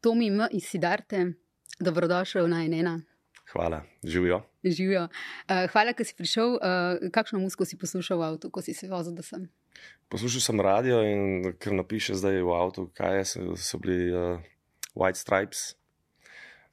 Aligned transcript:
Tomi 0.00 0.26
M. 0.26 0.48
iz 0.50 0.64
Sidarte, 0.64 1.32
dobrodošel 1.80 2.48
na 2.48 2.64
Enena. 2.64 3.00
Hvala, 3.52 3.82
živijo. 4.04 4.42
Živijo. 4.64 5.02
Uh, 5.02 5.70
hvala, 5.72 5.92
da 5.92 6.04
si 6.04 6.14
prišel. 6.16 6.54
Uh, 6.54 7.10
kakšno 7.12 7.38
muziko 7.38 7.64
si 7.64 7.78
poslušal 7.78 8.18
v 8.18 8.22
avtu, 8.22 8.50
ko 8.50 8.62
si 8.62 8.74
se 8.74 8.88
vozil, 8.88 9.12
da 9.12 9.22
sem? 9.22 9.48
Poslušal 10.08 10.40
sem 10.40 10.60
radio 10.60 11.02
in 11.04 11.52
ker 11.60 11.76
napiše 11.76 12.14
zdaj 12.14 12.40
v 12.40 12.54
avtu, 12.56 12.86
kaj 12.96 13.18
je, 13.18 13.24
so, 13.24 13.56
so 13.56 13.78
bili 13.78 14.08
uh, 14.08 14.40
White 14.94 15.20
Stripes. 15.20 15.74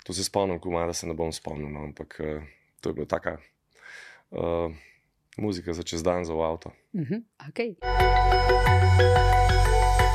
To 0.08 0.14
se 0.14 0.24
spomnim, 0.24 0.60
ko 0.60 0.72
malo 0.72 0.94
se 0.94 1.08
ne 1.08 1.14
bom 1.14 1.34
spomnil, 1.34 1.68
no, 1.68 1.84
ampak 1.84 2.22
uh, 2.24 2.48
to 2.80 2.90
je 2.90 2.94
bila 2.94 3.10
taka 3.12 3.38
uh, 4.32 4.72
muzika 5.38 5.74
za 5.74 5.84
čez 5.84 6.04
dan 6.04 6.24
za 6.24 6.34
v 6.34 6.48
avto. 6.48 6.72
Uh 6.94 7.02
-huh. 7.02 7.22
okay. 7.50 7.76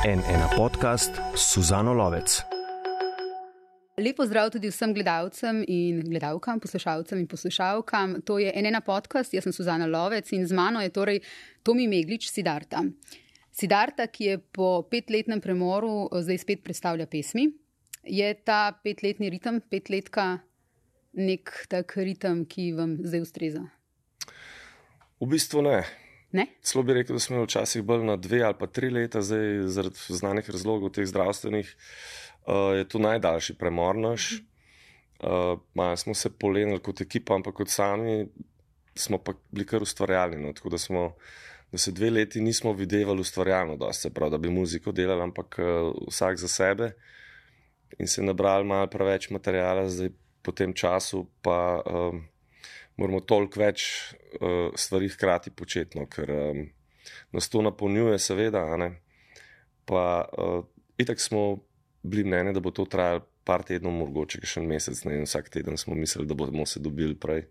En 0.05 0.19
ena 0.19 0.49
podcast, 0.57 1.11
Suzano 1.35 1.93
Lovec. 1.93 2.62
Lepo 3.97 4.25
zdrav 4.25 4.49
tudi 4.49 4.71
vsem 4.71 4.89
gledalcem 4.93 5.59
in 5.69 5.99
gledalkam, 6.01 6.57
poslušalcem 6.59 7.19
in 7.19 7.27
poslušalkam. 7.29 8.15
To 8.25 8.39
je 8.41 8.49
ena 8.55 8.81
podcast, 8.81 9.33
jaz 9.33 9.45
sem 9.45 9.53
Suzana 9.53 9.85
Lovec 9.85 10.31
in 10.33 10.47
z 10.47 10.53
mano 10.57 10.81
je 10.81 10.89
torej 10.89 11.19
Tomi 11.63 11.85
Meglič 11.87 12.25
Sidarta. 12.31 12.81
Sidarta, 13.53 14.07
ki 14.07 14.25
je 14.25 14.37
po 14.39 14.81
petletnem 14.89 15.41
premoru 15.41 16.09
zdaj 16.09 16.41
spet 16.41 16.63
predstavlja 16.65 17.05
pesmi. 17.05 17.51
Je 18.03 18.33
ta 18.33 18.73
petletni 18.83 19.29
ritem, 19.29 19.61
petletka, 19.61 20.39
nek 21.13 21.53
tak 21.69 21.93
ritem, 21.93 22.47
ki 22.49 22.71
vam 22.73 22.97
zdaj 22.97 23.21
ustreza? 23.21 23.61
V 25.21 25.29
bistvu 25.29 25.61
ne. 25.69 25.83
ne? 26.33 26.47
Celo 26.65 26.81
bi 26.81 26.97
rekel, 26.97 27.21
da 27.21 27.21
smo 27.21 27.45
včasih 27.45 27.85
bolj 27.85 28.09
na 28.09 28.17
dve 28.17 28.41
ali 28.41 28.57
pa 28.57 28.65
tri 28.65 28.89
leta, 28.89 29.21
zdaj 29.21 29.69
zaradi 29.69 30.17
znanih 30.17 30.49
razlogov, 30.49 30.95
teh 30.97 31.05
zdravstvenih 31.05 31.69
uh, 32.47 32.75
je 32.77 32.87
to 32.87 32.99
najdaljši 32.99 33.57
premor 33.57 33.95
naš. 33.95 34.33
Uh, 35.23 35.59
malo 35.73 35.97
smo 35.97 36.13
se 36.13 36.29
polenili 36.29 36.79
kot 36.83 37.01
ekipa, 37.01 37.35
ampak 37.35 37.55
kot 37.55 37.69
sami 37.69 38.27
smo 38.95 39.17
pa 39.17 39.33
bili 39.51 39.65
kar 39.65 39.81
ustvarjalni. 39.81 40.37
No, 40.43 40.53
tako 40.53 40.69
da, 40.69 40.77
smo, 40.77 41.15
da 41.71 41.77
se 41.77 41.91
dve 41.91 42.09
leti 42.09 42.41
nismo 42.41 42.73
videli 42.73 43.19
ustvarjalno, 43.21 43.77
da 43.77 43.93
se 43.93 44.13
pravi, 44.13 44.31
da 44.31 44.37
bi 44.37 44.49
muziko 44.49 44.91
delali, 44.91 45.21
ampak 45.21 45.59
uh, 45.59 45.93
vsak 46.07 46.37
za 46.37 46.47
sebe 46.47 46.91
in 47.99 48.07
se 48.07 48.23
nabrali 48.23 48.65
malo 48.65 48.87
preveč 48.87 49.29
materijala, 49.29 49.89
zdaj 49.89 50.09
po 50.41 50.51
tem 50.51 50.73
času 50.73 51.27
pa 51.41 51.81
um, 51.85 52.23
moramo 52.97 53.19
toliko 53.19 53.59
več 53.59 53.85
uh, 54.41 54.73
stvari 54.75 55.09
hkrati 55.09 55.51
početi, 55.51 55.99
no, 55.99 56.07
ker 56.09 56.31
um, 56.31 56.65
nas 57.31 57.49
to 57.49 57.61
napolnjuje, 57.61 58.19
seveda. 58.19 58.65
Pa 59.85 60.03
uh, 60.25 60.65
itak 60.97 61.21
smo 61.21 61.63
bili 62.03 62.23
mnenje, 62.23 62.53
da 62.53 62.59
bo 62.59 62.71
to 62.71 62.85
trajalo 62.85 63.23
par 63.43 63.63
tednov, 63.63 63.91
mogoče 63.93 64.39
še 64.43 64.59
en 64.61 64.67
mesec, 64.67 65.03
ne 65.05 65.17
in 65.17 65.25
vsak 65.27 65.49
teden 65.49 65.77
smo 65.77 65.95
mislili, 65.95 66.27
da 66.27 66.35
bomo 66.35 66.65
se 66.65 66.79
dobili 66.79 67.15
prej. 67.15 67.45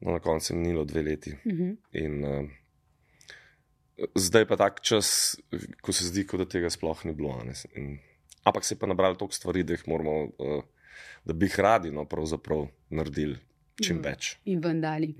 No, 0.00 0.12
na 0.12 0.18
koncu 0.18 0.52
je 0.52 0.58
minilo 0.58 0.84
dve 0.84 1.02
leti. 1.02 1.30
Uh 1.32 1.52
Mhm. 1.52 1.62
-huh. 1.62 1.76
in, 1.92 2.24
uh, 2.24 2.48
zdaj 4.14 4.46
pa 4.48 4.56
tak 4.56 4.80
čas, 4.80 5.36
ko 5.80 5.92
se 5.92 6.04
zdi, 6.04 6.26
kot 6.26 6.40
da 6.40 6.46
tega 6.48 6.70
sploh 6.70 7.04
ni 7.04 7.12
bilo. 7.12 7.38
In, 7.76 7.98
ampak 8.44 8.64
se 8.64 8.74
je 8.74 8.78
pa 8.78 8.86
nabrali 8.86 9.16
toliko 9.18 9.34
stvari, 9.34 9.62
da, 9.62 9.72
jih 9.72 9.88
moramo, 9.88 10.24
uh, 10.38 10.62
da 11.24 11.32
bi 11.32 11.46
jih 11.46 11.58
radi 11.60 11.90
no, 11.90 12.06
naredili 12.90 13.38
čim 13.82 13.96
Mm. 13.96 14.02
več. 14.02 14.36
In 14.44 14.60
vendali. 14.60 15.14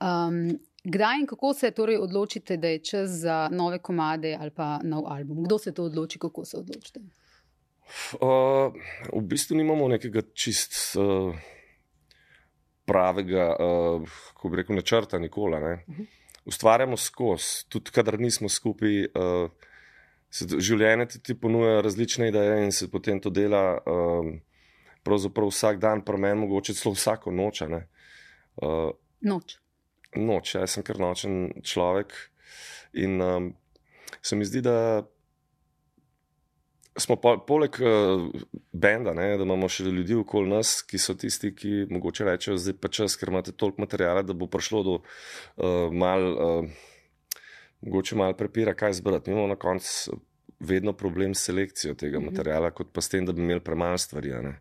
Um, 0.00 0.58
kdaj 0.84 1.20
in 1.20 1.26
kako 1.26 1.54
se 1.54 1.70
torej 1.70 1.96
odločite, 1.96 2.56
da 2.56 2.68
je 2.68 2.78
čas 2.78 3.10
za 3.10 3.48
nove 3.52 3.78
komade 3.78 4.36
ali 4.40 4.50
pa 4.50 4.80
nov 4.82 5.06
album? 5.06 5.44
Kdo 5.44 5.58
se 5.58 5.72
to 5.72 5.84
odloči, 5.84 6.18
kako 6.18 6.44
se 6.44 6.56
odločite? 6.56 7.00
Uh, 8.20 8.74
v 9.12 9.22
bistvu 9.26 9.56
nimamo 9.58 9.88
nekega 9.90 10.22
čist 10.34 10.76
uh, 10.98 11.34
pravega, 12.86 13.48
uh, 13.56 14.20
kako 14.30 14.52
bi 14.52 14.60
rekel, 14.62 14.78
načrta, 14.78 15.18
nikoli. 15.18 15.60
Ne? 15.64 16.06
Ustvarjamo 16.48 16.96
skozi, 16.96 17.66
tudi 17.68 17.92
kadar 17.94 18.18
nismo 18.20 18.48
skupaj. 18.48 19.02
Uh, 19.14 19.68
življenje 20.30 21.08
ti, 21.10 21.20
ti 21.26 21.34
ponuja 21.34 21.80
različne 21.82 22.28
ideje 22.30 22.62
in 22.64 22.72
se 22.72 22.86
potem 22.90 23.20
to 23.20 23.32
dela. 23.34 23.80
Um, 23.86 24.38
Pravzaprav 25.00 25.48
vsak 25.48 25.78
dan, 25.80 26.02
pri 26.04 26.18
meni, 26.20 26.42
mogoče 26.42 26.74
celo 26.76 26.92
vsako 26.92 27.32
noč. 27.32 27.62
Uh, 27.64 28.90
Noč. 29.24 29.56
noč, 30.16 30.54
jaz 30.54 30.74
sem 30.76 30.84
kar 30.84 31.00
nočen 31.00 31.62
človek. 31.64 32.12
In 33.00 33.16
um, 33.24 33.46
se 34.20 34.36
mi 34.36 34.44
zdi, 34.44 34.60
da 34.60 35.00
smo 36.96 37.16
po, 37.16 37.36
poleg 37.46 37.76
uh, 37.80 38.30
benda, 38.72 39.14
ne, 39.14 39.36
da 39.36 39.44
imamo 39.46 39.68
še 39.68 39.84
ljudi 39.88 40.14
okoli 40.18 40.50
nas, 40.50 40.80
ki 40.82 40.98
so 40.98 41.14
tisti, 41.14 41.52
ki 41.54 41.86
mogoče 41.90 42.24
rečejo, 42.26 42.56
zdaj 42.58 42.76
pa 42.82 42.88
čas, 42.88 43.16
ker 43.16 43.30
imate 43.32 43.52
toliko 43.52 43.82
materijala, 43.84 44.22
da 44.22 44.34
bo 44.34 44.46
prišlo 44.50 44.82
do 44.82 44.96
uh, 45.00 45.92
mal, 45.92 46.26
uh, 46.32 46.66
mogoče 47.86 48.16
malo 48.16 48.36
prepira, 48.36 48.74
kaj 48.74 48.98
zbrati. 49.00 49.30
Mi 49.30 49.36
imamo 49.36 49.54
na 49.54 49.58
koncu 49.60 50.18
vedno 50.60 50.92
problem 50.92 51.34
s 51.34 51.46
selekcijo 51.48 51.94
tega 51.94 52.18
Mhm. 52.18 52.26
materijala, 52.26 52.70
kot 52.70 52.92
pa 52.92 53.00
s 53.00 53.08
tem, 53.08 53.26
da 53.26 53.32
bi 53.32 53.40
imeli 53.42 53.60
premalo 53.60 53.98
stvari. 53.98 54.28
ne. 54.42 54.58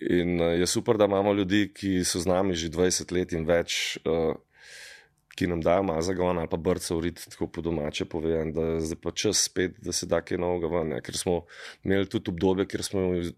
In 0.00 0.40
uh, 0.40 0.54
je 0.58 0.66
super, 0.66 0.96
da 0.96 1.04
imamo 1.04 1.32
ljudi, 1.32 1.72
ki 1.74 2.04
so 2.04 2.18
z 2.20 2.26
nami 2.26 2.54
že 2.54 2.70
20 2.70 3.12
let 3.12 3.32
in 3.32 3.44
več, 3.44 3.98
uh, 4.06 4.34
ki 5.40 5.48
nam 5.48 5.62
dajo 5.64 5.82
malo 5.82 6.02
zagon 6.04 6.36
ali 6.38 6.48
pa 6.48 6.58
brca 6.60 6.94
v 6.94 7.06
rit, 7.06 7.22
tako 7.32 7.48
po 7.48 7.64
domače 7.64 8.04
povem, 8.04 8.52
da 8.52 8.74
je 8.74 8.80
zdaj 8.86 8.98
pa 9.00 9.10
čas 9.16 9.44
spet, 9.48 9.78
da 9.80 9.92
se 9.92 10.04
da 10.06 10.20
kaj 10.20 10.36
novega 10.38 10.68
ven. 10.68 10.92
Ja. 10.92 11.00
Ker 11.00 11.16
smo 11.16 11.46
imeli 11.80 12.04
tudi 12.06 12.28
obdobje, 12.30 12.68
kjer 12.68 12.84
smo 12.84 13.06
iz- 13.16 13.32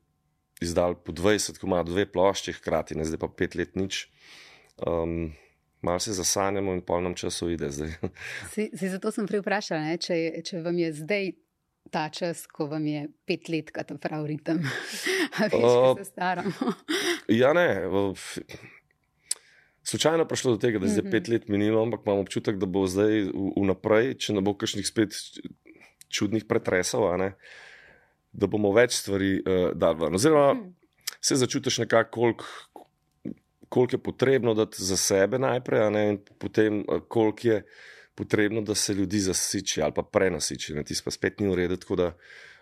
izdali 0.60 0.98
po 0.98 1.14
20, 1.14 1.58
ko 1.58 1.66
ima 1.66 1.82
dve 1.82 2.04
plošči 2.06 2.52
hkrati, 2.52 2.98
ne 2.98 3.06
zdaj 3.06 3.18
pa 3.18 3.30
pet 3.30 3.54
let 3.54 3.78
nič. 3.78 4.08
Um, 4.82 5.30
Malo 5.82 5.98
se 5.98 6.12
zasanjamo 6.14 6.70
in 6.72 6.80
pol 6.80 7.00
nam 7.02 7.14
času 7.14 7.48
ide 7.50 7.66
zdaj. 7.70 7.90
Si, 8.54 8.68
si 8.70 8.88
zato 8.88 9.10
sem 9.10 9.26
prej 9.26 9.40
vprašala, 9.42 9.80
ne, 9.82 9.96
če, 9.98 10.14
če 10.42 10.60
vam 10.62 10.78
je 10.78 10.92
zdaj 10.94 11.32
ta 11.90 12.04
čas, 12.08 12.44
ko 12.46 12.68
vam 12.70 12.86
je 12.86 13.00
pet 13.26 13.48
let, 13.50 13.72
ta 13.74 13.82
pravi 13.98 14.28
ritem. 14.28 14.60
A 15.42 15.48
veš, 15.50 15.58
Uh, 15.58 15.90
uh, 15.90 15.98
se 15.98 16.06
staramo. 16.06 16.74
Ja, 17.26 17.50
ne. 17.52 17.66
Slučajno 19.82 20.24
prišlo 20.24 20.52
do 20.52 20.58
tega, 20.58 20.78
da 20.78 20.86
je 20.86 20.92
zdaj 20.92 21.04
Mhm. 21.04 21.10
pet 21.10 21.28
let 21.28 21.48
minilo, 21.48 21.82
ampak 21.82 22.00
imam 22.06 22.18
občutek, 22.18 22.56
da 22.56 22.66
bo 22.66 22.86
zdaj 22.86 23.26
vnaprej, 23.56 24.14
če 24.16 24.32
ne 24.32 24.40
bo 24.40 24.54
kakšnih 24.54 24.86
spet 24.86 25.14
čudnih 26.08 26.44
pretresov, 26.44 27.18
ne, 27.18 27.32
da 28.32 28.46
bomo 28.46 28.72
več 28.72 28.92
stvari 28.94 29.32
uh, 29.36 29.72
dali 29.72 29.98
ven. 29.98 30.14
Oziroma, 30.14 30.54
Mhm. 30.54 30.70
se 31.20 31.36
začutiš 31.36 31.78
nekako, 31.78 32.10
koliko 32.12 32.44
kolik 33.68 33.92
je 33.92 33.98
potrebno 33.98 34.54
dati 34.54 34.82
za 34.84 34.96
sebe 34.96 35.38
najprej, 35.38 35.90
ne, 35.90 36.08
in 36.08 36.18
potem 36.38 36.80
eh, 36.80 37.00
koliko 37.08 37.48
je 37.48 37.62
potrebno, 38.14 38.60
da 38.60 38.74
se 38.74 38.94
ljudi 38.94 39.18
zasiči 39.18 39.82
ali 39.82 39.92
pa 39.92 40.02
prenasiči. 40.02 40.74
ne, 40.74 40.84
Tisto 40.84 41.04
pa 41.04 41.10
spet 41.10 41.40
ni 41.40 41.48
v 41.48 41.54
redu. 41.54 41.76
Tako 41.76 41.96
da 41.96 42.16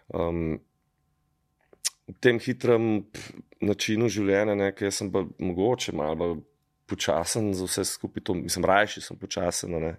um, 0.08 0.60
v 2.06 2.14
tem 2.20 2.38
hitrem 2.38 3.06
načinu 3.60 4.08
življenja, 4.08 4.54
ne, 4.54 4.72
ki 4.72 4.90
sem 4.90 5.10
pa 5.10 5.24
mogoče 5.38 5.92
malo 5.92 6.36
počasen 6.90 7.52
za 7.54 7.68
vse 7.68 7.84
skupaj, 7.94 8.24
to, 8.26 8.34
mislim, 8.34 8.66
rajši 8.66 9.04
sem 9.04 9.18
počasen. 9.18 9.78
Ne. 9.82 9.94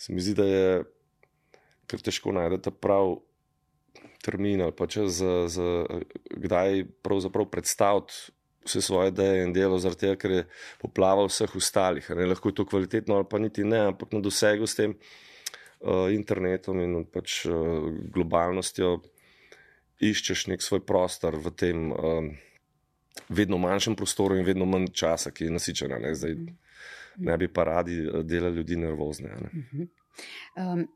Se 0.00 0.14
mi 0.14 0.24
zdi, 0.24 0.34
da 0.38 0.48
je 0.48 0.66
kar 1.90 2.02
težko 2.06 2.32
najti 2.32 2.72
prav 2.80 3.18
termin 4.24 4.62
ali 4.62 4.72
pa 4.76 4.86
čas, 4.86 5.20
za, 5.20 5.48
za, 5.48 5.68
kdaj 6.30 6.84
pravzaprav 7.02 7.48
predstaviti 7.50 8.32
vse 8.64 8.82
svoje 8.84 9.08
ideje 9.08 9.44
in 9.44 9.52
delo, 9.56 9.78
zaradi 9.80 10.04
tega, 10.04 10.18
ker 10.20 10.34
je 10.34 10.42
poplava 10.80 11.24
vseh 11.28 11.56
ostalih. 11.56 12.10
Ne. 12.16 12.28
Lahko 12.28 12.52
je 12.52 12.58
to 12.60 12.66
kvalitetno 12.68 13.16
ali 13.16 13.28
pa 13.30 13.40
niti 13.40 13.64
ne, 13.64 13.86
ampak 13.92 14.12
na 14.12 14.20
dosegu 14.20 14.68
s 14.68 14.76
tem 14.76 14.94
uh, 14.94 16.12
internetom 16.12 16.80
in 16.84 17.00
pač 17.08 17.42
uh, 17.48 17.88
globalnostjo 18.12 18.98
iščeš 20.00 20.46
nek 20.52 20.64
svoj 20.64 20.84
prostor 20.84 21.36
v 21.40 21.52
tem 21.56 21.90
um, 21.92 22.30
vedno 23.28 23.58
manjšem 23.58 23.96
prostoru 23.96 24.36
in 24.36 24.44
vedno 24.44 24.64
manj 24.64 24.90
časa, 24.92 25.30
ki 25.30 25.44
je 25.44 25.50
nasičen. 25.50 25.92
a 25.92 25.98
Ne. 25.98 26.14
Zdaj, 26.14 26.36
ne 27.18 27.36
bi 27.36 27.48
pa 27.48 27.64
radi 27.64 27.98
eh, 27.98 28.22
delali 28.22 28.56
ljudi 28.56 28.76
nervozne. 28.76 29.36
Ne. 29.40 29.86
Um, 30.56 30.88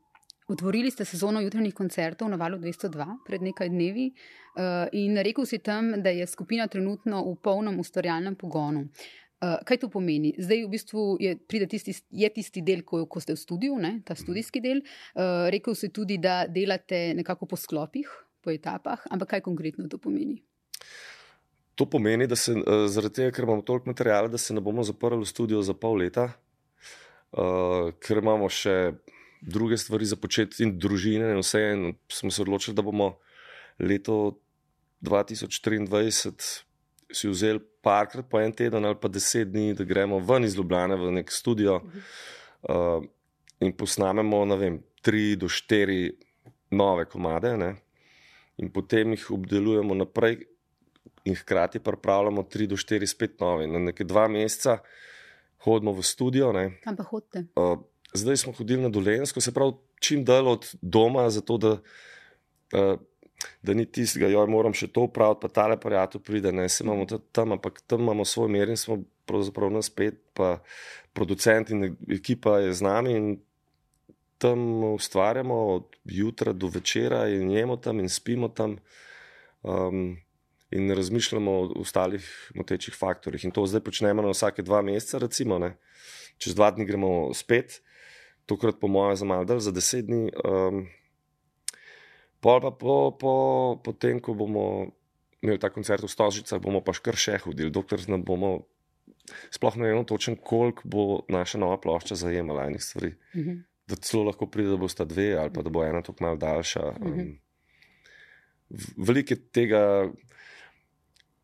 Otvorili 0.47 0.91
ste 0.91 1.05
sezono 1.05 1.41
jutranjih 1.41 1.73
koncertov 1.73 2.29
na 2.29 2.37
valu 2.37 2.59
202 2.61 3.05
pred 3.25 3.41
nekaj 3.41 3.69
dnevi 3.69 4.11
uh, 4.11 4.85
in 4.93 5.17
rekel 5.17 5.45
si 5.45 5.57
tam, 5.57 5.89
da 6.03 6.09
je 6.13 6.27
skupina 6.27 6.67
trenutno 6.67 7.23
v 7.25 7.33
polnem 7.41 7.79
ustvarjalnem 7.81 8.35
pogonu. 8.35 8.83
Uh, 9.41 9.57
kaj 9.65 9.79
to 9.81 9.89
pomeni? 9.89 10.35
Zdaj 10.37 10.61
v 10.67 10.69
bistvu 10.69 11.07
je, 11.19 11.33
pride 11.49 11.65
tisti, 11.67 11.95
je 12.09 12.29
tisti 12.29 12.61
del, 12.61 12.85
ko, 12.85 13.07
ko 13.09 13.19
ste 13.19 13.33
v 13.33 13.41
studiu, 13.41 13.79
ne, 13.81 14.03
ta 14.05 14.13
študijski 14.13 14.61
del. 14.61 14.83
Uh, 15.17 15.49
rekel 15.49 15.73
si 15.73 15.89
tudi, 15.89 16.19
da 16.21 16.43
delate 16.45 17.15
nekako 17.17 17.49
po 17.49 17.57
sklopih, 17.57 18.11
po 18.45 18.53
etapah, 18.53 19.01
ampak 19.09 19.33
kaj 19.33 19.47
konkretno 19.49 19.89
to 19.89 19.97
pomeni? 19.97 20.43
To 21.75 21.85
pomeni, 21.85 22.27
da 22.27 22.35
se 22.35 22.53
uh, 22.53 22.85
zaradi 22.87 23.13
tega, 23.19 23.31
ker 23.35 23.43
imamo 23.43 23.61
toliko 23.61 23.91
materijala, 23.91 24.31
da 24.31 24.37
se 24.37 24.53
ne 24.53 24.61
bomo 24.63 24.83
zaprli 24.83 25.19
v 25.19 25.27
studio 25.27 25.61
za 25.61 25.73
pol 25.73 25.99
leta, 25.99 26.29
uh, 27.35 27.91
ker 27.99 28.21
imamo 28.23 28.47
še 28.49 28.93
druge 29.41 29.77
stvari 29.77 30.07
za 30.07 30.15
početi 30.15 30.63
in 30.63 30.77
družine 30.79 31.33
in 31.33 31.41
vse. 31.43 31.61
In 31.75 31.93
smo 32.11 32.31
se 32.31 32.41
odločili, 32.41 32.75
da 32.75 32.85
bomo 32.85 33.17
leto 33.79 34.37
2023 35.03 36.63
si 37.11 37.29
vzeli 37.29 37.59
parkrat 37.85 38.25
po 38.29 38.39
en 38.41 38.53
teden 38.55 38.85
ali 38.85 38.97
pa 38.99 39.07
deset 39.07 39.51
dni, 39.51 39.75
da 39.77 39.83
gremo 39.83 40.19
ven 40.19 40.43
iz 40.43 40.55
Ljubljana 40.57 40.95
v 40.95 41.11
nek 41.19 41.31
studio 41.31 41.81
uh, 41.81 43.03
in 43.59 43.75
posnamemo, 43.77 44.45
ne 44.45 44.57
vem, 44.57 44.79
tri 45.05 45.35
do 45.35 45.49
štiri 45.51 46.15
nove 46.71 47.05
komade, 47.05 47.57
ne? 47.57 47.75
in 48.57 48.71
potem 48.71 49.11
jih 49.11 49.31
obdelujemo 49.35 49.95
naprej, 49.99 50.45
in 51.25 51.35
hkrati 51.35 51.79
pripravljamo 51.79 52.43
tri 52.43 52.67
do 52.67 52.77
štiri 52.77 53.07
spet 53.07 53.39
nove. 53.39 53.67
Na 53.67 53.79
nekaj 53.79 54.05
dva 54.05 54.27
meseca 54.27 54.77
hodimo 55.65 55.91
v 55.91 56.05
studio. 56.05 56.51
Ne? 56.53 56.77
Kam 56.83 56.95
pa 56.95 57.03
hodite? 57.03 57.47
Uh, 57.57 57.79
zdaj 58.13 58.37
smo 58.45 58.53
hodili 58.53 58.81
na 58.81 58.89
Dolensko, 58.89 59.41
se 59.41 59.53
pravi, 59.53 59.73
čim 59.99 60.23
dalj 60.25 60.53
od 60.53 60.69
doma, 60.81 61.29
zato 61.29 61.57
da. 61.57 61.77
Uh, 62.73 62.95
da 63.61 63.73
ni 63.75 63.83
tistega, 63.85 64.29
jo 64.31 64.45
moram 64.47 64.73
še 64.73 64.87
to 64.95 65.03
upraviti, 65.09 65.41
pa 65.43 65.49
tale 65.51 65.75
aparat 65.75 66.15
pride, 66.23 66.53
ne 66.55 66.69
se 66.71 66.85
imamo 66.85 67.03
tam, 67.35 67.51
ampak 67.51 67.81
tam 67.85 68.05
imamo 68.05 68.23
svoj 68.25 68.47
mer 68.49 68.71
in 68.71 68.79
smo 68.79 69.01
pravzaprav 69.27 69.73
nas 69.75 69.89
pet, 69.91 70.21
pa 70.33 70.61
producent 71.13 71.69
in 71.69 71.91
ekipa 72.09 72.61
je 72.63 72.71
z 72.73 72.85
nami 72.85 73.11
in 73.11 73.27
tam 74.41 74.63
ustvarjamo 74.93 75.57
od 75.75 75.99
jutra 76.05 76.53
do 76.53 76.71
večera 76.71 77.25
in 77.27 77.51
jemo 77.51 77.75
tam 77.77 77.99
in 77.99 78.09
spimo 78.09 78.49
tam. 78.49 78.77
Um, 79.63 80.15
In 80.71 80.91
razmišljamo 80.91 81.51
o 81.51 81.71
ostalih 81.81 82.25
motečih 82.55 82.93
faktorjih. 82.97 83.45
In 83.45 83.51
to 83.51 83.65
zdaj 83.69 83.83
počnemo 83.85 84.21
na 84.25 84.33
vsake 84.33 84.63
dva 84.65 84.81
meseca, 84.81 85.21
recimo, 85.21 85.59
ne. 85.59 85.75
čez 86.37 86.55
dva 86.55 86.71
dni 86.71 86.85
gremo 86.85 87.33
spet, 87.33 87.81
tokrat 88.45 88.79
po 88.81 88.87
mojem, 88.87 89.15
za 89.15 89.25
malo, 89.25 89.59
za 89.59 89.71
deset 89.71 90.05
dni. 90.05 90.31
Um, 90.43 90.87
Pol 92.45 92.61
pa 92.61 92.69
po, 92.69 93.09
po, 93.17 93.33
po 93.81 93.91
tem, 93.93 94.19
ko 94.21 94.35
bomo 94.37 94.93
imeli 95.41 95.57
ta 95.57 95.71
koncert 95.73 96.03
v 96.05 96.09
Stožicah, 96.09 96.61
bomo 96.61 96.81
pa 96.85 96.93
kar 96.93 97.17
še 97.17 97.39
hodili, 97.41 97.73
dokler 97.73 98.03
ne 98.05 98.19
bomo 98.21 98.67
sploh 99.49 99.77
ne 99.81 99.89
vemo 99.89 100.03
točno, 100.03 100.35
koliko 100.35 100.81
bo 100.85 101.03
naša 101.29 101.57
nova 101.57 101.77
plošča 101.81 102.15
zajemala 102.15 102.67
enih 102.69 102.83
stvari. 102.83 103.15
Uh 103.33 103.39
mhm. 103.39 103.49
-huh. 103.49 103.63
Da 103.87 103.95
celo 103.95 104.23
lahko 104.23 104.47
pride, 104.49 104.69
da 104.69 104.77
bo 104.77 104.87
sta 104.87 105.05
dve 105.05 105.37
ali 105.37 105.53
pa 105.53 105.61
da 105.61 105.69
bo 105.69 105.83
ena 105.85 106.01
tako 106.01 106.23
malce 106.23 106.39
daljša. 106.45 106.85
Uh 106.85 106.95
-huh. 106.95 107.21
um, 107.21 107.39
Veliko 108.97 109.35
tega 109.51 110.11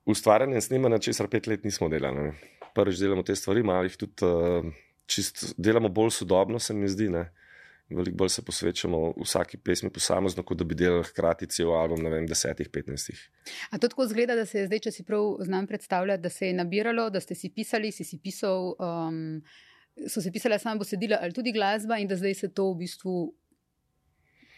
ustvarjanja 0.06 0.57
in 0.57 0.65
snemanja, 0.65 1.00
česar 1.00 1.30
pet 1.30 1.48
let 1.48 1.63
nismo 1.63 1.89
delali. 1.89 2.31
Prvič 2.75 3.01
delamo 3.01 3.24
te 3.24 3.36
stvari, 3.36 3.63
malo 3.63 3.83
jih 3.83 3.98
tudi 4.00 4.25
uh, 4.25 4.65
čist, 5.06 5.53
delamo 5.57 5.89
bolj 5.89 6.12
sodobno, 6.21 6.59
se 6.59 6.74
mi 6.74 6.88
zdi. 6.88 7.09
Ne? 7.09 7.30
veliko 7.95 8.18
bolj 8.18 8.30
se 8.30 8.42
posvečamo 8.45 9.13
vsaki 9.18 9.57
pesmi 9.57 9.89
posamezno, 9.94 10.44
kot 10.44 10.57
da 10.57 10.63
bi 10.63 10.75
delali 10.75 11.03
hkrati 11.03 11.48
cel 11.51 11.74
album, 11.75 12.03
ne 12.03 12.09
vem, 12.13 12.27
desetih, 12.27 12.69
petnajstih. 12.74 13.19
A 13.69 13.77
to 13.77 13.89
tako 13.92 14.07
zgleda, 14.07 14.36
da 14.36 14.45
se 14.45 14.59
je 14.59 14.69
zdaj, 14.69 14.83
če 14.88 14.94
si 14.95 15.06
prav 15.07 15.42
znam 15.48 15.68
predstavljati, 15.68 16.24
da 16.24 16.30
se 16.30 16.47
je 16.47 16.54
nabiralo, 16.57 17.09
da 17.09 17.19
ste 17.19 17.36
si 17.36 17.51
pisali, 17.54 17.92
si 17.92 18.07
si 18.07 18.19
pisal, 18.24 18.74
um, 18.80 19.42
so 20.07 20.24
se 20.24 20.31
pisale 20.31 20.59
samo 20.59 20.80
besedila 20.80 21.19
ali 21.21 21.36
tudi 21.36 21.51
glasba 21.51 22.00
in 22.00 22.07
da 22.07 22.15
zdaj 22.15 22.33
se 22.33 22.54
to 22.54 22.71
v 22.71 22.81
bistvu 22.86 23.15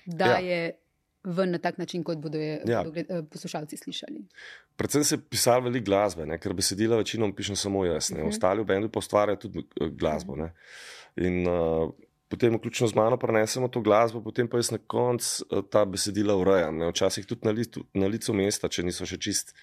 daje. 0.06 0.62
Ja. 0.68 0.80
Ven 1.24 1.52
na 1.52 1.58
tak 1.58 1.78
način, 1.78 2.04
kot 2.04 2.18
bodo, 2.20 2.38
je, 2.38 2.58
ja. 2.68 2.81
bodo 2.84 2.92
gled, 2.92 3.12
poslušalci 3.31 3.78
slišali. 3.78 4.25
Predvsem 4.75 5.04
se 5.04 5.18
pisal 5.30 5.62
veliko 5.64 5.86
glasbe, 5.86 6.25
ne? 6.28 6.38
ker 6.40 6.54
besedila 6.54 6.98
večinoma 7.00 7.36
pišem 7.36 7.56
samo 7.56 7.86
jaz, 7.86 8.12
uh 8.12 8.18
mhm. 8.18 8.25
-huh. 8.25 8.30
ostali 8.30 8.62
v 8.62 8.66
bendu 8.66 8.90
pa 8.90 9.00
ustvarjajo 9.00 9.40
tudi 9.40 9.60
eh, 9.60 9.90
glasbo. 9.90 10.36
Ne? 10.36 10.54
In 11.16 11.48
uh, 11.48 11.94
potem, 12.28 12.56
vključno 12.56 12.88
z 12.88 12.96
mano, 12.96 13.18
prenesemo 13.18 13.68
to 13.68 13.81
glasbo, 13.81 14.24
potem 14.24 14.48
pa 14.48 14.58
jaz 14.58 14.72
na 14.72 14.78
koncu 14.78 15.46
eh, 15.52 15.62
ta 15.70 15.86
besedila 15.86 16.36
urejam. 16.36 16.78
Ne? 16.78 16.90
Včasih 16.90 17.25
tudi 17.25 17.42
na, 17.46 17.52
litu, 17.52 17.86
na 17.94 18.08
licu 18.08 18.34
mesta, 18.34 18.70
če 18.70 18.84
niso 18.84 19.06
še 19.06 19.18
čist, 19.18 19.56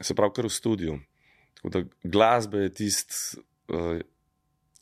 se 0.00 0.14
pravi, 0.14 0.32
kar 0.34 0.44
v 0.44 0.52
studiu. 0.52 0.98
Tako 1.54 1.68
da 1.68 1.84
glasbe 2.04 2.58
je 2.58 2.74
tist, 2.74 3.38
uh, 3.68 4.00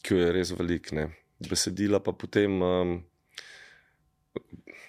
ki 0.02 0.14
jo 0.14 0.20
je 0.20 0.32
res 0.32 0.50
velik, 0.50 0.92
ne? 0.92 1.08
besedila 1.48 2.00
pa 2.00 2.12
potem. 2.12 2.62
Um, 2.62 3.04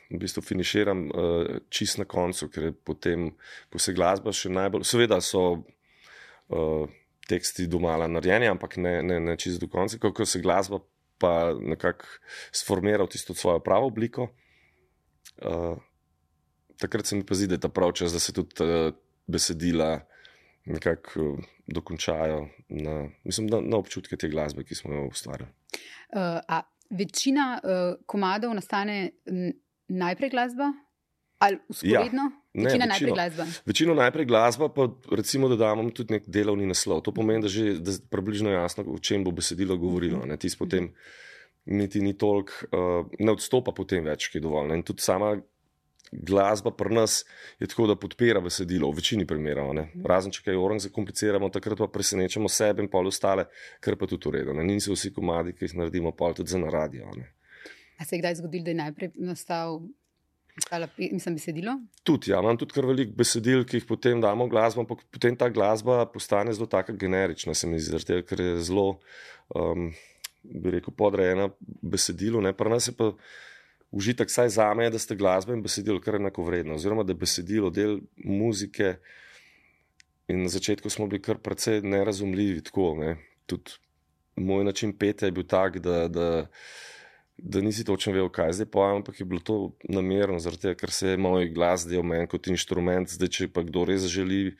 V 0.09 0.19
bistvu 0.21 0.43
finiširam 0.45 1.07
uh, 1.09 1.55
čist 1.73 1.97
na 1.97 2.05
koncu, 2.05 2.49
ker 2.53 2.69
je 2.69 2.73
potem, 2.75 3.31
ko 3.73 3.81
se 3.81 3.93
glasba 3.97 4.33
še 4.35 4.51
najbolj. 4.53 4.85
Seveda 4.85 5.17
so 5.23 5.45
uh, 5.55 6.85
teksti 7.25 7.65
domala 7.71 8.07
narejeni, 8.11 8.49
ampak 8.51 8.77
ne, 8.77 8.99
ne, 9.03 9.19
ne 9.19 9.37
čist 9.37 9.63
do 9.63 9.69
konca, 9.71 9.97
ko 9.97 10.27
se 10.29 10.43
glasba 10.43 10.81
pa 11.17 11.53
nekako 11.55 12.05
sformiral 12.51 13.07
tisto 13.07 13.33
svojo 13.33 13.59
pravo 13.59 13.87
obliko. 13.87 14.29
Uh, 15.41 15.77
takrat 16.77 17.05
se 17.05 17.15
mi 17.15 17.25
pa 17.25 17.35
zdi, 17.35 17.47
da 17.47 17.55
je 17.55 17.65
ta 17.65 17.69
prav 17.69 17.91
čas, 17.91 18.13
da 18.13 18.19
se 18.19 18.33
tudi 18.33 18.63
uh, 18.63 18.93
besedila 19.27 19.99
nekako 20.65 21.21
uh, 21.21 21.39
dokončajo 21.67 22.47
na, 22.69 23.09
mislim, 23.23 23.47
na, 23.47 23.61
na 23.61 23.77
občutke 23.77 24.17
te 24.17 24.29
glasbe, 24.29 24.63
ki 24.63 24.75
smo 24.75 24.93
jo 24.93 25.07
ustvarili. 25.07 25.49
Uh, 26.13 26.61
večina 26.89 27.59
uh, 27.63 27.95
komadov 28.05 28.53
nastane 28.53 29.11
najprej 29.87 30.29
glasba 30.29 30.73
ali 31.39 31.59
usporedno? 31.69 32.31
Ja. 32.53 32.63
Večina 32.63 32.85
najprej 32.85 33.13
glasba. 33.13 33.45
Večino 33.65 33.93
najprej 33.93 34.25
glasba, 34.25 34.69
pa 34.69 34.87
recimo, 35.11 35.49
da 35.51 35.55
damo 35.55 35.89
tudi 35.91 36.13
nek 36.13 36.23
delovni 36.27 36.65
naslov. 36.65 37.01
To 37.03 37.11
pomeni, 37.11 37.43
da 37.43 37.51
je 37.51 37.97
približno 38.09 38.49
jasno, 38.49 38.85
o 38.87 38.99
čem 38.99 39.23
bo 39.23 39.31
besedilo 39.31 39.77
govorilo. 39.77 40.23
Ne? 40.25 40.37
Tisti 40.37 40.59
potem 40.59 40.93
niti 41.65 42.01
ni 42.01 42.13
toliko, 42.17 42.53
uh, 42.71 43.11
ne 43.19 43.35
odstopa 43.35 43.73
potem 43.75 44.05
več, 44.05 44.29
ki 44.29 44.39
je 44.39 44.45
dovolj. 44.45 44.71
Ne? 44.71 44.79
In 44.79 44.87
tudi 44.87 45.03
sama 45.03 45.35
glasba 46.11 46.71
pri 46.71 46.93
nas 46.95 47.25
je 47.59 47.67
tako, 47.67 47.87
da 47.87 47.95
podpira 47.95 48.39
besedilo, 48.41 48.89
v 48.91 49.01
večini 49.01 49.25
primerov. 49.27 49.73
Razen 50.05 50.31
če 50.31 50.43
kaj 50.45 50.59
orang 50.59 50.79
zakompliciramo, 50.79 51.49
takrat 51.49 51.81
pa 51.81 51.87
presenečamo 51.91 52.49
sebe 52.49 52.83
in 52.83 52.89
pol 52.91 53.09
ostale, 53.11 53.49
kar 53.83 53.97
pa 53.99 54.07
tudi 54.07 54.29
uredo. 54.29 54.53
Niso 54.63 54.95
vsi 54.95 55.11
komadi, 55.13 55.55
ki 55.57 55.67
jih 55.67 55.79
naredimo, 55.81 56.13
pol 56.15 56.37
tudi 56.37 56.53
za 56.53 56.61
na 56.61 56.71
radio. 56.71 57.11
A 57.97 58.05
se 58.05 58.15
je 58.15 58.19
kdaj 58.19 58.35
zgodilo, 58.35 58.63
da 58.63 58.71
je 58.71 58.81
najprej 58.81 59.11
nastal 59.15 59.81
Stala, 60.55 60.87
mislim, 60.97 61.35
besedilo? 61.35 61.71
Tudi, 62.03 62.31
ja, 62.31 62.39
imam 62.39 62.57
tudi 62.57 62.71
kar 62.77 62.85
veliko 62.87 63.11
besedil, 63.19 63.65
ki 63.67 63.81
jih 63.81 63.87
potem 63.89 64.21
damo 64.23 64.47
glasbo, 64.47 64.85
ampak 64.85 65.01
potem 65.11 65.35
ta 65.35 65.49
glasba 65.51 66.05
postane 66.07 66.53
zelo 66.55 66.67
tako 66.71 66.95
generična, 66.99 67.53
se 67.53 67.67
mi 67.67 67.79
zdi, 67.79 68.21
ker 68.23 68.39
je 68.39 68.53
zelo, 68.63 68.85
um, 69.51 69.89
bi 70.43 70.77
rekel, 70.77 70.95
podrejena 70.95 71.49
besedilu. 71.83 72.39
Ne? 72.41 72.53
Pri 72.55 72.71
nas 72.71 72.87
je 72.87 72.95
pa 72.95 73.11
užitek, 73.91 74.31
saj 74.31 74.53
za 74.55 74.69
me, 74.79 74.87
da 74.89 74.99
ste 74.99 75.19
glasba 75.19 75.53
in 75.53 75.63
besedilo 75.65 75.99
kar 75.99 76.21
enako 76.21 76.47
vredno, 76.47 76.79
oziroma 76.79 77.03
da 77.03 77.11
je 77.11 77.23
besedilo 77.25 77.69
del 77.69 77.99
muzike. 78.15 78.95
In 80.31 80.47
na 80.47 80.49
začetku 80.49 80.89
smo 80.89 81.09
bili 81.11 81.19
kar 81.21 81.37
precej 81.37 81.83
nerazumljivi. 81.83 82.63
Tako, 82.71 82.93
ne? 83.03 83.17
Tudi 83.45 83.75
moj 84.39 84.63
način 84.63 84.95
petja 84.97 85.27
je 85.27 85.35
bil 85.35 85.43
tak, 85.51 85.83
da. 85.83 86.07
da 86.07 86.29
da 87.37 87.61
nisi 87.61 87.83
točno 87.83 88.13
vedel, 88.13 88.29
kaj 88.29 88.53
zdaj 88.53 88.69
povem, 88.71 89.01
ampak 89.01 89.19
je 89.19 89.25
bilo 89.25 89.41
to 89.43 89.57
namerno, 89.83 90.39
zato 90.39 90.75
ker 90.75 90.91
se 90.91 91.13
je 91.13 91.17
moj 91.17 91.49
glas 91.49 91.87
del 91.87 92.03
meni 92.03 92.27
kot 92.31 92.47
inštrument, 92.47 93.11
zdaj 93.11 93.31
če 93.37 93.47
pa 93.51 93.63
kdo 93.67 93.85
res 93.89 94.07
želi, 94.11 94.55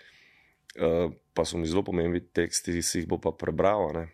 uh, 0.80 1.14
pa 1.34 1.46
so 1.46 1.58
mi 1.58 1.68
zelo 1.72 1.86
pomembni 1.88 2.20
teksti, 2.20 2.82
si 2.84 3.00
jih 3.00 3.08
bo 3.08 3.20
pa 3.22 3.32
prebral. 3.32 3.94
Ne? 3.96 4.06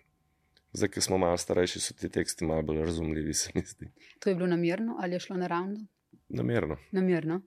Zdaj, 0.77 0.93
ki 0.93 1.01
smo 1.03 1.17
malo 1.19 1.37
starejši, 1.37 1.81
so 1.83 1.97
ti 1.97 2.09
teksti 2.09 2.45
malo 2.47 2.63
bolj 2.69 2.85
razumljivi, 2.85 3.33
se 3.33 3.51
mi 3.55 3.65
zdi. 3.65 3.89
To 4.19 4.29
je 4.29 4.35
bilo 4.35 4.47
namerno 4.47 4.97
ali 5.01 5.17
je 5.17 5.25
šlo 5.25 5.37
naravno? 5.41 5.81
Namerno. 6.29 6.77
Namerno. 6.91 7.41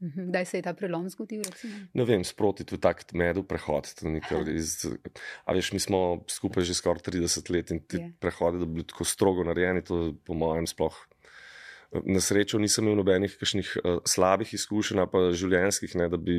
Mhm. 0.00 0.30
Kdaj 0.30 0.44
se 0.44 0.58
je 0.58 0.62
ta 0.64 0.72
prelom 0.72 1.08
zgodil? 1.12 1.42
Recimo? 1.44 1.74
Ne 1.92 2.04
vem, 2.08 2.24
sproti 2.24 2.64
tu 2.64 2.78
tak 2.80 3.04
medu 3.12 3.42
prehod. 3.44 3.90
Iz, 4.48 4.86
a 5.44 5.52
veš, 5.52 5.72
mi 5.76 5.80
smo 5.80 6.22
skupaj 6.28 6.64
že 6.64 6.74
skoraj 6.74 7.04
30 7.10 7.50
let 7.52 7.70
in 7.70 7.82
ti 7.84 8.00
yeah. 8.00 8.12
prehodi, 8.20 8.62
da 8.62 8.64
bi 8.64 8.80
bili 8.80 8.88
tako 8.88 9.04
strogo 9.04 9.44
narejeni, 9.44 9.84
to 9.84 10.14
po 10.24 10.34
mojem 10.34 10.66
sploh. 10.70 10.96
Na 12.06 12.22
srečo 12.22 12.58
nisem 12.62 12.86
imel 12.86 13.02
nobenih 13.02 13.34
kakšnih 13.36 13.72
uh, 13.82 13.98
slabih 14.06 14.54
izkušenj, 14.54 15.02
pa 15.10 15.24
življenjskih, 15.36 15.96
ne, 16.00 16.06
da 16.08 16.16
bi 16.16 16.38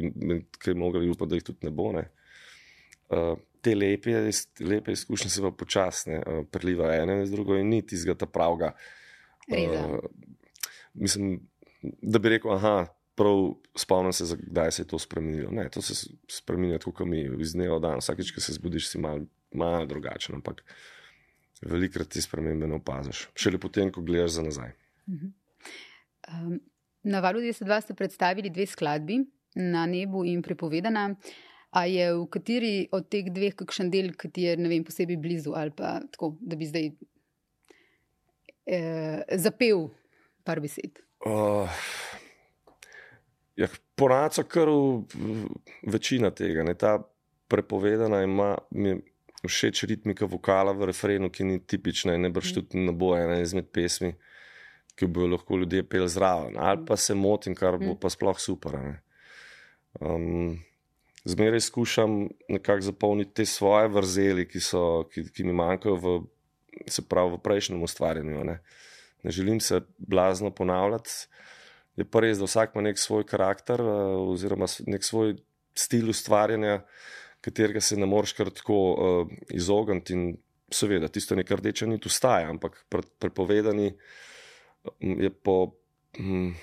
kaj 0.57 0.77
mogli 0.79 1.11
upati, 1.11 1.29
da 1.29 1.37
jih 1.37 1.45
tudi 1.51 1.67
ne 1.67 1.73
bo. 1.75 1.91
Ne. 1.93 2.07
Uh, 3.11 3.35
te 3.61 3.75
lepe, 3.75 4.15
lepe 4.63 4.95
izkušnje 4.95 5.29
se 5.29 5.43
pa 5.43 5.51
počasne 5.53 6.17
uh, 6.23 6.41
preliva 6.49 6.95
ene 6.95 7.19
z 7.27 7.35
drugo 7.35 7.59
in 7.59 7.69
ni 7.69 7.83
tizga 7.85 8.15
ta 8.17 8.25
pravga. 8.25 8.71
Uh, 9.51 9.99
mislim, 10.97 11.37
da 12.01 12.17
bi 12.17 12.31
rekel, 12.31 12.55
aha, 12.55 12.87
prav 13.21 13.43
spomnim 13.77 14.13
se, 14.13 14.25
kdaj 14.39 14.71
se 14.71 14.81
je 14.81 14.87
to 14.87 14.99
spremenilo. 14.99 15.51
Ne, 15.53 15.67
to 15.69 15.81
se 15.81 16.09
spremenja 16.29 16.79
tako, 16.81 16.95
kot 17.01 17.07
mi 17.07 17.21
iz 17.41 17.53
dneva 17.53 17.77
v 17.77 17.83
dan. 17.85 18.01
Vsakeč, 18.01 18.33
ko 18.33 18.41
se 18.41 18.57
zbudiš, 18.57 18.89
si 18.89 19.01
malo 19.01 19.27
mal 19.53 19.85
drugačen, 19.87 20.39
ampak 20.39 20.63
velikrat 21.61 22.09
ti 22.09 22.21
spremembe 22.23 22.67
ne 22.67 22.79
opaziš. 22.79 23.27
Šele 23.37 23.59
potem, 23.61 23.91
ko 23.93 24.01
gledaš 24.01 24.39
za 24.39 24.45
nazaj. 24.47 24.73
Um, 25.11 26.57
na 27.03 27.21
valu 27.21 27.43
22 27.43 27.81
ste 27.85 27.97
predstavili 27.97 28.49
dve 28.49 28.65
skladbi, 28.65 29.21
Na 29.55 29.83
nebu 29.85 30.23
in 30.23 30.39
prepovedana. 30.41 31.09
A 31.75 31.83
je 31.85 32.05
v 32.15 32.27
kateri 32.31 32.87
od 32.91 33.09
teh 33.11 33.27
dveh 33.27 33.55
kakšen 33.55 33.89
del, 33.91 34.13
ki 34.15 34.29
ti 34.31 34.45
je 34.47 34.55
vem, 34.55 34.83
posebej 34.83 35.17
blizu, 35.19 35.51
ali 35.55 35.71
pa 35.75 35.99
tako, 36.11 36.37
da 36.39 36.55
bi 36.55 36.67
zdaj 36.67 36.87
eh, 38.67 39.23
zapel 39.35 39.89
par 40.47 40.63
besed? 40.63 41.03
Uh, 41.27 41.67
Ja, 43.55 43.67
Ponaco, 43.95 44.43
kar 44.43 44.69
večina 45.87 46.31
tega. 46.31 46.63
Ne, 46.63 46.73
ta 46.73 46.97
prepovedana 47.51 48.23
ima 48.23 48.55
mi 48.71 48.89
je 48.89 49.01
všeč 49.47 49.83
ritmika 49.89 50.25
vokala 50.25 50.73
v 50.77 50.91
refrenu, 50.91 51.29
ki 51.29 51.43
ni 51.43 51.59
tipična 51.59 52.15
in 52.15 52.27
ne 52.27 52.29
brž 52.29 52.53
tudi 52.59 52.79
ne 52.79 52.93
bo 52.93 53.15
ena 53.17 53.39
izmed 53.41 53.71
pesmi, 53.73 54.13
ki 54.95 55.07
bi 55.07 55.23
jo 55.23 55.31
lahko 55.33 55.57
ljudje 55.57 55.83
pel 55.89 56.07
zraven. 56.07 56.59
Ali 56.59 56.85
pa 56.85 56.97
se 56.97 57.15
motim, 57.17 57.55
kar 57.57 57.79
bo 57.81 57.95
pa 57.99 58.09
sploh 58.09 58.39
super. 58.39 58.77
ne. 58.79 58.99
Um, 59.99 60.59
zmeraj 61.25 61.59
skušam 61.67 62.29
nekako 62.49 62.81
zapolniti 62.81 63.33
te 63.33 63.45
svoje 63.45 63.89
vrzeli, 63.91 64.47
ki, 64.47 64.59
so, 64.59 65.03
ki, 65.11 65.25
ki 65.33 65.43
mi 65.43 65.53
manjkajo 65.57 65.95
v, 65.95 66.13
pravi, 67.09 67.35
v 67.35 67.41
prejšnjem 67.43 67.83
ustvarjanju. 67.83 68.45
Ne. 68.45 68.59
ne 69.23 69.31
želim 69.31 69.59
se 69.59 69.81
blazno 69.97 70.51
ponavljati. 70.51 71.09
Je 71.99 72.05
pa 72.07 72.21
res, 72.23 72.39
da 72.39 72.47
vsak 72.47 72.75
ima 72.75 72.85
nek 72.87 72.99
svoj 72.99 73.25
karakter, 73.27 73.81
uh, 73.83 74.19
oziroma 74.31 74.69
nek 74.87 75.03
svoj 75.03 75.35
stil 75.77 76.09
ustvarjanja, 76.11 76.81
katerega 77.43 77.81
se 77.81 77.97
ne 77.99 78.07
moreš 78.07 78.35
kar 78.37 78.51
tako 78.53 78.79
uh, 78.91 79.33
izogniti. 79.51 80.15
In 80.15 80.37
seveda, 80.71 81.09
tisto 81.11 81.35
nekaj 81.35 81.59
rdeče 81.59 81.87
niti 81.87 82.07
ustaja, 82.07 82.49
ampak 82.49 82.85
pre, 82.89 83.03
prepovedani 83.19 83.91
mm, 85.01 85.17
je 85.25 85.29
po, 85.29 85.57
hm, 86.17 86.53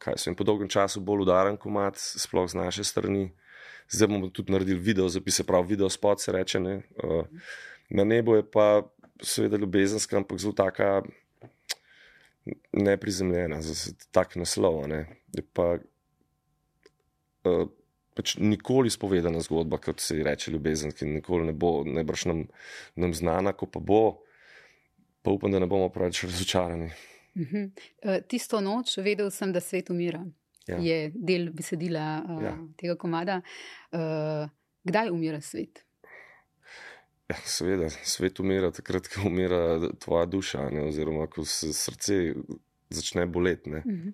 kaj 0.00 0.18
se 0.18 0.30
jim 0.30 0.36
po 0.38 0.46
dolgem 0.48 0.70
času 0.72 1.02
bolj 1.04 1.26
udaren 1.26 1.58
komat, 1.60 2.00
sploh 2.00 2.48
z 2.48 2.58
naše 2.58 2.84
strani. 2.84 3.30
Zdaj 3.92 4.08
bomo 4.08 4.30
tudi 4.32 4.52
naredili 4.54 4.80
video, 4.80 5.08
zapis, 5.12 5.36
se 5.36 5.44
pravi, 5.44 5.74
video 5.74 5.90
spot 5.92 6.20
se 6.20 6.32
reče. 6.32 6.60
Ne? 6.60 6.80
Uh, 6.96 7.26
na 7.90 8.04
nebu 8.08 8.38
je 8.38 8.46
pa 8.50 8.82
seveda 9.22 9.60
ljubezenska, 9.60 10.16
ampak 10.16 10.40
zelo 10.40 10.52
taka 10.56 11.02
neprizemljena, 12.72 13.62
za 13.62 13.92
tak 14.10 14.36
naslov. 14.36 14.86
Ne? 14.88 15.06
Je 15.36 15.42
pa 15.52 15.76
uh, 17.44 17.68
pač 18.14 18.36
nikoli 18.38 18.90
spovedana 18.90 19.40
zgodba, 19.40 19.78
kot 19.78 20.00
se 20.00 20.16
ji 20.18 20.26
reče 20.26 20.50
ljubezen, 20.52 20.92
ki 20.92 21.06
nikoli 21.06 21.46
ne 21.48 21.52
bo, 21.56 21.80
najbrž 21.86 22.26
nam, 22.28 22.44
nam 22.96 23.14
znana, 23.14 23.52
ko 23.56 23.66
pa 23.66 23.80
bo, 23.80 24.02
pa 25.22 25.30
upam, 25.32 25.52
da 25.54 25.62
ne 25.62 25.66
bomo 25.70 25.88
preveč 25.88 26.24
razočarani. 26.26 26.90
Mhm. 27.38 27.70
Eh, 28.02 28.20
Tisto 28.28 28.60
noč 28.60 28.98
vedel 29.00 29.30
sem, 29.32 29.52
da 29.52 29.60
svet 29.60 29.90
umira. 29.90 30.20
Ja. 30.68 30.76
Je 30.78 31.10
del 31.14 31.48
besedila 31.50 32.22
uh, 32.22 32.42
Ja. 32.44 32.52
tega 32.78 32.94
komada. 32.96 33.40
Uh, 33.90 34.44
kdaj 34.84 35.10
umira 35.10 35.40
svet? 35.40 35.80
Ja, 37.32 37.38
seveda, 37.48 37.88
svet 38.04 38.40
umira 38.40 38.68
takrat, 38.70 39.06
ko 39.08 39.26
umira 39.26 39.78
tvoja 40.00 40.26
duša, 40.28 40.66
ne, 40.70 40.82
oziroma 40.90 41.26
ko 41.32 41.44
se 41.48 41.70
srce 41.72 42.34
začne 42.92 43.26
boleti. 43.26 43.70
ne. 43.70 43.82
Mhm. 43.86 44.10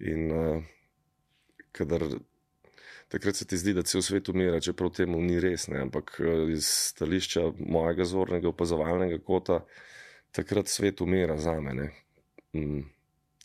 In 0.00 0.32
uh, 0.32 0.62
kadar 1.72 2.04
takrat 3.08 3.36
se 3.36 3.46
ti 3.46 3.56
zdi, 3.56 3.72
da 3.72 3.82
cel 3.82 4.02
svet 4.02 4.28
umira, 4.28 4.60
čeprav 4.60 4.92
temu 4.96 5.20
ni 5.20 5.40
res, 5.40 5.66
ne, 5.68 5.80
ampak 5.86 6.14
uh, 6.20 6.44
iz 6.52 6.68
stališča 6.92 7.46
mojega 7.58 8.04
zornega 8.04 8.48
opazovalnega 8.48 9.18
kota, 9.24 9.62
takrat 10.32 10.68
svet 10.68 11.00
umira 11.00 11.36
za 11.40 11.56
mene. 11.60 11.90
Mm. 12.52 12.84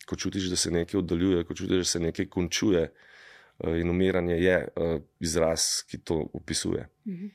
Ko 0.05 0.15
čutiš, 0.15 0.51
da 0.51 0.55
se 0.59 0.71
nekaj 0.71 0.99
oddaljuje, 0.99 1.43
ko 1.43 1.55
čutiš, 1.55 1.83
da 1.83 1.91
se 1.95 1.99
nekaj 1.99 2.27
končuje, 2.29 2.89
uh, 2.91 3.77
in 3.79 3.89
umiranje 3.89 4.35
je 4.35 4.57
uh, 4.67 4.97
izraz, 5.19 5.85
ki 5.87 6.03
to 6.03 6.25
opisuje. 6.33 6.89
Mhm. 7.07 7.29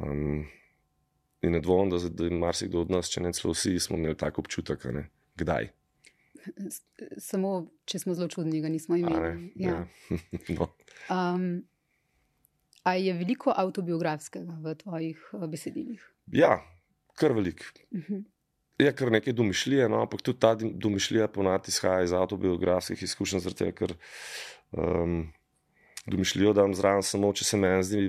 Um, 0.00 0.44
in 1.42 1.56
ne 1.56 1.60
dvomim, 1.60 1.90
da, 1.90 1.98
da 2.08 2.28
je 2.28 2.38
marsikdo 2.38 2.84
od 2.84 2.90
nas, 2.94 3.10
če 3.10 3.24
ne 3.24 3.32
celo 3.36 3.54
vsi, 3.56 3.74
smo 3.82 3.98
imeli 3.98 4.18
tako 4.18 4.44
občutek, 4.44 4.84
ne? 4.94 5.08
kdaj. 5.40 5.70
Samo, 7.22 7.52
če 7.88 8.02
smo 8.02 8.14
zelo 8.18 8.28
čudni, 8.30 8.60
ga 8.62 8.70
nismo 8.70 8.98
imeli. 8.98 9.20
ne? 9.20 9.50
Ja. 9.56 9.84
no. 10.56 10.68
Um, 11.10 11.62
a 12.82 12.94
je 12.98 13.14
veliko 13.14 13.54
avtobiografskega 13.56 14.58
v 14.62 14.74
tvojih 14.78 15.28
uh, 15.32 15.46
besedilih? 15.50 16.02
ja, 16.32 16.60
kar 17.18 17.32
velik. 17.32 17.64
Mhm. 17.94 18.24
Je 18.78 18.90
kar 18.96 19.12
nekaj 19.12 19.34
domišljije, 19.38 19.88
no, 19.88 20.00
ampak 20.02 20.22
tudi 20.22 20.40
ta 20.40 20.54
domišljija 20.56 21.28
ponati 21.28 21.70
izhaja 21.70 22.02
iz 22.02 22.12
avtobiografskih 22.12 23.02
izkušenj, 23.02 23.42
zaradi 23.44 23.58
tega, 23.58 23.72
ker 23.78 23.92
um, 24.72 25.28
domišljijo 26.06 26.54
dam 26.56 26.74
zraven 26.74 27.04
samo, 27.06 27.30
če 27.36 27.44
se 27.46 27.60
meni 27.60 27.84
zdi 27.86 28.02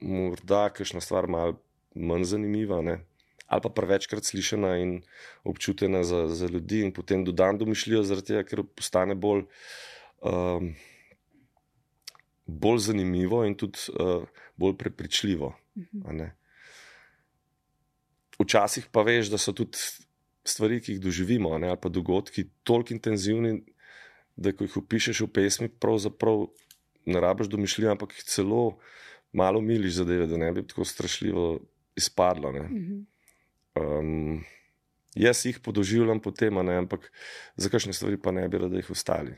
morda 0.00 0.68
kakšna 0.72 1.02
stvar 1.04 1.28
malo 1.28 1.58
manj 1.94 2.24
zanimiva, 2.34 2.82
ne? 2.82 3.00
ali 3.52 3.60
pa 3.60 3.68
prevečkrat 3.68 4.24
slišena 4.24 4.76
in 4.80 4.92
občutena 5.44 6.00
za, 6.08 6.24
za 6.32 6.48
ljudi, 6.48 6.80
in 6.86 6.92
potem 6.96 7.24
dodam 7.24 7.58
domišljijo, 7.60 8.00
zaradi 8.08 8.32
tega, 8.32 8.44
ker 8.48 8.62
postane 8.64 9.12
bolj, 9.14 9.42
um, 10.24 10.70
bolj 12.46 12.78
zanimivo 12.86 13.42
in 13.44 13.56
tudi 13.60 13.92
uh, 13.92 14.24
bolj 14.56 14.78
prepričljivo. 14.80 15.52
Mhm. 15.76 16.30
Včasih 18.40 18.88
pa 18.92 19.04
veš, 19.04 19.28
da 19.30 19.38
so 19.38 19.52
tudi 19.52 19.78
stvari, 20.48 20.80
ki 20.80 20.96
jih 20.96 21.02
doživimo, 21.04 21.52
ne, 21.60 21.68
ali 21.74 21.80
pa 21.80 21.92
dogodki, 21.92 22.48
toliko 22.64 22.94
intenzivni, 22.96 23.60
da 24.36 24.54
ko 24.56 24.64
jih 24.64 24.80
opišeš 24.80 25.20
v 25.26 25.28
pesmi, 25.28 25.68
pravzaprav 25.68 26.48
ne 27.06 27.20
rabiš 27.20 27.52
domišljati, 27.52 27.92
ampak 27.92 28.16
jih 28.16 28.24
celo 28.24 28.78
malo 29.32 29.60
miliš 29.60 30.00
zadeve, 30.00 30.26
da 30.26 30.40
ne 30.40 30.50
bi 30.52 30.64
tako 30.66 30.84
strašljivo 30.88 31.60
izpadlo. 31.96 32.52
Ne. 32.52 32.66
Mhm. 32.68 33.00
Um, 33.72 34.44
jaz 35.16 35.46
jih 35.46 35.60
podoživljam 35.64 36.20
potem, 36.20 36.60
ne, 36.64 36.76
ampak 36.84 37.08
za 37.56 37.72
kakšne 37.72 37.92
stvari 37.96 38.20
pa 38.20 38.32
ne 38.32 38.48
bi 38.48 38.60
rad, 38.60 38.72
da 38.72 38.80
jih 38.80 38.90
ostali. 38.92 39.36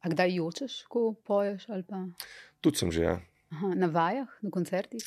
A 0.00 0.08
kdaj 0.08 0.36
jočeš, 0.38 0.82
ko 0.88 1.12
poješ? 1.26 1.66
Pa... 1.88 2.04
Tudi 2.60 2.80
sem 2.80 2.92
že, 2.94 3.02
ja. 3.02 3.16
Aha, 3.52 3.72
na 3.76 3.88
vajah, 3.92 4.30
na 4.44 4.50
koncertih? 4.52 5.04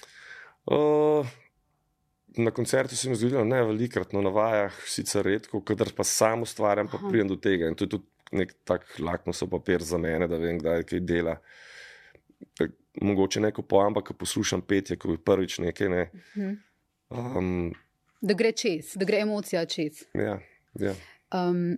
Uh, 0.65 1.25
na 2.37 2.51
koncertu 2.51 2.95
se 2.95 3.09
mi 3.09 3.29
da 3.29 3.43
ne 3.43 3.63
velikrat, 3.63 4.13
no 4.13 4.21
na 4.21 4.29
vajah 4.29 4.75
sicer 4.85 5.25
redko, 5.25 5.61
kadar 5.61 5.91
pa 5.97 6.03
sam 6.03 6.41
ustvarjam, 6.41 6.87
pa 6.87 6.97
Aha. 6.97 7.09
pridem 7.09 7.27
do 7.27 7.35
tega. 7.35 7.69
In 7.69 7.75
to 7.75 7.85
je 7.85 7.95
tudi 7.95 8.05
nek 8.31 8.53
tak 8.63 8.85
lakmusov 8.99 9.49
papir 9.51 9.83
za 9.83 9.97
mene, 9.97 10.27
da 10.27 10.37
vem, 10.39 10.59
kdaj 10.59 10.85
kaj 10.89 11.03
dela. 11.03 11.35
Mogoče 12.93 13.39
neko 13.39 13.61
pojem, 13.61 13.87
ampak 13.87 14.03
ko 14.03 14.13
poslušam 14.15 14.61
petje, 14.61 14.97
ko 14.97 15.11
je 15.11 15.17
prvič 15.19 15.59
nekaj. 15.59 15.89
Ne, 15.89 16.09
Mhm. 16.35 16.51
um, 17.09 17.73
Da 18.21 18.33
gre 18.33 18.51
čez, 18.51 18.93
da 18.95 19.05
gre 19.05 19.19
emocija 19.19 19.65
čez. 19.65 20.03
ja, 20.13 20.39
ja. 20.75 20.93
Um, 21.31 21.77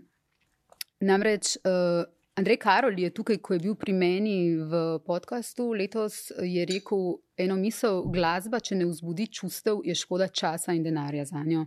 namreč 0.99 1.55
uh, 1.57 2.03
Andrej 2.33 2.57
Karol 2.57 2.99
je 2.99 3.09
tukaj, 3.11 3.37
ko 3.37 3.53
je 3.53 3.59
bil 3.59 3.75
pri 3.75 3.93
meni 3.93 4.35
v 4.57 4.73
podkastu 4.99 5.71
letos, 5.71 6.31
je 6.39 6.65
rekel 6.65 7.03
eno 7.37 7.55
misel: 7.55 8.01
glasba, 8.03 8.59
če 8.59 8.75
ne 8.75 8.85
vzbudi 8.85 9.27
čustev, 9.29 9.83
je 9.83 9.93
škoda 9.95 10.27
časa 10.27 10.73
in 10.73 10.83
denarja 10.83 11.25
za 11.25 11.43
njo. 11.43 11.65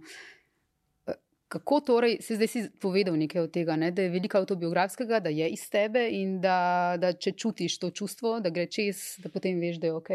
Kako 1.49 1.81
torej, 1.81 2.17
se 2.21 2.35
zdaj 2.35 2.49
si 2.51 2.61
povedal 2.81 3.15
nekaj 3.17 3.43
od 3.47 3.53
tega, 3.55 3.77
ne? 3.77 3.93
da 3.95 4.03
je 4.03 4.11
veliko 4.11 4.39
avtobiografskega, 4.39 5.21
da 5.23 5.31
je 5.31 5.49
iz 5.55 5.69
tebe 5.71 6.09
in 6.11 6.41
da, 6.43 6.97
da 6.99 7.13
če 7.13 7.37
čutiš 7.39 7.79
to 7.79 7.91
čustvo, 7.91 8.41
da 8.43 8.51
gre 8.51 8.67
čez, 8.67 9.21
da 9.23 9.31
potem 9.31 9.61
veš, 9.63 9.79
da 9.83 9.87
je 9.87 9.95
ok. 9.95 10.11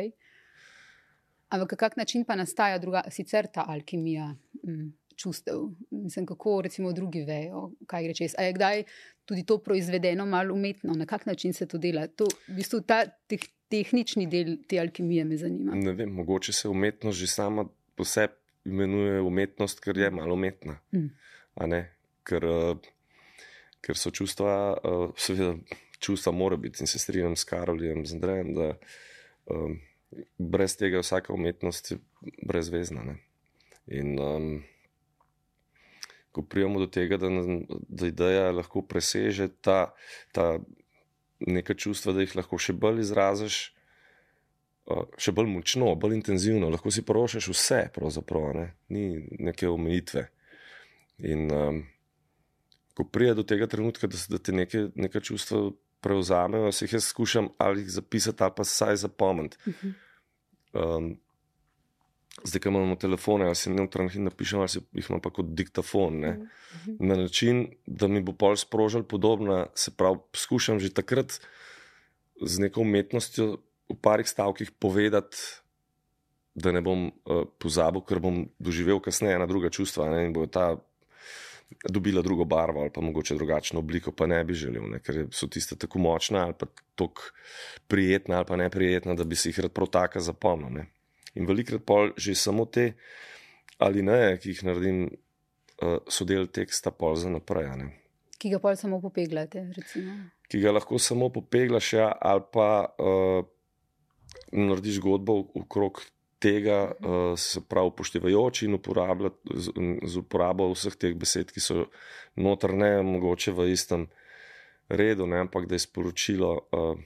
Ampak 1.51 1.71
na 1.71 1.77
kak 1.77 1.95
način 1.97 2.25
pa 2.27 2.35
nastaja 2.35 2.79
druga, 2.79 3.03
sicer 3.11 3.47
ta 3.47 3.63
alkimija 3.67 4.27
mm, 4.63 4.89
čustev? 5.15 5.69
Mislim, 5.91 6.25
kako 6.25 6.61
recimo 6.67 6.91
drugi 6.91 7.23
vejo, 7.27 7.69
kaj 7.87 8.03
gre 8.03 8.17
čez. 8.19 8.35
A 8.37 8.49
je 8.49 8.57
kdaj 8.59 8.83
tudi 9.25 9.45
to 9.47 9.57
proizvedeno 9.63 10.25
malo 10.25 10.53
umetno, 10.53 10.93
na 10.93 11.05
kak 11.05 11.25
način 11.25 11.53
se 11.53 11.67
to 11.67 11.77
dela? 11.77 12.07
To, 12.07 12.27
v 12.47 12.59
bistvu 12.59 12.81
ta 12.87 13.05
teh, 13.27 13.47
tehnični 13.71 14.27
del 14.27 14.57
te 14.67 14.79
alkimije 14.83 15.25
me 15.25 15.37
zanima. 15.37 15.75
Ne 15.75 15.95
vem, 15.95 16.11
mogoče 16.11 16.53
se 16.53 16.67
umetnost 16.67 17.19
že 17.19 17.27
sama 17.27 17.67
po 17.95 18.03
sebi 18.03 18.40
imenuje 18.65 19.21
umetnost, 19.21 19.79
ker 19.83 19.97
je 19.97 20.11
malo 20.11 20.33
umetna. 20.33 20.79
Mm. 20.95 21.09
Ker, 22.23 22.45
uh, 22.45 22.91
ker 23.81 23.97
so 23.97 24.11
čustva, 24.13 24.53
uh, 24.77 25.07
seveda, 25.17 25.55
čustva 26.01 26.33
mora 26.33 26.57
biti 26.57 26.83
in 26.83 26.87
se 26.87 26.99
strinjam 26.99 27.35
s 27.35 27.43
Karolijem, 27.43 28.05
z 28.05 28.17
Andrejem, 28.17 28.53
da 28.53 28.73
um, 29.45 29.79
brez 30.37 30.77
tega 30.77 30.99
je 30.99 31.05
vsaka 31.05 31.33
umetnost 31.33 31.93
brezvezna. 32.47 33.03
Ne? 33.03 33.17
In 33.87 34.19
um, 34.19 34.63
ko 36.31 36.41
prijemo 36.41 36.79
do 36.79 36.87
tega, 36.87 37.17
da, 37.17 37.29
da 37.87 38.07
ideja 38.07 38.51
lahko 38.51 38.81
preseže 38.81 39.49
ta, 39.61 39.93
ta 40.31 40.59
neka 41.39 41.73
čustva, 41.73 42.13
da 42.13 42.25
jih 42.25 42.35
lahko 42.35 42.59
še 42.61 42.73
bolj 42.73 43.01
izraziš. 43.05 43.61
Uh, 44.91 45.05
Še 45.17 45.31
bolj 45.31 45.47
močno, 45.51 45.95
bolj 45.95 46.15
intenzivno, 46.19 46.69
lahko 46.69 46.91
si 46.91 47.01
porošaš 47.07 47.47
vse, 47.53 47.79
pravzaprav, 47.95 48.51
ne? 48.57 48.67
ni 48.89 49.05
neke 49.39 49.69
omejitve. 49.69 50.27
In 51.31 51.47
um, 51.53 51.81
ko 52.97 53.05
pride 53.07 53.35
do 53.39 53.43
tega 53.47 53.67
trenutka, 53.67 54.07
da, 54.07 54.17
se- 54.17 54.31
da 54.33 54.37
te 54.37 54.51
neke, 54.51 54.87
neka 54.95 55.21
čustva 55.21 55.69
prevzamejo, 56.01 56.71
se 56.73 56.85
jih 56.85 56.93
jaz 56.97 57.05
skušam 57.11 57.49
ali 57.61 57.83
jih 57.83 57.91
zapisati, 57.93 58.43
ali 58.43 58.55
pa 58.57 58.63
saj 58.65 58.95
zapomniti. 59.03 59.57
Mhm. 59.67 59.91
Um, 60.73 61.11
zdaj, 62.43 62.61
ko 62.63 62.69
imamo 62.71 62.95
telefone, 62.95 63.45
ali 63.45 63.55
si 63.59 63.69
neutralnih 63.69 64.15
in 64.15 64.23
napišem, 64.29 64.59
ali 64.63 64.81
jih 64.97 65.09
imam 65.09 65.21
pa 65.21 65.29
kot 65.29 65.51
diktafon. 65.53 66.19
Ne? 66.19 66.31
Mhm. 66.39 66.95
Na 66.99 67.15
način, 67.15 67.65
da 67.85 68.07
mi 68.07 68.21
bo 68.21 68.33
pol 68.33 68.55
sprožil 68.57 69.03
podobno, 69.03 69.67
se 69.75 69.91
pravi, 69.91 70.19
skušam 70.35 70.79
že 70.79 70.93
takrat 70.93 71.37
z 72.41 72.59
neko 72.59 72.81
umetnostjo 72.81 73.57
v 73.91 73.97
parih 74.01 74.27
stavkih 74.27 74.71
povedati, 74.79 75.37
da 76.55 76.71
ne 76.71 76.81
bom 76.83 77.07
uh, 77.07 77.43
pozabil, 77.59 78.03
ker 78.03 78.19
bom 78.19 78.43
doživel 78.59 78.99
kasneje 78.99 79.39
ena 79.39 79.47
druga 79.47 79.71
čustva 79.71 80.09
ne, 80.11 80.25
in 80.27 80.33
bo 80.35 80.47
ta 80.51 80.75
dobila 81.87 82.21
drugo 82.21 82.43
barvo 82.45 82.81
ali 82.81 82.91
pa 82.91 83.01
mogoče 83.01 83.35
drugačno 83.35 83.79
obliko, 83.79 84.11
pa 84.11 84.27
ne 84.27 84.43
bi 84.43 84.53
želel, 84.53 84.89
ne, 84.91 84.99
ker 84.99 85.27
so 85.31 85.47
tiste 85.47 85.75
tako 85.79 85.99
močne 85.99 86.39
ali 86.39 86.53
pa 86.59 86.67
tako 86.95 87.31
prijetne 87.87 88.35
ali 88.35 88.45
pa 88.45 88.55
neprijetne, 88.55 89.15
da 89.15 89.23
bi 89.23 89.35
si 89.35 89.49
jih 89.49 89.59
rad 89.59 89.71
prav 89.71 89.87
tako 89.87 90.19
zapomnil. 90.19 90.69
Ne. 90.69 90.85
In 91.35 91.47
velikrat 91.47 91.85
pol 91.87 92.11
že 92.17 92.35
samo 92.35 92.65
te 92.65 92.93
ali 93.79 94.03
ne, 94.03 94.37
ki 94.37 94.51
jih 94.51 94.63
naredim, 94.67 95.07
uh, 95.81 95.97
so 96.07 96.27
del 96.27 96.47
teksta 96.47 96.91
pol 96.91 97.15
za 97.15 97.31
naprej. 97.31 97.71
Ne. 97.79 97.89
Ki 98.37 98.51
ga 98.51 98.59
pol 98.61 98.75
samo 98.77 98.99
popeglate, 99.01 99.63
recimo. 99.77 100.13
Ki 100.51 100.59
ga 100.61 100.75
lahko 100.75 100.99
samo 100.99 101.29
popeglaš, 101.33 101.93
ja, 101.93 102.11
ali 102.21 102.43
pa 102.53 102.67
uh, 102.99 103.47
narediš 104.51 104.99
zgodbo 104.99 105.37
okrog 105.55 106.01
tega, 106.41 106.91
uh, 106.91 107.39
se 107.39 107.61
pravi, 107.61 107.91
upoštevajoč 107.93 108.63
in 108.65 108.73
uporabljati 108.73 109.55
z, 109.55 109.71
z 110.03 110.17
uporabo 110.17 110.71
vseh 110.73 110.97
teh 110.97 111.13
besed, 111.15 111.53
ki 111.53 111.61
so 111.61 111.85
notrne, 112.35 113.01
mogoče 113.05 113.53
v 113.53 113.69
istem 113.75 114.07
redu, 114.89 115.27
ne, 115.29 115.43
ampak 115.45 115.67
da 115.69 115.77
je 115.77 115.85
sporočilo 115.85 116.51
uh, 116.57 116.99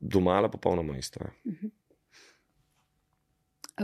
domala 0.00 0.48
popolnoma 0.48 0.98
isto. 0.98 1.20
Mhm. 1.46 1.76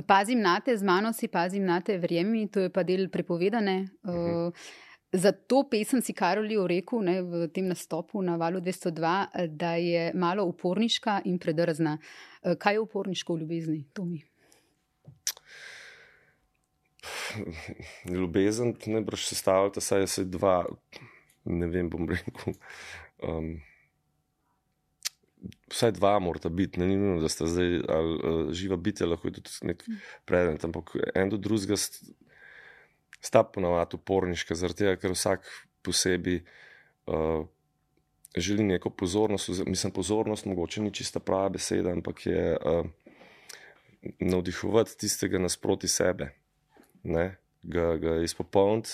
Pazim 0.06 0.42
na 0.44 0.58
te, 0.60 0.76
z 0.76 0.84
mano 0.84 1.12
si 1.16 1.28
pazim 1.28 1.64
na 1.64 1.80
te, 1.80 1.96
verjemi, 1.98 2.50
to 2.52 2.66
je 2.66 2.70
pa 2.70 2.82
del 2.84 3.08
prepovedane. 3.08 3.88
Uh, 4.04 4.52
za 5.12 5.32
to 5.32 5.64
pesem 5.70 6.02
si 6.02 6.12
Karolijo 6.12 6.66
rekel 6.66 7.02
ne, 7.02 7.20
v 7.22 7.48
tem 7.48 7.68
nastopu 7.68 8.22
na 8.22 8.36
valu 8.36 8.60
202, 8.60 9.48
da 9.48 9.74
je 9.74 10.10
malo 10.14 10.44
uporniška 10.44 11.20
in 11.24 11.38
predrzna. 11.38 11.98
Kaj 12.58 12.74
je 12.74 12.80
uporniško 12.80 13.34
v 13.34 13.40
ljubezni, 13.40 13.84
Tomi? 13.92 14.24
Ljubezen, 18.10 18.74
sestavljal, 19.14 19.70
da 19.74 19.80
saj 19.80 20.06
se 20.06 20.24
dva, 20.24 20.64
ne 21.44 21.66
vem, 21.66 21.90
bom 21.90 22.08
rekel. 22.10 22.54
Um, 23.22 23.56
Vsaj 25.70 25.92
dva, 25.92 26.18
morata 26.18 26.48
biti, 26.48 26.80
ne 26.80 26.86
vem, 26.86 27.20
da 27.22 27.28
sta 27.30 27.46
zdaj 27.46 27.76
ali, 27.92 28.14
uh, 28.16 28.52
živa 28.56 28.76
bitja, 28.76 29.06
lahko 29.06 29.28
je 29.28 29.36
tudi 29.38 29.50
nek 29.68 29.84
predmet, 30.26 30.64
ampak 30.64 30.96
en 31.14 31.30
do 31.30 31.38
drugega 31.38 31.76
sta 33.20 33.42
ponovadi 33.44 33.96
uporniška, 33.96 34.54
zaradi 34.54 34.84
tega, 34.84 34.96
ker 35.00 35.14
vsak 35.14 35.46
posebej 35.82 36.42
uh, 37.06 37.46
želi 38.36 38.64
neko 38.64 38.90
pozornost. 38.90 39.50
Mislim, 39.66 39.92
pozornost, 39.92 40.46
mogoče 40.46 40.82
ni 40.82 40.92
čista 40.94 41.20
prava 41.20 41.48
beseda, 41.48 41.92
ampak 41.92 42.26
je 42.26 42.56
uh, 42.56 42.86
navdihovati 44.20 44.98
tistega 44.98 45.38
nasproti 45.38 45.88
sebe, 45.88 46.30
ne? 47.02 47.36
ga, 47.66 47.96
ga 47.96 48.16
izpopolniti 48.22 48.90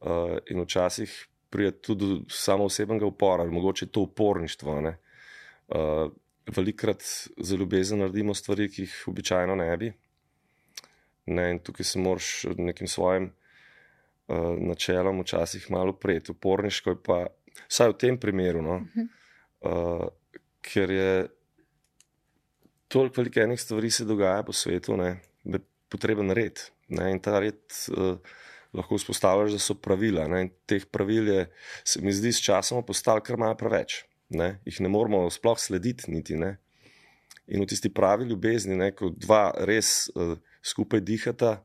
uh, 0.00 0.36
in 0.50 0.60
včasih 0.62 1.14
pride 1.50 1.72
tudi 1.82 2.06
do 2.06 2.20
samo 2.30 2.64
osebnega 2.64 3.06
upora, 3.06 3.44
mogoče 3.44 3.86
to 3.86 4.00
uporništvo. 4.00 4.78
Uh, 4.82 6.12
velikrat 6.56 7.02
za 7.36 7.56
ljubezen 7.56 7.98
naredimo 7.98 8.34
stvari, 8.34 8.68
ki 8.68 8.82
jih 8.82 9.04
običajno 9.08 9.54
ne 9.54 9.76
bi. 9.76 9.92
Ne, 11.26 11.50
in 11.50 11.58
tukaj 11.58 11.84
se 11.84 11.98
moraš 11.98 12.44
nekim 12.58 12.88
svojim 12.88 13.30
uh, 14.28 14.54
načelom 14.58 15.20
včasih 15.22 15.70
malo 15.70 15.96
prijeti, 15.98 16.32
uporniško, 16.32 16.96
pa 17.04 17.26
vsaj 17.68 17.94
v 17.94 17.98
tem 17.98 18.18
primeru, 18.20 18.62
no, 18.62 18.80
uh, 19.64 20.06
ker 20.64 20.90
je 20.90 21.10
toliko 22.88 23.20
velikih 23.20 23.60
stvari 23.60 23.90
se 23.90 24.04
dogaja 24.04 24.42
po 24.42 24.52
svetu, 24.52 24.96
ne, 24.96 25.18
da 25.44 25.58
je 25.58 25.64
potreben 25.88 26.30
red. 26.30 26.60
Ne, 26.88 27.10
in 27.10 27.20
ta 27.20 27.38
red 27.40 27.60
uh, 27.96 28.18
lahko 28.74 28.98
vzpostavljaš, 28.98 29.54
da 29.56 29.58
so 29.62 29.74
pravila. 29.74 30.26
Ne, 30.28 30.48
teh 30.66 30.84
pravil 30.92 31.28
je, 31.28 31.46
se 31.84 32.02
mi 32.02 32.12
zdi, 32.12 32.32
s 32.32 32.42
časom 32.44 32.84
postalo 32.86 33.22
kar 33.24 33.38
malo 33.40 33.56
preveč. 33.58 34.02
Ne, 34.34 34.58
jih 34.66 34.80
ne 34.84 34.90
moramo 34.92 35.26
sploh 35.30 35.58
slediti, 35.60 36.10
niti 36.12 36.36
ne. 36.36 36.56
In 37.46 37.60
v 37.60 37.68
tisti 37.68 37.90
pravi 37.92 38.28
ljubezni, 38.28 38.76
ne, 38.76 38.90
ko 38.96 39.10
dva 39.10 39.48
res 39.68 40.10
uh, 40.14 40.36
skupaj 40.64 41.02
dihata, 41.04 41.58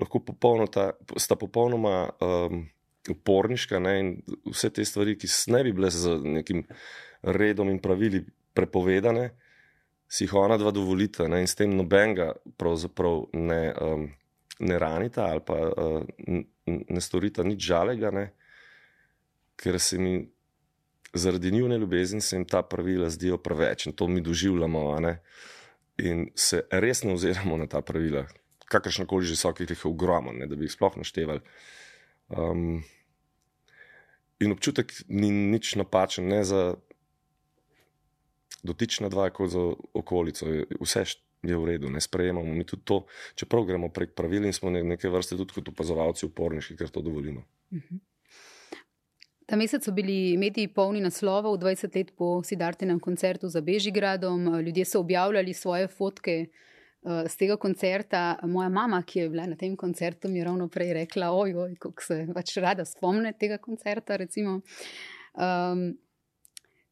lahko 0.00 0.20
popolnota, 0.24 0.92
sta 1.16 1.36
popolnoma 1.38 2.08
um, 2.20 2.64
uporniška 3.10 3.78
ne, 3.78 3.94
in 4.00 4.10
vse 4.50 4.70
te 4.74 4.84
stvari, 4.84 5.16
ki 5.20 5.28
ne 5.52 5.62
bi 5.66 5.72
bile 5.76 5.90
z 5.92 6.18
nekim 6.24 6.64
redom 7.22 7.70
in 7.70 7.80
pravili 7.82 8.24
prepovedane, 8.54 9.30
si 10.08 10.24
jih 10.24 10.34
ona 10.38 10.58
dva 10.60 10.72
dovolita 10.74 11.28
ne, 11.28 11.42
in 11.44 11.50
s 11.50 11.58
tem 11.58 11.72
nobenega 11.74 12.32
pravzaprav 12.60 13.26
ne, 13.34 13.62
um, 13.82 14.06
ne 14.60 14.78
ranita 14.78 15.28
ali 15.32 15.42
pa 15.46 15.58
uh, 15.70 16.42
ne 16.66 17.00
storita 17.00 17.44
nič 17.46 17.66
žalega, 17.70 18.12
ne, 18.14 18.30
ker 19.56 19.80
se 19.80 19.98
mi. 19.98 20.22
Zaradi 21.14 21.52
njihove 21.54 21.76
ljubezni 21.78 22.18
se 22.20 22.34
jim 22.34 22.44
ta 22.44 22.62
pravila 22.66 23.06
zdijo 23.10 23.36
preveč 23.38 23.86
in 23.86 23.92
to 23.92 24.08
mi 24.10 24.20
doživljamo, 24.20 24.96
in 25.98 26.24
se 26.34 26.64
res 26.70 27.04
ne 27.04 27.12
oziramo 27.12 27.56
na 27.56 27.68
ta 27.70 27.82
pravila, 27.86 28.24
kakršno 28.70 29.06
koli 29.06 29.26
že 29.26 29.36
so, 29.36 29.52
ki 29.52 29.66
jih 29.68 29.84
je 29.84 29.90
ogromno, 29.90 30.46
da 30.46 30.56
bi 30.56 30.68
jih 30.68 30.72
sploh 30.72 30.96
naštevali. 30.96 31.40
Um, 32.28 32.82
in 34.40 34.52
občutek 34.52 34.92
ni 35.08 35.30
nič 35.30 35.74
napačen, 35.76 36.28
ne 36.28 36.44
za 36.44 36.74
dotična 38.64 39.08
dva, 39.08 39.28
kot 39.30 39.50
za 39.50 39.64
okolico. 39.94 40.48
Vse 40.80 41.04
je 41.44 41.56
v 41.56 41.64
redu, 41.68 41.90
ne 41.92 42.00
sprejemamo 42.00 42.54
mi 42.54 42.64
tudi 42.64 42.82
to, 42.84 43.04
čeprav 43.36 43.66
gremo 43.68 43.90
prek 43.92 44.14
pravil 44.16 44.44
in 44.44 44.52
smo 44.52 44.70
neke 44.70 45.08
vrste 45.12 45.36
tudi 45.36 45.52
kot 45.52 45.68
opazovalci 45.68 46.26
uporniški, 46.26 46.76
ker 46.76 46.88
to 46.90 47.04
dovolimo. 47.04 47.44
Mhm. 47.72 48.00
Ta 49.46 49.56
mesec 49.60 49.84
so 49.84 49.92
bili 49.92 50.38
mediji 50.40 50.70
polni 50.72 51.02
naslovov, 51.04 51.58
20 51.60 51.96
let 51.96 52.14
po 52.16 52.42
Sidartinem 52.42 53.00
koncertu 53.00 53.48
za 53.48 53.60
Bežigradom. 53.60 54.60
Ljudje 54.64 54.84
so 54.84 55.00
objavljali 55.00 55.52
svoje 55.52 55.88
fotke, 55.88 56.46
z 57.04 57.34
eh, 57.34 57.38
tega 57.38 57.56
koncerta. 57.56 58.38
Moja 58.48 58.68
mama, 58.68 59.02
ki 59.02 59.18
je 59.18 59.28
bila 59.28 59.46
na 59.46 59.56
tem 59.56 59.76
koncertu, 59.76 60.28
mi 60.28 60.38
je 60.38 60.44
ravno 60.44 60.68
prej 60.68 60.94
rekla: 60.94 61.30
Ojoj, 61.32 61.76
kako 61.80 62.02
se 62.02 62.26
pač 62.34 62.56
rada 62.56 62.84
spomne 62.84 63.32
tega 63.32 63.58
koncerta. 63.58 64.16
Um, 65.34 65.84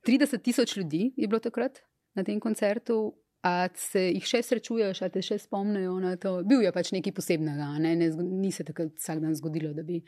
30 0.07 0.43
tisoč 0.43 0.77
ljudi 0.77 1.13
je 1.17 1.29
bilo 1.29 1.41
takrat 1.41 1.83
na 2.15 2.25
tem 2.25 2.41
koncertu. 2.41 3.15
A 3.43 3.67
se 3.75 4.05
jih 4.13 4.23
še 4.23 4.39
srečuješ, 4.47 5.01
ali 5.03 5.11
te 5.17 5.21
še 5.27 5.41
spomnijo 5.43 5.97
na 5.99 6.13
to? 6.21 6.37
Bil 6.47 6.61
je 6.63 6.71
pač 6.71 6.93
nekaj 6.95 7.11
posebnega, 7.17 7.73
ne? 7.83 7.97
Ne, 7.99 8.07
ni 8.23 8.53
se 8.55 8.63
tako 8.63 8.87
vsak 8.93 9.19
dan 9.19 9.35
zgodilo, 9.35 9.73
da 9.75 9.83
bi 9.83 9.99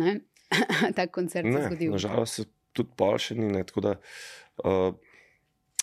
ne, 0.00 0.14
tak 0.96 1.12
koncert 1.12 1.44
ne, 1.44 1.66
zgodil. 1.66 1.92
Nažalost, 1.92 2.38
se 2.38 2.46
tudi 2.72 2.94
polšeni. 2.96 3.50
Ne, 3.52 3.66
tako 3.68 3.84
da 3.84 3.92
uh, 4.64 4.88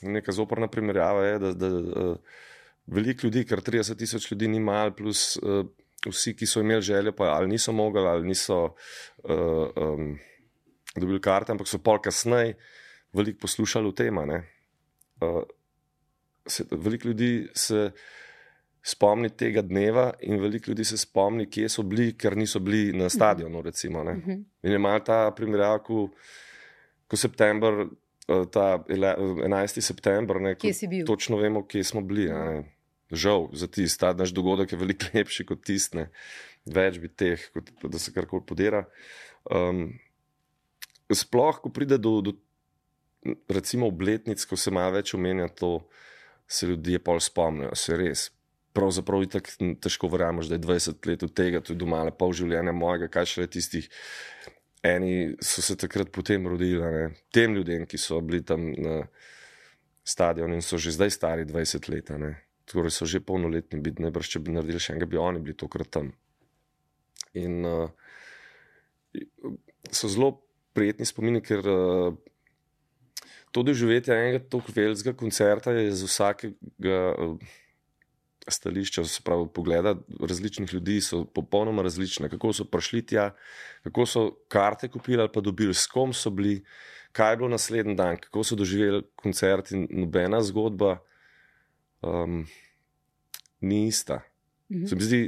neka 0.01 0.33
zoprna 0.33 0.71
primerjava 0.71 1.27
je, 1.27 1.41
da. 1.43 1.53
da 1.53 1.69
uh, 1.77 2.39
veliko 2.91 3.27
ljudi, 3.27 3.45
kar 3.45 3.61
30 3.61 3.97
tisoč 3.97 4.31
ljudi 4.31 4.47
ni 4.47 4.59
malo, 4.59 4.93
plus 4.95 5.37
uh, 5.37 5.65
vsi, 6.07 6.35
ki 6.35 6.47
so 6.47 6.63
imeli 6.63 6.81
željo, 6.81 7.13
pa 7.15 7.33
ali 7.35 7.47
niso 7.47 7.71
mogli, 7.71 8.01
ali 8.07 8.27
niso 8.27 8.63
uh, 8.63 9.33
um, 9.75 10.17
dobili 10.95 11.21
karte, 11.21 11.51
ampak 11.51 11.67
so 11.67 11.79
pol 11.83 12.01
kasneje 12.01 12.55
veliko 13.13 13.45
poslušali 13.45 13.89
v 13.89 13.95
tem. 13.95 14.17
Uh, 14.17 15.43
veliko 16.71 17.07
ljudi 17.07 17.49
se 17.53 17.91
spomni 18.83 19.29
tega 19.29 19.61
dneva, 19.61 20.13
in 20.21 20.39
veliko 20.41 20.71
ljudi 20.71 20.85
se 20.85 20.97
spomni, 20.97 21.49
kje 21.49 21.69
so 21.69 21.83
bili, 21.83 22.13
ker 22.17 22.37
niso 22.37 22.59
bili 22.59 22.93
na 22.97 23.09
stadionu. 23.09 23.61
Recimo, 23.61 24.03
mhm. 24.03 24.43
in 24.63 24.71
je 24.71 24.79
malo 24.79 24.99
ta 24.99 25.31
primerjava, 25.35 25.83
ko, 25.83 26.09
ko 27.07 27.17
september. 27.17 27.85
Ta 28.53 28.83
11. 28.85 29.81
september, 29.81 30.37
ne, 30.37 30.51
točno 31.05 31.37
vemo, 31.37 31.63
kje 31.65 31.83
smo 31.83 32.01
bili. 32.05 32.27
Ne 32.29 32.78
žal 33.11 33.49
za 33.53 33.67
tisti, 33.67 33.99
ta 33.99 34.13
naš 34.13 34.33
dogodek 34.35 34.71
je 34.71 34.79
veliko 34.79 35.09
lepši 35.17 35.45
kot 35.49 35.63
tisti, 35.65 36.05
več 36.69 36.99
bi 37.01 37.09
teh, 37.09 37.49
kot 37.53 37.71
da 37.89 38.01
se 38.01 38.13
karkoli 38.15 38.45
podira. 38.45 38.85
Um, 39.49 39.87
sploh, 41.09 41.61
ko 41.63 41.71
pride 41.73 41.97
do, 41.97 42.19
do 42.21 42.35
recimo, 43.49 43.87
obletnic, 43.87 44.43
ko 44.45 44.57
se 44.57 44.71
malo 44.71 44.97
več 44.99 45.13
omenja, 45.17 45.49
to 45.49 45.79
se 46.49 46.67
ljudje 46.67 46.99
pol 47.03 47.19
spomnijo, 47.21 47.75
se 47.75 47.97
res. 47.97 48.29
Pravzaprav 48.73 49.23
je 49.23 49.29
tako 49.33 49.71
težko 49.81 50.07
verjameti, 50.13 50.51
da 50.51 50.55
je 50.55 50.65
20 50.67 51.07
let 51.09 51.23
od 51.25 51.33
tega, 51.33 51.61
to 51.61 51.73
je 51.73 51.79
domale 51.81 52.13
pol 52.15 52.33
življenja 52.37 52.73
mojega, 52.73 53.09
kaj 53.11 53.31
še 53.31 53.41
le 53.41 53.49
tistih. 53.51 53.89
Eni 54.85 55.33
so 55.43 55.63
se 55.65 55.75
takrat 55.75 56.11
potem 56.15 56.45
rodili, 56.47 56.79
ne? 56.79 57.09
tem 57.35 57.57
ljudem, 57.57 57.83
ki 57.89 57.97
so 57.99 58.21
bili 58.23 58.39
tam 58.45 58.69
na 58.79 59.01
stadionu 60.07 60.55
in 60.55 60.63
so 60.63 60.79
že 60.79 60.95
zdaj 60.95 61.11
stari 61.11 61.45
20 61.45 61.89
let 61.91 62.13
torej 62.69 62.93
so 62.93 63.07
že 63.09 63.23
polnoletni, 63.25 63.81
biti 63.81 64.03
najbrž, 64.05 64.35
če 64.35 64.43
bi 64.45 64.53
naredili 64.55 64.81
še 64.81 64.93
enega, 64.93 65.09
bi 65.09 65.21
oni 65.21 65.41
bili 65.43 65.57
tokrat 65.57 65.89
tam. 65.89 66.11
In 67.37 67.65
uh, 67.65 67.89
so 69.91 70.09
zelo 70.09 70.35
prijetni 70.77 71.07
spomini, 71.09 71.41
ker 71.45 71.65
uh, 71.65 72.13
to 73.51 73.63
doživetje 73.65 74.13
enega 74.13 74.43
tako 74.45 74.75
velikega 74.75 75.15
koncerta 75.17 75.73
je 75.73 75.89
z 75.97 76.09
vsakega 76.09 77.01
uh, 77.17 77.57
stališča, 78.49 79.03
se 79.05 79.21
pravi, 79.25 79.47
pogleda 79.53 79.95
različnih 80.19 80.73
ljudi, 80.73 81.01
so 81.01 81.23
popolnoma 81.25 81.83
različne. 81.85 82.29
Kako 82.29 82.53
so 82.53 82.65
prišli 82.65 83.05
tja, 83.05 83.31
kako 83.83 84.05
so 84.05 84.23
karte 84.47 84.89
kupili 84.89 85.27
pa 85.33 85.41
dobili, 85.41 85.73
s 85.73 85.87
kom 85.87 86.13
so 86.13 86.29
bili, 86.29 86.63
kaj 87.11 87.33
je 87.33 87.37
bilo 87.37 87.49
naslednji 87.49 87.95
dan, 87.95 88.17
kako 88.17 88.43
so 88.43 88.55
doživeli 88.55 89.03
koncert 89.15 89.71
in 89.71 89.87
nobena 89.91 90.41
zgodba 90.41 90.99
um, 92.01 92.45
ni 93.61 93.87
ista. 93.87 94.21
Mhm. 94.69 94.85
Se 94.85 94.95
mi 94.95 95.01
zdi, 95.01 95.21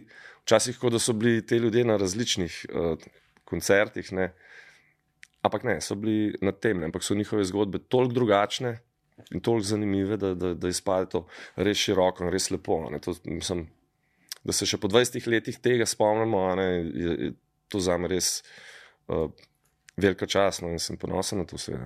včasih, 0.46 0.78
kot 0.80 0.94
da 0.94 1.00
so 1.00 1.14
bili 1.14 1.46
ti 1.46 1.58
ljudje 1.58 1.86
na 1.86 1.98
različnih 1.98 2.66
uh, 2.70 2.98
koncertih, 3.46 4.14
ne? 4.14 4.32
ampak 5.42 5.64
ne, 5.64 5.80
so 5.82 5.96
bili 5.98 6.36
na 6.42 6.52
tem, 6.52 6.84
ampak 6.84 7.04
so 7.04 7.16
njihove 7.18 7.44
zgodbe 7.50 7.80
toliko 7.90 8.14
drugačne 8.14 8.76
in 9.32 9.42
toliko 9.42 9.66
zanimive, 9.66 10.18
da, 10.18 10.34
da, 10.34 10.54
da 10.54 10.70
izpade 10.70 11.10
to 11.10 11.26
res 11.56 11.78
široko 11.78 12.26
in 12.26 12.30
res 12.34 12.52
lepo. 12.52 12.78
To, 13.02 13.16
mislim, 13.26 13.66
da 14.44 14.54
se 14.54 14.66
še 14.70 14.78
po 14.82 14.90
20 14.90 15.28
letih 15.30 15.58
tega 15.62 15.86
spomnimo, 15.86 16.44
ne, 16.56 16.68
je, 16.94 17.16
je 17.26 17.32
to 17.72 17.82
za 17.82 17.98
me 17.98 18.10
res 18.12 18.44
uh, 19.08 19.30
velika 19.98 20.26
čast 20.30 20.62
no, 20.62 20.72
in 20.74 20.82
sem 20.82 20.98
ponosen 20.98 21.42
na 21.42 21.48
to 21.50 21.60
vse. 21.60 21.80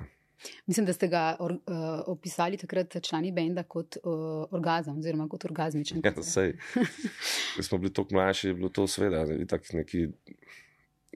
Mislim, 0.66 0.86
da 0.86 0.94
ste 0.94 1.08
ga 1.08 1.36
or, 1.40 1.52
uh, 1.52 1.60
opisali 2.08 2.58
takrat 2.58 2.98
člani 3.02 3.32
Benda 3.32 3.64
kot 3.64 3.98
uh, 4.04 4.12
orgazem, 4.52 4.98
oziroma 4.98 5.28
kot 5.30 5.46
orgazmičen. 5.46 6.02
Ja, 6.06 6.14
sej. 6.24 6.54
Ko 7.56 7.64
smo 7.64 7.78
bili 7.78 7.94
tako 7.94 8.14
mlajši, 8.14 8.48
je 8.48 8.54
bilo 8.54 8.70
to 8.70 8.88
sveda, 8.88 9.26
nekaj 9.74 10.08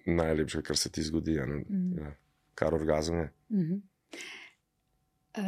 najlepšega, 0.05 0.63
kar 0.63 0.77
se 0.77 0.91
ti 0.91 1.03
zgodi. 1.03 1.37
Mm. 1.41 1.97
Ja, 1.97 2.13
kar 2.55 2.73
orgazem 2.73 3.17
je. 3.17 3.31
Mm 3.49 3.59
-hmm. 3.59 3.81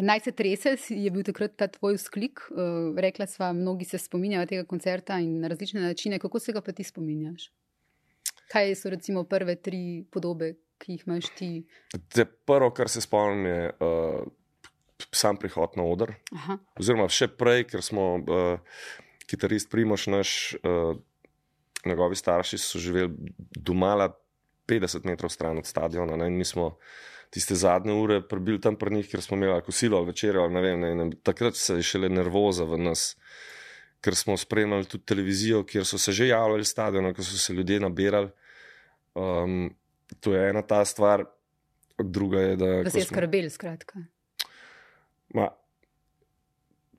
Naj 0.02 0.20
se 0.20 0.32
trese, 0.32 0.76
je 0.90 1.12
bil 1.12 1.24
takrat 1.24 1.56
ta 1.56 1.68
tvoj 1.68 1.98
sklik. 1.98 2.40
Uh, 2.50 2.98
rekla 2.98 3.26
sva, 3.28 3.54
mnogi 3.54 3.86
se 3.86 3.98
spominjajo 3.98 4.46
tega 4.46 4.66
koncerta 4.66 5.20
in 5.20 5.40
na 5.40 5.48
različne 5.48 5.82
načine. 5.82 6.20
Kako 6.20 6.40
se 6.40 6.54
ga 6.54 6.62
pa 6.62 6.72
ti 6.72 6.84
spominjaš? 6.84 7.52
Kaj 8.52 8.76
so 8.76 8.90
recimo 8.90 9.24
prve 9.24 9.56
tri 9.56 10.06
podobe, 10.12 10.54
ki 10.82 10.98
jih 10.98 11.06
imaš 11.08 11.30
ti? 11.38 11.52
Te 12.10 12.26
prvo, 12.26 12.72
kar 12.76 12.90
se 12.90 13.04
spomnim, 13.04 13.46
je 13.46 13.70
uh, 13.86 15.06
sam 15.12 15.38
prihod 15.38 15.78
na 15.78 15.86
oder. 15.86 16.16
Aha. 16.36 16.58
Oziroma, 16.80 17.08
še 17.12 17.30
prej, 17.38 17.68
ker 17.70 17.86
smo 17.86 18.08
uh, 18.20 18.82
kitarist 19.30 19.70
Primoš, 19.72 20.08
naš, 20.12 20.34
uh, 20.66 20.98
njegovi 21.86 22.18
starši 22.20 22.60
so 22.62 22.82
živeli 22.82 23.14
doma, 23.56 24.12
50 24.72 25.06
metrov 25.06 25.32
stran 25.34 25.58
od 25.58 25.66
stadiona. 25.66 26.16
Ne, 26.16 26.28
in 26.28 26.38
mi 26.38 26.46
smo 26.46 26.78
tiste 27.30 27.56
zadnje 27.56 27.94
ure 27.94 28.22
prebili 28.28 28.62
tam 28.62 28.76
pri 28.76 28.96
njih, 28.96 29.10
ker 29.10 29.22
smo 29.22 29.38
imeli 29.38 29.62
kosilo 29.66 29.98
ali 29.98 30.12
večerjo. 30.12 30.48
Ne 30.50 30.62
vem, 30.62 30.80
ne, 30.80 30.96
ne, 30.96 31.10
takrat 31.24 31.56
se 31.56 31.80
je 31.80 31.84
šele 31.84 32.10
nervoza 32.10 32.64
v 32.64 32.78
nas. 32.78 33.16
Ker 34.02 34.16
smo 34.16 34.38
spremljali 34.38 34.86
tudi 34.86 35.06
televizijo, 35.06 35.64
kjer 35.66 35.86
so 35.86 35.98
se 35.98 36.12
že 36.12 36.28
javljali 36.28 36.66
stadion, 36.66 37.14
ko 37.14 37.24
so 37.24 37.38
se 37.38 37.54
ljudje 37.54 37.80
nabirali. 37.80 38.30
Um, 39.16 39.76
to 40.20 40.34
je 40.36 40.50
ena 40.50 40.62
ta 40.62 40.86
stvar, 40.86 41.26
druga 41.98 42.42
je, 42.42 42.56
da. 42.56 42.84
Da 42.84 42.90
se 42.90 43.00
je 43.00 43.06
skrbel, 43.06 43.50
skratka. 43.50 44.04
Ma, 45.34 45.48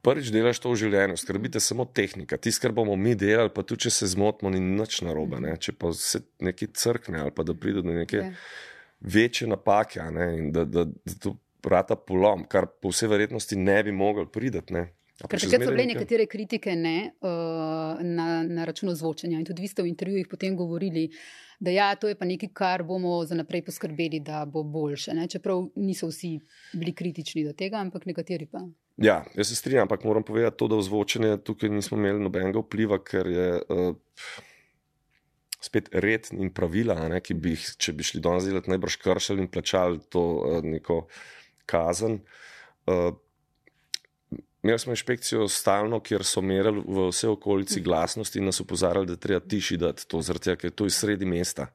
prvič 0.03 0.33
delaš 0.35 0.61
to 0.63 0.73
v 0.73 0.81
življenju, 0.83 1.17
skrbite 1.21 1.61
samo 1.63 1.87
tehnika. 1.87 2.39
Ti 2.41 2.53
skrbimo 2.53 2.97
mi 2.99 3.15
delali, 3.19 3.53
pa 3.55 3.65
tudi 3.67 3.87
če 3.87 3.95
se 3.95 4.11
zmotimo, 4.15 4.51
ni 4.51 4.61
nič 4.63 5.03
narobe. 5.07 5.41
Ne? 5.43 5.55
Če 5.61 5.77
pa 5.79 5.93
se 5.97 6.25
nekaj 6.43 6.73
crkne 6.79 7.23
ali 7.23 7.35
pa 7.35 7.47
da 7.47 7.55
pride 7.55 7.85
do 7.85 7.95
neke 7.95 8.19
je. 8.19 8.33
večje 9.01 9.49
napake 9.51 10.03
ne? 10.11 10.29
in 10.39 10.51
da, 10.55 10.65
da, 10.65 10.87
da 10.87 11.19
to 11.23 11.37
vrata 11.63 11.97
polom, 11.97 12.45
kar 12.51 12.67
po 12.67 12.91
vsej 12.91 13.13
verjetnosti 13.13 13.57
ne 13.57 13.79
bi 13.87 13.95
mogel 13.95 14.27
prideti. 14.27 14.75
Ker 15.23 15.39
takrat 15.39 15.63
so 15.63 15.71
bile 15.71 15.87
nekatere 15.87 16.27
kritike 16.27 16.75
ne, 16.75 16.97
uh, 17.23 18.01
na, 18.03 18.43
na 18.43 18.67
račun 18.67 18.91
ozvočenja. 18.91 19.39
In 19.39 19.47
tudi 19.47 19.63
vi 19.63 19.71
ste 19.71 19.85
v 19.85 19.93
intervjujih 19.93 20.27
potem 20.27 20.57
govorili, 20.59 21.07
da 21.63 21.71
ja, 21.71 21.95
to 21.95 22.09
je 22.11 22.17
pa 22.19 22.27
nekaj, 22.27 22.49
kar 22.59 22.83
bomo 22.83 23.21
za 23.25 23.37
naprej 23.39 23.63
poskrbeli, 23.65 24.19
da 24.21 24.43
bo 24.45 24.65
boljše. 24.67 25.15
Ne? 25.15 25.29
Čeprav 25.31 25.69
niso 25.79 26.09
vsi 26.11 26.33
bili 26.75 26.95
kritični 26.95 27.45
do 27.47 27.53
tega, 27.55 27.79
ampak 27.79 28.07
nekateri 28.11 28.49
pa. 28.51 28.65
Ja, 28.99 29.21
jaz 29.39 29.53
se 29.53 29.57
strinjam, 29.57 29.87
ampak 29.87 30.03
moram 30.05 30.27
povedati 30.27 30.59
to, 30.59 30.69
da 30.69 30.81
ozvočenje 30.83 31.37
tukaj 31.47 31.71
nismo 31.71 31.99
imeli 31.99 32.19
nobenega 32.23 32.65
vpliva, 32.65 32.99
ker 32.99 33.31
je. 33.31 33.53
Uh, 33.69 33.95
Spet 35.63 35.93
red 35.95 36.27
in 36.35 36.49
pravila, 36.51 36.97
ne, 37.07 37.21
ki 37.23 37.37
bi 37.39 37.53
jih, 37.53 37.67
če 37.79 37.93
bi 37.95 38.03
šli 38.03 38.19
danes 38.19 38.49
delati, 38.49 38.73
najbrž 38.73 38.97
kršili 38.99 39.45
in 39.45 39.47
plačali 39.47 40.01
to 40.11 40.23
uh, 40.35 40.57
neko 40.67 41.05
kazen. 41.71 42.19
Uh, 42.91 43.13
Imeli 44.63 44.79
smo 44.79 44.93
inšpekcijo 44.93 45.49
stalno, 45.49 45.99
kjer 46.01 46.23
so 46.25 46.41
merili 46.41 46.85
v 46.87 47.09
vse 47.09 47.29
okolici 47.29 47.81
mhm. 47.81 47.85
glasnosti 47.85 48.39
in 48.39 48.45
nas 48.47 48.61
upozarjali, 48.61 49.07
da 49.07 49.17
treba 49.17 49.41
tiši 49.41 49.77
dati 49.77 50.07
to, 50.09 50.23
zaradi 50.23 50.45
tega, 50.45 50.61
ker 50.61 50.71
je 50.71 50.77
to 50.77 50.87
iz 50.87 50.99
sredi 50.99 51.27
mesta. 51.27 51.67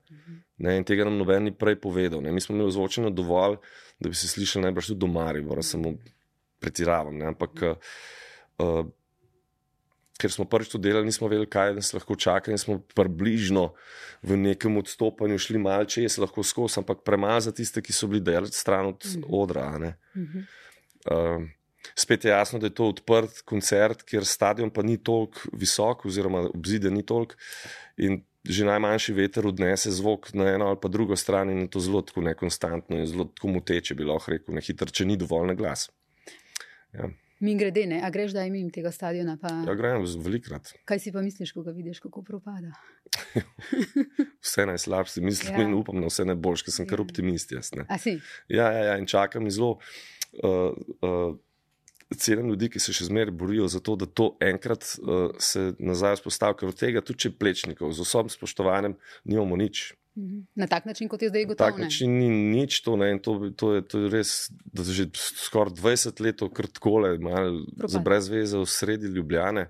Ne, 0.57 0.77
in 0.79 0.85
tega 0.87 1.05
nam 1.05 1.17
noben 1.19 1.43
ni 1.43 1.51
prej 1.53 1.75
povedal. 1.81 2.21
Ne. 2.23 2.31
Mi 2.31 2.41
smo 2.41 2.55
imeli 2.55 2.71
zvočeno 2.71 3.09
dovolj, 3.13 3.59
da 3.99 4.09
bi 4.09 4.15
se 4.15 4.27
slišali 4.27 4.63
najbrž 4.63 4.87
tudi 4.87 4.99
doma, 4.99 5.33
da 5.33 5.61
samo 5.61 5.93
pretiravam. 6.59 7.17
Ne. 7.17 7.27
Ampak, 7.33 7.61
uh, 8.63 8.87
ker 10.17 10.33
smo 10.33 10.47
prvič 10.49 10.71
to 10.71 10.81
delali, 10.81 11.05
nismo 11.05 11.27
vedeli, 11.27 11.49
kaj 11.49 11.75
nas 11.77 11.91
lahko 11.93 12.15
čaka 12.15 12.51
in 12.51 12.57
smo 12.57 12.79
približno 12.95 13.67
v 14.23 14.39
nekem 14.47 14.79
odstopanju 14.79 15.37
šli 15.37 15.61
malce, 15.61 16.01
jaz 16.01 16.17
lahko 16.23 16.41
skozi, 16.43 16.79
ampak 16.81 17.03
premalo 17.05 17.43
za 17.43 17.51
tiste, 17.51 17.83
ki 17.83 17.93
so 17.93 18.07
bili 18.07 18.23
delati 18.23 18.57
stran 18.57 18.95
od 18.95 19.05
mhm. 19.05 19.27
odra. 19.29 19.69
Uh, 21.05 21.45
Spet 21.95 22.25
je 22.25 22.31
jasno, 22.31 22.59
da 22.59 22.67
je 22.67 22.75
to 22.75 22.89
odprt 22.89 23.43
koncert, 23.45 24.03
ker 24.07 24.25
stadion 24.25 24.71
pa 24.73 24.83
ni 24.83 24.97
toliko 24.97 25.51
visok, 25.53 26.05
oziroma 26.05 26.47
obzide 26.49 26.91
ni 26.91 27.05
toliko. 27.05 27.37
In 27.97 28.23
že 28.47 28.63
najmanjši 28.63 29.13
veter 29.13 29.47
odnese 29.47 29.91
zvok 29.91 30.31
na 30.33 30.47
eno 30.53 30.69
ali 30.71 30.79
pa 30.81 30.87
drugo 30.87 31.15
stran, 31.19 31.49
in 31.51 31.65
je 31.65 31.69
to 31.69 31.79
zelo 31.83 32.01
tako 32.01 32.21
nekonstantno 32.21 32.97
in 32.97 33.07
zelo 33.07 33.27
tako 33.35 33.51
muteče, 33.57 33.95
bi 33.95 34.07
lahko 34.07 34.31
rekel, 34.31 34.55
ne 34.55 34.63
hitro, 34.63 34.87
če 34.87 35.05
ni 35.05 35.17
dovolj 35.19 35.49
na 35.51 35.55
glas. 35.57 35.89
Ja. 36.95 37.09
Mi 37.39 37.53
grede, 37.57 37.83
ne? 37.85 37.99
a 38.01 38.09
greš, 38.09 38.31
da 38.33 38.47
imam 38.49 38.71
tega 38.73 38.89
stadiona? 38.91 39.35
Pa... 39.41 39.51
Ja, 39.67 39.75
grem 39.77 40.01
velikrat. 40.25 40.71
Kaj 40.89 41.03
si 41.03 41.11
pa 41.13 41.21
misliš, 41.21 41.51
ko 41.53 41.61
ga 41.61 41.73
vidiš, 41.75 41.99
kako 42.01 42.23
propada? 42.25 42.71
vse 44.45 44.65
najslabše, 44.65 45.21
mislim 45.21 45.59
ja. 45.59 45.67
in 45.67 45.75
upam 45.77 46.01
na 46.01 46.09
vse 46.09 46.25
najboljše, 46.25 46.65
ker 46.65 46.73
sem 46.73 46.87
ja. 46.87 46.89
kar 46.89 47.03
optimist. 47.03 47.53
Jaz, 47.53 47.69
ja, 47.77 48.71
ja, 48.71 48.71
ja, 48.89 48.95
in 48.97 49.05
čakam 49.05 49.45
zelo. 49.53 49.77
Uh, 50.41 50.73
uh, 51.05 51.37
celim 52.15 52.49
ljudi, 52.49 52.69
ki 52.71 52.79
se 52.79 52.93
še 52.95 53.09
zmeraj 53.09 53.35
borijo 53.35 53.67
za 53.67 53.81
to, 53.83 53.97
da 53.99 54.07
to 54.07 54.31
enkrat 54.43 54.85
uh, 55.01 55.29
se 55.43 55.73
nazaj 55.79 56.19
vzpostavi, 56.21 56.59
ker 56.59 56.71
od 56.71 56.79
tega 56.79 57.03
tudi 57.03 57.31
plečnikov, 57.33 57.91
z 57.95 58.05
vsem 58.05 58.31
spoštovanjem, 58.31 58.95
nimamo 59.27 59.59
nič. 59.59 59.91
Mhm. 60.17 60.39
Na 60.55 60.67
tak 60.67 60.85
način, 60.85 61.09
kot 61.11 61.21
je 61.21 61.29
zdaj 61.29 61.45
gotovo. 61.45 61.67
Na 61.67 61.71
tak 61.75 61.81
način 61.83 62.15
ni 62.17 62.29
nič 62.29 62.81
to, 62.81 62.95
ne, 62.97 63.11
to, 63.21 63.51
to, 63.55 63.75
je, 63.75 63.81
to 63.85 63.99
je 64.05 64.09
res, 64.09 64.31
da 64.73 64.83
že 64.83 65.09
skoraj 65.13 65.75
20 65.77 66.23
let, 66.25 66.41
kar 66.53 66.71
takole, 66.71 67.17
za 67.85 67.99
brez 67.99 68.31
veze 68.31 68.57
v 68.57 68.65
sredi 68.65 69.11
Ljubljane. 69.13 69.69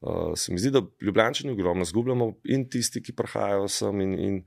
Uh, 0.00 0.32
se 0.34 0.52
mi 0.52 0.58
zdi, 0.58 0.72
da 0.72 0.82
Ljubljani 1.04 1.52
ogromno 1.52 1.84
zgubljamo 1.84 2.32
in 2.44 2.64
tisti, 2.72 3.02
ki 3.04 3.12
prihajajo 3.12 3.68
sem, 3.68 4.00
in, 4.00 4.18
in, 4.18 4.42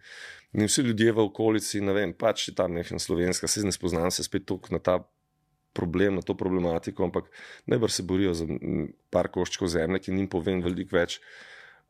in 0.54 0.66
vsi 0.68 0.82
ljudje 0.82 1.14
v 1.14 1.28
okolici, 1.30 1.82
ne 1.82 1.94
vem, 1.94 2.14
pač 2.14 2.50
tam 2.58 2.74
nekaj 2.74 3.00
slovenska, 3.00 3.48
se 3.48 3.64
ne 3.64 3.72
spoznam 3.72 4.12
se 4.12 4.26
spet 4.26 4.50
toliko 4.50 4.74
na 4.74 4.82
ta 4.82 4.98
problem, 5.74 6.16
na 6.16 6.22
to 6.22 6.36
problematiko, 6.38 7.04
ampak 7.04 7.30
najbolj 7.66 7.90
se 7.90 8.04
borijo 8.04 8.34
za 8.34 8.48
par 9.10 9.30
koščkov 9.34 9.68
zemlje, 9.74 10.06
ki 10.06 10.14
jim 10.14 10.30
povem 10.30 10.62
veliko 10.62 10.98
več. 10.98 11.20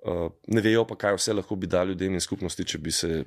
Uh, 0.04 0.28
ne 0.52 0.63
vejo 0.63 0.84
pa, 0.88 0.98
kaj 1.00 1.17
vse 1.19 1.36
lahko 1.36 1.56
bi 1.56 1.67
dali 1.67 1.93
ljudem 1.93 2.17
in 2.17 2.24
skupnosti, 2.24 2.65
če 2.67 2.80
bi 2.84 2.91
se 2.91 3.24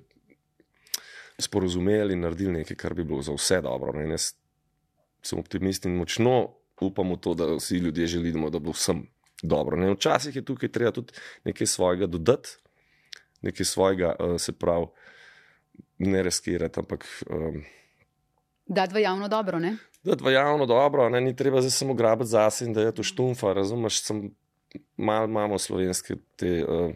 sporozumeli 1.41 2.17
in 2.17 2.25
naredili 2.25 2.61
nekaj, 2.61 2.77
kar 2.77 2.95
bi 2.97 3.05
bilo 3.05 3.23
za 3.25 3.33
vse 3.37 3.63
dobro. 3.65 3.95
Ne? 3.97 4.09
Jaz 4.13 4.35
sem 5.25 5.41
optimist 5.41 5.89
in 5.89 5.97
močno 5.97 6.37
upam 6.81 7.15
v 7.15 7.21
to, 7.25 7.33
da 7.35 7.49
vsi 7.57 7.81
ljudje 7.81 8.07
želimo, 8.19 8.51
da 8.53 8.61
bo 8.61 8.75
vsem 8.77 9.07
dobro. 9.43 9.77
Ne? 9.81 9.95
Včasih 9.95 10.37
je 10.37 10.45
tukaj 10.45 10.73
treba 10.73 10.93
tudi 10.93 11.17
nekaj 11.49 11.67
svojega 11.67 12.07
dodati, 12.07 12.57
nekaj 13.43 13.69
svojega, 13.73 14.15
uh, 14.21 14.37
se 14.41 14.53
pravi, 14.53 14.87
ne 15.99 16.23
reskirati, 16.23 16.81
ampak. 16.81 17.09
Um, 17.31 17.65
Dati 18.67 18.95
v 18.95 19.05
javno 19.05 19.29
dobro, 19.29 19.59
ne? 19.63 19.77
Da 20.15 20.31
je 20.31 20.35
javno 20.35 20.67
dobro, 20.67 21.09
ne, 21.09 21.21
ni 21.21 21.37
treba 21.37 21.61
zdaj 21.61 21.71
samo 21.71 21.95
grabiti 21.95 22.31
zase 22.31 22.65
in 22.65 22.73
da 22.73 22.83
je 22.83 22.95
to 22.95 23.03
štumfa. 23.03 23.53
Razumeš, 23.53 24.03
sem 24.03 24.31
malo 24.97 25.25
imamo 25.25 25.59
slovenske 25.59 26.15
te 26.37 26.65
uh, 26.65 26.93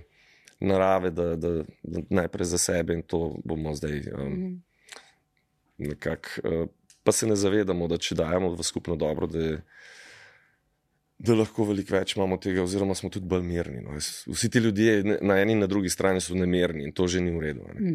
narave, 0.61 1.11
da, 1.11 1.37
da, 1.37 1.51
da 1.83 2.01
najprej 2.11 2.44
za 2.44 2.59
sebe 2.59 2.94
in 2.94 3.03
to 3.03 3.37
bomo 3.44 3.75
zdaj 3.75 4.03
um, 4.14 4.62
nekako. 5.79 6.29
Uh, 6.44 6.68
pa 7.03 7.12
se 7.12 7.27
ne 7.27 7.37
zavedamo, 7.37 7.88
da 7.88 7.99
če 7.99 8.14
dajemo 8.14 8.53
v 8.55 8.62
skupno 8.62 8.96
dobro, 8.96 9.27
da, 9.27 9.38
je, 9.38 9.61
da 11.18 11.35
lahko 11.35 11.64
veliko 11.64 11.96
več 11.96 12.16
imamo 12.16 12.37
tega, 12.37 12.62
oziroma 12.62 12.94
smo 12.94 13.11
tudi 13.11 13.27
bolj 13.27 13.42
mirni. 13.46 13.81
No. 13.85 13.96
Vsi 14.27 14.51
ti 14.51 14.59
ljudje 14.59 15.18
na 15.20 15.40
eni 15.40 15.57
in 15.57 15.64
na 15.64 15.66
drugi 15.70 15.88
strani 15.88 16.20
so 16.20 16.37
nemirni 16.37 16.85
in 16.85 16.92
to 16.92 17.09
že 17.09 17.25
ni 17.25 17.33
v 17.33 17.40
redu. 17.46 17.66
Ne. 17.73 17.94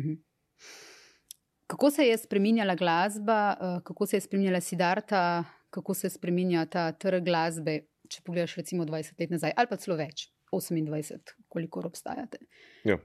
Kako 1.68 1.92
se 1.92 2.04
je 2.04 2.18
spremenjala 2.18 2.76
glasba, 2.76 3.56
eh, 3.62 3.80
kako 3.84 4.06
se 4.06 4.18
je 4.18 4.22
spremenjala 4.22 4.62
Sidarta, 4.62 5.44
kako 5.70 5.94
se 5.94 6.10
spremenja 6.10 6.66
ta 6.66 6.92
trg 6.92 7.24
glasbe, 7.26 7.80
če 8.10 8.22
pogledaš 8.24 8.56
recimo 8.56 8.86
20 8.86 9.20
let 9.20 9.30
nazaj 9.34 9.54
ali 9.58 9.68
pa 9.70 9.78
celo 9.82 9.98
več, 9.98 10.30
28, 10.52 11.34
koliko 11.50 11.82
obstajate. 11.86 12.38
Ja. 12.84 12.98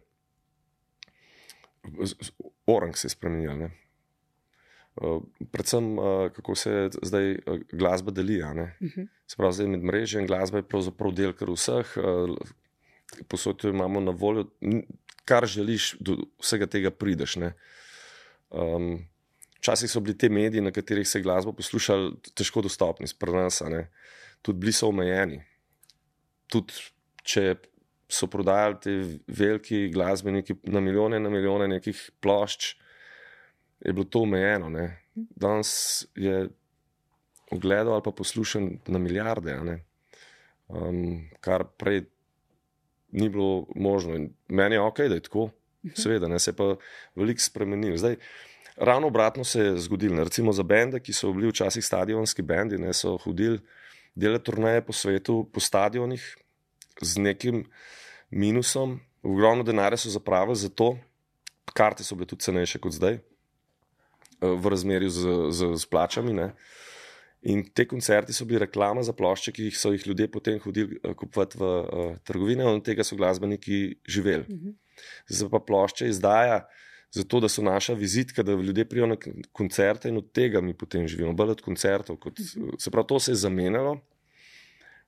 Orang 2.66 2.96
se 2.96 3.08
je 3.08 3.14
spremenil. 3.16 3.70
Uh, 5.00 5.22
predvsem, 5.52 5.98
uh, 5.98 6.28
kako 6.34 6.54
se 6.54 6.90
zdaj 7.02 7.32
uh, 7.32 7.62
glasba 7.72 8.10
deli. 8.12 8.42
Uh 8.42 8.50
Mhm. 8.50 8.68
-huh. 8.80 9.06
Sprav, 9.26 9.52
zdaj 9.52 9.66
med 9.66 9.82
mrežami 9.82 10.26
glasba 10.26 10.58
je 10.58 10.68
pravzaprav 10.68 11.12
del 11.12 11.32
kar 11.32 11.48
vseh, 11.50 11.86
posod 13.28 13.64
jo 13.64 13.70
imamo 13.70 14.00
na 14.00 14.10
voljo, 14.10 14.44
kar 15.24 15.46
želiš, 15.46 15.96
do 16.00 16.16
vsega 16.38 16.66
tega 16.66 16.90
prideš. 16.90 17.36
ne. 17.36 17.54
Um, 18.50 18.98
Včasih 19.60 19.90
so 19.92 20.00
bili 20.00 20.16
ti 20.18 20.28
mediji, 20.32 20.60
na 20.64 20.70
katerih 20.72 21.08
se 21.08 21.18
je 21.18 21.22
glasba 21.22 21.52
poslušala, 21.52 22.14
težko 22.34 22.62
dostopni, 22.64 23.06
sprnasa, 23.06 23.68
tudi 24.42 24.58
bili 24.58 24.72
so 24.72 24.88
omejeni. 24.88 25.42
Tudi 26.48 26.72
če 27.28 27.58
so 28.10 28.26
prodajali 28.26 28.78
ti 28.80 28.94
veliki 29.28 29.88
glasbeniki 29.92 30.56
na 30.72 30.80
milijone, 30.80 31.20
na 31.20 31.30
milijone 31.30 31.68
nekih 31.68 32.00
plošč, 32.24 32.70
je 33.84 33.92
bilo 33.92 34.08
to 34.08 34.24
omejeno. 34.24 34.72
Ne. 34.72 34.86
Danes 35.14 36.06
je 36.16 36.48
ogledal 37.52 37.92
ali 37.92 38.02
pa 38.04 38.16
poslušan 38.16 38.78
na 38.86 38.98
milijarde, 38.98 39.58
um, 40.68 41.28
kar 41.40 41.66
prej 41.76 42.06
ni 43.12 43.28
bilo 43.28 43.66
možno. 43.76 44.16
In 44.16 44.32
meni 44.48 44.74
je 44.74 44.80
ok, 44.80 44.98
da 44.98 45.14
je 45.20 45.28
tako, 45.28 45.50
seveda, 45.94 46.28
ne, 46.28 46.38
se 46.38 46.50
je 46.50 46.56
pa 46.56 46.74
veliko 47.16 47.40
spremenil. 47.40 47.96
Zdaj, 47.96 48.16
ravno 48.76 49.06
obratno 49.06 49.44
se 49.44 49.60
je 49.60 49.76
zgodilo. 49.78 50.16
Ne. 50.16 50.24
Recimo 50.24 50.52
za 50.52 50.62
bende, 50.62 51.00
ki 51.00 51.12
so 51.12 51.32
bili 51.32 51.48
včasih 51.48 51.84
stadionski 51.84 52.42
bendi, 52.42 52.78
ne, 52.78 52.92
so 52.92 53.16
hodili 53.18 53.60
delati 54.14 54.44
turneje 54.44 54.82
po 54.84 54.92
svetu, 54.92 55.44
po 55.52 55.60
stadionih 55.60 56.36
z 57.02 57.18
nekim 57.18 57.64
minusom, 58.30 59.00
ogromno 59.22 59.64
denarja 59.64 59.96
so 59.96 60.10
zapravili 60.10 60.56
za 60.56 60.68
to, 60.68 60.96
karte 61.72 62.04
so 62.04 62.14
bile 62.14 62.26
tudi 62.26 62.42
cenejše 62.42 62.78
kot 62.78 62.92
zdaj, 62.92 63.14
eh, 63.14 63.22
v 64.40 64.66
razmerju 64.66 65.10
z, 65.10 65.20
z, 65.50 65.74
z 65.76 65.86
plačami. 65.86 66.32
Ne. 66.32 66.52
In 67.42 67.64
te 67.72 67.86
koncerti 67.88 68.32
so 68.36 68.44
bili 68.44 68.60
reklama 68.60 69.02
za 69.02 69.12
plošče, 69.16 69.52
ki 69.52 69.70
so 69.72 69.94
jih 69.94 70.06
ljudje 70.06 70.28
potem 70.28 70.58
hodili 70.60 71.00
eh, 71.02 71.14
kupovati 71.14 71.58
v 71.58 71.64
uh, 71.64 72.16
trgovine, 72.24 72.64
in 72.64 72.80
od 72.80 72.84
tega 72.84 73.04
so 73.04 73.16
glasbeniki 73.16 73.96
živeli. 74.08 74.44
Mhm. 74.48 74.76
Zdaj 75.28 75.50
pa 75.50 75.60
plošče 75.66 76.08
izdaja 76.08 76.62
zato, 77.10 77.40
da 77.40 77.48
so 77.48 77.62
naša 77.62 77.94
vizitka, 77.98 78.42
da 78.42 78.52
ljudje 78.52 78.84
prijo 78.88 79.06
na 79.06 79.16
koncerte 79.52 80.08
in 80.08 80.16
od 80.16 80.32
tega 80.32 80.60
mi 80.60 80.74
potem 80.74 81.08
živimo, 81.08 81.32
bolj 81.32 81.56
od 81.56 81.60
koncertov. 81.60 82.16
Kot, 82.22 82.38
se 82.78 82.90
pravi, 82.90 83.06
to 83.08 83.18
se 83.20 83.32
je 83.32 83.42
zamenjalo. 83.46 83.98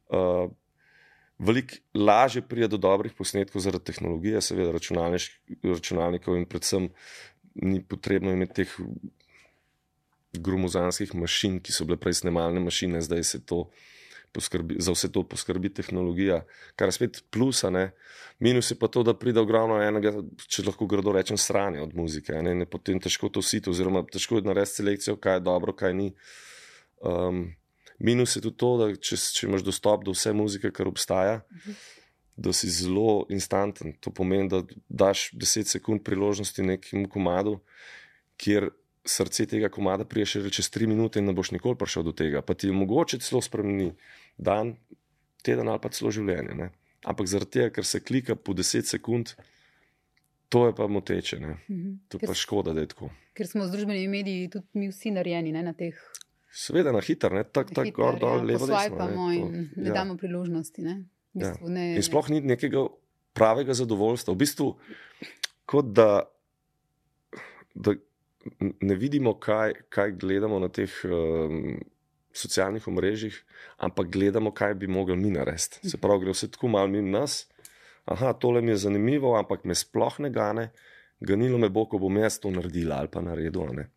Uh, 0.09 0.50
Veliko 1.42 1.74
lažje 1.94 2.42
pride 2.46 2.68
do 2.68 2.78
dobrih 2.78 3.14
posnetkov 3.18 3.62
zaradi 3.64 3.85
tehnologije, 3.85 4.40
seveda 4.40 4.70
računalnikov, 5.64 6.37
in 6.38 6.44
predvsem 6.46 6.87
ni 7.55 7.81
potrebno 7.83 8.31
imeti 8.31 8.62
teh 8.62 8.76
gromozanskih 10.38 11.14
mašin, 11.18 11.59
ki 11.61 11.74
so 11.74 11.87
bile 11.88 11.98
prej 11.98 12.20
snemalne 12.20 12.61
mašine, 12.62 13.02
zdaj 13.02 13.24
se 13.24 13.40
to 13.46 13.64
poskrbi, 14.32 14.76
za 14.78 14.92
vse 14.94 15.10
to 15.12 15.22
poskrbi 15.28 15.70
tehnologija, 15.74 16.42
kar 16.76 16.88
je 16.88 16.98
spet 16.98 17.22
plus. 17.30 17.62
ne. 17.62 17.90
Minus 18.38 18.70
je 18.70 18.78
pa 18.78 18.88
to, 18.88 19.02
da 19.06 19.14
pride 19.14 19.40
ogromno 19.40 19.76
enega, 19.82 20.14
če 20.48 20.64
lahko 20.66 20.86
grdo 20.90 21.12
rečem, 21.14 21.38
stranja 21.38 21.82
od 21.82 21.94
muzike. 21.94 22.34
Ne, 22.42 22.56
in 22.56 22.64
je 22.64 22.70
potem 22.70 23.00
težko 23.00 23.28
to 23.28 23.42
siti, 23.42 23.70
oziroma 23.70 24.02
težko 24.02 24.40
je 24.40 24.48
narediti 24.48 24.80
selekcijo, 24.80 25.16
kaj 25.16 25.38
je 25.38 25.44
dobro, 25.46 25.76
kaj 25.76 25.94
ni. 25.94 26.08
Um, 27.00 27.44
minus 27.98 28.36
je 28.36 28.42
tudi 28.42 28.58
to, 28.58 28.72
da 28.80 28.90
če, 28.96 29.20
če 29.36 29.46
imaš 29.46 29.66
dostop 29.68 30.02
do 30.08 30.16
vse 30.16 30.34
muzike, 30.34 30.72
kar 30.74 30.90
obstaja, 30.90 31.42
da 32.36 32.54
si 32.56 32.70
zelo 32.72 33.26
instanten. 33.30 33.94
To 34.02 34.10
pomeni, 34.10 34.50
da 34.50 34.64
daš 34.88 35.30
10 35.38 35.70
sekund 35.76 36.02
priložnosti 36.02 36.66
nekemu 36.66 37.08
komadu, 37.12 37.60
kjer 38.42 38.72
srce 39.04 39.46
tega 39.50 39.68
komada 39.72 40.04
prije 40.06 40.26
še 40.34 40.50
čez 40.54 40.70
3 40.70 40.86
minute 40.90 41.20
in 41.20 41.26
ne 41.26 41.34
boš 41.34 41.50
nikoli 41.54 41.78
prišel 41.78 42.06
do 42.06 42.14
tega. 42.16 42.42
Pa 42.42 42.54
ti 42.54 42.70
je 42.70 42.76
mogoče 42.76 43.18
celo 43.22 43.42
spremeni 43.42 43.92
dan, 44.38 44.76
teden 45.42 45.68
ali 45.68 45.78
pa 45.78 45.88
celo 45.88 46.10
življenje. 46.10 46.54
Ne? 46.54 46.70
Ampak 47.02 47.26
zaradi 47.26 47.50
tega, 47.50 47.70
ker 47.70 47.84
se 47.84 48.00
klika 48.00 48.36
po 48.36 48.52
10 48.52 48.86
sekund, 48.86 49.34
to 50.48 50.66
je 50.66 50.74
pa 50.74 50.86
moteče. 50.86 51.38
Ne? 51.38 51.56
Mhm. 51.68 51.94
To 52.08 52.16
je 52.16 52.20
Ker, 52.20 52.28
pa 52.28 52.34
škoda, 52.34 52.72
da 52.72 52.80
je 52.80 52.86
tako. 52.88 53.10
ker 53.34 53.46
smo 53.46 53.64
z 53.64 53.70
družbenimi 53.70 54.08
mediji 54.10 54.50
tudi 54.50 54.66
mi 54.74 54.88
vsi 54.88 55.10
narejeni 55.10 55.52
ne, 55.52 55.62
na 55.62 55.72
teh 55.72 55.96
Seveda 56.52 56.92
na 56.92 57.00
hiter, 57.00 57.32
ne 57.32 57.44
tako 57.44 57.72
tak, 57.72 57.86
hiter, 57.86 57.96
gor, 57.96 58.18
dol, 58.18 58.38
ja, 58.38 58.44
levo, 58.44 58.66
desno. 58.66 59.08
ne, 59.08 59.36
in 59.36 59.42
to- 59.42 59.80
ne 59.80 59.88
ja. 59.88 59.92
damo 59.94 60.16
priložnosti. 60.16 60.82
Ne. 60.82 60.94
V 61.32 61.40
Ja. 61.40 61.48
bistvu, 61.48 61.68
ne, 61.70 61.96
In 61.96 62.02
sploh 62.02 62.28
ni 62.28 62.40
nekega 62.42 62.82
pravega 63.32 63.72
zadovoljstva. 63.72 64.34
V 64.34 64.36
bistvu, 64.36 64.76
kot 65.64 65.86
da, 65.86 66.28
da 67.74 67.94
ne 68.82 68.94
vidimo, 68.94 69.32
kaj, 69.34 69.72
kaj 69.88 70.12
gledamo 70.12 70.58
na 70.58 70.68
teh 70.68 70.92
um, 71.04 71.80
socialnih 72.32 72.88
omrežjih, 72.88 73.36
ampak 73.76 74.08
gledamo, 74.12 74.50
kaj 74.54 74.74
bi 74.74 74.86
mogli 74.86 75.16
mi 75.16 75.30
narediti. 75.30 75.82
Se 75.88 75.96
pravi, 76.00 76.24
gre 76.24 76.34
vse 76.34 76.50
tako 76.50 76.68
malo 76.68 76.88
mimo 76.88 77.18
nas. 77.18 77.46
Aha, 78.04 78.32
tole 78.32 78.62
mi 78.62 78.72
je 78.72 78.76
zanimivo, 78.76 79.36
ampak 79.38 79.64
me 79.64 79.74
sploh 79.74 80.18
ne 80.20 80.30
gane, 80.30 80.70
ganilo 81.20 81.58
me 81.58 81.68
bo, 81.68 81.86
ko 81.86 81.98
bom 81.98 82.16
jaz 82.18 82.40
to 82.42 82.50
naredila 82.50 82.96
ali 82.98 83.08
pa 83.08 83.20
naredil. 83.22 83.68
ne. 83.74 83.88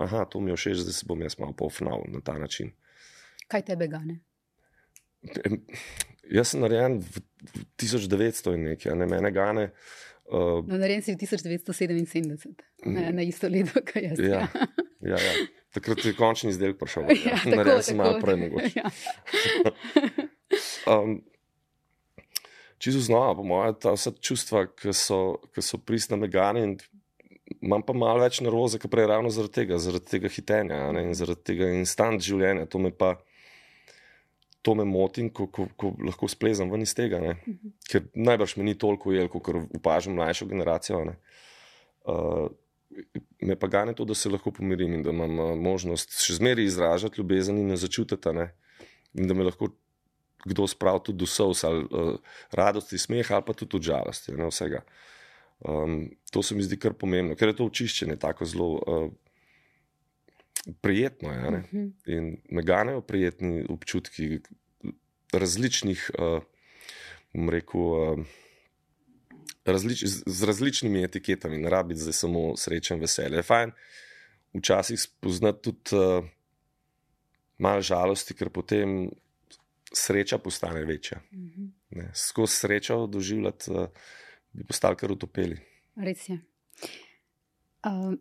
Aha, 0.00 0.24
to 0.24 0.40
mi 0.40 0.50
je 0.50 0.56
všeč, 0.56 0.76
zdaj 0.86 0.92
se 0.96 1.06
bom 1.06 1.20
jaz 1.22 1.36
malo 1.38 1.52
pofnal 1.52 2.06
na 2.08 2.20
ta 2.24 2.38
način. 2.38 2.72
Kaj 3.48 3.62
tebe 3.62 3.88
gane? 3.88 4.20
Jaz 6.30 6.48
sem 6.54 6.60
narejen 6.62 7.00
v 7.02 7.20
v 7.40 7.64
1900 7.80 8.54
in 8.54 8.64
nekaj, 8.68 8.94
ne 8.96 9.06
mene 9.08 9.30
gane. 9.32 9.70
Uh, 10.30 10.60
No, 10.68 10.76
narejen 10.78 11.02
si 11.02 11.14
v 11.14 11.18
1977, 11.18 12.54
na, 12.86 13.10
na 13.10 13.22
isto 13.24 13.48
leto, 13.48 13.80
kot 13.80 13.96
jaz. 14.02 14.20
ja, 14.20 14.44
ja, 15.02 15.16
ja. 15.18 15.32
Takrat 15.74 16.04
je 16.04 16.14
končni 16.18 16.50
izdelek 16.50 16.78
prišel. 16.80 17.08
ja, 17.10 17.38
Ja. 17.46 17.56
Narejen 17.56 17.82
sem 17.86 18.00
malo 18.00 18.18
prej 18.22 18.40
mogoče. 18.46 18.72
Ja. 18.80 18.90
Um, 20.90 21.20
čisto 22.82 23.00
znova, 23.04 23.36
po 23.38 23.44
mojem, 23.46 23.76
ta 23.78 23.92
vsa 23.94 24.10
čustva, 24.10 24.64
ki 24.66 24.90
so, 24.96 25.38
ki 25.54 25.62
so 25.62 25.78
pristna 25.78 26.18
megane. 26.18 26.64
in 26.64 26.72
Imam 27.60 27.82
pa 27.82 27.94
malo 27.96 28.22
več 28.22 28.38
nervoze, 28.44 28.78
kot 28.78 28.90
prej, 28.92 29.08
ravno 29.10 29.30
zaradi 29.34 29.60
tega, 29.60 29.78
zaradi 29.82 30.06
tega 30.06 30.30
hitenja 30.30 30.78
ne, 30.94 31.02
in 31.08 31.16
zaradi 31.18 31.42
tega 31.50 31.68
instant 31.74 32.22
življenja. 32.22 32.68
To 32.70 32.78
me 32.82 32.92
pa 32.94 33.16
to 34.62 34.74
me 34.76 34.84
moti, 34.84 35.24
ko, 35.34 35.48
ko, 35.48 35.66
ko 35.76 35.92
lahko 36.04 36.28
splezam 36.30 36.70
ven 36.70 36.84
iz 36.84 36.94
tega. 36.96 37.20
Ne. 37.22 37.34
Ker 37.90 38.06
najbrž 38.14 38.56
me 38.60 38.68
ni 38.68 38.76
toliko 38.78 39.10
ujel, 39.10 39.30
kot 39.32 39.50
opažam 39.80 40.14
mlajšo 40.18 40.48
generacijo. 40.50 41.02
ne. 41.08 41.16
Uh, 42.04 42.48
me 43.40 43.56
pa 43.56 43.66
gane 43.66 43.94
to, 43.94 44.04
da 44.04 44.14
se 44.14 44.30
lahko 44.30 44.52
pomirim 44.52 44.94
in 44.94 45.02
da 45.02 45.10
imam 45.10 45.38
uh, 45.38 45.52
možnost 45.58 46.16
še 46.24 46.38
zmeraj 46.40 46.64
izražati 46.64 47.20
ljubezen 47.20 47.58
in 47.58 47.76
začutiti. 47.76 48.32
In 49.14 49.28
da 49.28 49.34
me 49.34 49.46
lahko 49.46 49.70
kdo 50.44 50.66
spravi 50.66 51.00
tudi 51.04 51.18
do 51.18 51.26
sous, 51.26 51.64
ali 51.64 51.84
uh, 51.84 52.16
radosti, 52.52 52.98
smeh, 52.98 53.30
ali 53.30 53.44
pa 53.46 53.52
tudi 53.52 53.76
od 53.76 53.82
žalosti. 53.82 54.32
Ne, 54.32 54.48
vsega. 54.48 54.82
um, 55.60 56.10
to 56.30 56.42
se 56.42 56.54
mi 56.54 56.62
zdi 56.62 56.78
kar 56.80 56.94
pomembno, 56.96 57.36
ker 57.36 57.52
je 57.52 57.58
to 57.58 57.66
očiščenje 57.68 58.16
tako 58.20 58.48
zelo 58.48 58.68
uh, 58.78 59.10
prijetno. 60.80 61.32
Je, 61.32 61.50
ne. 61.50 61.58
Mhm. 61.58 61.88
in 62.06 62.36
me 62.50 62.62
ganejo 62.62 63.00
prijetni 63.00 63.64
občutki 63.68 64.40
različnih, 65.32 66.10
uh, 66.18 66.40
bom 67.34 67.50
rekel, 67.52 67.80
uh, 67.80 68.38
različ, 69.64 70.04
z, 70.04 70.44
različnimi 70.46 71.04
etiketami, 71.04 71.58
ne 71.58 71.70
rabi 71.70 71.96
zdaj 71.96 72.12
samo 72.12 72.44
srečen 72.56 73.00
veselje. 73.00 73.40
Je 73.40 73.46
fajn 73.46 73.72
včasih 74.54 75.00
spoznati 75.00 75.62
tudi 75.62 75.96
uh, 75.96 76.24
malo 77.58 77.82
žalosti, 77.82 78.34
ker 78.34 78.50
potem 78.50 79.10
sreča 79.92 80.38
postane 80.38 80.84
večja. 80.84 81.20
Mhm. 81.32 81.68
Ne. 81.90 82.10
Skozi 82.14 82.56
srečo 82.56 83.06
doživljati, 83.06 83.70
uh, 83.70 83.86
bi 84.52 84.64
postali 84.64 84.96
kar 84.96 85.12
utopeli. 85.12 85.58
Res 85.96 86.28
je. 86.28 86.38
Um, 87.86 88.20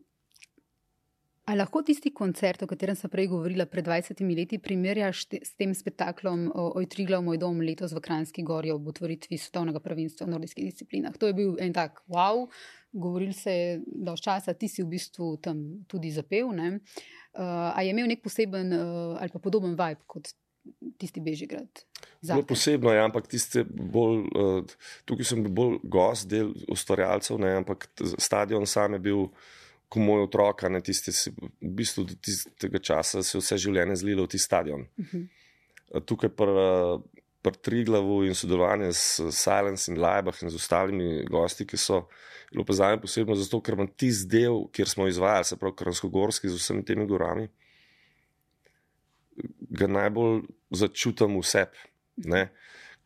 a 1.50 1.56
lahko 1.58 1.82
tisti 1.82 2.12
koncert, 2.14 2.62
o 2.62 2.68
katerem 2.70 2.96
sem 2.98 3.10
prej 3.10 3.30
govorila 3.32 3.66
pred 3.70 3.88
20 3.88 4.22
leti, 4.38 4.60
primerjaš 4.62 5.24
te, 5.32 5.40
s 5.46 5.56
tem 5.58 5.72
spektaklom 5.74 6.50
Oj 6.54 6.86
Triglav, 6.92 7.24
moj 7.26 7.40
dom 7.42 7.64
letos 7.66 7.96
v 7.96 8.04
Kranjski 8.06 8.46
gori 8.46 8.70
ob 8.74 8.86
otvoritvi 8.92 9.40
svetovnega 9.42 9.82
prvenstva 9.82 10.28
v 10.28 10.36
nordijskih 10.36 10.68
disciplinah? 10.70 11.18
To 11.18 11.32
je 11.32 11.38
bil 11.38 11.56
en 11.64 11.74
tak 11.74 12.04
wow, 12.12 12.46
govoril 12.94 13.34
se 13.34 13.56
je 13.56 13.72
dolž 13.88 14.22
časa, 14.28 14.54
ti 14.54 14.70
si 14.70 14.86
v 14.86 14.94
bistvu 14.94 15.38
tam 15.42 15.64
tudi 15.90 16.14
zapel. 16.14 16.54
Ne? 16.54 16.78
Uh, 17.34 17.74
a 17.74 17.82
je 17.82 17.96
imel 17.96 18.10
nek 18.12 18.22
poseben 18.22 18.74
uh, 18.76 19.18
ali 19.18 19.34
pa 19.34 19.42
podoben 19.42 19.74
vibe 19.74 20.06
kot 20.06 20.30
tisti 21.02 21.24
Bežigrad? 21.24 21.86
Zate? 22.22 22.46
posebno 22.46 22.94
je, 22.94 23.02
ampak 23.02 23.30
tiste 23.32 23.64
bolj, 23.66 24.28
uh, 24.38 24.76
tukaj 25.10 25.26
sem 25.26 25.42
bil 25.48 25.56
bolj 25.56 25.80
gost, 25.82 26.30
del 26.30 26.52
ustvarjalcev, 26.70 27.42
ne, 27.42 27.56
ampak 27.64 27.90
stadion 28.22 28.70
sam 28.70 29.00
je 29.00 29.08
bil 29.10 29.32
ko 29.90 30.00
moj 30.00 30.28
otrok, 30.28 30.64
ne 30.70 30.82
tiste, 30.86 31.12
v 31.34 31.72
bistvu 31.80 32.06
do 32.06 32.18
tistega 32.22 32.80
časa 32.80 33.24
se 33.24 33.38
je 33.38 33.42
vse 33.42 33.58
življenje 33.66 33.96
zlilo 34.04 34.28
v 34.28 34.32
ti 34.36 34.40
stadion. 34.40 34.86
Uh 34.98 35.06
-huh. 35.06 36.04
Tukaj 36.06 36.30
pa 36.30 36.46
pri 37.42 37.56
Triglavu 37.56 38.24
in 38.28 38.36
sodelovanje 38.36 38.94
s 38.94 39.22
Silence 39.32 39.92
in 39.92 39.98
Leibach 39.98 40.44
in 40.44 40.50
z 40.50 40.56
ostalimi 40.56 41.26
gosti, 41.26 41.66
ki 41.66 41.78
so 41.78 42.08
bilo 42.52 42.66
pa 42.66 42.74
zame 42.74 43.02
posebno 43.02 43.36
zato, 43.36 43.62
ker 43.62 43.74
imam 43.74 43.88
tisti 43.88 44.28
del, 44.28 44.68
kjer 44.74 44.90
smo 44.90 45.08
izvajali, 45.08 45.46
se 45.46 45.58
pravi 45.58 45.76
Kransko-Gorski 45.76 46.50
z 46.50 46.58
vsemi 46.58 46.86
temi 46.86 47.06
gorami, 47.08 47.48
ga 49.70 49.88
najbolj 49.88 50.42
začutim 50.70 51.38
v 51.40 51.46
sebi 51.46 51.78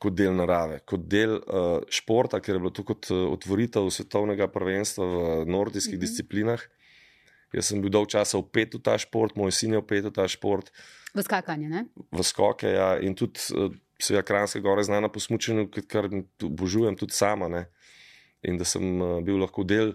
kot 0.04 0.16
del 0.20 0.36
narave, 0.36 0.82
kot 0.90 1.06
del 1.10 1.38
uh, 1.40 1.80
športa, 1.92 2.42
ker 2.44 2.58
je 2.58 2.64
bilo 2.64 2.72
to 2.76 2.84
kot 2.88 3.08
uh, 3.14 3.26
otvoritev 3.32 3.88
svetovnega 3.94 4.50
prvenstva 4.52 5.06
v 5.06 5.22
nordijskih 5.48 5.96
mm 5.96 5.98
-hmm. 5.98 6.08
disciplinah. 6.08 6.66
Jaz 7.54 7.70
sem 7.70 7.82
bil 7.82 7.94
dolg 7.94 8.10
časa 8.10 8.38
upet 8.42 8.74
v 8.74 8.82
ta 8.82 8.98
šport, 8.98 9.36
moj 9.38 9.52
sin 9.54 9.74
je 9.74 9.80
upet 9.80 10.06
v 10.06 10.12
ta 10.12 10.28
šport. 10.28 10.72
V 11.14 11.22
skakanje, 11.22 11.70
ne? 11.70 11.86
V 12.12 12.24
skoke, 12.26 12.68
ja. 12.68 12.98
In 13.00 13.16
tudi 13.16 13.40
uh, 13.54 13.70
se 14.00 14.16
je 14.16 14.24
Kranjska 14.24 14.60
gora 14.60 14.84
znana 14.84 15.10
po 15.10 15.20
smučenju, 15.20 15.70
kar 15.88 16.10
obožujem 16.44 16.98
tudi 16.98 17.14
sama. 17.14 17.48
Ne? 17.48 17.66
In 18.42 18.58
da 18.58 18.66
sem 18.66 19.02
uh, 19.02 19.22
bil 19.22 19.38
lahko 19.38 19.64
del 19.64 19.94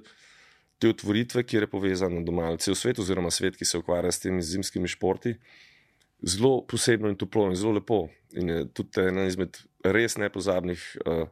te 0.79 0.88
otvoritve, 0.88 1.42
ki 1.42 1.57
je 1.57 1.66
povezana 1.66 2.23
doma, 2.23 2.53
cel 2.62 2.79
svet, 2.79 3.01
oziroma 3.03 3.31
svet, 3.35 3.59
ki 3.59 3.66
se 3.66 3.81
ukvarja 3.81 4.12
s 4.14 4.23
temi 4.23 4.42
zimskimi 4.42 4.88
športi. 4.88 5.35
Zelo 6.23 6.62
posebno 6.66 7.11
in 7.11 7.18
toplo 7.18 7.49
in 7.51 7.59
zelo 7.59 7.75
lepo. 7.75 8.07
In 8.38 8.49
je 8.49 8.62
tudi 8.71 9.03
ena 9.03 9.27
izmed 9.27 9.59
res 9.85 10.17
nepozabnih 10.19 10.83
uh, 11.07 11.29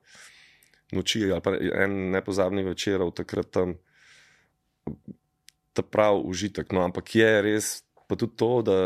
noči, 0.93 1.25
ali 1.31 1.43
pa 1.43 1.57
en 1.57 2.11
nepozabnih 2.15 2.67
večerov, 2.67 3.15
takrat 3.17 3.51
tam 3.51 3.75
ta 5.75 5.83
prav 5.83 6.23
užitek. 6.25 6.73
No, 6.73 6.85
ampak 6.87 7.15
je 7.15 7.31
res 7.43 7.67
pa 8.07 8.17
tudi 8.17 8.37
to, 8.39 8.63
da 8.63 8.77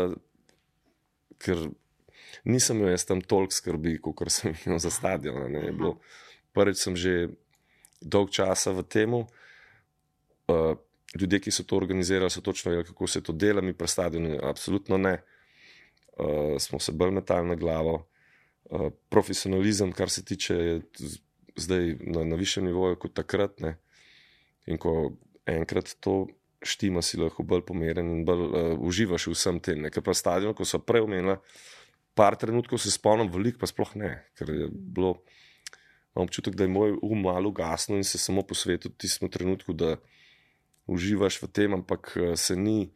nisem 2.43 2.81
imel 2.81 2.97
tam 3.07 3.21
toliko 3.21 3.53
skrbi, 3.53 3.97
kot 4.01 4.29
sem 4.33 4.55
imel 4.65 4.79
za 4.81 4.91
stadion. 4.91 5.37
Prvič 6.51 6.77
sem 6.83 6.97
že 6.97 7.29
dolg 8.01 8.33
časa 8.33 8.73
v 8.73 8.83
tem. 8.83 9.13
Uh, 9.13 10.75
ljudje, 11.15 11.39
ki 11.39 11.51
so 11.51 11.63
to 11.63 11.77
organizirali, 11.77 12.31
so 12.31 12.41
točno 12.41 12.71
vedeli, 12.71 12.87
kako 12.87 13.07
se 13.07 13.23
to 13.23 13.31
dela, 13.31 13.61
mi 13.61 13.73
pa 13.73 13.87
stadioni, 13.87 14.39
absolutno 14.43 14.97
ne. 14.97 15.21
Uh, 16.17 16.57
smo 16.59 16.79
se 16.79 16.91
bolj 16.91 17.11
metali 17.11 17.47
na 17.47 17.55
glavo. 17.55 18.10
Eh, 18.71 18.89
profesionalizem, 19.09 19.91
kar 19.91 20.09
se 20.09 20.23
tiče 20.25 20.81
zdaj 21.55 21.95
na, 21.99 22.23
na 22.23 22.35
višjem 22.39 22.65
nivoju 22.65 22.95
kot 22.95 23.13
takrat. 23.13 23.59
Ne. 23.59 23.75
In 24.65 24.79
ko 24.79 25.11
enkrat 25.45 25.91
to 25.99 26.27
štima, 26.63 27.01
si 27.03 27.19
lahko 27.19 27.43
bolj 27.43 27.65
pomeren 27.67 28.07
in 28.13 28.21
bolj 28.25 28.43
uh, 28.45 28.55
uživaš 28.85 29.25
v 29.27 29.35
vsem 29.35 29.59
tem. 29.59 29.89
Ker 29.91 30.05
pa 30.05 30.13
stadion, 30.15 30.53
ko 30.55 30.63
so 30.63 30.79
prej 30.79 31.03
omenili, 31.03 31.35
par 32.15 32.37
trenutkov 32.39 32.79
se 32.79 32.93
spomnim, 32.93 33.31
veliko 33.33 33.59
pa 33.63 33.67
sploh 33.67 33.95
ne, 33.99 34.11
ker 34.39 34.53
je 34.53 34.69
bilo. 34.71 35.17
Imam 36.11 36.27
občutek, 36.27 36.55
da 36.59 36.67
je 36.67 36.71
moj 36.71 36.97
um 37.01 37.21
malo 37.23 37.51
gasno 37.55 37.95
in 37.95 38.03
se 38.03 38.19
samo 38.19 38.43
posvetil 38.43 38.91
tistemu 38.99 39.31
trenutku, 39.31 39.73
da 39.73 39.95
uživaš 40.91 41.41
v 41.41 41.47
tem, 41.47 41.73
ampak 41.73 42.13
eh, 42.15 42.35
se 42.37 42.55
ni, 42.55 42.91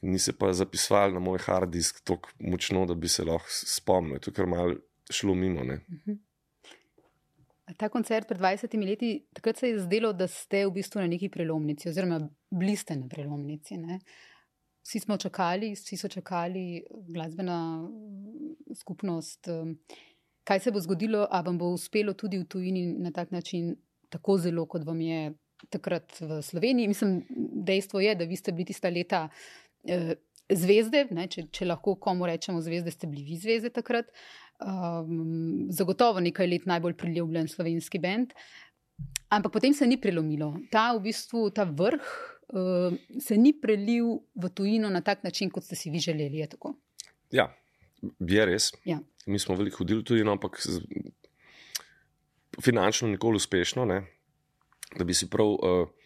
ni 0.00 0.18
se 0.18 0.32
pa 0.32 0.52
zapisval 0.52 1.12
na 1.12 1.20
moj 1.20 1.38
hard 1.38 1.72
disk 1.72 2.00
tako 2.04 2.30
močno, 2.38 2.86
da 2.86 2.94
bi 2.94 3.08
se 3.08 3.24
lahko 3.24 3.50
spomnil. 3.50 4.18
To 4.18 4.30
je 4.30 4.34
kar 4.34 4.46
malo 4.46 4.76
šlo 5.10 5.34
mimo. 5.34 5.64
Ne? 5.64 5.80
Mhm. 5.88 6.18
Ta 7.76 7.88
koncert 7.88 8.28
pred 8.28 8.40
20 8.40 8.86
leti, 8.86 9.26
takrat 9.32 9.56
se 9.56 9.68
je 9.68 9.78
zdelo, 9.78 10.12
da 10.12 10.26
ste 10.26 10.64
v 10.66 10.72
bistvu 10.72 11.00
na 11.00 11.06
neki 11.06 11.28
prelomnici, 11.28 11.88
oziroma 11.88 12.20
bili 12.50 12.76
ste 12.76 12.96
na 12.96 13.08
prelomnici. 13.08 13.76
Ne? 13.76 13.98
Vsi 14.82 15.00
smo 15.00 15.16
čakali, 15.16 15.74
vsi 15.74 15.96
so 15.96 16.08
čakali, 16.08 16.82
glasbena 17.12 17.88
skupnost. 18.74 19.48
Kaj 20.44 20.60
se 20.60 20.72
bo 20.72 20.80
zgodilo, 20.80 21.26
a 21.30 21.42
vam 21.44 21.58
bo 21.58 21.68
uspelo 21.74 22.14
tudi 22.16 22.38
v 22.38 22.46
tujini 22.48 22.86
na 23.04 23.12
tak 23.12 23.30
način, 23.30 23.74
tako 24.08 24.38
zelo, 24.38 24.64
kot 24.66 24.86
vam 24.88 25.00
je 25.00 25.34
takrat 25.68 26.20
v 26.20 26.40
Sloveniji? 26.42 26.88
Mislim, 26.88 27.26
dejstvo 27.68 28.00
je, 28.00 28.14
da 28.14 28.24
vi 28.24 28.36
ste 28.36 28.52
bili 28.52 28.64
tista 28.64 28.88
leta 28.88 29.28
zvezde, 30.48 31.06
ne, 31.14 31.26
če, 31.30 31.48
če 31.52 31.68
lahko 31.68 31.96
komu 32.00 32.28
rečemo 32.28 32.62
zvezde, 32.64 32.92
ste 32.94 33.08
bili 33.10 33.24
vi 33.26 33.38
zvezde 33.40 33.70
takrat. 33.74 34.10
Um, 34.58 35.68
zagotovo 35.70 36.22
nekaj 36.24 36.48
let 36.50 36.64
najbolj 36.66 36.96
priljubljen 36.98 37.48
slovenski 37.50 38.00
bend. 38.02 38.32
Ampak 39.30 39.52
potem 39.54 39.74
se 39.76 39.86
ni 39.86 39.98
prelomilo. 40.00 40.54
Ta, 40.72 40.90
v 40.96 41.04
bistvu, 41.04 41.44
ta 41.54 41.68
vrh 41.68 42.02
uh, 42.02 42.96
se 43.22 43.38
ni 43.38 43.52
prelil 43.54 44.16
v 44.34 44.50
tujino 44.50 44.90
na 44.90 45.02
tak 45.04 45.22
način, 45.22 45.52
kot 45.52 45.68
ste 45.68 45.78
si 45.78 45.92
vi 45.94 46.02
želeli. 46.02 46.40
Je 46.40 46.48
ja, 47.30 47.50
je 48.18 48.46
res. 48.46 48.72
Ja. 48.88 48.98
Mi 49.26 49.38
smo 49.38 49.54
veliko 49.54 49.84
hodili 49.84 50.04
tudi, 50.04 50.24
ampak 50.26 50.58
finančno 52.64 53.08
nikoli 53.08 53.36
uspešno. 53.36 53.84
Ne? 53.84 54.02
Da 54.96 55.04
bi 55.04 55.14
si 55.14 55.28
prav. 55.30 55.54
Uh, 55.54 55.97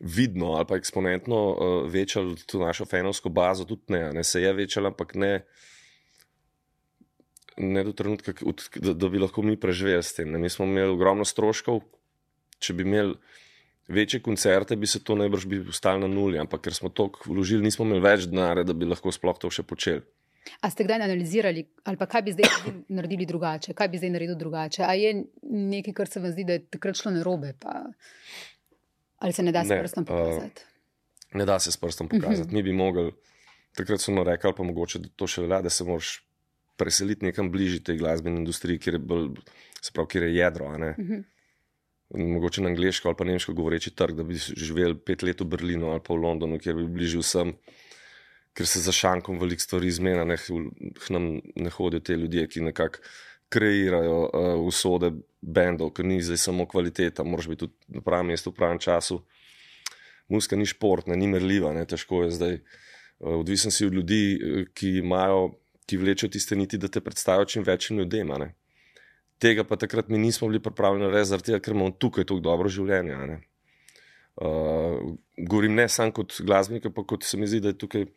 vidno 0.00 0.52
ali 0.52 0.66
pa 0.68 0.76
eksponentno 0.76 1.38
uh, 1.50 1.92
večali 1.92 2.36
to 2.46 2.58
našo 2.58 2.84
fenovsko 2.84 3.28
bazo, 3.28 3.64
tudi 3.64 3.82
ne, 3.88 4.12
ne 4.12 4.24
se 4.24 4.42
je 4.42 4.52
večala, 4.52 4.88
ampak 4.92 5.14
ne, 5.14 5.46
ne 7.56 7.84
do 7.84 7.92
trenutka, 7.92 8.32
da, 8.76 8.92
da 8.92 9.08
bi 9.08 9.18
lahko 9.18 9.42
mi 9.42 9.56
preživeli 9.60 10.02
s 10.02 10.14
tem. 10.14 10.30
Ne. 10.30 10.38
Mi 10.38 10.50
smo 10.52 10.64
imeli 10.64 10.92
ogromno 10.92 11.24
stroškov, 11.24 11.80
če 12.58 12.74
bi 12.76 12.84
imeli 12.84 13.16
večje 13.88 14.20
koncerte, 14.20 14.76
bi 14.76 14.86
se 14.86 15.04
to 15.04 15.14
najbrž 15.14 15.46
bi 15.46 15.60
ostalo 15.68 16.04
na 16.04 16.10
nuli, 16.10 16.38
ampak 16.38 16.66
ker 16.66 16.74
smo 16.74 16.88
toliko 16.88 17.30
vložili, 17.30 17.64
nismo 17.64 17.86
imeli 17.86 18.02
več 18.02 18.28
denarja, 18.28 18.66
da 18.66 18.74
bi 18.74 18.88
lahko 18.88 19.12
sploh 19.14 19.38
to 19.40 19.50
še 19.50 19.62
počeli. 19.62 20.04
A 20.62 20.70
ste 20.70 20.84
kdaj 20.86 21.02
analizirali, 21.02 21.64
ali 21.84 21.98
kaj 21.98 22.22
bi 22.22 22.34
zdaj 22.36 22.74
naredili 22.88 23.26
drugače, 23.26 23.74
kaj 23.74 23.88
bi 23.90 23.98
zdaj 23.98 24.12
naredili 24.14 24.38
drugače? 24.38 24.84
A 24.86 24.92
je 24.94 25.24
nekaj, 25.42 25.94
kar 25.94 26.10
se 26.10 26.22
vam 26.22 26.30
zdi, 26.30 26.44
da 26.46 26.58
je 26.58 26.66
takrat 26.76 26.98
šlo 26.98 27.16
narobe? 27.16 27.56
Pa... 27.58 27.86
Ali 29.18 29.32
se 29.32 29.42
ne 29.42 29.52
da 29.52 29.64
s 29.64 29.68
ne, 29.68 29.80
prstom 29.80 30.04
pokazati? 30.04 30.62
Uh, 30.62 31.38
ne 31.38 31.44
da 31.44 31.58
se 31.58 31.72
s 31.72 31.76
prstom 31.76 32.08
pokazati. 32.08 32.40
Uh 32.40 32.46
-huh. 32.46 32.54
Mi 32.54 32.62
bi 32.62 32.72
mogli, 32.72 33.12
takrat 33.76 34.00
smo 34.00 34.24
rekli, 34.24 34.52
pa 34.56 34.62
mogoče 34.62 35.00
to 35.16 35.26
še 35.26 35.42
velja, 35.42 35.62
da 35.62 35.70
se 35.70 35.84
moraš 35.84 36.26
preseliti 36.76 37.24
nekam 37.24 37.50
bližje 37.50 37.82
tej 37.84 37.96
glasbeni 37.96 38.36
industriji, 38.36 38.78
kjer 38.78 38.94
je, 38.94 38.98
bolj, 38.98 39.28
pravi, 39.92 40.08
kjer 40.08 40.22
je 40.22 40.34
jedro. 40.34 40.66
Uh 40.66 40.72
-huh. 40.72 41.22
Mogoče 42.14 42.62
na 42.62 42.68
angliško 42.68 43.08
ali 43.08 43.16
pa 43.16 43.24
nemško 43.24 43.52
govoreči 43.52 43.90
trg, 43.90 44.16
da 44.16 44.22
bi 44.22 44.34
živel 44.36 44.94
pet 44.98 45.22
let 45.22 45.40
v 45.40 45.44
Berlinu 45.44 45.90
ali 45.90 46.00
pa 46.06 46.14
v 46.14 46.16
Londonu, 46.16 46.58
kjer 46.58 46.76
bi 46.76 46.86
bližje 46.86 47.20
vsem, 47.20 47.54
ker 48.52 48.66
se 48.66 48.80
za 48.80 48.92
šankom 48.92 49.38
veliko 49.38 49.62
stvari 49.62 49.90
zmena, 49.90 50.24
ne, 50.24 50.36
nam 51.08 51.40
ne 51.54 51.70
hodijo 51.70 52.00
te 52.00 52.16
ljudje, 52.16 52.46
ki 52.48 52.60
nekako 52.60 52.98
kreirajo 53.48 54.18
uh, 54.26 54.66
usode 54.66 55.12
bendov, 55.40 55.92
ker 55.94 56.04
ni 56.04 56.18
zdaj 56.22 56.40
samo 56.48 56.66
kvaliteta, 56.66 57.24
moraš 57.24 57.48
biti 57.48 57.66
tudi 57.66 57.98
na 57.98 58.02
pravem 58.02 58.32
mestu 58.34 58.50
v 58.50 58.58
pravem 58.58 58.80
času. 58.82 59.20
Muska 60.28 60.56
ni 60.58 60.66
športna, 60.66 61.14
ni 61.14 61.28
merljiva, 61.30 61.70
ne, 61.72 61.84
težko 61.86 62.24
je 62.24 62.34
zdaj. 62.34 62.54
Uh, 62.54 63.38
odvisen 63.40 63.70
si 63.70 63.86
od 63.86 63.94
ljudi, 63.94 64.22
eh, 64.34 64.64
ki 64.74 64.88
imajo, 64.98 65.58
ki 65.86 65.96
vlečejo 65.96 66.30
tiste 66.30 66.56
niti, 66.56 66.78
da 66.78 66.88
te 66.88 67.00
predstavijo 67.00 67.44
čim 67.44 67.62
večjim 67.62 67.98
ljudem. 67.98 68.28
Ne. 68.28 68.54
Tega 69.38 69.64
pa 69.64 69.76
takrat 69.76 70.08
mi 70.08 70.18
nismo 70.18 70.48
bili 70.48 70.62
pripravljeni 70.62 71.12
narediti, 71.12 71.60
ker 71.60 71.74
imamo 71.74 71.90
tukaj 71.90 72.24
tako 72.24 72.40
dobro 72.40 72.68
življenje. 72.68 73.40
Uh, 74.36 75.16
govorim 75.38 75.74
ne 75.74 75.88
samo 75.88 76.12
kot 76.12 76.34
glasbenik, 76.40 76.86
pa 76.94 77.04
kot 77.04 77.24
se 77.24 77.36
mi 77.36 77.46
zdi, 77.46 77.60
da 77.60 77.68
je 77.68 77.78
tukaj 77.78 78.04
v 78.04 78.10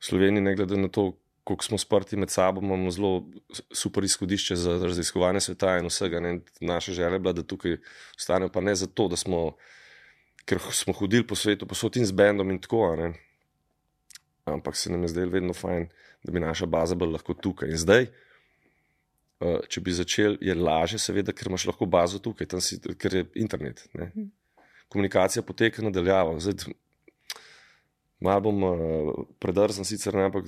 Sloveniji, 0.00 0.42
ne 0.42 0.54
glede 0.56 0.76
na 0.76 0.88
to, 0.88 1.12
kako 1.46 1.64
smo 1.64 1.78
sprti 1.78 2.16
med 2.16 2.30
sabo, 2.30 2.60
imamo 2.60 2.90
zelo 2.90 3.24
super 3.70 4.04
izhodišče 4.04 4.56
za 4.56 4.78
raziskovanje 4.82 5.40
sveta 5.40 5.76
in 5.78 5.86
vsega. 5.86 6.20
Ne? 6.20 6.40
Naša 6.60 6.92
želja 6.92 7.12
je 7.14 7.18
bila, 7.18 7.32
da 7.32 7.42
tukaj 7.42 7.76
ostanemo, 8.16 8.50
pa 8.52 8.60
ne 8.60 8.74
zato, 8.74 9.06
da 9.08 9.16
smo, 9.16 9.52
ker 10.44 10.58
smo 10.72 10.92
hodili 10.92 11.26
po 11.26 11.38
svetu, 11.38 11.66
posod 11.66 11.96
in 11.96 12.06
z 12.06 12.12
bendom 12.12 12.50
in 12.50 12.58
tako. 12.60 12.96
Ne? 12.96 13.12
Ampak 14.44 14.76
se 14.76 14.90
nam 14.90 15.02
je 15.02 15.08
zdelo 15.08 15.30
vedno 15.30 15.54
fajn, 15.54 15.86
da 16.24 16.32
bi 16.32 16.42
naša 16.42 16.66
baza 16.66 16.94
bila 16.94 17.14
lahko 17.14 17.34
tukaj. 17.34 17.70
In 17.70 17.78
zdaj, 17.78 18.08
eh, 19.40 19.60
če 19.68 19.80
bi 19.80 19.94
začel, 19.94 20.38
je 20.40 20.54
lažje, 20.54 20.98
seveda, 20.98 21.32
ker 21.32 21.46
imaš 21.46 21.68
lahko 21.70 21.86
bazo 21.86 22.18
tukaj, 22.18 22.58
si, 22.60 22.80
ker 22.98 23.14
je 23.14 23.28
internet. 23.34 23.84
Ne? 23.94 24.10
Mhm. 24.16 24.26
Komunikacija 24.88 25.42
poteka 25.42 25.82
nadaljavo. 25.82 26.38
Malo 28.20 28.40
bom 28.40 28.62
uh, 28.64 29.24
predrzen, 29.38 29.84
sicer 29.84 30.14
ne, 30.14 30.28
ampak 30.30 30.46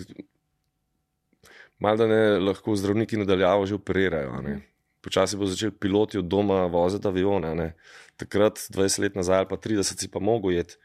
malo 1.78 2.06
ne 2.06 2.38
lahko 2.38 2.76
zdravniki 2.76 3.16
nadaljavo 3.16 3.66
že 3.66 3.74
operirajo. 3.78 4.42
Ne. 4.42 4.60
Počasi 5.04 5.36
bo 5.36 5.46
začel 5.46 5.70
piloti 5.70 6.18
od 6.18 6.24
doma 6.24 6.66
voziti 6.66 7.08
avione. 7.08 7.54
Ne. 7.54 7.72
Takrat, 8.18 8.58
20 8.74 9.02
let 9.02 9.14
nazaj, 9.14 9.44
ali 9.44 9.48
pa 9.48 9.56
30, 9.56 10.00
si 10.00 10.10
pa 10.10 10.18
mogel 10.18 10.58
jeti 10.58 10.76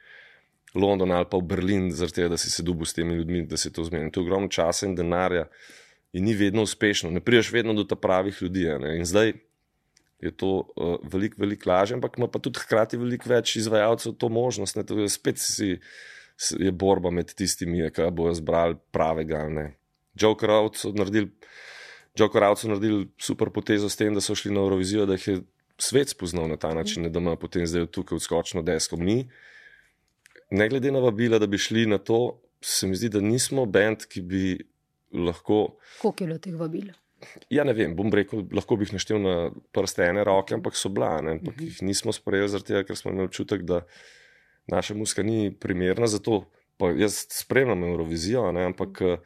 London 0.76 1.12
ali 1.12 1.26
pa 1.30 1.38
v 1.38 1.46
Berlin, 1.46 1.92
zato 1.92 2.30
da 2.30 2.38
si 2.38 2.50
se 2.50 2.64
dubil 2.64 2.86
s 2.86 2.94
temi 2.94 3.16
ljudmi, 3.16 3.46
da 3.46 3.58
se 3.58 3.74
to 3.74 3.84
zmeni. 3.84 4.12
To 4.12 4.22
je 4.22 4.26
ogromno 4.26 4.48
časa 4.48 4.86
in 4.86 4.96
denarja 4.96 5.48
in 6.14 6.26
ni 6.26 6.34
vedno 6.34 6.62
uspešno. 6.62 7.10
Ne 7.10 7.20
priješ 7.20 7.52
vedno 7.52 7.74
do 7.74 7.84
ta 7.84 7.96
pravih 7.96 8.42
ljudi. 8.42 8.66
Ne. 8.80 8.98
In 8.98 9.06
zdaj 9.06 9.34
je 10.24 10.32
to 10.32 10.50
uh, 10.76 10.98
veliko, 11.04 11.36
veliko 11.40 11.70
lažje, 11.70 11.96
ampak 11.96 12.18
ima 12.18 12.28
pa 12.32 12.40
tudi 12.40 12.62
hkrati 12.64 12.98
veliko 12.98 13.30
več 13.30 13.58
izvajalcev 13.60 14.16
to 14.18 14.30
možnost. 14.30 14.78
Ne, 14.78 14.86
to 14.88 15.00
je 15.02 15.10
spet 15.10 15.42
si, 15.42 15.78
je 16.60 16.72
borba 16.72 17.12
med 17.12 17.34
tistimi, 17.36 17.84
ki 17.92 18.08
bojo 18.12 18.34
zbrali 18.40 18.78
pravega. 18.96 19.44
Joker 20.14 20.52
Out 20.52 20.78
so 20.78 20.92
naredili. 20.92 21.32
Joker 22.20 22.44
Out 22.44 22.60
so 22.60 22.68
naredili 22.68 23.08
super 23.18 23.50
potezo 23.50 23.90
s 23.90 23.98
tem, 23.98 24.14
da 24.14 24.22
so 24.22 24.36
šli 24.36 24.54
na 24.54 24.62
Eurovizijo, 24.62 25.06
da 25.06 25.18
jih 25.18 25.28
je 25.28 25.42
svet 25.82 26.10
spoznal 26.10 26.48
na 26.48 26.58
ta 26.58 26.74
način, 26.74 27.04
ne, 27.04 27.10
da 27.10 27.20
ima 27.20 27.36
potem 27.36 27.68
zdaj 27.68 27.88
tukaj 27.92 28.16
odskočno 28.16 28.62
desko. 28.62 28.98
Mi, 28.98 29.24
ne 30.52 30.70
glede 30.70 30.92
na 30.92 31.00
vabila, 31.00 31.40
da 31.40 31.48
bi 31.48 31.58
šli 31.58 31.86
na 31.90 31.98
to, 31.98 32.40
se 32.62 32.88
mi 32.88 32.96
zdi, 32.96 33.10
da 33.10 33.22
nismo 33.22 33.66
bend, 33.66 34.06
ki 34.10 34.22
bi 34.22 34.44
lahko. 35.14 35.78
Koliko 36.02 36.24
je 36.24 36.28
bilo 36.28 36.40
teh 36.40 36.56
vabil? 36.60 36.94
Ja, 37.50 37.64
ne 37.64 37.74
vem, 37.74 37.96
bom 37.96 38.12
rekel, 38.14 38.44
lahko 38.54 38.76
bi 38.78 38.86
jih 38.86 38.98
naštel 38.98 39.22
na 39.24 39.36
prste 39.74 40.06
ene 40.06 40.24
roke, 40.28 40.54
ampak 40.56 40.76
so 40.78 40.92
bila, 40.94 41.22
ne, 41.22 41.40
ampak 41.40 41.56
uh 41.56 41.60
-huh. 41.60 41.70
jih 41.70 41.82
nismo 41.82 42.14
sprejeli 42.14 42.50
zaradi 42.50 42.68
tega, 42.68 42.84
ker 42.84 42.98
smo 43.00 43.12
imeli 43.12 43.32
občutek, 43.32 43.62
da 43.62 43.82
naša 44.68 44.94
muska 44.94 45.24
ni 45.24 45.52
primerna 45.52 46.08
za 46.08 46.20
to. 46.20 46.46
Pa 46.78 46.90
jaz 46.90 47.26
spremljam 47.30 47.84
Eurovizijo, 47.84 48.52
ne, 48.52 48.66
ampak 48.66 49.02
uh 49.02 49.08
-huh. 49.08 49.18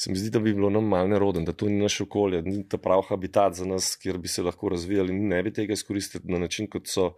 Se 0.00 0.10
mi 0.10 0.16
zdi, 0.16 0.30
da 0.30 0.40
bi 0.40 0.54
bilo 0.54 0.70
nam 0.70 0.86
malo 0.88 1.08
neroden, 1.08 1.44
da 1.44 1.52
to 1.52 1.68
ni 1.68 1.76
naš 1.76 2.00
okolje, 2.00 2.40
ni 2.42 2.62
ta 2.68 2.78
pravi 2.80 3.02
habitat 3.08 3.54
za 3.54 3.66
nas, 3.68 3.96
kjer 4.00 4.18
bi 4.18 4.28
se 4.32 4.42
lahko 4.42 4.68
razvijali 4.72 5.12
in 5.12 5.28
ne 5.28 5.42
bi 5.42 5.52
tega 5.52 5.76
izkoristili 5.76 6.24
na 6.32 6.38
način, 6.38 6.70
kot 6.72 6.88
so 6.88 7.10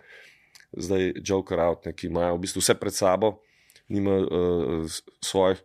zdaj 0.73 1.13
Joker 1.29 1.61
Out, 1.61 1.87
ne, 1.87 1.93
ki 1.95 2.09
imajo 2.11 2.35
v 2.35 2.41
bistvu 2.43 2.63
vse 2.65 2.75
pred 2.81 2.97
sabo, 2.97 3.37
nima 3.89 4.17
uh, 4.19 4.99
svojih 5.23 5.63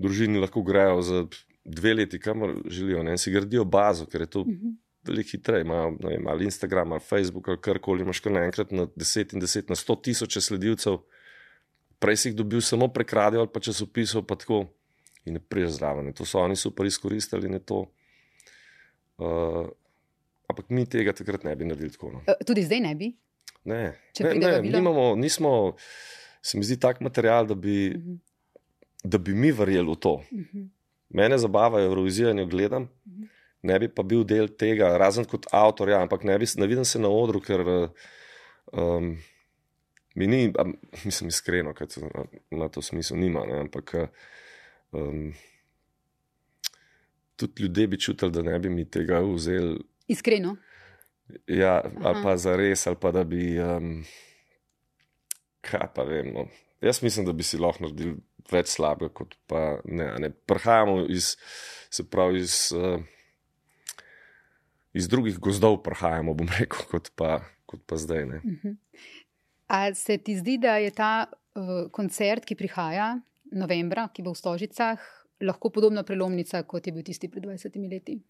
družin, 0.00 0.40
lahko 0.40 0.64
grejo 0.64 1.04
za 1.04 1.26
dve 1.64 1.94
leti, 1.94 2.20
kamor 2.20 2.56
želijo, 2.64 3.04
ne, 3.04 3.18
in 3.18 3.20
si 3.20 3.36
gradijo 3.36 3.68
bazo, 3.68 4.08
ker 4.08 4.24
je 4.24 4.30
to 4.30 4.40
uh 4.40 4.46
-huh. 4.46 4.74
veliko 5.04 5.36
hitreje. 5.36 5.68
Imajo 5.68 5.96
ali 6.26 6.44
Instagram, 6.44 6.92
ali 6.92 7.00
Facebook, 7.00 7.48
ali 7.48 7.60
karkoli, 7.60 8.02
imaš 8.02 8.20
kar 8.20 8.32
naenkrat 8.32 8.72
na 8.72 8.86
10 8.86 9.34
in 9.34 9.40
10, 9.40 9.68
na 9.68 9.74
100 9.74 10.02
tisoč 10.02 10.38
sledilcev. 10.38 10.98
Prej 11.98 12.16
si 12.16 12.28
jih 12.28 12.36
dobil 12.36 12.60
samo 12.60 12.88
prek 12.88 13.12
radio 13.12 13.40
ali 13.40 13.48
pa 13.52 13.60
časopisov, 13.60 14.26
pa 14.26 14.36
tako 14.36 14.79
in 15.24 15.36
ne 15.36 15.40
priješ 15.40 15.70
zraven. 15.78 16.12
To 16.12 16.24
so 16.24 16.40
oni 16.40 16.56
super 16.56 16.86
izkoristili 16.86 17.46
in 17.46 17.58
je 17.58 17.64
to. 17.64 17.84
Uh, 19.18 19.68
ampak 20.48 20.70
mi 20.70 20.86
tega 20.86 21.12
takrat 21.12 21.44
ne 21.44 21.56
bi 21.56 21.68
naredili 21.68 21.92
tako. 21.92 22.10
No. 22.14 22.22
E, 22.26 22.38
tudi 22.46 22.64
zdaj 22.66 22.80
ne 22.80 22.94
bi? 22.94 23.12
Ne, 23.64 23.80
ne, 24.20 24.34
ne 24.34 24.52
nimamo, 24.62 25.14
nismo, 25.16 25.74
se 26.42 26.58
mi 26.58 26.64
zdi 26.64 26.78
tak 26.80 27.02
material, 27.04 27.46
da 27.46 27.54
bi, 27.54 27.90
uh 27.90 28.00
mhm. 28.00 28.12
-huh. 28.12 28.18
da 29.04 29.18
bi 29.18 29.34
mi 29.34 29.52
verjeli 29.52 29.90
v 29.90 29.96
to. 29.96 30.12
Uh 30.12 30.32
mhm. 30.32 30.44
-huh. 30.52 30.68
Mene 31.08 31.38
zabava 31.38 31.80
Eurovizija 31.80 32.30
in 32.30 32.38
jo 32.38 32.46
gledam, 32.46 32.88
ne 33.62 33.78
bi 33.78 33.88
pa 33.88 34.02
bil 34.02 34.24
del 34.24 34.48
tega, 34.48 34.98
razen 34.98 35.24
kot 35.24 35.46
avtor, 35.52 35.88
ja, 35.88 36.02
ampak 36.02 36.24
ne, 36.24 36.38
bi, 36.38 36.46
ne 36.56 36.66
vidim 36.66 36.84
se 36.84 36.98
na 36.98 37.08
odru, 37.08 37.40
ker 37.40 37.60
um, 38.72 39.16
mi 40.14 40.26
ni, 40.26 40.52
mislim, 41.04 41.28
iskreno, 41.28 41.74
kaj 41.74 41.86
na 42.50 42.68
to 42.68 42.82
smislu 42.82 43.16
nima. 43.16 43.44
Ne, 43.46 43.60
ampak 43.60 43.94
um, 44.92 45.32
tudi 47.36 47.62
ljudje 47.62 47.86
bi 47.86 48.00
čutili, 48.00 48.32
da 48.32 48.42
ne 48.42 48.58
bi 48.58 48.70
mi 48.70 48.90
tega 48.90 49.20
vzeli. 49.20 49.78
Iskreno. 50.08 50.56
Ja, 51.46 51.82
ali 52.02 52.22
pa 52.22 52.36
za 52.36 52.56
res, 52.56 52.86
ali 52.86 52.96
pa 53.00 53.10
da 53.10 53.24
bi. 53.24 53.58
Um, 53.60 54.04
kaj 55.60 55.88
pa 55.94 56.04
vem. 56.08 56.32
No. 56.34 56.46
Jaz 56.80 57.02
mislim, 57.02 57.26
da 57.26 57.32
bi 57.32 57.44
si 57.44 57.58
lahko 57.60 57.84
naredili 57.84 58.16
več 58.50 58.74
slabega, 58.74 59.12
kot 59.14 59.36
pa 59.46 59.80
ne. 59.84 60.10
ne. 60.18 60.30
Prihajamo 60.30 61.04
iz, 61.12 61.34
se 61.92 62.06
pravi, 62.10 62.42
iz, 62.42 62.56
uh, 62.76 63.02
iz 64.96 65.08
drugih 65.08 65.38
gozdov, 65.38 65.82
prihajamo, 65.86 66.34
bom 66.34 66.50
rekel, 66.58 66.86
kot 66.90 67.12
pa, 67.16 67.40
kot 67.70 67.84
pa 67.86 68.00
zdaj. 68.00 68.24
Uh 68.24 68.34
mhm. 68.44 68.56
-huh. 68.62 68.76
Ali 69.66 69.94
se 69.94 70.18
ti 70.18 70.36
zdi, 70.36 70.58
da 70.58 70.76
je 70.76 70.90
ta 70.90 71.26
uh, 71.30 71.90
koncert, 71.92 72.44
ki 72.44 72.54
prihaja 72.54 73.20
novembra, 73.52 74.08
ki 74.14 74.22
bo 74.22 74.34
v 74.34 74.40
Stožicah, 74.40 75.10
lahko 75.40 75.70
podobna 75.72 76.04
prelomnica, 76.06 76.62
kot 76.68 76.86
je 76.86 76.94
bil 76.94 77.04
tisti 77.06 77.30
pred 77.32 77.44
20 77.44 77.76
leti? 77.90 78.20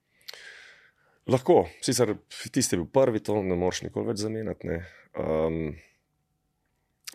Lahko, 1.31 1.65
sicer 1.85 2.15
tisti 2.51 2.75
je 2.75 2.81
bil 2.81 2.89
prvi, 2.91 3.23
to 3.23 3.39
ne 3.43 3.57
moreš 3.59 3.85
nikoli 3.87 4.11
več 4.11 4.23
zamenjati. 4.25 4.81
Um, 5.21 5.75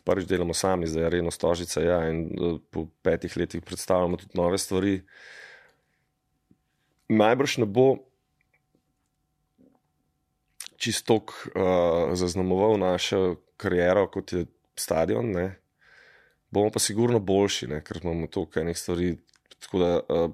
prvič 0.05 0.27
delamo 0.29 0.53
sami, 0.53 0.87
zdaj 0.87 1.07
je 1.07 1.13
Reno 1.15 1.33
Stožica. 1.33 1.83
Ja, 1.83 1.99
in 2.09 2.27
uh, 2.37 2.59
po 2.71 2.87
petih 3.03 3.33
letih 3.37 3.63
predstavljamo 3.65 4.21
tudi 4.21 4.37
nove 4.37 4.59
stvari. 4.61 4.99
Najbrž 7.09 7.59
ne 7.61 7.69
bo 7.69 7.87
čisto 10.77 11.21
uh, 11.21 12.13
zaznamoval 12.13 12.77
našo 12.77 13.41
kariero, 13.57 14.07
kot 14.11 14.33
je 14.33 14.45
stadion. 14.77 15.31
Ne. 15.31 15.64
Bomo 16.55 16.71
pa 16.71 16.79
sigurno 16.79 17.19
boljši, 17.19 17.67
ne, 17.73 17.81
ker 17.83 17.99
imamo 18.03 18.29
toliko 18.31 18.63
enih 18.63 18.79
stvari. 18.79 19.13
Da, 19.75 19.95
uh, 19.99 20.29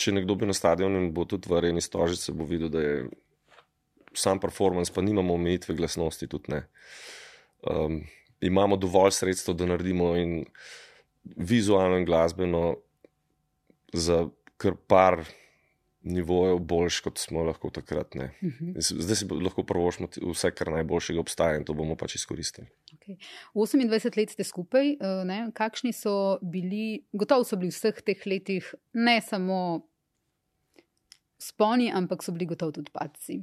če 0.00 0.14
nekdo 0.16 0.34
bi 0.38 0.48
na 0.48 0.54
stadionu 0.56 0.98
in 0.98 1.10
bo 1.14 1.26
tudi 1.28 1.50
v 1.50 1.60
Reni 1.62 1.82
Stožice, 1.84 2.32
bo 2.34 2.46
videl, 2.48 2.70
da 2.72 2.82
je 2.82 2.94
sam 4.16 4.40
performance, 4.42 4.90
pa 4.94 5.04
nimamo 5.04 5.36
omejitve 5.36 5.76
glasnosti. 5.78 6.26
Tudi, 6.30 6.58
um, 7.70 8.00
imamo 8.40 8.78
dovolj 8.80 9.12
sredstev, 9.18 9.54
da 9.60 9.68
naredimo 9.70 10.14
in 10.18 10.40
vizualno 11.36 12.00
in 12.00 12.08
glasbeno 12.08 12.64
za 13.92 14.24
kar 14.56 14.74
par 14.86 15.24
nivojev 16.02 16.58
boljš, 16.58 17.00
kot 17.00 17.18
smo 17.18 17.42
lahko 17.44 17.70
takrat. 17.70 18.14
Uh 18.14 18.22
mhm. 18.22 18.72
-huh. 18.72 19.02
Zdaj 19.02 19.16
si 19.16 19.26
lahko 19.28 19.62
prvošmo 19.62 20.08
vse, 20.32 20.50
kar 20.50 20.70
najboljšega 20.72 21.20
obstaja 21.20 21.56
in 21.56 21.64
to 21.64 21.74
bomo 21.74 21.96
pač 21.96 22.14
izkoristili. 22.14 22.66
Okay. 22.92 23.16
28 23.54 24.18
let 24.18 24.30
ste 24.30 24.44
skupaj, 24.44 24.90
eh, 24.92 25.24
ne? 25.24 25.50
kakšni 25.54 25.92
so 25.92 26.38
bili, 26.42 27.04
gotovo 27.12 27.44
so 27.44 27.56
bili 27.56 27.70
v 27.70 27.74
vseh 27.74 28.02
teh 28.02 28.26
letih, 28.26 28.74
ne 28.92 29.20
samo 29.20 29.86
sponi, 31.38 31.92
ampak 31.94 32.22
so 32.22 32.32
bili 32.32 32.46
gotovo 32.46 32.72
tudi 32.72 32.90
padci. 32.92 33.42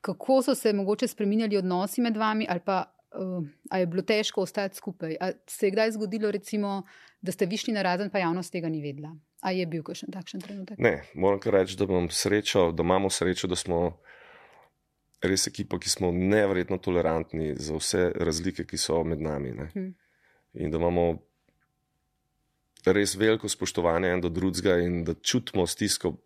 Kako 0.00 0.42
so 0.42 0.54
se 0.54 0.72
mogoče 0.72 1.08
spremenjali 1.08 1.56
odnosi 1.56 2.00
med 2.00 2.16
vami, 2.16 2.46
ali 2.48 2.60
pa 2.60 2.94
uh, 3.14 3.78
je 3.78 3.86
bilo 3.86 4.02
težko 4.02 4.42
ostati 4.42 4.76
skupaj? 4.76 5.16
A 5.20 5.30
se 5.46 5.66
je 5.66 5.70
kdaj 5.70 5.90
zgodilo, 5.90 6.30
recimo, 6.30 6.82
da 7.20 7.32
ste 7.32 7.46
višli 7.46 7.72
na 7.72 7.82
razen, 7.82 8.10
pa 8.10 8.18
javnost 8.18 8.52
tega 8.52 8.68
ni 8.68 8.82
vedela? 8.82 9.16
A 9.42 9.50
je 9.50 9.66
bil 9.66 9.82
kakšen 9.82 10.12
takšen 10.14 10.40
trenutek? 10.40 10.78
Ne, 10.78 11.02
moram 11.18 11.40
kar 11.42 11.56
reči, 11.58 11.74
da, 11.76 11.86
srečo, 12.10 12.70
da 12.72 12.86
imamo 12.86 13.10
srečo, 13.10 13.50
da 13.50 13.58
smo 13.58 13.98
res 15.22 15.46
ekipa, 15.50 15.80
ki 15.82 15.90
smo 15.90 16.12
nevrjetno 16.14 16.78
tolerantni 16.82 17.52
za 17.58 17.74
vse 17.78 18.12
razlike, 18.14 18.66
ki 18.66 18.78
so 18.78 19.02
med 19.04 19.22
nami. 19.22 19.54
Hmm. 19.74 19.92
In 20.54 20.70
da 20.70 20.78
imamo 20.78 21.06
res 22.86 23.16
veliko 23.18 23.50
spoštovanja 23.50 24.14
en 24.14 24.22
do 24.22 24.30
drugega 24.30 24.78
in 24.82 25.02
da 25.06 25.14
čutimo 25.14 25.66
stisko. 25.66 26.16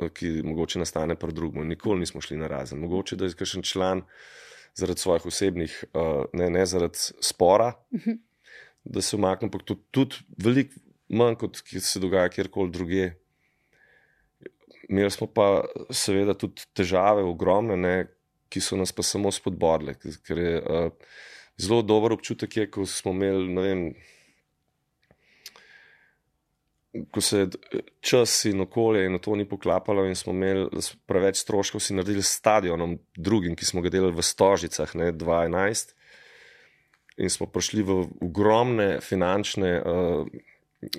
Ki 0.00 0.38
mogoče 0.40 0.80
nastane 0.80 1.12
pri 1.20 1.34
drugem, 1.36 1.66
nikoli 1.68 2.00
nismo 2.00 2.22
šli 2.24 2.38
na 2.40 2.46
razen. 2.48 2.80
Mogoče 2.80 3.18
da 3.20 3.28
je 3.28 3.36
kakšen 3.36 3.66
član 3.68 4.00
zaradi 4.72 5.02
svojih 5.02 5.26
osebnih, 5.28 5.74
uh, 5.92 6.24
ne, 6.32 6.46
ne 6.50 6.62
zaradi 6.66 6.96
spora, 7.20 7.74
uh 7.90 7.98
mhm. 8.00 8.10
-huh. 8.10 8.18
da 8.84 9.02
se 9.02 9.16
umaknem, 9.16 9.48
ampak 9.48 9.62
tudi, 9.68 9.82
tudi 9.90 10.16
veliko 10.38 10.80
manj, 11.10 11.36
kot 11.40 11.60
se 11.66 12.00
dogaja 12.02 12.30
kjerkoli 12.32 12.72
druge. 12.74 13.10
Imeli 14.90 15.10
smo 15.10 15.28
pa 15.30 15.64
seveda 15.94 16.34
tudi 16.38 16.66
težave, 16.74 17.22
ogromne, 17.26 17.76
ne, 17.78 17.96
ki 18.50 18.62
so 18.62 18.78
nas 18.78 18.92
pa 18.92 19.04
samo 19.06 19.30
je 20.38 20.54
uh, 20.62 21.12
zelo 21.60 21.82
dober 21.86 22.16
občutek, 22.16 22.56
je, 22.56 22.70
ko 22.70 22.86
smo 22.86 23.14
imeli, 23.14 23.46
ne 23.54 23.66
vem 23.66 23.84
ko 27.10 27.20
se 27.20 27.38
je 27.38 27.48
čas 28.00 28.44
in 28.44 28.60
okolje 28.60 29.04
in 29.06 29.18
to 29.18 29.36
ni 29.36 29.48
poklapalo, 29.48 30.04
in 30.06 30.14
smo 30.14 30.32
imeli 30.32 30.82
preveč 31.06 31.38
stroškov, 31.44 31.80
si 31.80 31.94
naredili 31.94 32.22
stadionom, 32.22 32.98
drugim, 33.16 33.54
ki 33.56 33.64
smo 33.64 33.82
ga 33.82 33.92
delali 33.94 34.16
v 34.16 34.26
Stožicah, 34.26 34.94
ne 34.98 35.12
2011, 35.12 35.94
in 37.22 37.30
smo 37.30 37.46
prišli 37.46 37.84
v 37.86 37.98
ogromne 38.26 38.88
finančne 39.04 39.76
uh, 39.78 40.26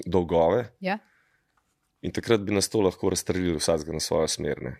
dolgove. 0.06 0.66
Ja. 0.80 1.00
In 2.02 2.12
takrat 2.12 2.42
bi 2.42 2.54
nas 2.54 2.70
to 2.70 2.82
lahko 2.82 3.10
razstrelili, 3.14 3.60
vsak 3.60 3.88
na 3.94 4.00
svojo 4.00 4.28
smer. 4.28 4.62
Ne. 4.62 4.76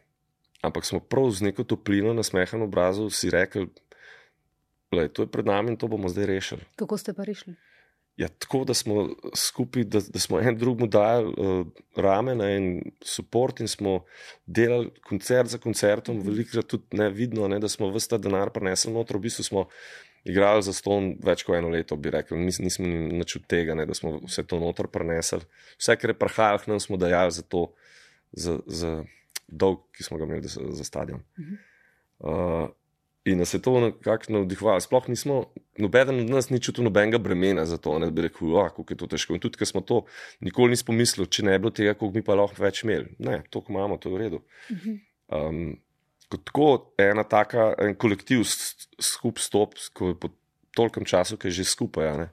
Ampak 0.62 0.86
smo 0.86 1.00
prav 1.00 1.30
z 1.32 1.50
neko 1.50 1.64
toplino 1.64 2.14
na 2.14 2.24
smehen 2.24 2.62
obrazu 2.62 3.10
si 3.10 3.30
rekli, 3.30 3.68
da 4.92 5.02
je 5.02 5.14
to 5.14 5.26
pred 5.28 5.46
nami 5.46 5.72
in 5.72 5.78
to 5.78 5.88
bomo 5.88 6.10
zdaj 6.10 6.26
rešili. 6.26 6.66
Kako 6.76 6.98
ste 6.98 7.14
pa 7.14 7.24
rešili? 7.24 7.56
Ja, 8.18 8.28
tako 8.28 8.64
da 8.68 8.74
smo 8.74 9.10
skupaj, 9.36 9.84
da, 9.84 10.00
da 10.14 10.20
smo 10.20 10.40
en 10.40 10.58
drugemu 10.58 10.88
dali 10.88 11.34
uh, 11.38 11.68
rame 11.96 12.34
in 12.56 12.82
podpor, 13.00 13.54
in 13.60 13.68
smo 13.68 14.04
delali 14.46 14.92
koncert 15.08 15.50
za 15.50 15.58
koncertom, 15.58 16.20
velikokrat 16.22 16.68
tudi 16.68 16.98
nevidno, 16.98 17.48
ne, 17.48 17.60
da 17.60 17.70
smo 17.70 17.90
vse 17.94 18.10
ta 18.10 18.18
denar 18.18 18.52
prenesli 18.54 18.94
noter. 18.94 19.18
V 19.18 19.26
bistvu 19.26 19.44
smo 19.44 19.66
igrali 20.24 20.64
za 20.64 20.74
ston 20.74 21.16
več 21.24 21.44
kot 21.48 21.58
eno 21.58 21.72
leto, 21.74 21.96
bi 21.98 22.12
rekel. 22.14 22.38
Mi 22.38 22.52
nismo 22.52 22.88
nič 22.88 23.36
od 23.40 23.48
tega, 23.50 23.76
ne, 23.78 23.86
da 23.90 23.98
smo 23.98 24.20
vse 24.26 24.46
to 24.48 24.60
noter 24.62 24.90
prenesli. 24.92 25.42
Vse, 25.80 25.98
kar 25.98 26.14
je 26.14 26.20
prihajalo 26.20 26.62
k 26.62 26.72
nam, 26.72 26.84
smo 26.84 27.00
dajali 27.02 27.34
za 27.36 27.42
to, 27.42 27.72
za, 28.32 28.60
za 28.66 28.92
dolg, 29.48 29.84
ki 29.98 30.06
smo 30.08 30.22
ga 30.22 30.30
imeli 30.30 30.48
za, 30.48 30.64
za 30.78 30.86
stadion. 30.88 31.24
Uh, 32.22 32.70
in 33.26 33.42
nas 33.42 33.54
je 33.54 33.62
to 33.62 33.74
nekako 33.82 34.34
navdihovalo. 34.38 34.82
Sploh 34.82 35.10
nismo, 35.10 35.44
noben 35.82 36.10
od 36.24 36.30
nas 36.30 36.50
ni 36.50 36.62
čutil 36.62 36.86
nobenega 36.86 37.18
bremena 37.22 37.66
za 37.66 37.78
to, 37.78 37.98
da 38.00 38.10
bi 38.10 38.28
rekel, 38.30 38.54
kako 38.54 38.86
je 38.90 38.98
to 38.98 39.10
težko. 39.10 39.38
In 39.38 39.44
tudi, 39.44 39.58
ker 39.62 39.70
smo 39.70 39.82
to 39.82 40.04
nikoli 40.42 40.78
nismo 40.78 40.94
mislili, 40.94 41.30
če 41.30 41.46
ne 41.46 41.58
bi 41.58 41.66
bilo 41.66 41.74
tega, 41.74 41.98
koliko 41.98 42.20
bi 42.20 42.26
pa 42.26 42.38
lahko 42.38 42.62
več 42.62 42.84
imeli. 42.86 43.16
Ne, 43.20 43.42
to, 43.50 43.62
ko 43.62 43.74
imamo, 43.74 43.98
to 43.98 44.10
je 44.10 44.16
v 44.16 44.22
redu. 44.22 44.44
Um, 45.32 45.66
kot 45.76 45.91
tako 46.38 46.94
ena 46.98 47.24
taka, 47.24 47.74
en 47.80 47.96
kolektiv 47.96 48.46
skup 49.00 49.40
stop, 49.40 49.76
ko 49.94 50.12
je 50.12 50.20
po 50.20 50.30
tolkem 50.76 51.06
času, 51.06 51.38
ki 51.38 51.50
je 51.50 51.62
že 51.62 51.68
skupaj, 51.72 52.28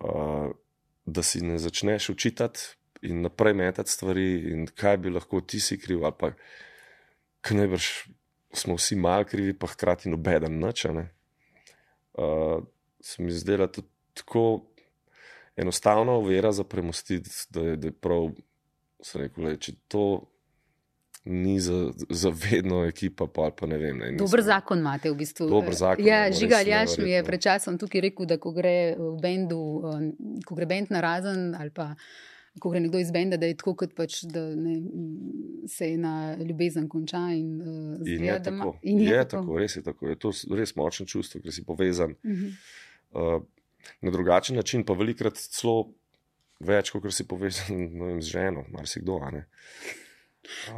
uh, 0.00 0.50
da 1.06 1.22
si 1.22 1.40
ne 1.40 1.58
začneš 1.58 2.10
učitati 2.12 2.60
in 3.02 3.22
naprej 3.22 3.54
metati 3.54 3.90
stvari, 3.90 4.26
in 4.52 4.66
kaj 4.66 4.96
bi 5.02 5.10
lahko 5.10 5.40
ti 5.40 5.60
si 5.60 5.78
kriv, 5.80 6.04
ali 6.04 6.14
pa 6.18 6.32
najbrž 7.50 7.88
smo 8.52 8.76
vsi 8.76 8.96
mal 8.96 9.24
krivi, 9.24 9.54
pa 9.58 9.66
hkrati 9.66 10.12
nobeden 10.12 10.60
nič. 10.60 10.86
Uh, 10.86 12.62
se 13.00 13.22
mi 13.22 13.32
zdela 13.32 13.66
to 13.66 13.82
tako 14.14 14.66
enostavna 15.56 16.12
ovira 16.12 16.52
za 16.52 16.64
premostiti, 16.64 17.30
da 17.50 17.60
je, 17.60 17.76
da 17.76 17.88
je 17.88 17.92
prav, 17.92 18.30
se 19.00 19.18
rekel, 19.18 19.44
le, 19.44 19.56
če 19.56 19.72
to 19.88 20.04
ni 21.24 21.60
za, 21.60 21.76
za 22.10 22.30
vedno 22.32 22.84
ekipa, 22.84 23.26
pa, 23.28 23.50
pa 23.52 23.66
ne 23.66 23.78
vem. 23.78 23.98
Ne, 23.98 24.12
Dober 24.14 24.42
zakon 24.42 24.78
imate 24.78 25.06
v 25.06 25.16
bistvu. 25.16 25.46
Dober 25.48 25.74
zakon 25.74 26.04
Ja, 26.04 26.24
Žiga 26.28 26.56
Aljaš 26.56 26.98
mi 26.98 27.10
je 27.10 27.22
pred 27.22 27.40
časom 27.40 27.78
tukaj 27.78 28.00
rekel, 28.02 28.26
da 28.26 28.38
ko 28.38 28.50
gre 28.52 28.74
v 28.94 29.16
bendu, 29.18 29.58
um, 29.84 30.08
ko 30.42 30.54
gre 30.54 30.66
bend 30.66 30.90
na 30.90 31.00
razen 31.00 31.54
ali 31.54 31.70
pa 31.70 31.92
ko 32.58 32.68
gre 32.68 32.80
nekdo 32.80 32.98
iz 32.98 33.08
benda, 33.08 33.36
da 33.36 33.46
je 33.46 33.54
tako, 33.54 33.72
kot 33.76 33.94
pač, 33.94 34.24
da 34.26 34.42
ne, 34.46 34.74
se 35.66 35.86
ena 35.88 36.10
ljubezen 36.38 36.84
konča. 36.86 37.22
In, 37.32 37.54
uh, 37.56 37.68
In 37.96 38.04
zgleda, 38.08 38.24
je 38.26 38.38
da 38.40 38.50
ima- 38.50 38.64
tako, 38.64 38.78
in 38.84 38.98
je, 39.00 39.08
je 39.10 39.24
tako, 39.26 39.56
res 39.56 39.76
je 39.76 39.82
tako. 39.82 40.08
Je 40.08 40.16
to 40.16 40.32
res 40.52 40.74
močno 40.74 41.06
čustvo, 41.06 41.40
ker 41.40 41.52
si 41.52 41.64
povezan 41.64 42.12
Mhm. 42.22 42.50
uh, 43.12 43.40
na 44.00 44.10
drugačen 44.10 44.56
način, 44.56 44.84
pa 44.84 44.92
velikrat 44.94 45.38
celo 45.38 45.88
več, 46.60 46.90
kot 46.90 47.08
si 47.10 47.24
povezan 47.24 47.72
vem, 48.02 48.20
z 48.20 48.28
ženo, 48.28 48.66
marsikdo. 48.70 49.20
ne. 49.30 49.46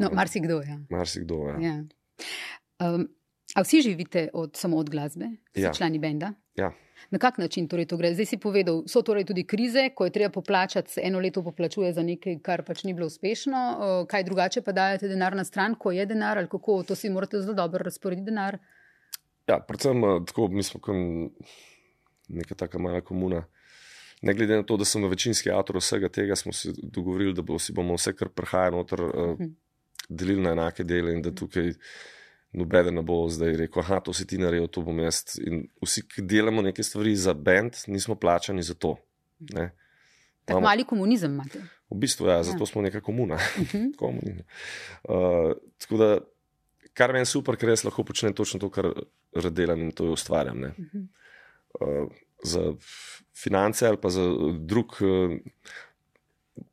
No, 0.00 0.10
marsikdo 0.12 0.60
je. 0.60 0.68
Ja. 0.68 0.78
Marsikdo, 0.90 1.34
ja. 1.48 1.56
Ja. 1.60 1.74
Um, 2.94 3.08
a 3.54 3.62
vsi 3.62 3.80
živite 3.80 4.28
od, 4.32 4.56
samo 4.56 4.76
od 4.76 4.90
glasbe, 4.90 5.24
ste 5.50 5.60
Ja. 5.60 5.72
člani 5.72 5.98
benda? 5.98 6.32
Ja. 6.56 6.72
Na 7.10 7.18
kak 7.18 7.38
način 7.38 7.68
torej 7.68 7.86
to 7.86 7.96
gre? 7.96 8.14
Zdaj 8.14 8.26
si 8.26 8.36
povedal, 8.40 8.82
so 8.88 9.02
torej 9.02 9.24
tudi 9.24 9.44
krize, 9.46 9.90
ko 9.94 10.04
je 10.04 10.10
treba 10.10 10.32
poplačati, 10.32 10.92
se 10.92 11.00
eno 11.04 11.20
leto 11.20 11.42
poplačuje 11.42 11.92
za 11.92 12.02
nekaj, 12.02 12.38
kar 12.42 12.62
pač 12.64 12.84
ni 12.84 12.94
bilo 12.94 13.06
uspešno. 13.06 14.06
Kaj 14.08 14.24
drugače 14.24 14.62
pa 14.62 14.72
dajete 14.72 15.08
denar 15.08 15.36
na 15.36 15.44
stran, 15.44 15.74
ko 15.74 15.92
je 15.92 16.06
denar 16.06 16.38
ali 16.38 16.48
kako, 16.48 16.82
to 16.82 16.94
si 16.94 17.10
morate 17.10 17.40
zelo 17.40 17.54
dobro 17.54 17.84
razporediti 17.84 18.24
denar. 18.30 18.58
Ja, 19.48 19.60
predvsem 19.60 20.04
eh, 20.04 20.20
tako, 20.26 20.48
mi 20.48 20.62
smo 20.62 20.80
kot 20.80 20.96
neka 22.28 22.54
taka 22.54 22.78
mala 22.78 23.00
komuna. 23.00 23.44
Ne 24.22 24.34
glede 24.34 24.56
na 24.56 24.62
to, 24.62 24.76
da 24.76 24.84
sem 24.84 25.04
večinski 25.04 25.50
avtor 25.50 25.76
vsega 25.76 26.08
tega, 26.08 26.36
smo 26.36 26.52
se 26.52 26.72
dogovorili, 26.78 27.34
da 27.34 27.42
bo, 27.42 27.58
si 27.58 27.72
bomo 27.72 27.94
vse, 27.94 28.12
kar 28.12 28.28
prihaja 28.28 28.70
noter, 28.70 29.02
uh, 29.02 29.30
Mhm. 29.34 29.50
delili 30.08 30.42
na 30.42 30.50
enake 30.52 30.84
dele 30.84 31.12
in 31.12 31.22
da 31.22 31.30
tukaj 31.30 31.72
noben 32.52 32.94
ne 32.94 33.02
bo 33.02 33.28
zdaj 33.28 33.56
rekel, 33.56 33.82
ah, 33.84 34.00
to 34.00 34.12
si 34.12 34.26
ti 34.26 34.38
naredil, 34.38 34.68
to 34.68 34.82
bom 34.82 34.98
jaz. 34.98 35.38
In 35.40 35.68
vsi, 35.82 36.02
ki 36.04 36.22
delamo 36.22 36.62
neke 36.62 36.82
stvari 36.82 37.16
za 37.16 37.34
bend, 37.34 37.72
nismo 37.86 38.14
plačani 38.14 38.62
za 38.62 38.74
to. 38.74 38.96
Ne. 39.40 39.72
Tako 40.44 40.58
Imamo- 40.58 40.62
mali 40.62 40.84
komunizem 40.84 41.32
imate. 41.32 41.58
V 41.90 41.96
bistvu, 41.96 42.26
ja, 42.26 42.42
zato 42.42 42.62
Ja. 42.62 42.66
smo 42.66 42.82
neka 42.82 43.00
komuna. 43.00 43.34
Mhm. 43.58 43.92
Komunizem. 43.98 44.44
Uh, 45.04 45.52
tako 45.78 45.96
da, 45.96 46.18
kar 46.94 47.12
meni 47.12 47.26
super, 47.26 47.56
ker 47.56 47.68
jaz 47.68 47.84
lahko 47.84 48.04
počnem 48.04 48.32
točno 48.32 48.60
to, 48.60 48.70
kar 48.70 48.92
delam 49.50 49.80
in 49.80 49.92
to 49.92 50.04
ustvarjam. 50.06 50.60
Ne. 50.60 50.68
Mhm. 50.78 51.08
Uh, 51.80 52.08
za 52.44 52.72
finance 53.34 53.86
ali 53.88 54.00
pa 54.00 54.10
za 54.12 54.24
drug, 54.60 54.96
uh, 55.00 55.36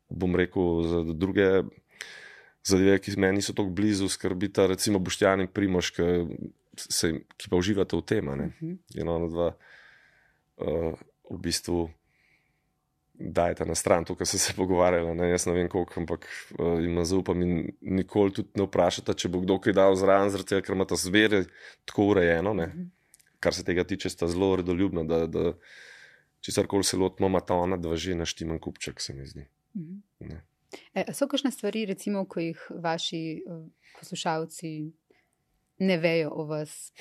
bom 0.08 0.36
rekel, 0.36 0.82
za 0.88 1.04
druge 1.12 1.48
zadeve, 2.64 2.98
ki 3.02 3.16
meni 3.16 3.40
niso 3.40 3.54
tako 3.56 3.70
blizu, 3.74 4.08
skrbita, 4.08 4.66
recimo 4.70 5.00
Boštjan 5.02 5.42
in 5.44 5.50
Primoš, 5.50 5.90
ki, 5.96 6.10
se, 6.78 7.12
ki 7.36 7.50
pa 7.50 7.58
uživate 7.58 7.96
v 7.96 8.06
tem. 8.06 8.30
ne. 8.36 8.52
Mhm. 8.52 8.76
In 9.00 9.08
ona 9.08 9.28
dva 9.28 9.48
uh, 9.52 10.94
v 11.30 11.40
bistvu 11.42 11.88
dajeta 13.22 13.64
na 13.64 13.74
stran 13.74 14.04
to, 14.04 14.14
kar 14.14 14.26
so 14.26 14.38
se 14.38 14.54
pogovarjali. 14.56 15.14
Ne? 15.14 15.30
Jaz 15.30 15.46
ne 15.46 15.54
vem 15.56 15.68
koliko, 15.68 16.00
ampak 16.00 16.26
uh, 16.58 16.80
jim 16.82 17.04
zaupam 17.04 17.42
in 17.42 17.72
nikoli 17.80 18.32
tudi 18.32 18.58
ne 18.58 18.66
vprašata, 18.66 19.14
če 19.14 19.30
bo 19.32 19.42
kdo 19.44 19.58
kaj 19.62 19.76
dal 19.76 19.96
zraven, 19.98 20.32
zaradi 20.32 20.54
tega, 20.54 20.66
ker 20.66 20.76
imata 20.76 20.98
zvere 20.98 21.44
tako 21.88 22.12
urejeno. 22.14 22.54
Ne? 22.56 22.70
Kar 23.42 23.54
se 23.54 23.64
tega 23.66 23.84
tiče, 23.84 24.10
sta 24.12 24.28
zelo 24.30 24.54
redoljubna, 24.60 25.02
da, 25.08 25.24
da 25.26 25.52
če 26.42 26.54
se 26.54 26.62
karkoli 26.62 26.86
se 26.86 26.98
lotimo, 27.00 27.30
ima 27.30 27.42
ta 27.42 27.58
ona 27.58 27.78
dva 27.80 27.98
že 27.98 28.14
naštiman 28.18 28.60
kupček, 28.62 29.02
se 29.02 29.14
mi 29.14 29.26
zdi. 29.26 29.46
Mhm. 29.76 30.00
Ne. 30.30 30.42
E, 30.94 31.04
so 31.12 31.28
kakšne 31.28 31.50
stvari, 31.52 31.84
recimo, 31.90 32.24
ko 32.24 32.40
jih 32.40 32.60
vaši 32.82 33.42
uh, 33.44 33.64
poslušalci 33.98 34.70
ne 35.82 35.96
vejo 35.98 36.30
o 36.32 36.46
vas, 36.48 36.92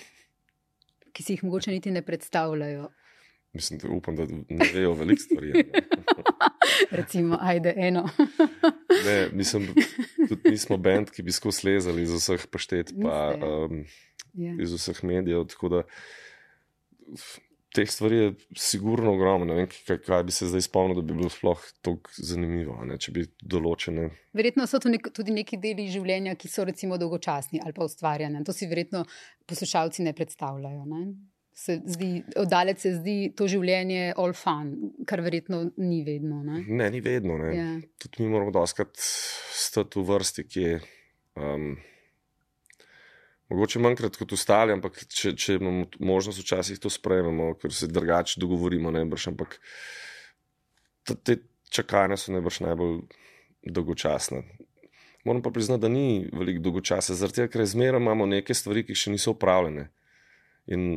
ki 1.13 1.23
si 1.23 1.37
jih 1.37 1.45
mogoče 1.47 1.71
niti 1.71 1.91
ne 1.91 2.01
predstavljajo? 2.05 2.89
Mislim, 3.53 3.79
da 3.79 3.89
upam, 3.89 4.15
da 4.15 4.25
ne 4.49 4.67
vejo 4.73 4.93
veliko 4.93 5.21
stvari. 5.21 5.51
Ne? 5.51 5.81
Recimo, 6.99 7.37
ajde, 7.41 7.73
eno. 7.77 8.09
Ne, 9.05 9.29
mislim, 9.33 9.67
tudi 10.29 10.51
nismo 10.51 10.77
bend, 10.77 11.09
ki 11.09 11.23
bi 11.23 11.31
skozi 11.31 11.67
lezali 11.67 12.03
iz 12.03 12.11
vseh 12.13 12.43
paštet, 12.51 12.91
pa 13.01 13.15
ja. 13.31 13.47
um, 13.47 13.85
ja. 14.33 14.55
iz 14.61 14.73
vseh 14.75 14.99
medijev. 15.03 15.45
Tako 15.49 15.69
da 15.69 15.81
teh 17.73 17.91
stvari 17.91 18.17
je 18.17 18.33
sigurno 18.57 19.13
ogromno. 19.13 19.45
Ne 19.45 19.53
vem, 19.53 19.67
kaj, 19.87 20.01
kaj 20.03 20.23
bi 20.27 20.35
se 20.35 20.47
zdaj 20.51 20.65
spomnil, 20.67 20.99
da 20.99 21.05
bi 21.07 21.15
bilo 21.15 21.29
sploh 21.31 21.59
tako 21.85 22.11
zanimivo. 22.17 22.77
Ne, 22.87 22.97
če 23.01 23.13
bi 23.15 23.25
določene. 23.41 24.09
Verjetno 24.37 24.67
so 24.67 24.79
to 24.83 24.91
nek, 24.91 25.11
tudi 25.15 25.35
neki 25.35 25.59
deli 25.61 25.87
življenja, 25.91 26.35
ki 26.39 26.51
so 26.51 26.65
recimo 26.67 26.99
dolgočasni 27.01 27.61
ali 27.63 27.75
pa 27.75 27.87
ustvarjanja. 27.87 28.43
To 28.47 28.55
si 28.55 28.69
verjetno 28.71 29.05
poslušalci 29.49 30.07
ne 30.07 30.15
predstavljajo. 30.17 30.87
Ne? 30.91 31.03
Se 31.61 31.77
zdi, 31.83 32.23
oddalec 32.39 32.79
se 32.81 32.95
zdi 32.95 33.15
to 33.37 33.45
življenje 33.51 34.15
all 34.19 34.33
fun, 34.35 34.71
kar 35.07 35.21
verjetno 35.23 35.65
ni 35.77 36.01
vedno. 36.07 36.41
Ne? 36.47 36.63
Ne, 36.67 36.89
ni 36.91 37.03
vedno. 37.05 37.37
Ne. 37.39 37.53
Ja. 37.55 37.69
Tudi 38.03 38.25
mi 38.25 38.33
moramo 38.33 38.53
doskrat 38.55 38.95
stati 38.97 39.99
v 39.99 40.07
vrsti, 40.09 40.47
ki 40.47 40.67
je. 40.67 40.81
Um, 41.39 41.75
Mogoče 43.51 43.81
manjkrat 43.83 44.15
kot 44.15 44.31
ostali, 44.31 44.71
ampak 44.71 45.01
če, 45.11 45.33
če 45.35 45.57
imamo 45.59 45.87
možnost, 45.99 46.39
včasih 46.39 46.79
to 46.79 46.89
sprejmemo, 46.89 47.51
ker 47.59 47.73
se 47.75 47.89
drugače 47.91 48.39
dogovorimo, 48.39 48.93
najbrž. 48.95 49.27
Ampak 49.33 49.57
te 51.11 51.41
čakanja 51.71 52.15
so 52.17 52.31
najbrž 52.31 52.61
najbolj 52.63 53.01
dolgočasne. 53.75 54.45
Moram 55.27 55.43
pa 55.43 55.51
priznati, 55.51 55.83
da 55.83 55.91
ni 55.91 56.29
veliko 56.33 56.63
dolgočasa, 56.69 57.15
zaradi 57.17 57.41
tega, 57.41 57.51
ker 57.53 57.65
zmeraj 57.67 58.01
imamo 58.01 58.25
neke 58.25 58.55
stvari, 58.57 58.85
ki 58.87 58.97
še 58.97 59.13
niso 59.13 59.35
upravljene. 59.35 59.89
In 60.71 60.87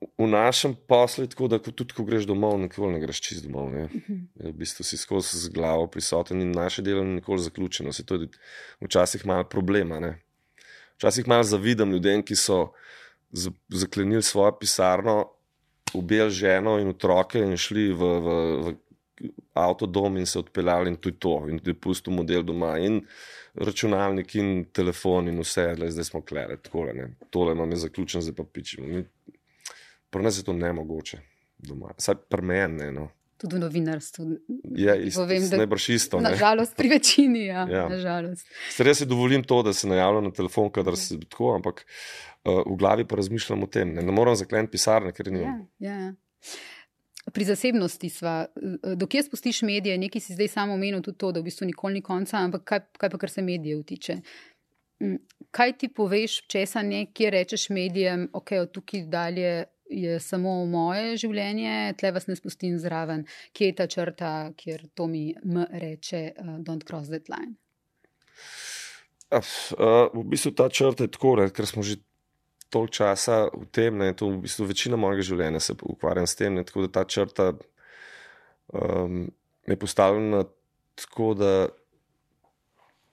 v 0.00 0.26
našem 0.26 0.76
poslu 0.86 1.24
je 1.24 1.28
tako, 1.28 1.48
da 1.48 1.58
ko, 1.58 1.72
tudi 1.74 1.94
ko 1.94 2.04
greš 2.06 2.26
domov, 2.30 2.58
nikoli 2.60 2.92
ne 2.94 3.00
greš 3.02 3.20
čist 3.20 3.46
domov. 3.46 3.70
Ne? 3.74 3.88
Mhm. 3.90 4.18
Je 4.38 4.52
v 4.52 4.54
bistvu 4.54 4.86
si 4.86 4.96
skozi 4.96 5.38
z 5.38 5.50
glavo 5.50 5.86
prisoten 5.90 6.42
in 6.42 6.52
naše 6.54 6.82
delo 6.82 7.04
ni 7.04 7.18
nikoli 7.18 7.42
zaključeno. 7.42 7.92
Se 7.92 8.06
to 8.06 8.14
je 8.14 8.28
včasih 8.80 9.26
malo 9.26 9.44
problema. 9.44 10.00
Ne? 10.00 10.20
Včasih 10.98 11.28
malo 11.28 11.42
zavidam 11.42 11.90
ljudem, 11.92 12.22
ki 12.22 12.36
so 12.36 12.72
zaklenili 13.68 14.22
svojo 14.22 14.58
pisarno, 14.58 15.30
ubijali 15.94 16.30
ženo 16.30 16.78
in 16.78 16.88
otroke 16.88 17.38
in 17.38 17.56
šli 17.56 17.92
v, 17.92 17.98
v, 17.98 18.28
v 18.62 18.74
avtodom 19.54 20.16
in 20.16 20.26
se 20.26 20.38
odpeljali 20.38 20.88
in 20.88 20.96
je 21.04 21.18
to. 21.18 21.46
In 21.50 21.58
tudi 21.58 21.74
pustil 21.74 22.14
model 22.14 22.42
doma 22.42 22.78
in 22.78 23.02
računalnik 23.54 24.34
in 24.34 24.64
telefon 24.72 25.28
in 25.28 25.40
vse, 25.40 25.74
le, 25.78 25.90
zdaj 25.90 26.04
smo 26.04 26.22
klere, 26.22 26.56
takole, 26.56 26.92
ne. 26.94 27.14
tole 27.30 27.52
imam 27.52 27.70
jaz 27.70 27.80
zaključen, 27.88 28.22
zdaj 28.22 28.34
pa 28.34 28.44
pičemo. 28.44 28.86
Mi- 28.86 29.17
Pri 30.10 30.22
nas 30.22 30.38
je 30.38 30.44
to 30.44 30.52
nemogoče. 30.52 31.18
Doma. 31.58 31.92
Saj 31.98 32.14
pri 32.28 32.42
meni 32.42 32.76
ne. 32.76 32.92
No. 32.92 33.08
Tudi 33.38 33.54
v 33.54 33.60
novinarstvu. 33.60 34.24
Je 34.74 34.94
isto, 35.06 35.20
Povem, 35.20 35.44
da- 35.50 35.56
najbrž 35.56 35.88
isto. 35.88 36.18
ne. 36.20 36.30
Nažalost, 36.30 36.76
pri 36.76 36.88
večini, 36.88 37.44
ja. 37.46 37.66
Ja. 37.70 37.84
Nažalost. 37.88 38.46
Jaz 38.78 38.98
si 38.98 39.06
dovolim 39.06 39.44
to, 39.44 39.62
da 39.62 39.72
se 39.72 39.86
najavljam 39.88 40.24
na 40.24 40.32
telefon, 40.32 40.70
kadar 40.70 40.96
se 40.96 41.20
tako, 41.20 41.52
ampak 41.54 41.84
uh, 42.44 42.62
v 42.66 42.76
glavi 42.76 43.04
pa 43.04 43.16
razmišljam 43.16 43.62
o 43.62 43.66
tem. 43.66 43.94
Ne, 43.94 44.02
ne 44.02 44.12
moram 44.12 44.34
zakleniti 44.34 44.72
pisarne, 44.72 45.12
ker 45.12 45.30
ni. 45.30 45.40
Ja, 45.40 45.54
ja, 45.78 45.94
ja. 45.98 46.12
Pri 47.28 47.44
zasebnosti 47.44 48.08
sva, 48.08 48.46
eh, 48.48 48.94
dokje 48.96 49.22
spustiš 49.22 49.62
medije, 49.62 49.98
nekaj 49.98 50.20
si 50.20 50.34
zdaj 50.34 50.48
samo 50.48 50.74
omenil, 50.74 51.02
tudi 51.02 51.18
to, 51.18 51.32
da 51.32 51.40
v 51.40 51.44
bistvu 51.44 51.66
nikoli 51.66 51.94
ni 51.94 52.02
konca, 52.02 52.38
ampak 52.40 52.64
kaj, 52.64 52.80
kaj 52.98 53.10
pa 53.10 53.18
kar 53.18 53.30
se 53.30 53.42
medijev 53.42 53.82
tiče. 53.84 54.20
Mm, 55.00 55.18
Kaj 55.50 55.78
ti 55.78 55.88
poveš, 55.88 56.40
česa 56.50 56.82
ne, 56.82 57.06
kje 57.12 57.30
rečeš 57.30 57.68
medijem, 57.70 58.28
ok, 58.32 58.50
od 58.62 58.72
tukaj 58.74 59.04
dalje 59.06 59.64
je 59.88 60.18
samo 60.20 60.66
moje 60.66 61.16
življenje, 61.24 61.94
tle 62.00 62.12
vas 62.12 62.28
ne 62.28 62.36
spustim 62.36 62.78
zraven, 62.80 63.24
kje 63.56 63.70
je 63.70 63.76
ta 63.80 63.86
črta, 63.90 64.32
kjer 64.56 64.86
to 64.94 65.08
mi 65.08 65.32
M 65.44 65.64
reče, 65.68 66.22
uh, 66.36 66.58
don't 66.64 66.86
cross 66.88 67.08
that 67.12 67.28
line. 67.32 67.56
Uh, 69.28 70.08
v 70.14 70.24
bistvu 70.32 70.54
ta 70.56 70.68
črta 70.72 71.04
je 71.04 71.12
tako, 71.12 71.36
ne, 71.40 71.48
ker 71.52 71.68
smo 71.68 71.84
že 71.84 71.98
toliko 72.72 72.92
časa 73.00 73.48
v 73.48 73.64
tem, 73.72 73.96
ne, 73.96 74.12
to 74.16 74.28
v 74.28 74.44
bistvu 74.44 74.68
večina 74.68 74.96
mojega 75.00 75.24
življenja 75.24 75.60
se 75.60 75.76
ukvarjam 75.76 76.28
s 76.28 76.36
tem, 76.36 76.56
ne, 76.56 76.64
tako 76.68 76.86
da 76.86 77.00
ta 77.00 77.04
črta 77.08 77.52
um, 78.72 79.26
je 79.68 79.76
postavljena 79.76 80.44
tako, 80.98 81.34
da 81.36 81.52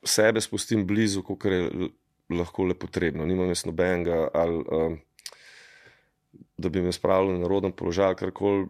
sebe 0.06 0.42
spustim 0.42 0.86
blizu, 0.88 1.24
kot 1.24 1.46
je 1.46 1.90
lahko 2.30 2.66
le 2.66 2.76
potrebno. 2.78 3.26
Nimam 3.26 3.50
jaz 3.50 3.66
nobenega, 3.66 4.30
ali 4.34 4.62
um, 4.64 4.98
da 6.58 6.70
bi 6.70 6.82
me 6.82 6.92
spravili 6.92 7.40
na 7.40 7.48
roden 7.48 7.72
položaj, 7.72 8.16
kar 8.16 8.32
koli. 8.32 8.68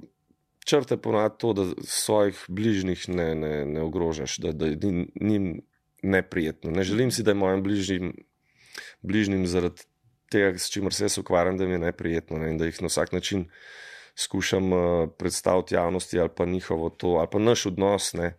Črte 0.65 0.97
ponad 0.97 1.35
to, 1.37 1.51
da 1.53 1.63
svojih 1.85 2.39
bližnjih 2.49 3.03
ne, 3.13 3.35
ne, 3.35 3.65
ne 3.69 3.81
ogrožaš, 3.85 4.39
da, 4.41 4.51
da 4.51 4.65
njim 4.65 5.03
ni 5.21 5.61
neprijetno. 6.01 6.71
Ne 6.71 6.83
želim 6.83 7.11
si, 7.11 7.23
da 7.23 7.31
je 7.31 7.35
mojim 7.35 7.63
bližnjim, 7.63 8.15
bližnjim 9.01 9.45
zaradi 9.47 9.85
tega, 10.31 10.57
s 10.57 10.69
čimer 10.73 10.93
se 10.93 11.03
jaz 11.05 11.17
ukvarjam, 11.17 11.57
da 11.57 11.65
mi 11.65 11.77
je 11.77 11.83
neprijetno 11.85 12.37
ne, 12.37 12.49
in 12.49 12.57
da 12.57 12.65
jih 12.65 12.81
na 12.81 12.89
vsak 12.89 13.11
način 13.11 13.45
skušam 14.15 14.73
uh, 14.73 15.09
predstaviti 15.17 15.75
javnosti 15.75 16.19
ali 16.19 16.29
pa 16.35 16.45
njihovo 16.45 16.89
to, 16.89 17.07
ali 17.07 17.27
pa 17.31 17.39
naš 17.39 17.65
odnos, 17.65 18.13
ne, 18.13 18.33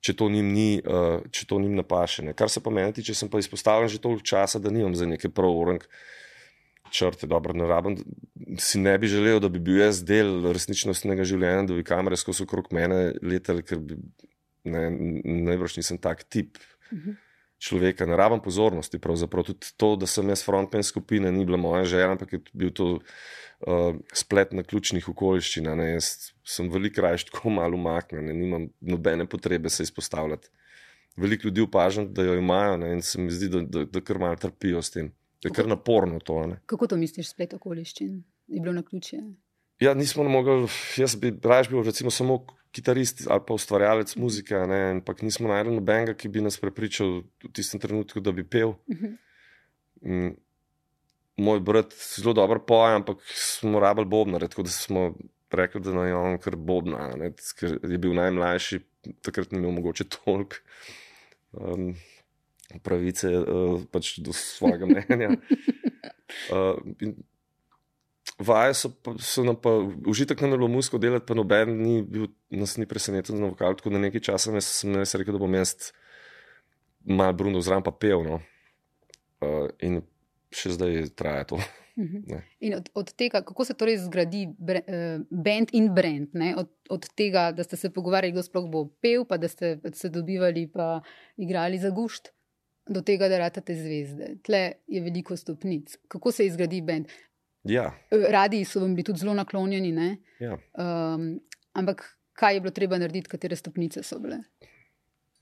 če 0.00 0.16
to 0.16 0.28
njim 0.28 0.52
ni, 0.52 0.82
uh, 0.84 1.20
če 1.30 1.46
to 1.46 1.58
njim 1.60 1.74
napašene. 1.76 2.34
Kar 2.36 2.50
se 2.50 2.62
pa 2.62 2.70
meni 2.70 2.92
tiče, 2.92 3.14
sem 3.14 3.28
pa 3.28 3.38
izpostavljen 3.38 3.88
že 3.88 4.00
toliko 4.00 4.24
časa, 4.24 4.58
da 4.58 4.70
nimam 4.70 4.94
za 4.94 5.06
neke 5.06 5.28
pravorenk. 5.28 5.88
Črte, 6.90 7.28
dobro, 7.30 7.54
ne 7.54 7.68
rabim. 7.70 7.96
Si 8.58 8.80
ne 8.80 8.96
bi 8.98 9.08
želel, 9.10 9.38
da 9.40 9.48
bi 9.48 9.62
bil 9.62 9.78
jaz 9.78 10.02
del 10.04 10.50
resničnostnega 10.50 11.24
življenja, 11.28 11.68
da 11.70 11.78
bi 11.78 11.86
kamere 11.86 12.18
skozi 12.18 12.44
okrog 12.46 12.72
mene 12.74 13.12
letele, 13.22 13.62
ker 13.62 13.78
bi, 13.78 13.98
ne, 14.66 14.88
najbrž 15.50 15.78
nisem 15.78 16.00
tak 16.02 16.26
tip. 16.26 16.58
Uh 16.90 16.98
-huh 16.98 17.18
človeka, 17.60 18.06
ne 18.06 18.16
rabim 18.16 18.40
pozornosti. 18.40 18.98
Pravzaprav 18.98 19.44
tudi 19.50 19.72
to, 19.76 19.92
da 20.00 20.08
sem 20.08 20.28
jaz 20.32 20.42
frontman 20.46 20.84
skupine, 20.86 21.32
ni 21.32 21.44
bila 21.44 21.60
moja 21.60 21.84
želja, 21.84 22.14
ampak 22.14 22.32
je 22.32 22.40
bil 22.56 22.72
to 22.74 22.88
uh, 22.96 23.98
splet 24.16 24.54
na 24.56 24.64
ključnih 24.64 25.08
okoliščin. 25.12 25.68
Jaz 25.92 26.32
sem 26.48 26.70
veliko 26.72 27.04
raje 27.04 27.26
tako 27.30 27.52
malo 27.60 27.76
umaknjen, 27.76 28.32
nimam 28.32 28.70
nobene 28.80 29.28
potrebe 29.28 29.70
se 29.70 29.84
izpostavljati. 29.86 30.48
Veliko 31.20 31.48
ljudi 31.48 31.66
opažam, 31.66 32.08
da 32.14 32.24
jo 32.24 32.38
imajo 32.38 32.76
ne, 32.80 32.94
in 32.96 33.02
se 33.04 33.20
mi 33.20 33.30
zdi, 33.30 33.50
da, 33.52 33.60
da, 33.66 33.84
da 33.84 34.00
kar 34.00 34.18
malo 34.18 34.38
trpijo 34.40 34.80
s 34.82 34.94
tem. 34.94 35.10
Je 35.44 35.50
kar 35.50 35.68
naporno 35.68 36.20
to. 36.20 36.46
Ne. 36.46 36.60
Kako 36.66 36.86
to 36.86 36.96
misliš, 37.00 37.30
splet 37.30 37.54
okoliščin? 37.56 38.18
Je 38.50 38.60
bilo 38.60 38.74
na 38.76 38.82
ključje? 38.82 39.22
Ja, 39.80 39.94
nismo 39.94 40.24
mogli, 40.28 40.66
jaz 41.00 41.14
bi 41.16 41.32
raje 41.44 41.70
bil 41.70 41.82
recimo 41.82 42.10
samo 42.10 42.42
kitarist 42.70 43.24
ali 43.30 43.40
pa 43.46 43.54
ustvarjalec 43.54 44.12
muzike, 44.16 44.54
ne, 44.68 44.80
ampak 44.90 45.22
nismo 45.22 45.48
najdel 45.48 45.74
nobenega, 45.74 46.14
ki 46.14 46.28
bi 46.28 46.42
nas 46.44 46.60
prepričal 46.60 47.22
v 47.42 47.52
tistem 47.56 47.80
trenutku, 47.80 48.20
da 48.20 48.32
bi 48.32 48.44
pel. 48.44 48.76
Mhm. 48.92 49.16
Mm, 50.00 50.36
moj 51.40 51.60
brat 51.60 51.94
zelo 52.16 52.32
dobro 52.36 52.60
poje, 52.66 52.94
ampak 52.94 53.24
smo 53.34 53.80
rabili 53.80 54.08
bobnare, 54.08 54.48
tako 54.48 54.62
da 54.68 54.70
smo 54.70 55.14
rekli, 55.50 55.80
da 55.80 55.92
naj 55.96 56.12
on 56.12 56.38
kar 56.38 56.56
bobna, 56.56 57.10
ne, 57.16 57.32
ker 57.58 57.78
je 57.82 57.98
bil 57.98 58.14
najmlajši, 58.14 58.80
takrat 59.24 59.52
ni 59.52 59.58
imel 59.58 59.72
mogoče 59.80 60.04
toliko. 60.12 60.60
Um, 61.52 61.94
Pravice 62.78 63.28
uh, 63.28 63.82
pač 63.90 64.18
do 64.22 64.34
svojega 64.36 64.86
mnenja. 64.86 65.34
Uh, 66.46 66.78
vaje 68.38 68.74
so, 68.74 68.92
so 69.18 69.42
nam 69.44 69.56
pa 69.58 69.70
užitek 70.06 70.40
na 70.40 70.52
melomusko 70.52 70.98
delati, 70.98 71.26
pa 71.26 71.34
noben 71.34 71.74
ni 71.82 72.02
bil, 72.06 72.28
nas 72.50 72.76
ni 72.78 72.86
presenečen 72.86 73.40
na 73.40 73.50
vokal. 73.50 73.74
Tako 73.74 73.90
da 73.90 73.98
nekaj 73.98 74.22
časa 74.30 74.54
sem 74.62 74.94
jaz 74.94 75.14
rekel, 75.18 75.34
da 75.34 75.42
bom 75.42 75.54
jaz 75.54 75.90
malo 77.04 77.34
Bruno 77.34 77.60
zraven 77.60 77.84
pa 77.84 77.90
pel. 77.90 78.22
No. 78.22 78.40
Uh, 79.42 79.68
in 79.82 80.00
še 80.54 80.76
zdaj 80.78 81.12
traja 81.18 81.44
to. 81.52 81.60
Mhm. 82.00 82.40
In 82.64 82.74
od, 82.78 82.88
od 82.94 83.12
tega, 83.12 83.42
kako 83.44 83.64
se 83.64 83.74
torej 83.74 83.98
zgradi 84.06 84.46
bre, 84.58 84.82
uh, 84.86 85.24
band 85.30 85.74
in 85.76 85.90
brand, 85.94 86.32
od, 86.56 86.70
od 86.90 87.08
tega, 87.18 87.50
da 87.52 87.64
ste 87.66 87.76
se 87.76 87.90
pogovarjali, 87.92 88.32
kdo 88.32 88.44
sploh 88.46 88.68
bo 88.70 88.86
pel, 89.02 89.26
pa 89.28 89.36
da 89.36 89.48
ste 89.48 89.78
se 89.92 90.08
dobivali, 90.08 90.68
pa 90.72 91.00
igrali 91.36 91.78
za 91.78 91.90
gušt, 91.90 92.32
do 92.90 93.02
tega, 93.06 93.28
da 93.30 93.38
ratate 93.38 93.74
zvezde. 93.78 94.34
Tle 94.46 94.62
je 94.90 95.02
veliko 95.02 95.36
stopnic. 95.36 95.96
Kako 96.08 96.32
se 96.32 96.46
izgradi 96.46 96.80
band? 96.82 97.12
Ja. 97.64 97.90
Radi 98.10 98.64
so 98.64 98.80
vam 98.80 98.94
bili 98.96 99.04
tudi 99.06 99.22
zelo 99.22 99.34
naklonjeni. 99.34 99.92
Ja. 100.40 100.58
Um, 100.74 101.40
ampak 101.72 102.04
kaj 102.32 102.56
je 102.56 102.60
bilo 102.64 102.74
treba 102.74 102.98
narediti, 102.98 103.28
katere 103.28 103.56
stopnice 103.56 104.02
so 104.02 104.18
bile? 104.18 104.40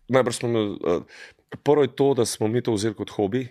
Najprej 0.08 0.32
smo 0.32 0.48
imeli, 0.48 0.78
uh, 0.88 1.02
prvo 1.62 1.84
je 1.84 1.94
to, 1.96 2.12
da 2.14 2.24
smo 2.26 2.48
mi 2.48 2.62
to 2.64 2.72
vzeli 2.72 2.96
kot 2.96 3.10
hobi. 3.16 3.46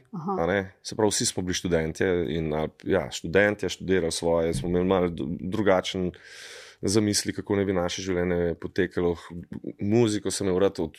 Se 0.84 0.96
pravi, 0.96 1.10
vsi 1.10 1.26
smo 1.26 1.44
bili 1.44 1.58
študenti 1.58 2.06
in 2.38 2.54
ja, 2.84 3.08
študenti, 3.12 3.70
študirali 3.70 4.12
svoje, 4.12 4.54
smo 4.54 4.70
imeli 4.70 4.86
malo 4.86 5.10
drugačen 5.40 6.12
zamisli, 6.82 7.34
kako 7.34 7.56
ne 7.56 7.66
bi 7.66 7.74
naše 7.74 8.02
življenje 8.02 8.56
potekalo. 8.62 9.16
Muziko 9.80 10.32
sem 10.32 10.48
imel 10.48 10.60
rad 10.66 10.82
od 10.82 10.98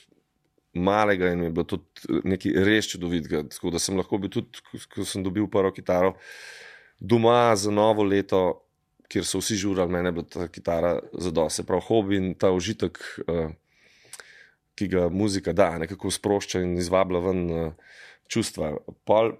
malega 0.84 1.32
in 1.34 1.46
je 1.46 1.50
bilo 1.50 1.66
tudi 1.68 2.20
nekaj 2.28 2.56
res 2.66 2.88
čudovitega. 2.92 3.44
Tako 3.54 3.74
da 3.74 3.82
sem 3.82 3.98
lahko 3.98 4.20
bil 4.22 4.32
tudi, 4.32 4.62
ko 4.94 5.06
sem 5.06 5.24
dobil 5.26 5.48
prvo 5.50 5.72
kitaro. 5.74 6.14
Doma 6.98 7.54
za 7.56 7.70
novo 7.70 8.06
leto, 8.06 8.42
kjer 9.08 9.24
so 9.24 9.40
vsi 9.42 9.56
žurali, 9.56 9.92
meni 9.92 10.10
je 10.10 10.16
bila 10.18 10.28
ta 10.34 10.48
kitara 10.52 10.98
za 11.12 11.30
dosti, 11.32 11.64
prav 11.66 11.84
hobi 11.86 12.18
in 12.18 12.32
ta 12.34 12.50
užitek, 12.52 12.98
uh, 13.26 13.52
ki 14.78 14.88
ga 14.92 15.08
muzika 15.10 15.54
da, 15.56 15.70
nekako 15.78 16.10
sprošča 16.14 16.62
in 16.66 16.76
izvablja 16.78 17.22
ven 17.24 17.44
uh, 17.50 17.94
čustva. 18.28 18.74
Pol, 19.08 19.36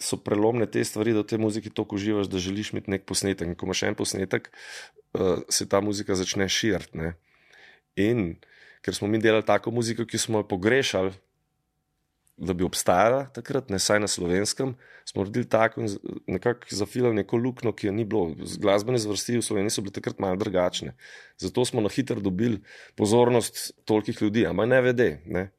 so 0.00 0.16
prelomne 0.24 0.66
te 0.66 0.82
stvari, 0.84 1.12
da 1.12 1.22
v 1.22 1.28
tej 1.28 1.40
muziki 1.42 1.70
toliko 1.70 1.96
uživaš, 1.96 2.30
da 2.32 2.40
želiš 2.40 2.72
imeti 2.72 2.90
nek 2.90 3.04
posnetek. 3.06 3.48
In 3.48 3.54
ko 3.54 3.68
imaš 3.68 3.82
en 3.88 3.96
posnetek, 3.98 4.48
se 5.48 5.68
ta 5.68 5.80
muzika 5.84 6.16
začne 6.16 6.48
širiti. 6.48 7.12
In 8.00 8.40
ker 8.84 8.94
smo 8.94 9.08
mi 9.08 9.18
delali 9.18 9.46
tako 9.46 9.70
muziko, 9.70 10.06
ki 10.06 10.18
smo 10.18 10.40
jo 10.40 10.48
pogrešali, 10.48 11.12
da 12.40 12.54
bi 12.56 12.64
obstajala 12.64 13.26
takrat, 13.36 13.68
ne 13.68 13.78
saj 13.78 14.00
na 14.00 14.08
slovenskem, 14.08 14.72
smo 15.04 15.22
naredili 15.22 15.48
tako 15.48 15.82
in 15.84 15.90
nekako 16.26 16.72
zafilali 16.72 17.14
neko 17.14 17.36
luknjo, 17.36 17.72
ki 17.76 17.86
je 17.86 17.92
ni 17.92 18.04
bilo. 18.04 18.32
Glasbene 18.58 18.98
zvrsti 18.98 19.36
v 19.36 19.44
Sloveniji 19.44 19.74
so 19.74 19.84
bile 19.84 19.92
takrat 19.92 20.18
malo 20.18 20.40
drugačne. 20.40 20.94
Zato 21.38 21.64
smo 21.64 21.84
na 21.84 21.92
hitro 21.92 22.20
dobili 22.20 22.62
pozornost 22.96 23.72
tolikih 23.84 24.22
ljudi, 24.22 24.46
ampak 24.46 24.68
ne 24.68 24.80
vede. 24.80 25.10
Ne? 25.26 25.50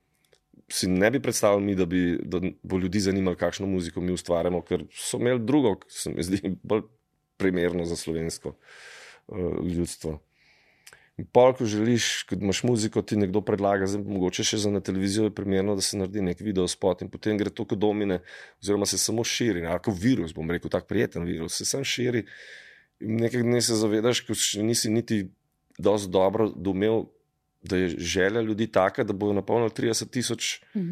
Si 0.71 0.89
ne 0.89 1.11
bi 1.11 1.21
predstavljali, 1.21 1.65
mi, 1.65 1.75
da, 1.75 1.85
bi, 1.85 2.17
da 2.23 2.41
bo 2.63 2.79
ljudi 2.79 2.99
zanimalo, 2.99 3.37
kakšno 3.37 3.67
muziko 3.67 4.01
mi 4.01 4.15
ustvarjamo, 4.17 4.63
ker 4.65 4.87
so 4.89 5.21
imeli 5.21 5.45
drugo, 5.45 5.75
ki 5.83 5.93
se 5.93 6.15
mi 6.15 6.25
zdi 6.25 6.55
bolj 6.63 6.87
primerno 7.37 7.85
za 7.85 7.95
slovensko 7.95 8.55
uh, 9.27 9.65
ljudstvo. 9.65 10.17
Pol, 11.31 11.53
ko 11.53 11.65
želiš, 11.67 12.23
ko 12.29 12.35
imaš 12.39 12.63
muziko, 12.63 13.01
ti 13.05 13.17
nekdo 13.19 13.41
predlaga, 13.45 13.85
zdaj, 13.89 14.01
mogoče 14.07 14.45
še 14.47 14.57
za 14.63 14.71
na 14.71 14.79
televizijo 14.81 15.27
je 15.27 15.33
primerno, 15.35 15.75
da 15.77 15.83
se 15.85 15.99
naredi 15.99 16.23
nek 16.25 16.39
video 16.41 16.65
spot 16.71 17.03
in 17.03 17.11
potem 17.11 17.37
gre 17.37 17.51
to 17.53 17.65
kot 17.67 17.79
domine, 17.79 18.21
oziroma 18.63 18.87
se 18.89 18.97
samo 18.97 19.23
širi, 19.27 19.65
kot 19.83 19.97
virus, 20.01 20.33
bom 20.33 20.49
rekel, 20.49 20.71
tako 20.71 20.89
prijeten 20.89 21.27
virus, 21.27 21.59
se 21.59 21.67
sam 21.67 21.83
širi. 21.85 22.23
In 23.03 23.19
nekaj 23.21 23.43
dni 23.43 23.61
se 23.61 23.77
zavedaš, 23.77 24.23
ko 24.25 24.37
še 24.37 24.63
nisi 24.65 24.89
niti 24.93 25.25
dovolj 25.77 26.09
dobro 26.09 26.49
domel, 26.55 27.05
da 27.61 27.77
je 27.77 27.93
želja 27.97 28.41
ljudi 28.41 28.71
taka, 28.71 29.03
da 29.03 29.13
bojo 29.13 29.33
napolnili 29.37 29.69
30 29.77 30.09
tisoč. 30.09 30.59
Mhm. 30.75 30.91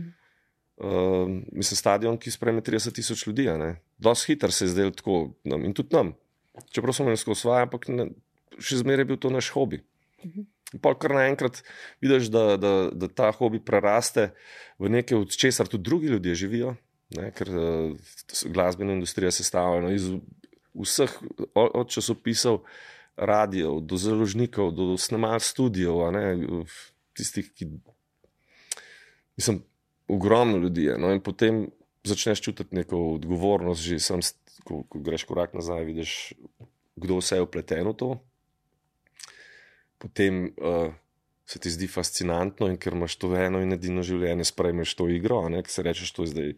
Uh, 0.80 1.28
mislim, 1.52 1.76
stadion, 1.76 2.18
ki 2.18 2.32
sprejme 2.32 2.62
30 2.62 2.96
tisoč 2.96 3.26
ljudi. 3.28 3.50
Dosti 3.98 4.32
hiter 4.32 4.52
se 4.52 4.66
je 4.66 4.70
zdel 4.76 4.92
tako 4.96 5.34
nam 5.44 5.66
in 5.66 5.74
tudi 5.74 5.96
nam. 5.96 6.14
Čeprav 6.72 6.94
smo 6.94 7.04
imeli 7.04 7.18
skozi 7.18 7.42
svoje, 7.42 7.66
ampak 7.66 7.88
ne, 7.92 8.06
še 8.60 8.80
zmeraj 8.80 9.04
je 9.04 9.10
bil 9.10 9.20
to 9.20 9.32
naš 9.34 9.50
hobi. 9.52 9.82
Pa 10.82 10.94
kar 10.94 11.16
naenkrat 11.18 11.64
vidiš, 12.02 12.30
da, 12.30 12.58
da, 12.58 12.74
da 12.94 13.08
ta 13.10 13.32
hobi 13.34 13.62
preraste 13.66 14.30
v 14.78 14.92
nekaj, 14.94 15.18
od 15.18 15.34
česar 15.34 15.68
tudi 15.68 15.84
drugi 15.84 16.12
ljudje 16.14 16.36
živijo, 16.36 16.76
ne? 17.18 17.32
ker 17.34 17.50
uh, 17.50 17.96
glasbena 18.46 18.94
industrija 18.94 19.32
se 19.32 19.44
stavlja 19.44 19.96
iz 19.96 20.12
vseh, 20.78 21.16
od, 21.56 21.90
časopisov, 21.90 22.62
radijev, 23.18 23.80
do 23.82 23.98
založnikov, 23.98 24.72
do 24.78 24.94
snemalcev 24.98 25.50
studijev, 25.50 25.98
tistih, 27.18 27.50
ki. 27.56 27.72
Mislim, 29.38 29.64
ogromno 30.08 30.58
ljudi 30.58 30.84
je. 30.84 30.98
No? 30.98 31.12
In 31.14 31.22
potem 31.24 31.68
začneš 32.04 32.42
čutiti 32.42 32.76
neko 32.76 33.00
odgovornost, 33.16 33.82
že 33.82 34.00
sam, 34.00 34.22
ko, 34.64 34.84
ko 34.84 35.02
greš 35.02 35.26
korak 35.26 35.58
nazaj, 35.58 35.84
vidiš, 35.90 36.34
kdo 36.96 37.20
vse 37.20 37.40
je 37.40 37.48
upleten 37.48 37.88
v 37.90 37.98
to 37.98 38.14
potem 40.00 40.48
uh, 40.58 40.90
se 41.46 41.60
ti 41.60 41.72
zdi 41.74 41.88
fascinantno 41.90 42.68
in 42.70 42.78
ker 42.78 42.94
imaš 42.94 43.18
to 43.22 43.32
eno 43.38 43.62
in 43.64 43.74
edino 43.74 44.04
življenje, 44.06 44.46
sprejmeš 44.52 44.96
to 45.00 45.10
igro, 45.10 45.42
ne, 45.50 45.64
ki 45.66 45.74
se 45.74 45.86
rečeš, 45.86 46.14
to 46.16 46.28
je 46.28 46.34
zdaj. 46.34 46.54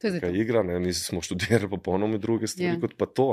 To 0.00 0.08
je 0.08 0.14
zdaj 0.16 0.38
igra, 0.40 0.62
ne? 0.64 0.78
mi 0.80 0.94
smo 0.96 1.20
študirali 1.20 1.68
popolnoma 1.68 2.16
druge 2.18 2.48
stvari 2.48 2.72
ja. 2.72 2.80
kot 2.80 2.94
pa 2.96 3.04
to. 3.06 3.26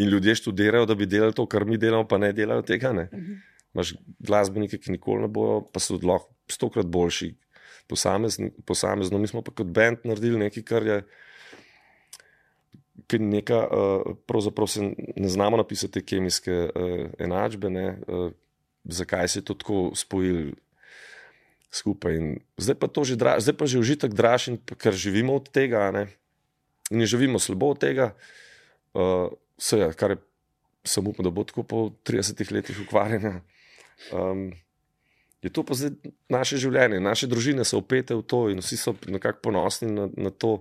In 0.00 0.08
ljudje 0.08 0.38
študirajo, 0.40 0.86
da 0.88 0.96
bi 0.96 1.06
delali 1.06 1.36
to, 1.36 1.44
kar 1.44 1.66
mi 1.68 1.76
delamo, 1.76 2.06
pa 2.08 2.16
ne 2.18 2.32
delajo 2.32 2.64
tega. 2.64 2.94
Ne? 2.96 3.08
Uh 3.12 3.18
-huh. 3.18 3.36
Imáš 3.74 3.94
glasbenike, 4.18 4.78
ki 4.78 4.96
nikoli 4.96 5.22
ne 5.22 5.28
bojo, 5.28 5.60
pa 5.72 5.80
so 5.80 5.98
lahko 6.02 6.32
stokrat 6.48 6.86
boljši. 6.86 7.34
posamezno, 7.88 8.48
posamezno. 8.66 9.18
Mi 9.18 9.26
smo 9.26 9.42
pa 9.42 9.50
kot 9.50 9.66
bend 9.66 9.98
naredili 10.04 10.38
nekaj, 10.38 10.62
kar 10.62 10.86
je. 10.86 11.02
Ker 13.06 13.20
neka, 13.20 13.68
uh, 13.68 14.16
pravzaprav 14.26 14.66
se 14.66 14.94
ne 15.16 15.28
znamo 15.28 15.56
napisati 15.56 16.04
kemijske 16.04 16.70
uh, 16.74 17.10
enačbe, 17.18 17.70
ne, 17.70 17.98
uh, 18.08 18.32
zakaj 18.84 19.28
se 19.28 19.38
je 19.38 19.44
to 19.44 19.54
tako 19.54 19.90
spojilo 19.94 20.52
skupaj. 21.70 22.16
In 22.16 22.26
zdaj 22.58 22.76
pa 22.78 22.86
to 22.90 23.04
že, 23.06 23.16
dra, 23.16 23.38
zdaj 23.38 23.56
pa 23.56 23.66
že 23.66 23.78
užitek 23.78 24.14
draž, 24.14 24.50
ker 24.76 24.94
živimo 24.94 25.38
od 25.38 25.50
tega, 25.50 25.90
ne, 25.94 26.10
in 26.90 27.06
živimo 27.06 27.38
slabo 27.38 27.72
od 27.74 27.78
tega. 27.78 28.12
Uh, 28.90 29.30
vse, 29.60 29.94
kar 29.94 30.16
je, 30.16 30.18
sem 30.82 31.06
upal, 31.06 31.28
da 31.28 31.30
bo 31.30 31.46
tako 31.46 31.62
po 31.62 31.78
30 32.02 32.42
letih 32.50 32.74
ukvarjanja. 32.82 33.40
Um, 34.10 34.50
je 35.40 35.52
to 35.52 35.62
pa 35.64 35.76
zdaj 35.76 35.94
naše 36.28 36.58
življenje, 36.60 37.00
naše 37.00 37.28
družine 37.30 37.64
so 37.64 37.80
upete 37.80 38.16
v 38.18 38.24
to 38.26 38.48
in 38.52 38.60
vsi 38.60 38.76
so 38.76 38.96
nekako 39.08 39.46
ponosni 39.48 39.88
na, 39.92 40.08
na 40.16 40.32
to. 40.34 40.60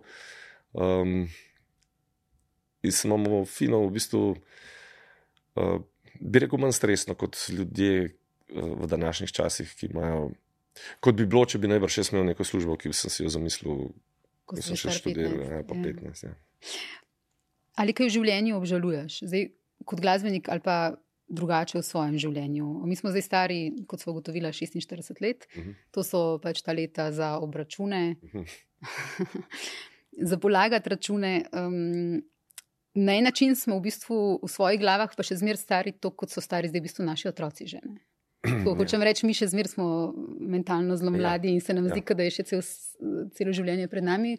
Um, 0.72 1.28
in 2.84 2.91
se 2.91 3.07
imamo 3.07 3.43
fino, 3.49 3.82
v 3.88 3.95
bistvu, 3.97 4.22
uh, 5.59 5.80
bi 6.20 6.43
rekel, 6.45 6.59
manj 6.61 6.76
stresno 6.78 7.15
kot 7.15 7.38
ljudje 7.49 8.05
uh, 8.05 8.70
v 8.84 8.88
današnjih 8.88 9.32
časih, 9.32 9.74
ki 9.80 9.91
imajo. 9.91 10.30
Kot 11.03 11.15
bi 11.15 11.26
bilo, 11.26 11.43
če 11.49 11.59
bi 11.59 11.67
najbrž 11.72 11.99
še 11.99 12.07
imel 12.13 12.30
neko 12.32 12.45
službo, 12.47 12.78
ki 12.80 12.93
sem 12.95 13.11
si 13.11 13.26
jo 13.26 13.32
zamislil, 13.34 13.89
ko, 14.45 14.55
ko 14.55 14.63
sem 14.63 14.80
še 14.80 14.93
študiral, 14.95 15.41
ja, 15.43 15.61
pa 15.67 15.76
15. 15.76 16.30
Ja. 16.30 16.34
Ali 17.80 17.95
kaj 17.95 18.09
v 18.09 18.15
življenju 18.15 18.57
obžaluješ, 18.59 19.22
zdaj, 19.28 19.49
kot 19.88 20.01
glasbenik 20.03 20.49
ali 20.51 20.63
pa 20.63 20.78
drugače 21.30 21.80
v 21.80 21.86
svojem 21.86 22.17
življenju. 22.22 22.67
Mi 22.89 22.97
smo 22.97 23.11
zdaj 23.13 23.26
stari, 23.26 23.59
kot 23.88 24.01
smo 24.01 24.15
ugotovili, 24.15 24.49
46 24.49 25.22
let, 25.22 25.45
uh 25.51 25.61
mhm. 25.61 25.70
-huh. 25.70 25.76
to 25.91 26.03
so 26.03 26.39
pač 26.41 26.61
ta 26.61 26.74
leta 26.74 27.11
za 27.11 27.38
obračune, 27.38 28.15
uh 28.22 28.34
mhm. 28.34 28.43
-huh. 28.43 29.43
za 30.30 30.38
polagati 30.38 30.89
račune. 30.89 31.45
Um, 31.53 32.24
na 32.99 33.15
en 33.15 33.27
način 33.29 33.55
smo 33.55 33.79
v 33.79 33.87
bistvu 33.87 34.19
v 34.43 34.49
svojih 34.51 34.79
glavah, 34.81 35.11
pa 35.15 35.25
še 35.25 35.39
zmeraj 35.39 35.61
stari, 35.63 35.95
to 35.95 36.11
kot 36.11 36.33
so 36.33 36.43
stari 36.43 36.69
zdaj 36.71 36.83
v 36.83 36.87
bistvu 36.87 37.07
naši 37.07 37.31
otroci. 37.31 37.67
Že, 37.71 37.81
To, 38.39 38.71
hočem 38.79 39.03
ja. 39.03 39.11
reči, 39.11 39.27
mi 39.27 39.35
še 39.35 39.49
zmeraj 39.51 39.73
smo 39.75 40.15
mentalno 40.39 40.95
zelo 40.95 41.11
ja. 41.11 41.19
mladi 41.19 41.51
ja. 41.51 41.57
in 41.57 41.63
se 41.63 41.75
nam 41.75 41.89
zdi, 41.91 41.99
ja. 41.99 42.15
da 42.15 42.27
je 42.27 42.35
še 42.39 42.45
cel, 42.47 42.63
celo 43.35 43.55
življenje 43.55 43.89
pred 43.91 44.05
nami. 44.05 44.37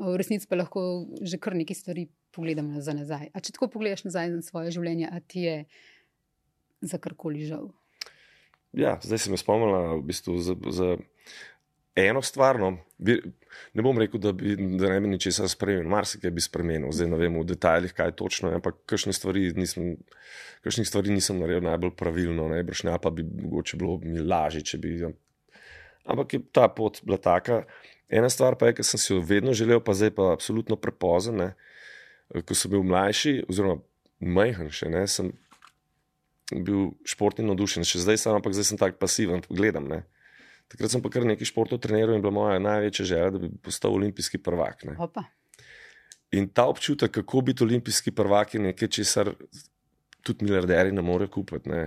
V 0.00 0.16
resnici 0.16 0.48
pa 0.48 0.56
lahko 0.56 1.08
že 1.20 1.40
kar 1.40 1.56
nekaj 1.56 1.76
stvari 1.76 2.08
pogledamo 2.32 2.80
za 2.84 2.92
nazaj. 2.96 3.32
A 3.32 3.40
če 3.40 3.56
tako 3.56 3.68
pogledaš 3.72 4.06
nazaj 4.06 4.32
na 4.32 4.44
svoje 4.44 4.72
življenje, 4.76 5.08
a 5.08 5.20
ti 5.20 5.44
je 5.44 5.56
za 6.80 7.00
karkoli 7.00 7.44
žal. 7.48 7.68
Ja, 8.76 8.96
zdaj 9.02 9.24
se 9.24 9.32
mi 9.32 9.40
spomnila 9.40 9.98
v 9.98 10.04
bistvu 10.08 10.38
za, 10.40 10.54
za 10.70 10.94
eno 12.08 12.22
stvar. 12.22 12.58
No, 12.60 12.72
bi, 12.98 13.16
ne 13.74 13.84
bom 13.84 13.98
rekel, 13.98 14.20
da, 14.22 14.32
bi, 14.36 14.54
da 14.80 14.90
ne 14.92 15.00
bi 15.00 15.12
ničesar 15.12 15.48
spremenil, 15.50 15.90
marsikaj 15.90 16.32
bi 16.34 16.44
spremenil, 16.44 16.92
zdaj 16.94 17.10
ne 17.12 17.20
vem 17.20 17.38
v 17.40 17.46
detajlih, 17.52 17.94
kaj 17.96 18.14
točno 18.18 18.52
ampak 18.56 18.80
kakšne 18.90 19.14
stvari 19.16 19.50
nisem, 19.56 19.96
kakšnih 20.66 20.88
stvari 20.88 21.14
nisem 21.14 21.40
naredil 21.42 21.66
najbolj 21.68 21.94
pravilno, 21.98 22.48
najbrž 22.54 22.84
ne, 22.88 22.96
pa 23.02 23.12
bi 23.14 23.26
mogoče 23.26 23.80
bilo 23.80 23.98
mi 24.04 24.24
lažje, 24.24 24.64
če 24.72 24.82
bi. 24.82 24.94
Ampak 26.10 26.34
je 26.34 26.42
ta 26.52 26.68
pot 26.72 27.02
bila 27.04 27.20
taka. 27.20 27.64
Ena 28.10 28.30
stvar 28.30 28.56
pa 28.58 28.70
je, 28.70 28.80
ki 28.80 28.86
sem 28.86 28.98
si 28.98 29.12
jo 29.12 29.20
vedno 29.22 29.54
želel, 29.54 29.82
pa 29.84 29.94
zdaj 29.94 30.14
pa 30.16 30.32
absolutno 30.34 30.78
prepozen. 30.80 31.52
Ko 32.46 32.54
sem 32.54 32.72
bil 32.72 32.82
mlajši, 32.86 33.44
oziroma 33.50 33.78
majhen 34.20 34.70
še, 34.74 34.90
ne, 34.90 35.04
sem 35.10 35.30
bil 36.50 36.90
športni 37.06 37.46
navdušen, 37.46 37.86
še 37.86 38.02
zdaj 38.02 38.18
sem, 38.18 38.34
ampak 38.34 38.54
zdaj 38.56 38.72
sem 38.72 38.80
tako 38.80 38.98
pasiven, 39.02 39.44
gledam. 39.48 39.86
Ne. 39.90 40.02
Takrat 40.70 40.92
sem 40.92 41.02
pa 41.02 41.10
kar 41.10 41.26
nekaj 41.26 41.48
športov 41.50 41.80
treniral 41.82 42.14
in 42.14 42.22
bila 42.22 42.34
moja 42.34 42.58
največja 42.62 43.06
želja, 43.10 43.30
da 43.34 43.42
bi 43.42 43.50
postal 43.62 43.96
olimpijski 43.96 44.38
prvak. 44.38 44.84
In 46.38 46.46
ta 46.54 46.68
občutek, 46.70 47.10
kako 47.10 47.40
biti 47.48 47.64
olimpijski 47.66 48.14
prvak, 48.14 48.54
je 48.54 48.60
nekaj, 48.68 48.88
česar 48.88 49.32
tudi 50.22 50.44
milijarderji 50.44 50.94
ne 50.94 51.02
morejo 51.02 51.32
kupiti. 51.34 51.68
Ne. 51.68 51.82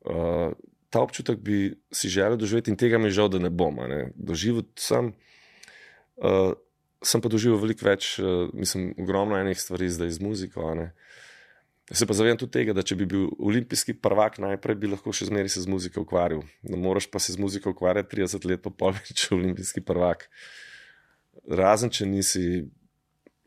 Uh, 0.00 0.50
ta 0.90 1.00
občutek 1.00 1.38
bi 1.38 1.76
si 1.94 2.10
želel 2.10 2.36
doživeti 2.36 2.72
in 2.74 2.76
tega 2.76 2.98
mi 2.98 3.06
je 3.12 3.20
žal, 3.20 3.30
da 3.30 3.38
ne 3.38 3.50
bom. 3.50 3.78
Ne. 3.88 4.08
Doživel 4.16 4.66
sem. 4.74 5.12
Uh, 6.16 6.52
sem 7.02 7.22
pa 7.22 7.30
doživel 7.30 7.60
veliko 7.62 7.86
več, 7.86 8.16
uh, 8.18 8.50
mislim, 8.54 8.96
ogromno 8.98 9.38
enih 9.38 9.58
stvari 9.60 9.90
zdaj 9.90 10.10
z 10.18 10.26
muziko. 10.26 10.66
Uh, 10.74 10.90
Se 11.92 12.06
pa 12.06 12.14
zavedam 12.16 12.38
tudi 12.40 12.54
tega, 12.56 12.72
da 12.72 12.82
če 12.86 12.96
bi 12.96 13.06
bil 13.08 13.26
olimpijski 13.36 13.94
prvak, 14.00 14.38
najprej 14.40 14.76
bi 14.80 14.88
lahko 14.94 15.12
še 15.12 15.28
zmeraj 15.28 15.52
se 15.52 15.64
z 15.64 15.68
muziko 15.68 16.06
ukvarjal. 16.06 16.40
Ne 16.64 16.78
moreš 16.80 17.10
pa 17.12 17.20
se 17.20 17.34
z 17.34 17.40
muziko 17.40 17.74
ukvarjati 17.74 18.16
30 18.16 18.46
let, 18.48 18.62
pa 18.64 18.72
pol 18.72 18.94
več 18.98 19.26
olimpijski 19.34 19.84
prvak. 19.84 20.28
Razen 21.48 21.92
če 21.92 22.06
nisi 22.08 22.44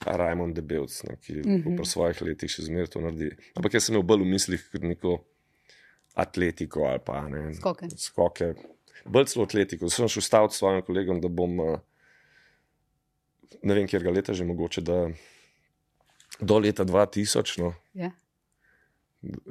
Rajmon 0.06 0.54
Debelc, 0.54 0.94
ne, 1.08 1.16
ki 1.22 1.40
mm 1.42 1.62
-hmm. 1.64 1.78
po 1.78 1.86
svojih 1.86 2.22
letih 2.22 2.52
še 2.52 2.68
zmeraj 2.68 2.92
to 2.94 3.02
naredi. 3.02 3.32
Ampak 3.56 3.74
jaz 3.74 3.88
sem 3.88 3.96
imel 3.96 4.06
bolj 4.06 4.22
v 4.22 4.32
mislih 4.34 4.66
kot 4.72 4.84
neko 4.84 5.18
atletiko 6.14 6.86
ali 6.86 7.00
pa 7.06 7.28
ne. 7.30 7.54
Skoke. 7.54 7.90
Skoke. 7.98 8.54
Bolj 9.06 9.26
celo 9.32 9.46
atletiko. 9.46 9.90
Sem 9.90 10.08
šel 10.08 10.22
staviti 10.22 10.56
s 10.56 10.58
svojim 10.58 10.82
kolegom, 10.82 11.22
da 11.22 11.28
bom, 11.28 11.60
eh, 11.60 11.80
ne 13.64 13.74
vem, 13.74 13.88
kjer 13.88 14.04
ga 14.04 14.12
leta 14.12 14.34
že 14.34 14.46
mogoče, 14.46 14.82
da 14.82 15.10
do 16.40 16.60
leta 16.60 16.86
2000. 16.86 17.62
No, 17.62 17.74
yeah. 17.96 18.12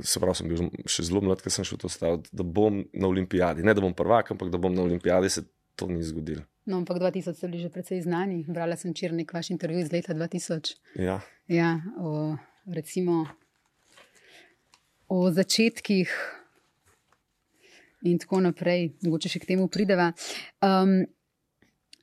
Se 0.01 0.21
pravi, 0.23 0.39
sem 0.39 0.49
bil 0.51 0.69
še 0.91 1.07
zelo 1.09 1.23
mlad, 1.25 1.43
ker 1.43 1.53
sem 1.53 1.67
šel 1.67 1.81
to 1.83 1.91
staviti, 1.93 2.31
da 2.33 2.47
bom 2.47 2.83
na 2.93 3.11
olimpijadi. 3.11 3.65
Ne 3.67 3.75
da 3.75 3.85
bom 3.85 3.95
prvak, 3.97 4.35
ampak 4.35 4.53
da 4.53 4.61
bom 4.61 4.75
na 4.75 4.85
olimpijadi, 4.85 5.31
se 5.31 5.45
to 5.77 5.89
ni 5.91 6.03
zgodilo. 6.07 6.45
No, 6.65 6.79
ampak 6.81 6.97
2000 7.03 7.35
so 7.35 7.49
bili 7.49 7.63
že 7.63 7.69
precej 7.69 8.01
znani. 8.03 8.45
Brala 8.49 8.77
sem 8.77 8.95
včeraj 8.95 9.19
nek 9.19 9.33
vaš 9.35 9.51
intervju 9.53 9.83
iz 9.85 9.93
leta 9.93 10.15
2000. 10.15 10.77
Ja. 10.97 11.21
ja 11.49 11.81
o, 11.99 12.37
recimo 12.67 13.27
o 15.09 15.31
začetkih 15.31 16.09
in 18.05 18.19
tako 18.21 18.41
naprej, 18.45 18.95
mogoče 19.05 19.33
še 19.33 19.41
k 19.43 19.53
temu 19.53 19.69
prideva. 19.73 20.11
Um, 20.65 21.05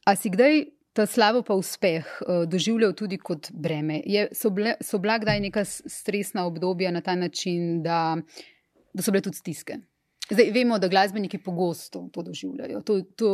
a 0.06 0.16
si 0.18 0.32
kdaj 0.34 0.66
ta 0.94 1.06
slavo 1.06 1.42
pa 1.44 1.56
uspeh 1.56 2.06
uh, 2.06 2.44
doživljal 2.50 2.94
tudi 2.94 3.18
kot 3.18 3.52
breme. 3.52 4.02
Je, 4.06 4.28
so, 4.36 4.50
bile, 4.50 4.76
so 4.82 5.00
bila 5.00 5.18
kdaj 5.20 5.40
neka 5.40 5.64
stresna 5.66 6.46
obdobja 6.46 6.92
na 6.92 7.02
ta 7.02 7.16
način, 7.16 7.84
da, 7.84 8.18
da 8.94 9.04
so 9.04 9.12
bile 9.12 9.22
tudi 9.22 9.38
stiske? 9.38 9.80
Zdaj 10.32 10.52
vemo, 10.56 10.78
da 10.80 10.88
glasbeniki 10.88 11.38
pogosto 11.44 12.06
to 12.14 12.22
doživljajo. 12.24 12.82
To, 12.88 13.02
to 13.02 13.32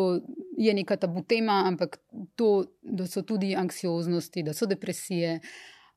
je 0.57 0.73
neka 0.73 0.95
tabu 0.97 1.21
tema, 1.21 1.63
ampak 1.67 1.99
to, 2.35 2.65
da 2.81 3.05
so 3.07 3.21
tudi 3.21 3.55
anksioznosti, 3.55 4.43
da 4.43 4.53
so 4.53 4.65
depresije, 4.65 5.39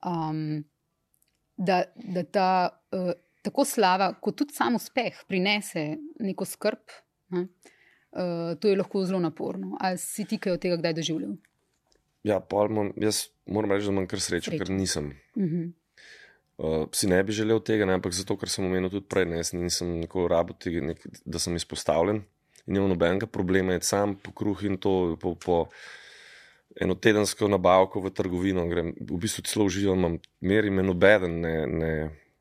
um, 0.04 0.64
da, 1.56 1.82
da 1.94 2.24
ta 2.24 2.50
uh, 2.92 3.12
tako 3.42 3.64
slava, 3.64 4.12
kot 4.20 4.36
tudi 4.36 4.54
sam 4.54 4.76
uspeh, 4.76 5.24
prinese 5.28 5.94
neko 6.20 6.44
skrb. 6.44 6.96
Uh, 7.32 7.46
to 8.60 8.68
je 8.68 8.76
lahko 8.76 9.04
zelo 9.04 9.20
naporno. 9.20 9.76
Ali 9.80 9.98
si 9.98 10.24
ti 10.24 10.38
kaj 10.38 10.52
od 10.52 10.60
tega 10.60 10.76
kdaj 10.76 10.98
doživljal? 11.00 11.36
Ja, 12.22 12.40
imam, 12.68 12.92
jaz 12.96 13.28
moram 13.46 13.72
reči, 13.72 13.86
da 13.86 13.92
imam 13.92 14.06
kar 14.06 14.20
srečo, 14.20 14.50
ker 14.50 14.70
nisem. 14.70 15.12
Uh 15.34 15.44
-huh. 15.44 15.70
uh, 16.58 16.88
si 16.92 17.06
ne 17.08 17.22
bi 17.24 17.32
želel 17.32 17.60
tega, 17.60 17.86
ne, 17.86 17.94
ampak 17.94 18.12
zato, 18.12 18.36
ker 18.36 18.48
sem 18.48 18.64
omenil 18.64 18.90
tudi 18.90 19.06
prej, 19.08 19.24
ne, 19.24 19.42
nisem 19.52 20.00
nikoli 20.00 20.28
rabil 20.28 20.56
tega, 20.58 20.80
nek, 20.80 21.06
da 21.24 21.38
sem 21.38 21.56
izpostavljen 21.56 22.22
in 22.66 22.76
imam 22.76 22.88
nobenega 22.88 23.26
problema, 23.26 23.72
je 23.72 23.82
sam 23.82 24.14
po 24.14 24.32
kruh 24.32 24.62
in 24.64 24.76
to 24.78 25.16
po, 25.20 25.34
po 25.34 25.68
eno 26.80 26.94
tedensko 26.94 27.48
nabavko 27.48 28.00
v 28.00 28.12
trgovino. 28.14 28.66
Grem, 28.68 28.94
v 28.94 29.18
bistvu 29.18 29.44
celo 29.46 29.66
uživam, 29.66 29.98
imam 29.98 30.18
meri, 30.40 30.70
me 30.70 30.82
nobeden 30.82 31.40
ne, 31.40 31.54
ne 31.66 31.92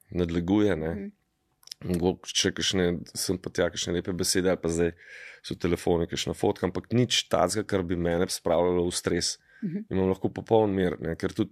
nadleguje. 0.10 0.76
Ne. 0.76 0.90
Uh 0.90 0.98
-huh. 0.98 1.12
Mogoče 1.80 2.52
kakšne, 2.52 3.00
sem 3.16 3.38
pa 3.38 3.50
tja, 3.50 3.70
kakšne 3.70 3.94
lepe 3.94 4.14
besede, 4.14 4.50
ali 4.50 4.60
pa 4.62 4.70
zdaj 4.70 4.92
so 5.42 5.56
telefoni, 5.56 6.08
kakšna 6.08 6.34
fotka, 6.34 6.68
ampak 6.68 6.92
nič 6.92 7.30
tazga, 7.30 7.64
kar 7.64 7.84
bi 7.84 7.96
mene 7.96 8.28
spravljalo 8.30 8.84
v 8.86 8.92
stres. 8.92 9.40
Uh 9.62 9.70
-huh. 9.70 9.76
Mhm. 9.76 9.84
imam 9.90 10.10
lahko 10.10 10.30
popoln 10.30 10.74
mir. 10.76 10.96
Ne, 11.02 11.16
ker 11.16 11.34
tudi, 11.34 11.52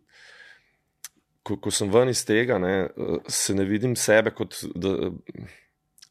ko, 1.43 1.57
ko 1.57 1.71
sem 1.71 1.91
ven 1.91 2.09
iz 2.09 2.25
tega, 2.25 2.57
ne, 2.59 2.89
se 3.27 3.55
ne 3.55 3.65
vidim 3.65 3.95
sebe, 3.95 4.31
kot 4.35 4.59
da, 4.75 5.11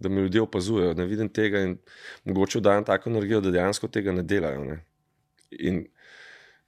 da 0.01 0.09
me 0.09 0.21
ljudje 0.21 0.43
opazujejo. 0.43 0.95
Ne 0.95 1.07
vidim 1.07 1.29
tega 1.29 1.61
in 1.61 1.77
mogoče 2.25 2.61
dajem 2.61 2.85
tako 2.85 3.11
energijo, 3.11 3.41
da 3.41 3.51
dejansko 3.51 3.89
tega 3.89 4.13
ne 4.13 4.23
delajo. 4.23 4.65
Ne. 4.65 4.81
In 5.51 5.85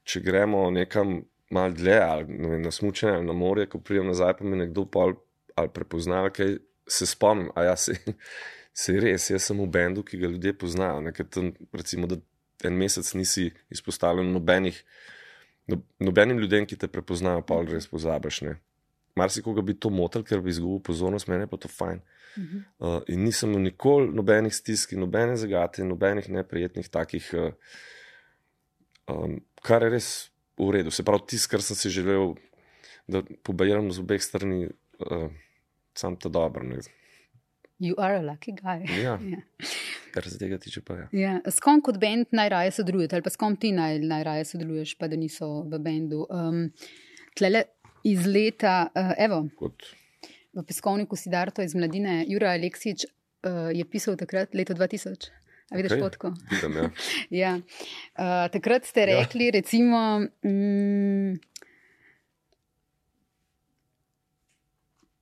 če 0.03 0.21
gremo 0.25 0.69
nekam 0.71 1.19
mal 1.53 1.73
dlje, 1.73 1.99
ali 2.01 2.25
vem, 2.29 2.61
na 2.61 2.71
smučenje, 2.71 3.13
ali 3.13 3.25
na 3.25 3.33
morje, 3.33 3.67
ko 3.69 3.81
pridem 3.81 4.09
nazaj, 4.09 4.35
pa 4.39 4.45
me 4.45 4.57
nekdo 4.57 4.85
pol 4.85 5.17
ali 5.57 5.69
prepoznava, 5.73 6.29
kaj 6.31 6.57
se 6.87 7.05
spomnim. 7.09 7.49
A 7.55 7.63
ja, 7.63 7.75
se, 7.75 7.97
se 8.81 8.95
res, 9.01 9.29
jaz 9.29 9.49
sem 9.49 9.59
v 9.59 9.67
bendu, 9.69 10.05
ki 10.05 10.21
ga 10.21 10.29
ljudje 10.31 10.55
poznajo. 10.57 11.01
Ne, 11.03 11.13
tam, 11.13 11.51
recimo, 11.73 12.07
da 12.07 12.19
en 12.63 12.75
mesec 12.77 13.13
nisi 13.15 13.49
izpostavljen 13.71 14.31
nobenih 14.33 14.83
no, 15.69 15.81
nobenim 16.03 16.39
ljudem, 16.41 16.65
ki 16.67 16.77
te 16.79 16.89
prepoznajo, 16.91 17.43
pa 17.45 17.61
res 17.67 17.87
pozabiš. 17.87 18.41
Marsikoga 19.17 19.61
bi 19.65 19.75
to 19.75 19.91
motil, 19.91 20.23
ker 20.23 20.41
bi 20.41 20.53
izgubil 20.53 20.81
pozornost, 20.85 21.27
meni 21.31 21.47
pa 21.49 21.57
to 21.57 21.67
fajn. 21.67 22.01
Uh 22.37 22.43
-huh. 22.43 22.63
uh, 22.79 23.01
in 23.07 23.23
nisem 23.25 23.49
imel 23.49 23.63
nikoli 23.63 24.11
nobenih 24.13 24.53
stisk, 24.53 24.91
nobene 24.93 25.37
zagate, 25.37 25.83
nobenih 25.83 26.29
neprijetnih 26.29 26.89
takih 26.89 27.31
uh, 27.33 27.53
Um, 29.09 29.39
kar 29.65 29.83
je 29.83 29.89
res 29.89 30.07
v 30.59 30.69
redu. 30.77 30.93
Se 30.93 31.03
pravi, 31.05 31.25
tisto, 31.33 31.49
kar 31.51 31.63
sem 31.65 31.77
si 31.77 31.91
želel, 31.93 32.35
da 33.09 33.23
pobajem 33.45 33.89
z 33.95 34.03
obeh 34.03 34.21
strani, 34.21 34.69
uh, 35.01 35.29
sam 35.97 36.17
ta 36.19 36.29
dobro. 36.29 36.65
Ne. 36.67 36.83
You 37.79 37.95
are 37.97 38.17
a 38.17 38.21
lucky 38.21 38.51
guy. 38.51 38.83
Ja, 39.01 39.17
Ja. 39.31 39.39
kar 40.11 40.23
se 40.23 40.37
tega 40.37 40.57
tiče, 40.57 40.81
pa 40.81 40.93
je. 40.97 41.07
Ja. 41.21 41.39
S 41.47 41.59
kom 41.59 41.81
kot 41.81 41.99
bend 41.99 42.27
najraje 42.31 42.71
sodelujete, 42.71 43.15
ali 43.15 43.23
pa 43.23 43.29
s 43.29 43.37
kom 43.37 43.55
ti 43.55 43.71
naj, 43.71 43.99
najraje 43.99 44.45
sodeluješ, 44.45 44.97
pa 44.97 45.07
da 45.07 45.15
niso 45.15 45.63
v 45.63 45.79
bendu. 45.79 46.25
Um, 46.29 46.65
tlele 47.37 47.63
iz 48.03 48.25
leta, 48.25 48.89
uh, 48.91 49.13
evo, 49.17 49.45
Kot, 49.55 49.85
v 50.53 50.63
peskovniku 50.65 51.15
Sidarto 51.15 51.61
iz 51.61 51.75
mladine, 51.75 52.25
Jura 52.27 52.51
Aleksič 52.51 53.05
uh, 53.05 53.69
je 53.71 53.85
pisal 53.85 54.17
takrat, 54.17 54.51
leto 54.53 54.73
2000. 54.73 55.29
A 55.69 55.77
vidiš 55.77 55.91
Okej. 55.91 56.01
fotko? 56.01 56.31
vidim, 56.51 56.77
ja. 56.77 56.89
Ja. 57.41 57.51
Uh, 58.17 58.49
takrat 58.51 58.85
ste 58.89 59.05
Ja. 59.05 59.19
rekli, 59.19 59.51
recimo. 59.51 59.99
Mm, 60.43 61.37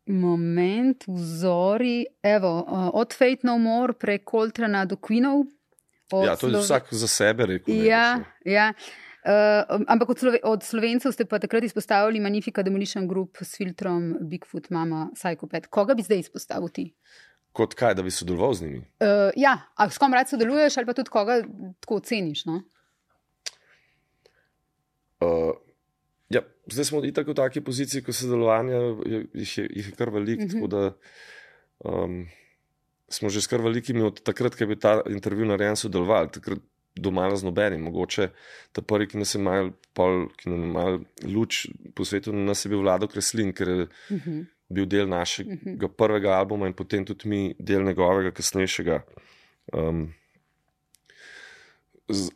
Moment, 0.08 1.04
vzori, 1.08 2.06
evo, 2.24 2.66
uh, 2.68 2.90
od 2.94 3.14
Fate 3.14 3.44
No 3.44 3.58
More 3.58 3.94
prek 3.94 4.24
Coltrana 4.32 4.86
do 4.86 4.96
Queenov. 4.96 5.46
ja, 6.12 6.36
to 6.36 6.48
je 6.48 6.54
Slove- 6.54 6.64
vsak 6.64 6.84
za 6.92 7.08
sebe 7.08 7.46
rekel. 7.46 7.76
Ja, 7.86 8.24
ja. 8.46 8.74
Uh, 9.28 9.84
ampak 9.88 10.10
od, 10.10 10.20
Slove, 10.20 10.40
od 10.44 10.64
slovencev 10.64 11.12
ste 11.12 11.26
pa 11.26 11.40
takrat 11.40 11.64
izpostavili 11.64 12.20
Magnifica 12.20 12.64
Demolition 12.64 13.08
Group 13.08 13.38
s 13.42 13.58
filtrom 13.58 14.16
Bigfoot, 14.22 14.70
Mama, 14.70 15.10
Psychopath. 15.14 15.68
Koga 15.68 15.94
bi 15.94 16.04
zdaj 16.04 16.20
izpostavil 16.20 16.70
ti? 16.70 16.94
Kot 17.52 17.74
kaj, 17.74 17.96
da 17.96 18.04
bi 18.04 18.12
sodeloval 18.12 18.54
z 18.54 18.62
njimi. 18.64 18.78
Uh, 18.78 19.34
ja, 19.36 19.58
a 19.76 19.90
s 19.90 19.98
kom 19.98 20.14
rad 20.14 20.30
sodeluješ, 20.30 20.78
ali 20.78 20.86
pa 20.86 20.94
tudi 20.94 21.10
koga 21.10 21.42
tako 21.80 21.96
oceniš? 22.00 22.46
No? 22.46 22.62
Uh, 25.20 25.52
ja, 26.30 26.42
zdaj 26.68 26.86
smo 26.86 27.04
itak 27.06 27.28
v 27.28 27.34
taki 27.34 27.62
poziciji, 27.62 28.02
ko 28.04 28.14
sodelovanja 28.14 28.76
je- 29.06 29.28
jih 29.34 29.58
je, 29.58 29.70
jih 29.76 29.86
je 29.90 29.96
kar 29.96 30.10
veliko. 30.10 30.44
Mhm. 30.44 30.58
Mm 30.58 30.64
-hmm. 30.64 30.68
da, 30.70 30.94
um, 31.84 32.28
smo 33.10 33.30
že 33.30 33.42
s 33.42 33.48
kar 33.48 33.62
velikimi 33.62 34.02
od 34.02 34.22
takrat, 34.24 34.56
ko 34.56 34.64
je 34.64 34.68
bil 34.68 34.78
ta 34.80 35.02
intervju 35.10 35.46
narejen, 35.46 35.76
sodelovali. 35.76 36.30
Takrat 36.32 36.60
doma 36.96 37.36
z 37.36 37.44
nobenim. 37.44 37.82
Mogoče 37.82 38.30
ta 38.72 38.82
prvi, 38.82 39.08
ki 39.08 39.18
nas 39.18 39.36
je 39.36 39.42
mal, 39.42 39.72
pol, 39.94 40.28
ki 40.38 40.50
nam 40.50 40.62
je 40.62 40.68
mal 40.68 41.00
luč 41.24 41.68
po 41.96 42.06
svetu, 42.06 42.34
na 42.34 42.40
nas 42.40 42.66
je 42.66 42.70
bil 42.70 42.80
Vlado 42.82 43.08
Kreslin, 43.08 43.54
ker 43.54 43.68
je 43.68 43.82
Uh 44.10 44.18
-huh. 44.18 44.46
bil 44.70 44.86
del 44.86 45.08
našega 45.08 45.54
Mhm. 45.54 45.70
uh 45.70 45.80
-huh. 45.80 45.88
prvega 45.98 46.30
albuma 46.34 46.68
in 46.68 46.74
potem 46.74 47.06
tudi 47.06 47.30
mi 47.30 47.56
del 47.60 47.84
njegovega 47.84 48.32
kasnejšega. 48.32 49.04
Um, 49.74 50.14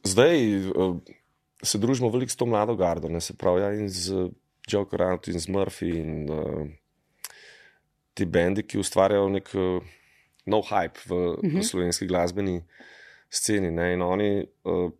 zdaj 0.03 0.55
uh, 0.69 0.97
se 1.63 1.77
družimo 1.77 2.09
veliko 2.09 2.31
s 2.31 2.39
to 2.39 2.45
mlado 2.45 2.75
gardo, 2.75 3.09
ne 3.09 3.21
se 3.21 3.37
pravi, 3.37 3.61
ja, 3.61 3.73
in 3.73 3.89
z 3.89 4.29
Joe 4.67 4.85
Corant 4.89 5.27
in 5.27 5.39
z 5.39 5.47
Murphy 5.47 5.89
in 5.99 6.29
uh, 6.29 6.67
ti 8.13 8.25
bendi, 8.25 8.63
ki 8.63 8.81
ustvarjajo 8.81 9.29
nek 9.29 9.53
uh, 9.55 9.83
nov 10.45 10.67
hype 10.69 10.99
v, 11.05 11.11
uh 11.11 11.37
-huh. 11.37 11.59
v 11.59 11.63
slovenski 11.63 12.07
glasbeni 12.07 12.61
sceni. 13.29 13.71
Ne, 13.71 13.93
in 13.93 14.01
oni 14.01 14.45
uh, 14.63 14.91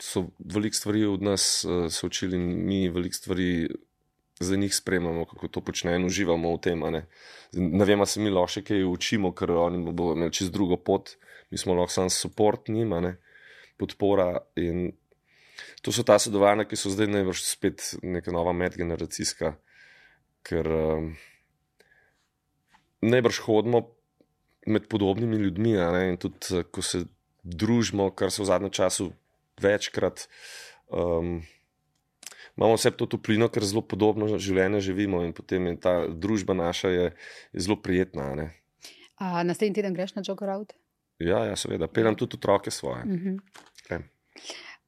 so 0.00 0.26
veliko 0.38 0.76
stvari 0.76 1.04
od 1.04 1.22
nas 1.22 1.64
uh, 1.64 1.88
se 1.92 2.06
učili, 2.06 2.36
in 2.36 2.66
mi 2.66 2.88
veliko 2.88 3.14
stvari 3.14 3.68
za 4.40 4.56
njih 4.56 4.74
spremljamo, 4.74 5.24
kako 5.24 5.48
to 5.48 5.60
počnejo 5.60 5.96
in 5.96 6.04
uživamo 6.04 6.56
v 6.56 6.60
tem. 6.60 6.80
Ne, 6.80 7.06
ne 7.52 7.84
vem, 7.84 8.06
se 8.06 8.20
mi 8.20 8.30
lahko 8.30 8.60
kaj 8.66 8.84
učimo, 8.84 9.32
ker 9.32 9.50
oni 9.50 9.92
bodo 9.92 10.12
imeli 10.12 10.32
čez 10.32 10.50
drugo 10.50 10.76
pot, 10.76 11.16
mi 11.50 11.58
smo 11.58 11.74
lahko 11.74 11.92
samo 11.92 12.10
support 12.10 12.68
njima, 12.68 13.00
ne, 13.00 13.16
podpora. 13.76 14.38
In 14.56 14.92
to 15.84 15.92
so 15.92 16.02
ta 16.02 16.16
sodelovanja, 16.18 16.64
ki 16.64 16.78
so 16.80 16.88
zdaj 16.88 17.10
najbrž 17.12 17.42
spet 17.44 17.82
neka 18.00 18.32
nova 18.32 18.54
medgeneracijska, 18.56 19.52
ker 20.44 20.70
um, 20.72 21.10
najbrž 23.04 23.42
hodimo 23.44 23.82
med 24.66 24.88
podobnimi 24.88 25.36
ljudmi. 25.36 25.76
Ne, 25.76 26.06
in 26.08 26.16
tudi, 26.16 26.40
eh, 26.56 26.64
ko 26.64 26.82
se 26.82 27.04
družimo, 27.44 28.08
kar 28.16 28.32
se 28.32 28.42
v 28.42 28.48
zadnjem 28.48 28.72
času 28.72 29.10
večkrat. 29.60 30.24
Um, 30.88 31.42
imamo 32.56 32.78
vse 32.78 32.94
to 32.96 33.06
toplino, 33.06 33.50
ker 33.52 33.64
zelo 33.68 33.84
podobno 33.84 34.38
življenje 34.38 34.80
živimo, 34.88 35.20
in 35.24 35.36
potem 35.36 35.68
je 35.68 35.76
ta 35.80 35.94
družba 36.08 36.56
naša 36.56 36.88
je, 36.88 37.06
je 37.52 37.60
zelo 37.60 37.76
prijetna. 37.76 38.32
a 38.32 38.34
Ne? 38.40 38.48
A 39.20 39.44
naslednji 39.44 39.82
teden 39.82 39.94
greš 39.94 40.16
na 40.16 40.24
Joker 40.24 40.48
Out? 40.56 40.72
Ja, 41.20 41.44
ja, 41.44 41.56
seveda, 41.56 41.86
pelem 41.92 42.16
tudi 42.16 42.40
otroke 42.40 42.70
svoje. 42.70 43.04
Uh 43.04 43.20
-huh. 43.20 43.38
Okay. 43.84 44.02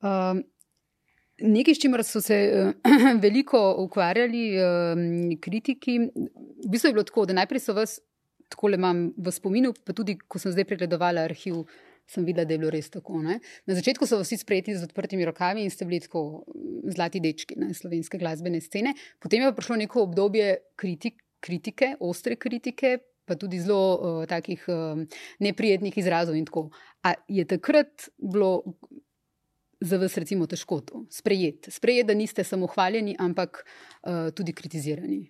Um, 0.00 0.44
Nekaj, 1.44 1.74
s 1.74 1.80
čimer 1.82 2.00
so 2.04 2.20
se 2.24 2.36
uh, 2.48 2.92
veliko 3.24 3.60
ukvarjali 3.84 4.44
um, 4.56 5.00
kritiki, 5.40 5.98
v 6.08 6.70
bistvu 6.70 6.88
je 6.88 6.96
bilo 6.96 7.04
tako, 7.04 7.26
da 7.28 7.36
najprej 7.36 7.60
so 7.60 7.74
vas, 7.76 7.98
tako 8.48 8.70
le 8.72 8.78
imam 8.80 9.10
v 9.16 9.32
spominu, 9.32 9.74
pa 9.84 9.92
tudi 9.92 10.16
ko 10.16 10.40
sem 10.40 10.54
zdaj 10.54 10.64
pregledovala 10.70 11.26
arhiv, 11.28 11.66
sem 12.08 12.24
videla, 12.24 12.46
da 12.46 12.54
je 12.54 12.62
bilo 12.62 12.70
res 12.72 12.88
tako. 12.90 13.20
Ne? 13.22 13.40
Na 13.66 13.76
začetku 13.76 14.06
so 14.08 14.20
vsi 14.22 14.38
sprejeti 14.40 14.76
z 14.78 14.86
odprtimi 14.86 15.26
rokami 15.28 15.66
in 15.66 15.74
ste 15.74 15.84
bili 15.84 16.00
tako 16.00 16.46
mm, 16.46 16.94
zlati 16.94 17.20
dečki 17.20 17.58
ne, 17.60 17.72
slovenske 17.74 18.20
glasbene 18.22 18.62
scene. 18.64 18.94
Potem 19.20 19.42
je 19.42 19.50
pa 19.50 19.56
prišlo 19.58 19.80
neko 19.82 20.06
obdobje 20.06 20.54
kritik, 20.78 21.20
kritike, 21.44 21.96
ostre 22.00 22.38
kritike, 22.40 22.96
pa 23.26 23.34
tudi 23.34 23.58
zelo 23.60 23.80
uh, 23.98 24.24
takih 24.30 24.62
uh, 24.70 25.02
neprijetnih 25.42 25.98
izrazov 25.98 26.38
in 26.38 26.46
tako. 26.46 26.70
A 27.04 27.12
je 27.28 27.44
takrat 27.44 28.08
bilo 28.22 28.62
za 29.80 29.98
vas, 29.98 30.16
recimo, 30.16 30.46
težko 30.46 30.80
to 30.80 31.04
sprejeti? 31.10 31.70
Sprejeti, 31.70 32.06
da 32.06 32.14
niste 32.14 32.44
samo 32.44 32.66
hvaljeni, 32.66 33.16
ampak 33.18 33.64
uh, 33.64 34.30
tudi 34.34 34.52
kritizirani. 34.52 35.26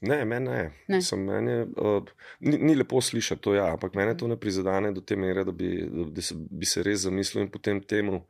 Ne, 0.00 0.24
meni 0.24 0.50
ne. 0.50 0.72
Ne. 0.88 1.00
Sem, 1.02 1.22
meni 1.24 1.62
uh, 1.62 2.04
ni, 2.40 2.58
ni 2.58 2.74
lepo 2.76 3.00
slišati 3.00 3.42
to, 3.42 3.54
ja, 3.56 3.70
ampak 3.72 3.94
mene 3.96 4.16
to 4.16 4.28
ne 4.28 4.36
prizadene 4.36 4.92
do 4.92 5.00
te 5.00 5.16
mere, 5.16 5.44
da 5.44 5.52
bi, 5.52 5.70
da, 6.12 6.22
se, 6.22 6.36
bi 6.36 6.68
se 6.68 6.84
res 6.84 7.06
zamislil 7.06 7.46
in 7.46 7.52
potem 7.52 7.80
temu 7.80 8.24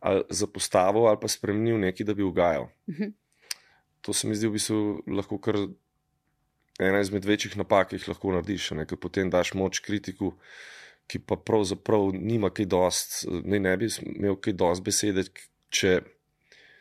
ali 0.00 0.22
zapostavil 0.32 1.04
ali 1.10 1.20
pa 1.20 1.28
spremenil 1.28 1.76
nekaj, 1.78 2.06
da 2.08 2.14
bi 2.16 2.24
ugajal. 2.24 2.70
Mhm. 2.88 3.12
To 4.00 4.12
se 4.16 4.28
mi 4.28 4.34
zdi 4.34 4.48
v 4.48 4.56
bistvu 4.56 4.76
lahko 5.12 5.36
kar 5.38 5.58
ena 6.80 7.02
izmed 7.04 7.26
večjih 7.28 7.56
napak, 7.60 7.90
ki 7.90 7.98
jih 7.98 8.08
lahko 8.08 8.32
narediš. 8.32 8.70
Ker 8.88 8.96
potem 8.96 9.28
daš 9.30 9.52
moč 9.52 9.82
kritiku, 9.84 10.32
ki 11.10 11.18
pa 11.26 11.34
pravzaprav 11.36 12.12
nima 12.14 12.52
kaj 12.54 12.68
dost, 12.70 13.20
ne, 13.26 13.58
ne 13.58 13.74
bi 13.76 13.88
imel 14.06 14.38
kaj 14.38 14.54
dost 14.58 14.86
besede, 14.86 15.26
če. 15.74 16.00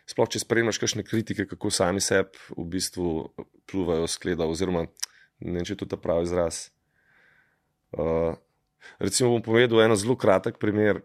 Sploh, 0.09 0.25
če 0.25 0.41
spremljaš 0.41 0.79
kakšne 0.81 1.03
kritike, 1.05 1.45
kako 1.45 1.69
sami 1.69 2.01
sebi 2.01 2.39
v 2.55 2.63
bistvu 2.73 3.11
pluvajo 3.69 4.07
skleda, 4.09 4.47
oziroma 4.49 4.87
ne 5.45 5.61
če 5.61 5.75
je 5.75 5.79
to 5.83 5.87
ta 5.91 5.99
pravi 6.01 6.25
izraz. 6.25 6.69
Uh, 7.93 8.33
recimo, 8.97 9.35
bom 9.35 9.43
povedal 9.45 9.83
en 9.83 9.93
zelo 9.97 10.17
kratek 10.17 10.57
primer, 10.61 11.03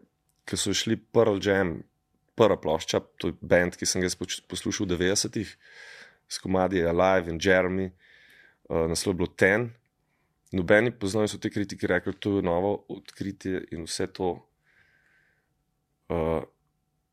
ki 0.48 0.56
so 0.60 0.72
šli 0.76 0.96
Pearl 0.96 1.36
Jam, 1.40 1.78
prva 2.36 2.56
plošča, 2.60 3.02
to 3.20 3.30
je 3.30 3.36
bend, 3.44 3.76
ki 3.76 3.88
sem 3.88 4.00
ga 4.00 4.08
poslušal 4.48 4.88
v 4.88 4.96
90-ih, 4.96 5.52
s 6.24 6.40
komadi 6.40 6.80
Alive 6.84 7.28
in 7.28 7.40
Jeremy, 7.40 7.90
uh, 7.92 8.88
naslov 8.88 9.14
je 9.14 9.18
bilo 9.20 9.30
Ten. 9.36 9.68
Nobeni 10.54 10.92
poznajo 10.94 11.32
so 11.34 11.38
te 11.42 11.50
kritike 11.50 11.88
rekli, 11.90 12.14
to 12.14 12.38
je 12.38 12.46
novo 12.46 12.76
odkritje 12.94 13.64
in 13.74 13.88
vse 13.88 14.06
to. 14.14 14.36
Uh, 16.08 16.44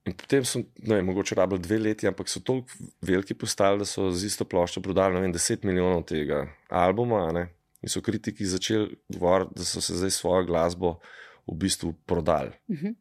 In 0.05 0.15
potem 0.17 0.45
so, 0.45 0.59
ne 0.81 0.97
vem, 0.97 1.05
mogoče 1.05 1.35
rabili 1.37 1.61
dve 1.61 1.77
leti, 1.77 2.07
ampak 2.09 2.29
so 2.29 2.39
tako 2.41 2.65
veliki 3.05 3.35
postali, 3.37 3.83
da 3.83 3.85
so 3.85 4.07
z 4.09 4.31
isto 4.31 4.47
ploščo 4.49 4.81
prodali, 4.81 5.13
ne 5.13 5.21
vem, 5.21 5.33
10 5.35 5.65
milijonov 5.67 6.07
tega 6.09 6.41
albuma. 6.73 7.27
Ne? 7.35 7.45
In 7.85 7.89
so 7.89 8.01
kritiki 8.01 8.47
začeli 8.49 8.97
govoriti, 9.13 9.59
da 9.61 9.67
so 9.67 9.81
se 9.81 9.99
zdaj 9.99 10.13
svojo 10.15 10.47
glasbo 10.49 10.95
v 11.45 11.57
bistvu 11.61 11.93
prodali. 12.09 12.55
Mhm. 12.71 12.97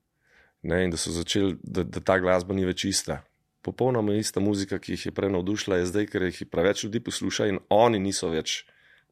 Ne? 0.68 0.84
In 0.84 0.92
da 0.92 1.00
so 1.00 1.12
začeli, 1.14 1.56
da, 1.62 1.86
da 1.88 2.04
ta 2.04 2.18
glasba 2.20 2.54
ni 2.54 2.68
več 2.68 2.84
ista. 2.84 3.22
Popolnoma 3.64 4.12
ista 4.16 4.40
muzika, 4.40 4.78
ki 4.80 4.92
jih 4.92 5.06
je 5.08 5.14
prej 5.16 5.32
navdušila, 5.32 5.80
je 5.80 5.88
zdaj, 5.88 6.06
ker 6.12 6.28
jih 6.28 6.44
preveč 6.52 6.84
ljudi 6.84 7.00
posluša 7.04 7.48
in 7.48 7.62
oni 7.72 8.00
niso 8.00 8.28
več 8.32 8.66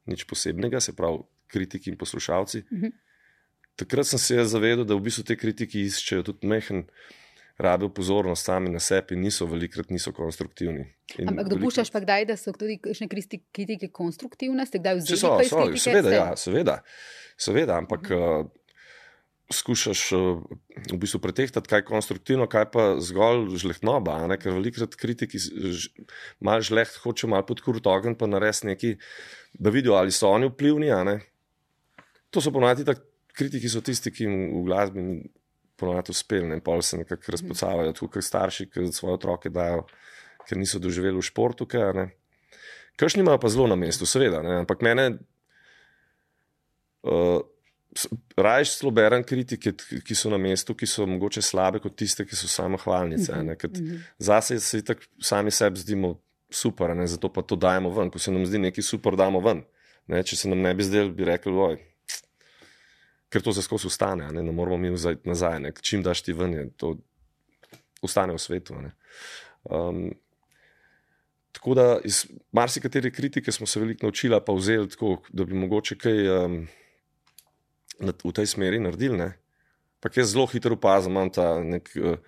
nič 0.09 0.25
posebnega, 0.29 0.81
se 0.81 0.97
pravi, 0.97 1.23
kritiki 1.49 1.93
in 1.93 2.01
poslušalci. 2.01 2.65
Mhm. 2.73 2.97
Takrat 3.79 4.09
sem 4.11 4.19
se 4.19 4.45
zavedel, 4.45 4.83
da 4.85 4.97
v 4.99 5.07
bistvu 5.07 5.23
te 5.23 5.37
kritiki 5.39 5.85
iščejo 5.87 6.25
tudi 6.27 6.49
mehen 6.51 6.89
rabijo 7.59 7.93
pozornost 7.95 8.47
sami 8.47 8.71
na 8.71 8.81
sebi 8.83 9.17
niso 9.17 9.47
velikrat 9.47 9.91
niso 9.91 10.13
konstruktivni. 10.15 10.87
In 11.19 11.31
Ampak 11.33 11.51
dopuščaš 11.51 11.91
pa 11.95 12.03
kdaj, 12.03 12.27
da 12.31 12.37
so 12.39 12.55
tudi 12.55 12.79
kakšne 12.83 13.09
kritike 13.11 13.91
konstruktivne? 13.95 14.67
Ste 14.67 14.83
kdaj 14.83 15.01
vzeli 15.01 15.19
so, 15.19 15.33
so, 15.47 15.65
seveda, 15.83 16.13
ja, 16.15 16.27
seveda, 16.39 16.77
seveda, 17.39 17.79
ampak 17.83 18.11
uh, 18.15 18.51
skušaš 19.53 20.13
uh, 20.13 20.43
v 20.93 20.99
bistvu 21.01 21.21
pretehtati, 21.25 21.69
kaj 21.69 21.81
je 21.81 21.87
konstruktivno, 21.89 22.47
kaj 22.51 22.67
pa 22.73 22.85
zgolj 23.01 23.57
žlehtnoba, 23.63 24.21
ne? 24.29 24.37
ker 24.41 24.53
velikrat 24.53 24.97
kritiki 24.99 25.41
malo 26.45 26.65
žleht 26.65 26.99
hoče 27.03 27.31
malo 27.31 27.47
podkuriti 27.49 27.89
ogenj, 27.89 28.19
pa 28.21 28.29
narediti 28.29 28.69
nekaj, 28.69 28.97
da 29.59 29.73
vidijo, 29.73 29.97
ali 29.97 30.13
so 30.13 30.29
oni 30.29 30.51
vplivni. 30.53 30.93
ne. 31.09 31.19
To 32.31 32.45
so 32.45 32.53
ponovadi 32.53 32.85
tako, 32.85 33.07
kritiki 33.39 33.71
so 33.73 33.81
tisti, 33.81 34.13
ki 34.13 34.27
jim 34.27 34.39
v 34.59 34.65
glasbi 34.69 35.07
ponovadi 35.79 36.13
uspeli, 36.13 36.53
in 36.53 36.61
pol 36.65 36.83
se 36.83 36.99
nekako 37.01 37.33
razpocavajo, 37.33 37.93
tako 37.97 38.13
kot 38.19 38.25
starši, 38.25 38.69
ki 38.69 38.89
svoje 38.93 39.17
otroke 39.17 39.51
dajo, 39.55 39.87
ker 40.49 40.59
niso 40.59 40.81
doživeli 40.83 41.17
v 41.17 41.25
športu. 41.25 41.69
Kršni 42.99 43.23
imajo 43.23 43.39
pa 43.41 43.49
zelo 43.49 43.69
na 43.71 43.79
mestu, 43.79 44.07
seveda, 44.07 44.43
ne? 44.43 44.59
ampak 44.65 44.83
mene. 44.85 45.13
Uh, 47.07 47.41
Rajš 48.37 48.79
celo 48.79 48.91
berem 48.95 49.25
kritike, 49.25 49.73
ki 50.05 50.15
so 50.15 50.31
na 50.31 50.39
mestu, 50.39 50.75
ki 50.77 50.87
so 50.87 51.07
mogoče 51.09 51.43
slabe, 51.43 51.81
kot 51.83 51.97
tiste, 51.97 52.27
ki 52.29 52.37
so 52.37 52.49
samo 52.49 52.77
hvalnice. 52.79 53.33
Uh 53.33 53.39
-huh. 53.39 54.01
Zase 54.19 54.61
se 54.61 54.85
tako 54.85 55.03
sami 55.21 55.51
sebi 55.51 55.81
zdimo 55.81 56.21
super, 56.51 56.97
ne? 56.97 57.07
zato 57.07 57.33
pa 57.33 57.43
to 57.43 57.57
dajemo 57.57 57.91
ven. 57.91 58.11
Ko 58.11 58.19
se 58.19 58.31
nam 58.31 58.47
zdi 58.47 58.59
nekaj 58.59 58.83
super, 58.83 59.17
damo 59.17 59.41
ven. 59.41 59.63
Ne? 60.07 60.23
Če 60.23 60.37
se 60.37 60.49
nam 60.49 60.61
ne 60.61 60.75
bi 60.75 60.85
zdel, 60.85 61.11
bi 61.11 61.25
rekli, 61.25 61.53
oj, 61.53 61.77
ker 63.29 63.43
to 63.43 63.53
se 63.53 63.63
skozi 63.63 63.87
ustane, 63.87 64.31
ne? 64.33 64.43
ne 64.43 64.53
moramo 64.53 64.77
mi 64.77 64.91
vzeti 64.91 65.29
nazaj. 65.29 65.61
Ne? 65.61 65.73
Čim 65.83 66.03
daš 66.03 66.23
ti 66.23 66.33
ven, 66.33 66.55
je 66.55 66.71
to 66.77 66.97
ostane 68.03 68.33
v 68.33 68.39
svetu. 68.39 68.79
Um, 69.65 70.11
tako 71.53 71.75
da 71.75 71.87
iz 72.05 72.27
marsikatere 72.53 73.11
kritike 73.11 73.53
smo 73.53 73.67
se 73.67 73.81
veliko 73.81 74.07
naučili, 74.07 74.41
pa 74.47 74.53
vzeli 74.53 74.89
tako, 74.89 75.23
da 75.33 75.45
bi 75.45 75.55
mogoče 75.55 75.99
kaj. 75.99 76.29
Um, 76.45 76.67
v 77.99 78.33
tej 78.33 78.47
smeri 78.47 78.81
naredili. 78.81 79.19
Ne? 79.19 79.31
Pa 80.01 80.11
jaz 80.15 80.33
zelo 80.33 80.47
hitro 80.47 80.75
opazim, 80.79 81.15
nek, 81.15 81.91
eh, 81.97 82.19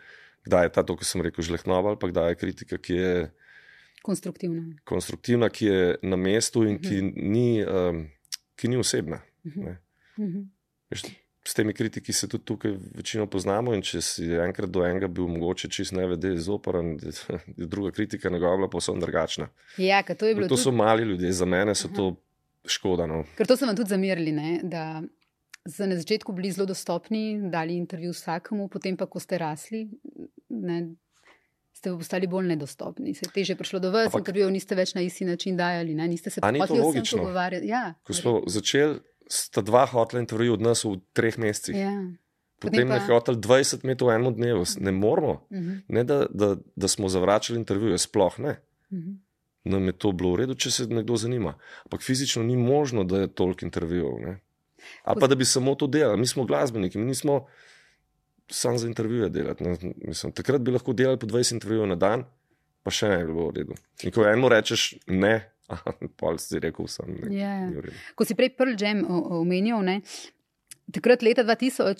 kdaj 0.44 0.64
je 0.66 0.72
ta, 0.74 0.82
to, 0.82 0.96
kar 0.96 1.06
sem 1.06 1.22
rekel, 1.22 1.44
žlehnova, 1.44 1.94
ali 1.94 2.00
pa 2.00 2.10
kdaj 2.10 2.34
je 2.34 2.40
kritika, 2.40 2.78
ki 2.78 2.94
je 2.94 3.14
konstruktivna, 4.02 4.62
konstruktivna 4.84 5.48
ki 5.48 5.66
je 5.66 5.96
na 6.02 6.16
mestu 6.16 6.64
in 6.64 6.78
ki, 6.78 6.96
uh 6.98 7.04
mhm. 7.04 7.08
-huh. 7.08 7.30
ni, 7.30 7.64
um, 7.64 8.08
ki 8.56 8.68
ni 8.68 8.76
osebna. 8.76 9.20
Uh 9.44 9.52
-huh. 9.52 9.76
uh 10.18 10.24
-huh. 10.24 11.14
S 11.44 11.54
temi 11.54 11.72
kritiki 11.74 12.12
se 12.12 12.28
tudi 12.28 12.44
tukaj 12.44 12.72
večino 12.94 13.26
poznamo, 13.26 13.74
in 13.74 13.82
če 13.82 14.00
si 14.00 14.24
enkrat 14.24 14.70
do 14.70 14.84
enega 14.84 15.08
bil 15.08 15.26
mogoče 15.26 15.68
čist 15.68 15.92
ne 15.92 16.06
vede, 16.06 16.36
zoporen, 16.36 16.98
je 17.60 17.66
druga 17.66 17.90
kritika 17.90 18.30
njegova 18.30 18.56
bila 18.56 18.68
povsem 18.68 19.00
drugačna. 19.00 19.48
Ja, 19.76 20.02
to, 20.02 20.14
to 20.14 20.34
tudi... 20.34 20.56
so 20.56 20.70
mali 20.70 21.02
ljudje, 21.02 21.32
za 21.32 21.44
mene 21.44 21.74
so 21.74 21.88
Aha. 21.88 21.96
to 21.96 22.16
škoda. 22.64 23.06
No. 23.06 23.24
Ker 23.36 23.46
to 23.46 23.56
so 23.56 23.66
vam 23.66 23.76
tudi 23.76 23.88
zamerili, 23.88 24.32
ne? 24.32 24.60
da 24.62 25.02
ste 25.68 25.86
na 25.86 25.96
začetku 25.96 26.32
bili 26.32 26.52
zelo 26.52 26.66
dostopni, 26.66 27.50
dali 27.50 27.76
intervju 27.76 28.10
vsakemu, 28.10 28.68
potem 28.68 28.96
pa, 28.96 29.06
ko 29.06 29.20
ste 29.20 29.38
rasli, 29.38 29.88
ne, 30.48 30.94
ste 31.72 31.92
postali 31.92 32.26
bolj 32.26 32.48
nedostopni. 32.54 33.14
Se 33.14 33.26
je 33.28 33.32
teže 33.34 33.56
prišlo 33.56 33.80
do 33.80 33.90
vas, 33.92 34.14
intervju 34.14 34.50
niste 34.50 34.74
več 34.74 34.94
na 34.94 35.04
isti 35.04 35.24
način 35.24 35.56
dajali, 35.56 35.94
ne, 35.94 36.08
niste 36.08 36.30
se 36.30 36.40
pogovarjali. 36.40 36.60
Ali 36.60 36.78
ni 36.78 36.82
to 36.82 36.86
logično? 36.86 37.68
Ja, 37.68 37.84
ko 38.04 38.16
smo 38.16 38.40
začeli, 38.46 39.00
sta 39.28 39.60
dva 39.60 39.86
hotla 39.86 40.20
intervju 40.20 40.56
od 40.56 40.64
nas 40.64 40.84
v 40.84 40.96
treh 41.12 41.38
mesecih. 41.38 41.76
Ja. 41.76 41.94
Potem 42.60 42.88
pa... 42.88 42.98
je 42.98 43.08
hotel 43.08 43.40
20 43.40 43.86
metrov 43.88 44.10
v 44.10 44.20
enem 44.20 44.34
dnevu, 44.36 44.64
ne 44.84 44.92
moramo. 44.92 45.46
Uh 45.48 45.56
mhm. 45.56 45.68
-huh. 45.68 45.80
Ne, 45.88 46.04
da, 46.04 46.26
da, 46.30 46.56
da 46.76 46.88
smo 46.88 47.08
zavračali 47.08 47.58
intervjuje, 47.58 47.98
sploh 47.98 48.38
ne. 48.38 48.60
Uh 48.90 48.98
mhm. 48.98 49.08
-huh. 49.08 49.18
Nam 49.64 49.86
je 49.86 49.92
to 49.92 50.12
bilo 50.12 50.32
v 50.32 50.36
redu, 50.36 50.54
če 50.54 50.70
se 50.70 50.86
nekdo 50.86 51.16
zanima. 51.16 51.54
Ampak 51.84 52.02
fizično 52.02 52.42
ni 52.42 52.56
možno, 52.56 53.04
da 53.04 53.20
je 53.20 53.28
toliko 53.28 53.64
intervjujev. 53.64 54.36
Ali 55.02 55.20
pa 55.20 55.26
da 55.26 55.34
bi 55.34 55.44
samo 55.44 55.74
to 55.74 55.86
delali. 55.86 56.20
Mi 56.20 56.26
smo 56.26 56.44
glasbeniki, 56.44 56.98
mi 56.98 57.04
nismo 57.04 57.46
samo 58.50 58.78
za 58.78 58.88
intervjuje 58.88 59.28
delati. 59.28 59.64
Mislim, 60.04 60.32
takrat 60.32 60.60
bi 60.60 60.70
lahko 60.70 60.92
delali 60.92 61.18
po 61.18 61.26
20 61.26 61.52
intervjujev 61.52 61.86
na 61.86 61.94
dan, 61.94 62.24
pa 62.82 62.90
še 62.90 63.08
ne 63.08 63.24
bi 63.24 63.32
bilo 63.32 63.48
v 63.50 63.56
redu. 63.60 63.78
In 64.02 64.14
ko 64.14 64.26
eno 64.28 64.48
rečeš 64.48 64.94
ne. 65.06 65.38
Pol 66.18 66.38
si 66.42 66.58
rekel, 66.58 66.88
sem. 66.90 67.14
Ne, 67.14 67.30
yeah. 67.30 67.68
Ja. 67.70 67.94
Ko 68.18 68.26
si 68.26 68.34
prej 68.34 68.56
prvi 68.58 68.74
žem 68.78 69.04
omenil, 69.06 69.84
Takrat, 70.92 71.22
leta 71.22 71.44
2000, 71.44 71.80
uh, 71.80 71.90
eh, 71.90 71.94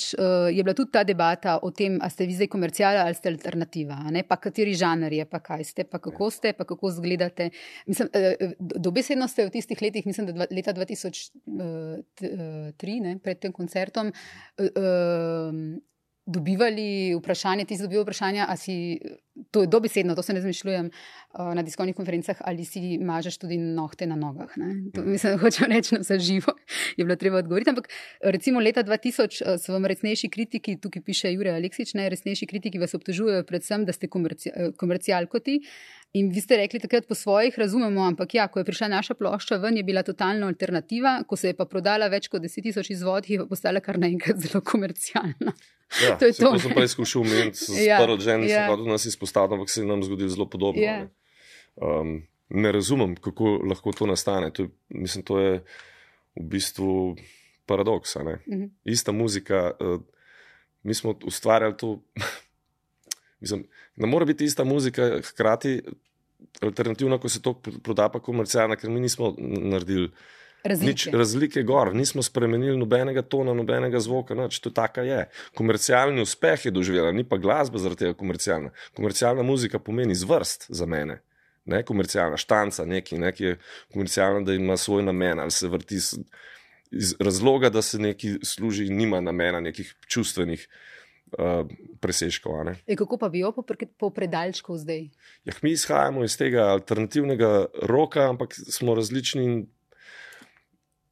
je 0.56 0.62
bila 0.62 0.74
tudi 0.74 0.90
ta 0.92 1.04
debata 1.04 1.58
o 1.62 1.70
tem, 1.70 1.98
ali 2.00 2.10
ste 2.10 2.26
vi 2.26 2.34
zdaj 2.34 2.48
komercijala 2.48 3.00
ali 3.06 3.14
ste 3.14 3.28
alternativa, 3.28 4.10
ne? 4.10 4.22
pa 4.22 4.36
kateri 4.36 4.74
žanr 4.74 5.12
je, 5.12 5.24
pa 5.30 5.40
kaj 5.40 5.64
ste, 5.64 5.84
pa 5.84 5.98
kako 5.98 6.30
ste, 6.30 6.52
pa 6.52 6.64
kako 6.64 6.88
izgledate. 6.88 7.50
Mislim, 7.86 8.08
uh, 8.08 8.12
dobesedno 8.58 9.28
ste 9.28 9.46
v 9.46 9.50
tistih 9.50 9.82
letih, 9.82 10.06
mislim, 10.06 10.26
da 10.26 10.46
leta 10.50 10.72
2003, 10.74 13.00
ne, 13.04 13.18
pred 13.22 13.38
tem 13.38 13.52
koncertom, 13.52 14.12
dobivali 16.32 17.14
vprašanje, 17.18 17.64
ti 17.64 17.76
si 17.76 17.82
dobival 17.82 18.04
vprašanje, 18.04 18.44
ali 18.48 18.58
si, 18.58 18.76
to 19.50 19.64
je 19.64 19.66
dobesedno, 19.66 20.14
to 20.14 20.22
se 20.22 20.34
ne 20.34 20.40
zmišljujem 20.40 20.90
uh, 20.90 21.54
na 21.54 21.62
diskovnih 21.62 21.96
konferencah, 21.96 22.40
ali 22.44 22.64
si 22.64 22.98
mažeš 22.98 23.38
tudi 23.42 23.58
nohte 23.58 24.06
na 24.06 24.16
nogah. 24.16 24.54
To, 24.94 25.02
mislim, 25.02 25.38
hočem 25.42 25.72
reči, 25.72 25.94
na 25.94 26.00
vse 26.00 26.18
živo 26.18 26.54
je 26.96 27.04
bilo 27.04 27.16
treba 27.16 27.42
odgovoriti. 27.42 27.70
Ampak 27.70 27.88
recimo 28.22 28.60
leta 28.60 28.84
2000 28.84 29.42
uh, 29.42 29.56
so 29.60 29.72
vam 29.72 29.86
resnejši 29.90 30.30
kritiki, 30.30 30.76
tukaj 30.80 31.02
piše 31.02 31.32
Jurek 31.32 31.58
Aleksič, 31.58 31.94
ne, 31.94 32.08
resnejši 32.08 32.46
kritiki 32.46 32.78
vas 32.78 32.94
obtožujejo 32.94 33.44
predvsem, 33.44 33.84
da 33.84 33.92
ste 33.92 34.08
komerci, 34.08 34.50
komercialkoti. 34.76 35.60
In 36.12 36.32
vi 36.34 36.40
ste 36.42 36.56
rekli 36.58 36.80
takrat 36.82 37.06
po 37.06 37.14
svojih, 37.14 37.54
razumemo, 37.58 38.02
ampak 38.02 38.34
ja, 38.34 38.48
ko 38.50 38.58
je 38.58 38.66
prišla 38.66 38.88
naša 38.90 39.14
plošča 39.14 39.60
ven, 39.62 39.76
je 39.78 39.84
bila 39.86 40.02
totalna 40.02 40.48
alternativa, 40.50 41.20
ko 41.26 41.36
se 41.38 41.52
je 41.52 41.54
pa 41.54 41.68
prodala 41.70 42.08
več 42.10 42.26
kot 42.28 42.42
10 42.42 42.66
tisoč 42.66 42.90
izvodov, 42.90 43.30
je 43.30 43.38
pa 43.38 43.46
postala 43.46 43.78
kar 43.80 43.98
naenkrat 44.02 44.40
zelo 44.42 44.58
komercialna. 44.66 45.54
Ja, 46.02 46.16
to 46.18 46.26
je 46.26 46.34
to. 46.34 46.50
To 46.50 46.58
sem 46.58 46.74
prej 46.74 46.90
skušal 46.96 47.22
umeti, 47.22 47.62
s 47.62 47.78
ja, 47.86 48.00
prvim 48.02 48.18
ženom 48.26 48.48
ja. 48.48 48.66
se 48.66 48.88
nas 48.90 49.06
izpostavljam, 49.06 49.60
ampak 49.60 49.70
se 49.70 49.84
nam 49.86 50.02
zgodi 50.02 50.28
zelo 50.34 50.48
podobno. 50.50 50.82
Ja. 50.82 50.98
Ne? 50.98 51.08
Um, 51.78 52.26
ne 52.48 52.72
razumem, 52.74 53.14
kako 53.14 53.60
lahko 53.70 53.94
to 53.94 54.10
nastane. 54.10 54.50
To 54.50 54.66
je, 54.66 54.68
mislim, 54.88 55.24
to 55.24 55.38
je 55.38 55.52
v 56.34 56.46
bistvu 56.50 57.16
paradoks. 57.66 58.16
Uh 58.16 58.22
mhm. 58.22 58.34
-huh. 58.50 58.68
Ista 58.84 59.12
muzika, 59.12 59.70
uh, 59.78 60.00
mi 60.82 60.94
smo 60.94 61.14
ustvarjali 61.22 61.76
to. 61.76 62.02
Mislim, 63.40 63.64
ne 63.96 64.06
more 64.06 64.26
biti 64.26 64.44
ista 64.44 64.64
muzika, 64.64 65.18
hkrati 65.30 65.80
alternativna, 66.60 67.18
ko 67.18 67.28
se 67.28 67.42
to 67.42 67.54
proda, 67.82 68.08
pa 68.08 68.20
komercialna, 68.20 68.76
ker 68.76 68.90
mi 68.90 69.00
nismo 69.00 69.34
naredili. 69.38 70.10
Razlike. 70.64 70.90
Nič 70.90 71.06
razlike 71.16 71.62
gor, 71.64 71.94
nismo 71.96 72.20
spremenili 72.22 72.76
nobenega 72.76 73.22
tona, 73.22 73.54
nobenega 73.56 74.00
zvoka, 74.00 74.36
noč 74.36 74.58
to 74.60 74.68
taka 74.76 75.00
je. 75.06 75.22
Komercialni 75.56 76.20
uspeh 76.20 76.66
je 76.66 76.72
doživela, 76.76 77.14
ni 77.16 77.24
pa 77.24 77.38
glasba 77.40 77.80
zaradi 77.80 78.04
tega 78.04 78.16
komercialna. 78.18 78.68
Komercialna 78.96 79.42
muzika 79.42 79.80
pomeni 79.80 80.14
zvrst 80.14 80.66
za 80.68 80.86
mene. 80.86 81.22
Ne, 81.64 81.80
komercialna 81.86 82.36
štanca, 82.40 82.84
nekaj, 82.84 83.18
nekaj 83.18 83.46
je 83.46 83.56
komercialna, 83.92 84.44
da 84.44 84.52
ima 84.52 84.76
svoj 84.76 85.02
namen 85.06 85.40
ali 85.40 85.50
se 85.50 85.68
vrti 85.68 85.96
iz, 85.96 86.12
razloga, 87.20 87.70
da 87.70 87.82
se 87.82 87.98
nekaj 87.98 88.40
služi 88.44 88.90
in 88.90 88.96
nima 89.00 89.20
namena 89.20 89.60
nekih 89.60 89.94
čustvenih 90.08 90.66
uh, 90.68 90.99
presežkov. 92.00 92.74
E, 92.86 92.96
kako 92.96 93.18
pa 93.18 93.28
bi 93.28 93.44
jo 93.44 93.52
po, 93.52 93.64
po 93.98 94.10
predalčku 94.10 94.76
zdaj? 94.78 95.08
Ja, 95.44 95.54
mi 95.62 95.72
izhajamo 95.72 96.24
iz 96.24 96.36
tega 96.38 96.70
alternativnega 96.74 97.66
roka, 97.82 98.28
ampak 98.30 98.54
smo 98.54 98.94
različni 98.94 99.44
in 99.44 99.60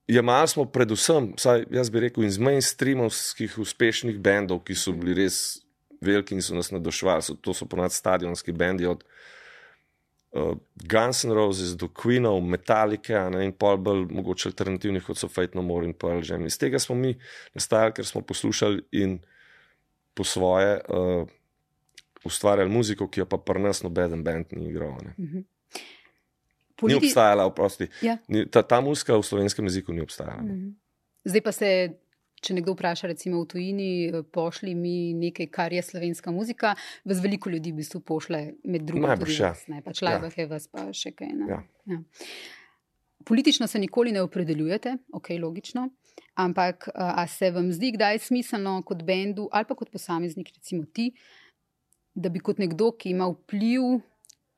Jemali 0.09 0.49
smo 0.49 0.65
predvsem, 0.65 1.35
vsaj 1.37 1.67
jaz 1.71 1.91
bi 1.93 2.01
rekel, 2.01 2.25
iz 2.25 2.39
mainstreamovskih 2.41 3.59
uspešnih 3.61 4.17
bendov, 4.25 4.63
ki 4.65 4.73
so 4.73 4.95
bili 4.97 5.13
res 5.19 5.59
veliki 6.01 6.33
in 6.35 6.41
so 6.43 6.57
nas 6.57 6.71
nadošvali. 6.73 7.23
So, 7.23 7.37
to 7.37 7.53
so 7.55 7.69
ponad 7.69 7.93
stadionski 7.93 8.55
bendi 8.57 8.87
od 8.89 9.05
uh, 10.33 10.57
Guns 10.89 11.25
N' 11.29 11.35
Roses 11.37 11.77
do 11.77 11.91
Queenov, 11.93 12.41
Metallica 12.41 13.27
ne, 13.29 13.45
in 13.45 13.53
pol 13.53 13.77
bolj 13.77 14.07
mogoče 14.09 14.49
alternativnih 14.49 15.05
kot 15.05 15.21
so 15.21 15.29
Fate 15.29 15.59
No 15.59 15.63
More 15.63 15.85
in 15.85 15.93
Pearl 15.93 16.25
Jam. 16.25 16.47
Iz 16.49 16.57
tega 16.57 16.81
smo 16.81 16.97
mi 16.97 17.13
nastajali, 17.55 17.99
ker 18.01 18.09
smo 18.09 18.25
poslušali 18.25 18.87
in 19.05 19.19
po 20.19 20.27
svoje 20.27 20.81
uh, 20.91 21.29
ustvarjali 22.27 22.71
muziko, 22.71 23.07
ki 23.07 23.23
jo 23.23 23.29
pa 23.31 23.39
pri 23.39 23.63
nas 23.63 23.85
noben 23.87 24.25
bend 24.27 24.51
ni 24.59 24.67
igral. 24.73 24.99
Mhm. 25.15 25.47
Politi... 26.79 27.01
Ni 27.01 27.07
obstajala, 27.07 27.47
oprosti. 27.47 27.89
Ja. 28.07 28.19
Ta, 28.55 28.63
ta 28.63 28.79
muska 28.81 29.17
v 29.19 29.23
slovenskem 29.27 29.67
jeziku 29.67 29.93
ni 29.93 30.01
obstajala. 30.01 30.43
Mm 30.43 30.51
-hmm. 30.51 30.75
Zdaj 31.25 31.41
pa 31.41 31.53
se, 31.53 31.69
če 32.41 32.55
nekdo 32.55 32.73
vpraša, 32.73 33.07
recimo 33.11 33.43
v 33.43 33.47
tujini, 33.47 34.13
pošli 34.33 34.75
mi 34.75 35.15
nekaj, 35.15 35.47
kar 35.47 35.73
je 35.73 35.83
slovenska 35.83 36.31
muzika, 36.31 36.75
vas 37.05 37.23
veliko 37.23 37.51
ljudi 37.51 37.73
v 37.73 37.75
bistvu 37.75 38.01
pošle 38.01 38.53
med 38.65 38.83
drugim. 38.83 39.09
Najbrž 39.09 39.41
ja. 39.41 39.55
Ne, 39.69 39.83
pač 39.83 40.03
live 40.03 40.31
ja. 40.31 40.43
je 40.43 40.47
vas 40.47 40.69
pa 40.69 40.93
še 40.93 41.11
kaj. 41.11 41.29
Ja. 41.49 41.63
Ja. 41.87 41.99
Politično 43.25 43.67
se 43.67 43.79
nikoli 43.79 44.13
ne 44.13 44.23
opredeljujete, 44.23 44.97
ok, 45.13 45.29
logično. 45.41 45.89
Ampak, 46.39 46.89
a 46.95 47.27
se 47.27 47.51
vam 47.51 47.73
zdi, 47.75 47.93
kdaj 47.97 48.15
je 48.15 48.25
smiselno 48.29 48.77
kot 48.87 49.03
bendu 49.03 49.49
ali 49.53 49.67
pa 49.67 49.75
kot 49.75 49.91
posameznik, 49.91 50.53
recimo 50.55 50.87
ti, 50.95 51.11
da 52.15 52.31
bi 52.31 52.43
kot 52.43 52.59
nekdo, 52.63 52.93
ki 52.95 53.11
ima 53.11 53.27
vpliv, 53.31 53.99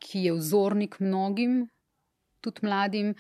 ki 0.01 0.27
je 0.27 0.35
vzornik 0.37 0.99
mnogim, 1.01 1.63
tudi 2.41 2.65
mladim, 2.65 3.15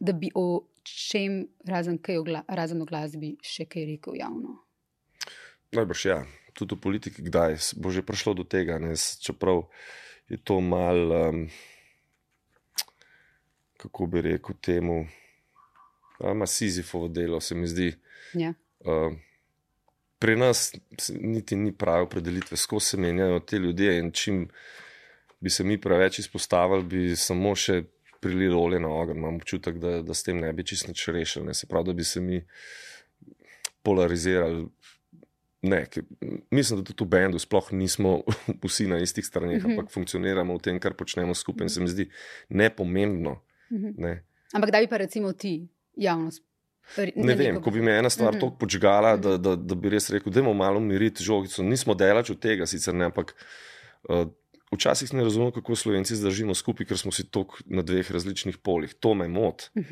da 0.00 0.12
bi 0.12 0.30
o 0.34 0.66
čem, 0.84 1.46
razen, 1.66 1.98
ogla, 2.18 2.44
razen 2.48 2.82
o 2.82 2.86
glasbi, 2.86 3.34
še 3.42 3.66
kaj 3.70 3.86
rekel 3.94 4.18
javno. 4.20 4.58
Najbrž 5.74 6.04
ja, 6.06 6.18
tudi 6.54 6.76
v 6.76 6.82
politiki, 6.82 7.24
kdaj 7.26 7.58
bo 7.80 7.90
že 7.90 8.04
prišlo 8.06 8.34
do 8.34 8.44
tega, 8.44 8.78
ne? 8.78 8.94
čeprav 8.94 9.66
je 10.30 10.38
to 10.38 10.60
mal, 10.60 10.98
um, 11.10 11.46
kako 13.80 14.06
bi 14.06 14.22
rekel, 14.28 14.54
temu, 14.60 15.04
ima 16.30 16.46
Sizifovo 16.46 17.08
delo, 17.08 17.40
se 17.40 17.54
mi 17.54 17.66
zdi. 17.66 17.94
Ja. 18.34 18.54
Um, 18.80 19.18
pri 20.18 20.36
nas 20.36 20.72
niti 21.20 21.56
ni 21.56 21.72
prave 21.72 22.02
opredelitve, 22.02 22.56
skozi 22.56 22.86
se 22.86 22.96
menjajo 22.96 23.40
te 23.40 23.58
ljudje 23.58 23.98
in 23.98 24.12
čim 24.12 24.48
bi 25.40 25.50
se 25.50 25.64
mi 25.64 25.80
preveč 25.80 26.18
izpostavili, 26.18 26.84
bi 26.84 27.16
samo 27.16 27.54
še 27.54 27.82
prilili 28.20 28.54
olje 28.56 28.80
na 28.80 28.88
ogen. 28.88 29.20
Imam 29.20 29.36
občutek, 29.36 29.76
da, 29.78 29.98
da 30.02 30.14
s 30.14 30.24
tem 30.24 30.40
ne 30.40 30.52
bi 30.52 30.64
čisto 30.64 30.88
nič 30.88 31.02
rešili. 31.12 31.50
Ne. 31.50 31.54
Se 31.54 31.68
pravi, 31.68 31.90
da 31.90 31.92
bi 31.92 32.04
se 32.04 32.20
mi 32.24 32.40
polarizirali. 33.84 34.64
Ne, 35.64 35.82
ki, 35.88 36.02
mislim, 36.52 36.80
da 36.80 36.88
tudi 36.92 37.04
v 37.04 37.12
bendu 37.12 37.40
sploh 37.40 37.70
nismo 37.76 38.18
vsi 38.64 38.88
na 38.88 39.02
istih 39.04 39.26
straneh, 39.26 39.60
mm 39.60 39.66
-hmm. 39.66 39.76
ampak 39.76 39.92
funkcioniramo 39.92 40.56
v 40.56 40.64
tem, 40.64 40.80
kar 40.80 40.96
počnemo 40.96 41.34
skupaj. 41.34 41.64
Mm 41.64 41.68
-hmm. 41.68 41.74
Se 41.74 41.80
mi 41.80 41.88
zdi 41.88 42.10
nepomembno. 42.48 43.42
Mm 43.70 43.76
-hmm. 43.76 43.94
ne. 43.98 44.24
Ampak 44.52 44.70
da 44.70 44.80
bi 44.80 44.88
pa 44.88 44.96
recimo 44.96 45.32
ti 45.32 45.68
javnost. 45.96 46.44
Ne, 46.98 47.12
ne 47.16 47.34
vem, 47.34 47.58
ko 47.64 47.72
bi 47.72 47.82
me 47.82 47.94
ena 47.98 48.10
stvar 48.10 48.32
mm 48.32 48.36
-hmm. 48.36 48.40
tako 48.40 48.58
počgala, 48.58 49.16
da, 49.16 49.36
da, 49.36 49.56
da 49.56 49.74
bi 49.74 49.88
res 49.88 50.10
rekel, 50.10 50.32
da 50.32 50.40
je 50.40 50.54
malo 50.54 50.80
miriti 50.80 51.24
žogico. 51.24 51.62
Nismo 51.62 51.94
delač 51.94 52.30
od 52.30 52.38
tega, 52.38 52.66
sicer 52.66 52.94
ne, 52.94 53.04
ampak 53.04 53.34
uh, 54.08 54.26
včasih 54.72 55.14
ne 55.14 55.24
razumem, 55.24 55.52
kako 55.52 55.76
Slovenci 55.76 56.16
zdržimo 56.16 56.54
skupaj, 56.54 56.86
ker 56.86 56.98
smo 56.98 57.12
si 57.12 57.24
tako 57.30 57.56
na 57.66 57.82
dveh 57.82 58.10
različnih 58.10 58.58
polih. 58.58 58.94
To 58.94 59.14
me 59.14 59.28
moti. 59.28 59.70
Mm 59.74 59.82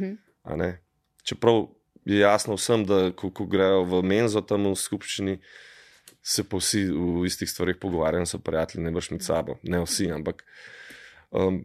-hmm. 0.45 0.77
Čeprav 1.23 1.67
je 2.05 2.19
jasno 2.19 2.55
vsem, 2.55 2.85
da 2.85 3.13
ko, 3.17 3.31
ko 3.31 3.47
grejo 3.47 3.85
v 3.85 4.03
menzo 4.03 4.41
tam 4.41 4.67
v 4.67 4.75
skupščini, 4.75 5.39
se 6.23 6.45
pa 6.45 6.57
vsi 6.57 6.85
v 6.91 7.27
istih 7.27 7.51
stvarih 7.51 7.77
pogovarjajo, 7.81 8.27
so 8.27 8.39
prijatelji, 8.39 8.85
ne 8.85 8.91
brž 8.91 9.11
med 9.11 9.23
sabo. 9.23 9.59
Ne 9.63 9.81
vsi, 9.83 10.11
ampak 10.11 10.45
um, 11.31 11.65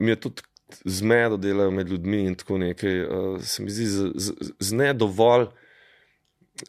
mi 0.00 0.10
je 0.10 0.20
tudi 0.20 0.42
zmedo 0.84 1.36
delajo 1.36 1.70
med 1.70 1.88
ljudmi 1.88 2.24
in 2.26 2.34
tako 2.34 2.58
nekaj. 2.58 3.04
Uh, 3.04 3.42
se 3.42 3.62
mi 3.62 3.70
zdi, 3.70 3.86
z, 3.86 4.10
z, 4.14 4.32
z 4.58 4.72
ne 4.72 4.92
dovolj 4.94 5.46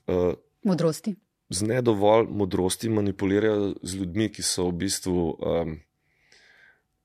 uh, 0.08 0.34
modrosti. 0.64 1.16
Z 1.50 1.62
ne 1.62 1.82
dovolj 1.82 2.28
modrosti 2.30 2.90
manipulirajo 2.90 3.74
z 3.82 3.96
ljudmi, 3.96 4.30
ki 4.32 4.44
so 4.44 4.68
v 4.70 4.78
bistvu 4.84 5.24
um, 5.32 5.78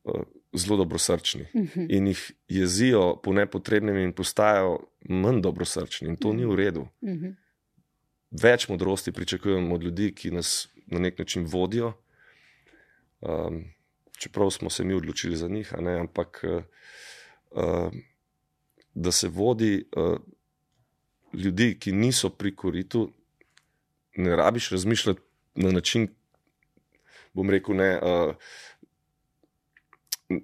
uh, 0.04 0.24
zelo 0.52 0.76
dobrosrčni 0.76 1.46
uh 1.54 1.60
mhm. 1.60 1.80
-huh. 1.80 1.86
in 1.96 2.06
jih 2.06 2.32
jezijo 2.48 3.20
po 3.22 3.32
nepotrebnem 3.32 3.96
in 3.96 4.12
postajajo 4.12 4.80
manj 5.08 5.40
dobrosrčni, 5.40 6.08
in 6.08 6.16
to 6.16 6.28
uh 6.28 6.34
-huh. 6.34 6.38
ni 6.38 6.46
v 6.46 6.56
redu. 6.56 6.88
Uh 7.00 7.08
mhm. 7.08 7.24
-huh. 7.24 7.34
Več 8.42 8.68
modrosti 8.68 9.12
pričakujemo 9.12 9.74
od 9.74 9.82
ljudi, 9.82 10.14
ki 10.14 10.30
nas 10.30 10.68
na 10.86 10.98
nek 10.98 11.18
način 11.18 11.44
vodijo. 11.44 11.92
Um, 13.20 13.64
čeprav 14.18 14.50
smo 14.50 14.70
se 14.70 14.84
mi 14.84 14.94
odločili 14.94 15.36
za 15.36 15.48
njih, 15.48 15.72
ne, 15.78 15.98
ampak 15.98 16.44
uh, 16.44 16.62
da 18.94 19.12
se 19.12 19.28
vodi 19.28 19.84
uh, 19.96 20.18
ljudi, 21.32 21.76
ki 21.80 21.92
niso 21.92 22.30
pri 22.30 22.56
koritu, 22.56 23.10
ne 24.16 24.36
rabiš 24.36 24.70
razmišljati 24.70 25.20
na 25.54 25.70
način, 25.70 26.08
bom 27.32 27.50
rekel, 27.50 27.76
ne. 27.76 28.00
Uh, 28.02 28.34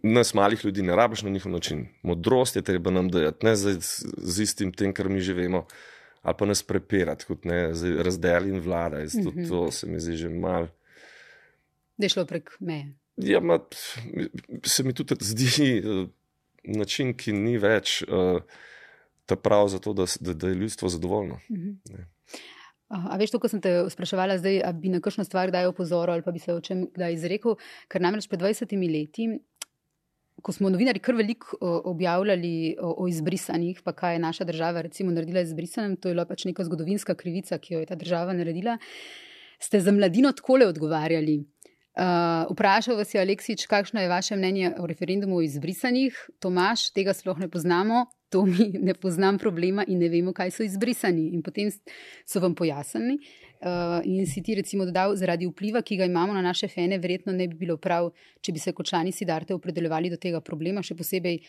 Nas, 0.03 0.35
malih 0.35 0.65
ljudi, 0.65 0.83
ne 0.83 0.97
rabiš 0.97 1.23
na 1.23 1.31
njihov 1.31 1.53
način. 1.53 1.87
Modrost 2.03 2.57
je 2.57 2.63
treba 2.63 2.91
nam 2.91 3.09
dati, 3.09 3.47
ne 3.47 3.55
z, 3.57 3.79
z 4.19 4.43
istim 4.43 4.73
tem, 4.73 4.93
kar 4.93 5.09
mi 5.09 5.21
živimo, 5.21 5.63
ali 6.23 6.37
pa 6.39 6.47
nas 6.47 6.63
prepirati, 6.63 7.25
kot 7.25 7.45
ne 7.45 7.73
razdeli 8.05 8.51
in 8.51 8.61
vlada. 8.61 8.99
Mm 8.99 9.01
-hmm. 9.01 9.49
to, 9.49 9.49
to 9.49 9.71
se 9.73 9.87
mi 9.87 10.01
zdi 10.01 10.17
že 10.17 10.29
malo. 10.29 10.69
Da 11.97 12.05
je 12.05 12.09
šlo 12.09 12.27
prek 12.27 12.51
meje. 12.61 12.93
Ja, 13.17 13.41
ma, 13.41 13.59
se 14.65 14.83
mi 14.83 14.95
tudi 14.95 15.15
zdi 15.21 15.83
uh, 15.85 16.09
način, 16.65 17.17
ki 17.17 17.33
ni 17.33 17.57
več 17.59 18.03
uh, 18.03 18.41
ta 19.27 19.37
prav 19.37 19.69
za 19.69 19.79
to, 19.79 19.93
da, 19.93 20.07
da, 20.21 20.35
da 20.35 20.49
je 20.49 20.55
ljudstvo 20.55 20.89
zadovoljno. 20.89 21.41
Uh 21.49 21.57
-huh. 21.57 22.05
A 22.89 23.19
veš, 23.21 23.35
to, 23.35 23.39
ko 23.39 23.51
sem 23.53 23.61
te 23.61 23.71
spraševala, 23.93 24.39
zdaj, 24.41 24.63
ali 24.65 24.81
bi 24.81 24.89
na 24.89 25.03
kakšno 25.05 25.25
stvar 25.25 25.51
kdaj 25.53 25.69
opozoril 25.69 26.15
ali 26.15 26.25
pa 26.25 26.33
bi 26.33 26.41
se 26.41 26.55
o 26.55 26.61
čem 26.61 26.87
kdaj 26.95 27.13
izrekel, 27.13 27.59
ker 27.89 28.01
namreč 28.01 28.29
pred 28.29 28.41
20 28.41 28.73
leti. 28.93 29.29
Ko 30.43 30.53
smo 30.53 30.71
novinari 30.71 31.03
kar 31.03 31.19
veliko 31.19 31.59
objavljali 31.91 32.77
o, 32.81 32.95
o 33.05 33.09
izbrisanih, 33.09 33.83
pa 33.85 33.93
kaj 33.93 34.15
je 34.15 34.19
naša 34.19 34.45
država 34.45 34.81
recimo 34.87 35.11
naredila 35.11 35.41
izbrisanim, 35.41 35.97
to 35.97 36.09
je 36.09 36.15
bila 36.15 36.25
pač 36.25 36.45
neka 36.45 36.65
zgodovinska 36.65 37.15
krivica, 37.15 37.59
ki 37.59 37.75
jo 37.75 37.81
je 37.81 37.87
ta 37.91 37.99
država 37.99 38.33
naredila, 38.33 38.79
ste 39.59 39.81
za 39.81 39.93
mladino 39.93 40.33
tako 40.33 40.57
le 40.57 40.69
odgovarjali. 40.71 41.43
Uh, 41.99 42.47
vprašal 42.53 42.95
vas 42.95 43.11
je 43.11 43.19
Aleksič, 43.19 43.67
kakšno 43.67 43.99
je 44.01 44.09
vaše 44.09 44.37
mnenje 44.37 44.71
o 44.79 44.87
referendumu 44.87 45.41
o 45.41 45.43
izbrisanih. 45.43 46.15
Tomaš, 46.39 46.93
tega 46.95 47.11
sploh 47.11 47.41
ne 47.43 47.49
poznamo, 47.51 48.05
to 48.31 48.45
mi 48.47 48.69
ne 48.89 48.95
poznam 48.95 49.39
problema 49.39 49.83
in 49.83 49.99
ne 49.99 50.09
vemo, 50.09 50.31
kaj 50.33 50.53
so 50.55 50.63
izbrisani. 50.63 51.33
In 51.35 51.43
potem 51.43 51.73
so 52.23 52.39
vam 52.41 52.55
pojasnili. 52.55 53.19
Uh, 53.59 53.99
in 54.07 54.27
si 54.31 54.45
ti 54.47 54.55
recimo 54.55 54.87
dodal, 54.87 55.17
zaradi 55.19 55.49
vpliva, 55.51 55.83
ki 55.83 55.99
ga 55.99 56.07
imamo 56.07 56.37
na 56.39 56.43
naše 56.43 56.69
fene, 56.71 57.01
verjetno 57.03 57.35
ne 57.35 57.49
bi 57.51 57.59
bilo 57.59 57.75
prav, 57.83 58.13
če 58.47 58.55
bi 58.55 58.63
se 58.63 58.73
kot 58.73 58.87
člani 58.87 59.11
Sidarte 59.11 59.59
opredeljevali 59.59 60.15
do 60.15 60.21
tega 60.23 60.39
problema, 60.39 60.87
še 60.87 60.95
posebej, 60.95 61.41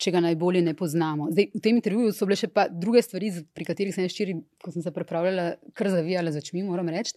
če 0.00 0.14
ga 0.14 0.24
najbolje 0.24 0.64
ne 0.64 0.72
poznamo. 0.78 1.28
Zdaj, 1.34 1.50
v 1.52 1.60
tem 1.60 1.76
intervjuju 1.76 2.16
so 2.16 2.24
bile 2.24 2.40
še 2.40 2.48
pa 2.48 2.64
druge 2.72 3.04
stvari, 3.04 3.28
pri 3.52 3.68
katerih 3.68 3.92
sem 3.92 4.08
ščiri, 4.08 4.40
ko 4.64 4.72
sem 4.72 4.80
se 4.80 4.94
pripravljala, 4.96 5.50
kar 5.76 5.92
zavijala 5.92 6.32
za 6.32 6.40
čmi, 6.40 6.64
moram 6.64 6.88
reči. 6.88 7.12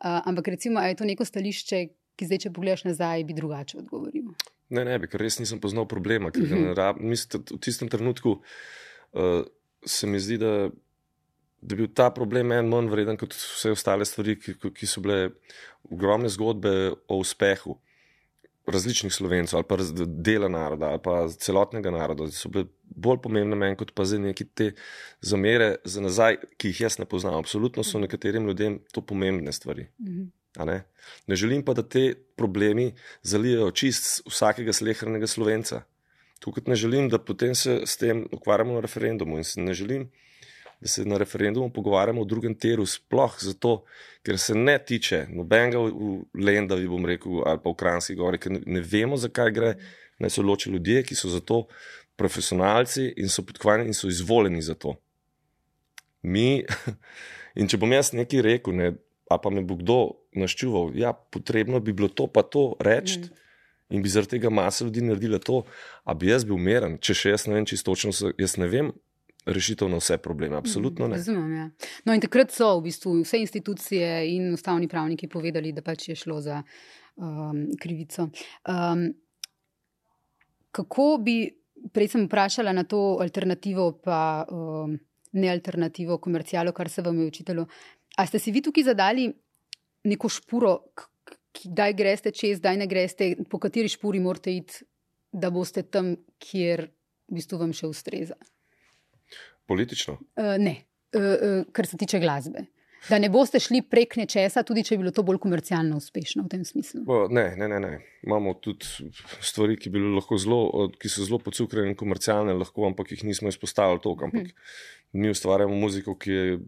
Uh, 0.00 0.22
ampak 0.24 0.48
recimo, 0.56 0.80
je 0.80 0.96
to 0.96 1.04
neko 1.04 1.28
stališče, 1.28 1.84
ki 2.20 2.28
zdaj, 2.28 2.42
če 2.44 2.52
pogledaš 2.56 2.84
nazaj, 2.84 3.24
bi 3.28 3.36
drugače 3.36 3.80
odgovoril? 3.80 4.28
Ne, 4.70 4.84
ne, 4.86 4.98
bi, 5.00 5.08
ker 5.10 5.22
res 5.22 5.40
nisem 5.40 5.60
poznal 5.62 5.88
problema. 5.90 6.28
Uh 6.28 6.42
mhm. 6.42 6.54
-huh. 6.54 6.76
rab, 6.76 7.00
mislim, 7.00 7.44
v 7.50 7.58
tistem 7.64 7.88
trenutku 7.88 8.36
uh, 8.36 9.42
se 9.86 10.06
mi 10.06 10.20
zdi, 10.20 10.38
da, 10.38 10.70
da 11.60 11.74
je 11.74 11.76
bil 11.76 11.88
ta 11.94 12.10
problem 12.10 12.52
en 12.52 12.68
manj 12.68 12.90
vreden 12.90 13.16
kot 13.16 13.34
vse 13.34 13.72
ostale 13.72 14.04
stvari, 14.04 14.36
ki, 14.40 14.54
ki 14.74 14.86
so 14.86 15.00
bile 15.00 15.30
ogromne 15.90 16.28
zgodbe 16.28 16.92
o 17.08 17.16
uspehu. 17.16 17.78
Različnih 18.70 19.12
slovencev, 19.12 19.56
ali 19.56 19.66
pa 19.66 19.76
dela 20.06 20.48
naroda, 20.48 20.90
ali 20.92 21.00
pa 21.02 21.28
celotnega 21.28 21.90
naroda, 21.90 22.28
so 22.30 22.48
bile 22.48 22.68
bolj 22.82 23.18
pomembne 23.24 23.56
meni, 23.56 23.76
kot 23.76 23.90
pa 23.94 24.04
za 24.04 24.18
neke 24.18 24.44
te 24.44 24.74
zamere 25.20 25.76
za 25.84 26.00
nazaj, 26.00 26.36
ki 26.56 26.68
jih 26.68 26.80
jaz 26.80 26.98
ne 26.98 27.06
poznam. 27.08 27.34
Absolutno 27.40 27.82
so 27.82 27.98
nekaterim 27.98 28.46
ljudem 28.46 28.78
to 28.92 29.00
pomembne 29.00 29.52
stvari. 29.52 29.88
Uh 29.98 30.06
-huh. 30.06 30.28
Ne? 30.58 30.82
ne 31.26 31.36
želim 31.36 31.64
pa, 31.64 31.74
da 31.74 31.82
te 31.82 32.14
problemi 32.36 32.94
zalijajo 33.22 33.70
čist 33.70 34.22
vsakega 34.26 34.72
slehrnega 34.72 35.26
slovenca. 35.26 35.82
Tukaj 36.40 36.64
ne 36.66 36.76
želim, 36.76 37.08
da 37.08 37.18
potem 37.18 37.54
se 37.54 37.82
s 37.86 37.96
tem 37.96 38.26
ukvarjamo 38.32 38.74
na 38.74 38.80
referendumu 38.80 39.38
in 39.38 39.44
ne 39.64 39.74
želim, 39.74 40.10
da 40.80 40.88
se 40.88 41.04
na 41.04 41.18
referendumu 41.18 41.72
pogovarjamo 41.72 42.22
o 42.22 42.24
drugem 42.24 42.54
teru, 42.54 42.86
sploh 42.86 43.36
zato, 43.40 43.84
ker 44.22 44.38
se 44.38 44.54
ne 44.54 44.78
tiče 44.78 45.26
nobenega 45.28 45.78
v 45.78 46.22
Lendavi, 46.34 46.88
bom 46.88 47.04
rekel, 47.06 47.42
ali 47.46 47.60
pa 47.62 47.70
v 47.70 47.76
Kranski 47.76 48.16
gori, 48.16 48.40
ker 48.40 48.56
ne, 48.56 48.80
vemo, 48.80 49.16
zakaj 49.20 49.52
gre, 49.52 49.74
naj 50.18 50.32
so 50.32 50.42
loči 50.42 50.72
ljudje, 50.72 51.02
ki 51.04 51.14
so 51.14 51.28
za 51.28 51.40
to 51.40 51.66
profesionalci 52.16 53.10
in 53.16 53.28
so 53.28 53.44
podkvarjeni 53.44 53.92
in 53.92 53.96
so 53.96 54.08
izvoljeni 54.08 54.62
za 54.62 54.74
to. 54.74 54.96
Mi, 56.22 56.64
in 57.60 57.68
če 57.68 57.76
bom 57.80 57.92
jaz 57.92 58.14
nekaj 58.16 58.42
rekel, 58.48 58.76
ne, 58.76 58.94
a 59.30 59.38
pa 59.38 59.52
me 59.52 59.60
bo 59.60 59.76
kdo 59.76 60.00
naščuval, 60.32 60.92
ja, 60.94 61.12
potrebno 61.12 61.80
bi 61.80 61.92
bilo 61.92 62.08
to 62.08 62.26
pa 62.26 62.42
to 62.42 62.74
reči. 62.80 63.18
Mm. 63.20 63.38
In 63.90 64.02
bi 64.02 64.08
zaradi 64.08 64.36
tega 64.36 64.50
masa 64.54 64.84
ljudi 64.86 65.02
naredila 65.02 65.40
to, 65.42 65.64
da 66.06 66.14
bi 66.14 66.28
jaz 66.30 66.44
bil 66.46 66.54
umeren, 66.54 66.98
če 67.02 67.14
še 67.14 67.32
jaz 67.32 67.48
ne 67.50 67.56
vem, 67.58 67.64
čisto 67.66 67.90
točno, 67.90 68.12
jaz 68.38 68.54
ne 68.62 68.68
vem 68.70 68.92
rešitev 69.46 69.88
na 69.88 69.98
vse 69.98 70.18
probleme. 70.22 70.56
Absolutno 70.56 71.08
ne. 71.08 71.16
Razumem, 71.16 71.56
ja. 71.56 71.66
No, 72.04 72.14
in 72.14 72.22
takrat 72.22 72.52
so 72.54 72.76
v 72.78 72.86
bistvu 72.86 73.16
vse 73.24 73.40
institucije 73.42 74.06
in 74.34 74.52
ustavni 74.54 74.88
pravniki 74.88 75.28
povedali, 75.28 75.72
da 75.72 75.82
pač 75.82 76.10
je 76.12 76.16
šlo 76.22 76.40
za 76.44 76.60
um, 76.62 77.64
krivico. 77.80 78.28
Um, 78.68 79.08
kako 80.70 81.08
bi, 81.24 81.38
prej 81.92 82.12
sem 82.14 82.26
vprašala 82.28 82.74
na 82.76 82.84
to 82.84 83.18
alternativo, 83.20 83.90
pa 84.04 84.44
um, 84.46 84.98
ne 85.32 85.50
alternativo, 85.50 86.18
komercijalo, 86.18 86.72
kar 86.72 86.88
se 86.88 87.02
vam 87.02 87.18
je 87.18 87.26
učitelju. 87.26 87.66
A 88.16 88.26
ste 88.26 88.38
si 88.38 88.52
vi 88.52 88.62
tukaj 88.62 88.90
zadali 88.92 89.30
neko 90.04 90.28
špuro, 90.32 90.78
kdaj 91.64 91.94
greste 91.98 92.32
čez, 92.32 92.60
kdaj 92.60 92.80
ne 92.80 92.88
greste, 92.90 93.34
po 93.50 93.58
kateri 93.62 93.90
špuri 93.90 94.20
morate 94.22 94.54
iti, 94.56 94.84
da 95.32 95.50
boste 95.50 95.82
tam, 95.82 96.14
kjer 96.42 96.88
v 97.30 97.38
bistvu 97.38 97.60
vam 97.60 97.72
še 97.76 97.90
ustreza? 97.90 98.36
Politično? 99.70 100.16
Uh, 100.34 100.56
ne, 100.58 100.74
uh, 101.14 101.22
uh, 101.22 101.64
kar 101.72 101.86
se 101.86 101.98
tiče 102.00 102.18
glasbe. 102.22 102.66
Da 103.08 103.16
ne 103.18 103.30
boste 103.32 103.56
šli 103.62 103.80
prek 103.88 104.18
nečesa, 104.20 104.60
tudi 104.66 104.82
če 104.84 104.98
bi 104.98 105.06
bilo 105.06 105.12
to 105.16 105.22
bolj 105.24 105.38
komercialno 105.40 105.96
uspešno 105.96 106.44
v 106.44 106.50
tem 106.52 106.64
smislu. 106.68 107.00
Ne, 107.32 107.46
ne, 107.56 107.68
ne. 107.70 107.78
ne. 107.80 107.92
Imamo 108.26 108.52
tudi 108.60 108.84
stvari, 109.40 109.78
ki, 109.80 109.92
zelo, 110.42 110.90
ki 111.00 111.08
so 111.08 111.24
zelo 111.24 111.38
pocukrene 111.40 111.94
in 111.94 111.96
komercialne, 111.96 112.52
lahko, 112.60 112.84
ampak 112.90 113.14
jih 113.14 113.24
nismo 113.24 113.48
izpostavili 113.48 114.02
toliko. 114.04 114.28
Ampak 114.28 114.50
hmm. 114.50 115.22
mi 115.22 115.32
ustvarjamo 115.32 115.78
muziko, 115.80 116.18
ki 116.20 116.34
je 116.36 116.58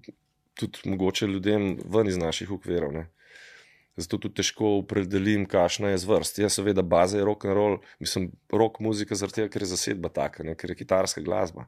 tudi 0.56 0.88
mogoče 0.88 1.28
ljudem 1.28 1.74
ven 1.84 2.08
iz 2.08 2.16
naših 2.16 2.54
okvirov. 2.56 2.96
Ne. 2.96 3.10
Zato 3.96 4.16
tudi 4.16 4.40
težko 4.40 4.78
opredelim, 4.78 5.44
kakšna 5.44 5.92
je 5.92 6.00
zvrst. 6.00 6.38
Jaz, 6.40 6.56
seveda, 6.56 6.82
baza 6.82 7.18
je 7.18 7.26
rock 7.28 7.44
and 7.44 7.56
roll, 7.56 7.76
mislim, 8.00 8.30
rock 8.52 8.80
muzika, 8.80 9.18
zaradi 9.18 9.42
tega, 9.42 9.52
ker 9.52 9.66
je 9.66 9.72
zasedba 9.74 10.08
taka, 10.08 10.46
ne, 10.48 10.56
ker 10.56 10.72
je 10.72 10.78
kitarska 10.80 11.20
glasba. 11.24 11.66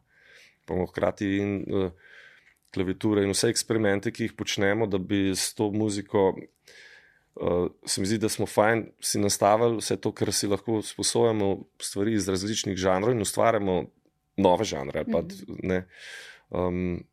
Pa 0.65 0.79
hkrati 0.89 1.29
in 1.43 1.53
uh, 1.69 1.91
klaviature 2.73 3.27
in 3.27 3.35
vse 3.35 3.53
eksperimente, 3.53 4.13
ki 4.15 4.31
jih 4.31 4.37
počnemo, 4.39 4.89
da 4.89 4.99
bi 4.99 5.35
s 5.37 5.53
to 5.59 5.69
muziko. 5.75 6.33
Uh, 7.35 7.67
se 7.85 8.01
mi 8.01 8.07
zdi, 8.07 8.21
da 8.23 8.31
smo 8.31 8.47
fajn 8.47 8.87
si 9.03 9.21
nastavili 9.21 9.83
vse 9.83 9.99
to, 10.01 10.13
kar 10.15 10.33
si 10.33 10.49
lahko 10.49 10.79
sposojamo, 10.87 11.49
stvari 11.83 12.15
iz 12.15 12.29
različnih 12.31 12.79
žanrov 12.79 13.13
in 13.13 13.25
ustvarjamo 13.27 13.81
nove 14.37 14.65
žanre. 14.65 15.03
Mm 15.03 15.13
-hmm. 15.13 15.83
um, 16.51 17.05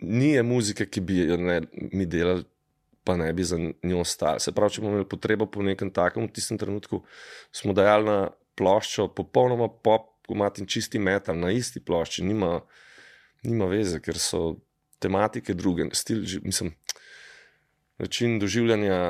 ni 0.00 0.30
je 0.30 0.42
muzike, 0.42 0.86
ki 0.86 1.00
bi 1.00 1.18
jo 1.18 1.36
ne, 1.36 1.60
mi 1.92 2.06
delali, 2.06 2.44
pa 3.10 3.16
ne 3.16 3.32
bi 3.32 3.44
za 3.44 3.58
njo 3.58 4.00
ostali. 4.00 4.40
Se 4.40 4.52
pravi, 4.54 4.76
če 4.76 4.82
bomo 4.84 4.94
imeli 4.94 5.08
potrebo 5.10 5.48
po 5.50 5.64
nekem 5.66 5.90
takem, 5.90 6.28
v 6.28 6.34
tistem 6.36 6.58
trenutku 6.60 7.02
smo 7.50 7.74
dajali 7.74 8.06
na 8.06 8.18
ploščo 8.54 9.08
popolnoma 9.18 9.66
pop, 9.66 10.12
komat 10.30 10.60
in 10.62 10.68
čisti 10.70 11.00
metal 11.02 11.34
na 11.34 11.50
isti 11.50 11.82
plošči, 11.82 12.22
nima, 12.22 12.60
nima 13.42 13.66
veze, 13.66 13.98
ker 13.98 14.18
so 14.22 14.60
tematike 15.02 15.56
druge. 15.58 15.88
Stil, 15.96 16.22
mislim, 16.46 16.70
način 17.98 18.38
doživljanja 18.38 19.00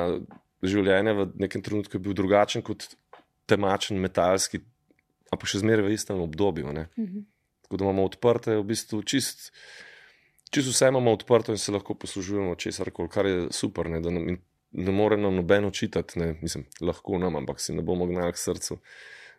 življenja 0.65 1.13
v 1.19 1.29
nekem 1.45 1.65
trenutku 1.65 1.99
je 1.99 2.05
bil 2.07 2.17
drugačen 2.17 2.65
kot 2.65 2.89
temačen, 3.51 4.01
metalski, 4.01 4.63
a 5.29 5.37
pa 5.37 5.49
še 5.49 5.61
zmeraj 5.61 5.91
v 5.91 5.93
istem 5.99 6.25
obdobju. 6.25 6.73
Mm 6.73 6.89
-hmm. 6.97 7.29
Tako 7.67 7.77
da 7.77 7.85
imamo 7.85 8.09
odprte, 8.09 8.57
v 8.57 8.65
bistvu 8.65 9.03
čist, 9.03 9.53
čist 10.51 10.69
vse 10.69 10.89
imamo 10.89 11.13
odprto 11.13 11.53
in 11.53 11.59
se 11.59 11.73
lahko 11.73 11.95
poslužujemo 11.95 12.55
česar 12.55 12.91
koli, 12.91 13.09
kar 13.09 13.27
je 13.27 13.47
super. 13.51 13.91
Ne, 13.91 14.01
ne, 14.01 14.37
ne 14.73 14.93
more 14.93 15.17
nam 15.17 15.35
noben 15.35 15.65
očitati, 15.65 16.19
ne, 16.19 16.35
mislim, 16.43 16.65
lahko 16.81 17.19
nam, 17.19 17.37
ampak 17.37 17.61
si 17.61 17.75
ne 17.75 17.83
bomo 17.83 18.07
gnali 18.07 18.33
k 18.33 18.39
srcu, 18.39 18.79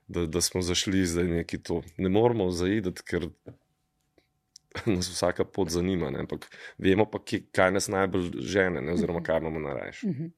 da, 0.07 0.25
da 0.25 0.41
smo 0.41 0.61
zašli 0.61 1.05
zdaj 1.05 1.27
neki 1.27 1.61
to. 1.63 1.81
Ne 1.97 2.09
moramo 2.09 2.49
zaideti, 2.51 3.03
ker 3.07 3.29
nas 4.85 5.09
vsaka 5.11 5.45
pot 5.45 5.69
zanima, 5.69 6.11
ne, 6.11 6.25
ampak 6.25 6.47
vemo 6.77 7.05
pa, 7.11 7.19
ki, 7.23 7.45
kaj 7.51 7.71
nas 7.75 7.87
najbolj 7.91 8.31
žene, 8.39 8.81
ne, 8.81 8.93
oziroma 8.93 9.23
kaj 9.23 9.39
imamo 9.43 9.59
narajši. 9.59 10.07
Uh 10.07 10.15
-huh. 10.15 10.31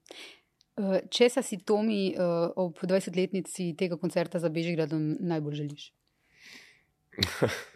Uh, 0.74 0.96
če 1.10 1.30
si 1.30 1.60
Tomi 1.62 2.16
uh, 2.18 2.50
ob 2.56 2.80
20-letnici 2.82 3.76
tega 3.78 3.98
koncerta 3.98 4.40
za 4.40 4.50
Bežigradom 4.50 5.18
najbolj 5.20 5.54
želiš? 5.54 5.94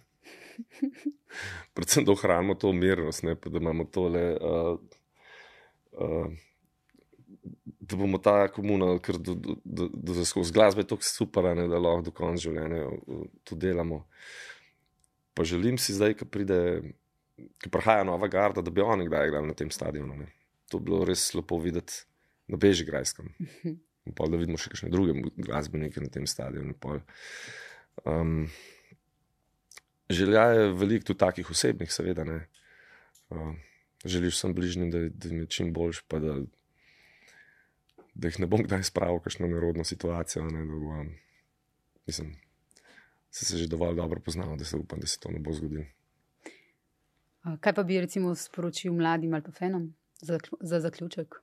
Predvsem, 1.76 2.06
da 2.06 2.12
ohranimo 2.12 2.56
to 2.56 2.70
umirjenost, 2.70 3.24
da 3.24 3.58
imamo 3.58 3.84
tole. 3.84 4.38
Uh, 4.42 4.80
uh, 5.94 6.28
Da 7.88 7.96
bomo 7.96 8.18
ta 8.20 8.50
komuna, 8.52 8.98
ker 9.00 9.16
do, 9.24 9.34
do, 9.36 9.54
do, 9.64 9.86
do 9.94 10.26
skozi 10.26 10.52
glasbe 10.52 10.82
je 10.84 10.88
tako 10.90 11.06
super, 11.08 11.46
ne, 11.56 11.68
da 11.72 11.80
lahko 11.80 12.04
do 12.10 12.12
konca 12.12 12.42
življenja 12.44 12.82
to 13.48 13.56
delamo. 13.56 14.02
Pa 15.38 15.46
želim 15.48 15.78
si 15.80 15.96
zdaj, 15.96 16.18
ko 16.20 16.28
pride, 16.28 16.58
ko 17.64 17.72
prihaja 17.72 18.04
nova 18.04 18.28
garda, 18.28 18.60
da 18.66 18.74
bi 18.74 18.84
oni 18.84 19.08
kdaj 19.08 19.30
igrali 19.30 19.48
na 19.48 19.56
tem 19.56 19.72
stadionu. 19.72 20.18
Ne. 20.20 20.28
To 20.74 20.82
bi 20.82 20.90
bilo 20.90 21.06
res 21.08 21.30
lepo 21.38 21.62
videti 21.64 22.04
na 22.52 22.60
Bežigrajskem. 22.60 23.32
In 24.08 24.16
pa 24.16 24.28
da 24.28 24.40
vidimo 24.40 24.60
še 24.60 24.74
kakšne 24.74 24.92
druge 24.92 25.16
glasbenike 25.36 26.04
na 26.04 26.12
tem 26.12 26.28
stadionu. 26.28 26.76
Um, 28.04 28.48
Želja 30.10 30.42
je 30.42 30.74
veliko 30.74 31.06
tudi 31.06 31.20
takih 31.20 31.50
osebnih, 31.52 31.92
seveda. 31.92 32.24
Uh, 33.30 33.56
želiš 34.06 34.40
sem 34.40 34.54
bližnjim, 34.56 34.92
da, 34.92 35.00
da 35.10 35.30
jim 35.30 35.40
je 35.40 35.48
čim 35.48 35.74
boljš, 35.74 36.02
pa 36.08 36.20
da, 36.20 36.38
da 38.14 38.28
jih 38.28 38.40
ne 38.40 38.48
bom 38.48 38.64
kdaj 38.64 38.84
spravil 38.88 39.20
v 39.20 39.26
kakšno 39.28 39.48
nerodno 39.48 39.84
situacijo. 39.84 40.46
Ne, 40.48 40.64
da 40.64 40.80
bo, 40.80 40.96
um, 41.02 41.12
mislim, 42.08 42.36
se, 43.32 43.46
se 43.46 43.58
že 43.58 43.68
dovolj 43.68 43.96
dobro 43.96 44.20
poznal, 44.20 44.56
da 44.58 44.66
se 44.66 44.78
upam, 44.78 45.00
da 45.00 45.08
se 45.08 45.20
to 45.20 45.32
ne 45.32 45.40
bo 45.40 45.54
zgodilo. 45.54 45.86
Kaj 47.60 47.74
pa 47.74 47.84
bi 47.84 48.00
recimo 48.02 48.36
sporočil 48.36 48.94
mladim 48.94 49.34
ali 49.34 49.44
pa 49.44 49.52
fenom 49.52 49.94
za, 50.22 50.40
za 50.62 50.80
zaključek? 50.80 51.36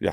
Ja, 0.00 0.12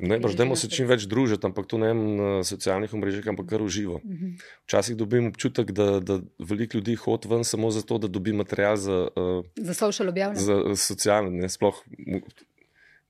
Ne, 0.00 0.16
Zdajmo 0.28 0.56
se 0.56 0.70
čim 0.72 0.86
več 0.88 1.04
družiti, 1.08 1.44
ampak 1.44 1.66
to 1.68 1.76
ne 1.80 1.90
na 1.92 2.28
socialnih 2.46 2.92
mrežah, 2.96 3.26
ampak 3.34 3.50
kar 3.50 3.64
uživo. 3.64 4.00
Mhm. 4.04 4.36
Včasih 4.64 4.96
dobim 4.96 5.28
občutek, 5.28 5.72
da, 5.76 5.98
da 6.00 6.20
veliko 6.38 6.78
ljudi 6.78 6.96
hodi 6.96 7.28
ven 7.28 7.44
samo 7.44 7.70
zato, 7.70 7.98
da 8.00 8.08
dobi 8.08 8.32
material 8.32 8.78
za, 8.80 9.02
uh, 9.12 9.44
za 9.56 9.74
social 9.76 10.08
objavljanje. 10.08 10.46
Za 10.46 10.76
socialne, 10.80 11.44
ne 11.44 11.50
sploh. 11.52 11.82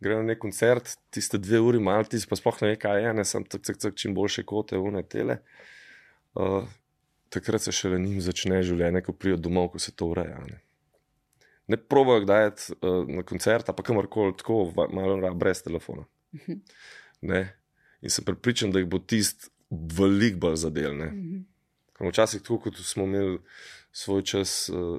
Gre 0.03 0.17
na 0.19 0.27
nek 0.33 0.41
koncert, 0.43 0.97
tiste 1.15 1.39
dve 1.39 1.61
uri, 1.63 1.79
malo 1.79 2.03
ti 2.11 2.19
pa 2.29 2.35
sploh 2.35 2.57
ne 2.65 2.73
ve, 2.73 2.79
kaj 2.83 3.05
je, 3.05 3.13
ne 3.15 3.25
sem 3.29 3.45
tak, 3.47 3.63
tak, 3.63 3.79
tak, 3.79 3.95
čim 3.95 4.17
boljše 4.17 4.43
kote, 4.43 4.81
une 4.83 5.05
tele. 5.07 5.39
Uh, 6.35 6.67
takrat 7.31 7.63
se 7.63 7.73
šele 7.73 8.01
njim 8.03 8.19
začne 8.25 8.59
življenje, 8.67 9.05
ko 9.07 9.15
prijo 9.15 9.39
domov, 9.39 9.71
ko 9.77 9.83
se 9.83 9.95
to 9.95 10.11
ureja. 10.11 10.41
Ne, 10.49 10.59
ne 11.71 11.79
provajo 11.79 12.25
kdaj 12.27 12.49
uh, 12.51 13.07
na 13.07 13.23
koncert, 13.23 13.71
pa 13.71 13.87
kamorkoli 13.87 14.35
tako, 14.43 14.65
malo 14.91 15.31
brez 15.39 15.63
telefona. 15.63 16.09
Ne? 17.23 17.43
In 18.03 18.11
sem 18.11 18.25
pripričan, 18.27 18.73
da 18.75 18.81
jih 18.81 18.89
bo 18.91 18.99
tisti 18.99 19.51
veliko 19.71 20.41
bolj 20.43 20.57
zadelne. 20.65 21.13
Včasih, 22.03 22.43
tako 22.43 22.59
kot 22.65 22.81
smo 22.83 23.05
imeli 23.07 23.39
svoj 23.95 24.25
čas, 24.27 24.67
uh, 24.73 24.99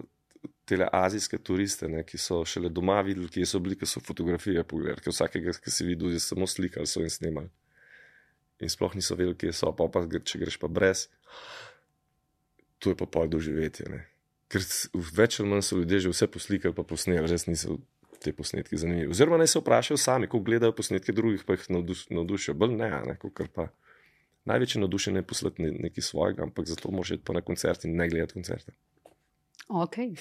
te 0.65 0.87
azijske 0.91 1.37
turiste, 1.37 1.87
ne, 1.91 2.03
ki 2.07 2.17
so 2.17 2.43
šele 2.47 2.69
doma 2.71 3.01
videli, 3.03 3.27
kje 3.31 3.47
so 3.47 3.59
bili, 3.59 3.75
ki 3.79 3.87
so 3.89 4.01
fotografije 4.03 4.63
pogledali, 4.63 5.03
ker 5.03 5.13
vsakega, 5.13 5.55
ki 5.59 5.71
si 5.71 5.87
videl, 5.87 6.13
je 6.15 6.21
samo 6.23 6.47
slikali, 6.47 6.87
so 6.87 7.03
jim 7.03 7.11
snimali. 7.11 7.51
In 8.63 8.71
sploh 8.71 8.95
niso 8.95 9.17
vedeli, 9.19 9.35
kje 9.39 9.53
so, 9.55 9.73
pa, 9.75 9.89
pa 9.91 10.05
če 10.07 10.39
greš 10.39 10.59
pa 10.61 10.69
brez, 10.71 11.07
to 12.79 12.93
je 12.93 12.99
pa 12.99 13.07
pol 13.07 13.27
doživetje. 13.31 13.89
Ne. 13.91 14.03
Ker 14.51 14.63
več 15.15 15.39
ali 15.41 15.51
manj 15.51 15.65
so 15.67 15.79
ljudje 15.79 16.05
že 16.05 16.13
vse 16.13 16.29
poslikali, 16.31 16.75
pa 16.75 16.87
posneli, 16.87 17.27
res 17.27 17.47
niso 17.49 17.79
te 18.23 18.33
posnetke 18.33 18.77
zanimivi. 18.79 19.11
Oziroma, 19.11 19.37
naj 19.41 19.51
se 19.53 19.61
vprašajo 19.61 19.99
sami, 19.99 20.29
ko 20.31 20.39
gledajo 20.39 20.75
posnetke 20.75 21.15
drugih, 21.15 21.43
pa 21.47 21.57
jih 21.57 21.69
navdušijo. 22.15 22.55
Bolj 22.57 22.77
ne, 22.79 22.89
ne 23.07 23.17
kar 23.23 23.49
pa. 23.53 23.67
Največje 24.49 24.81
navdušenje 24.81 25.21
je 25.21 25.27
poslati 25.27 25.69
nekaj 25.71 26.03
svojega, 26.03 26.43
ampak 26.43 26.67
zato 26.67 26.91
moraš 26.91 27.15
iti 27.15 27.23
pa 27.23 27.35
na 27.37 27.41
koncert 27.41 27.85
in 27.87 27.95
ne 27.95 28.09
gledati 28.11 28.35
koncerta. 28.35 28.75
Okay. 29.69 30.15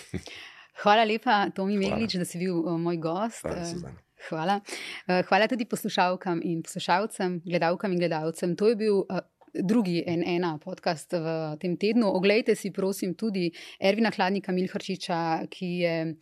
Hvala 0.82 1.04
lepa, 1.04 1.50
Tomi 1.54 1.76
Meglič, 1.78 2.14
da 2.20 2.24
si 2.24 2.38
bil 2.38 2.60
uh, 2.60 2.78
moj 2.80 3.00
gost. 3.02 3.42
Hvala, 3.42 3.94
Hvala. 4.28 4.60
Uh, 5.08 5.18
hvala 5.28 5.48
tudi 5.50 5.66
poslušalkam 5.66 6.40
in 6.46 6.62
poslušalcem, 6.62 7.40
gledalkam 7.44 7.92
in 7.92 7.98
gledalcem. 7.98 8.56
To 8.56 8.72
je 8.72 8.76
bil. 8.76 9.04
Drugi 9.52 9.98
ena 10.08 10.54
podcast 10.56 11.12
v 11.12 11.32
tem 11.60 11.74
tednu. 11.76 12.08
Oglejte 12.16 12.54
si, 12.56 12.70
prosim, 12.72 13.10
tudi 13.12 13.50
Ervina 13.76 14.08
Hladnika 14.08 14.48
Milharčiča, 14.48 15.18
ki 15.52 15.68
je 15.82 15.96
Eh, 16.02 16.14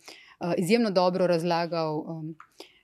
izjemno 0.57 0.91
dobro 0.91 1.27
razlagal 1.27 1.99
um, 1.99 2.35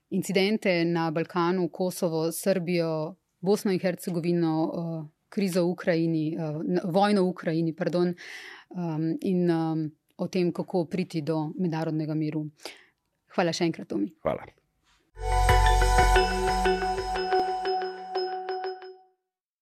incidente 0.10 0.86
na 0.86 1.12
Balkanu, 1.12 1.70
Kosovo, 1.70 2.32
Srbijo, 2.32 3.16
Bosno 3.40 3.72
in 3.72 3.80
Hercegovino, 3.80 4.64
uh, 4.64 5.08
krizo 5.30 5.64
v 5.64 5.70
Ukrajini, 5.70 6.38
uh, 6.38 6.92
vojno 6.92 7.24
v 7.24 7.28
Ukrajini, 7.28 7.76
pardon, 7.76 8.14
um, 8.70 9.18
in 9.22 9.52
um, 9.52 9.92
o 10.18 10.28
tem, 10.28 10.52
kako 10.52 10.86
priti 10.86 11.22
do 11.22 11.52
mednarodnega 11.60 12.16
miru. 12.16 12.48
Hvala 13.36 13.54
še 13.54 13.70
enkrat, 13.70 13.88
Tomi. 13.88 14.10
Hvala. 14.26 15.47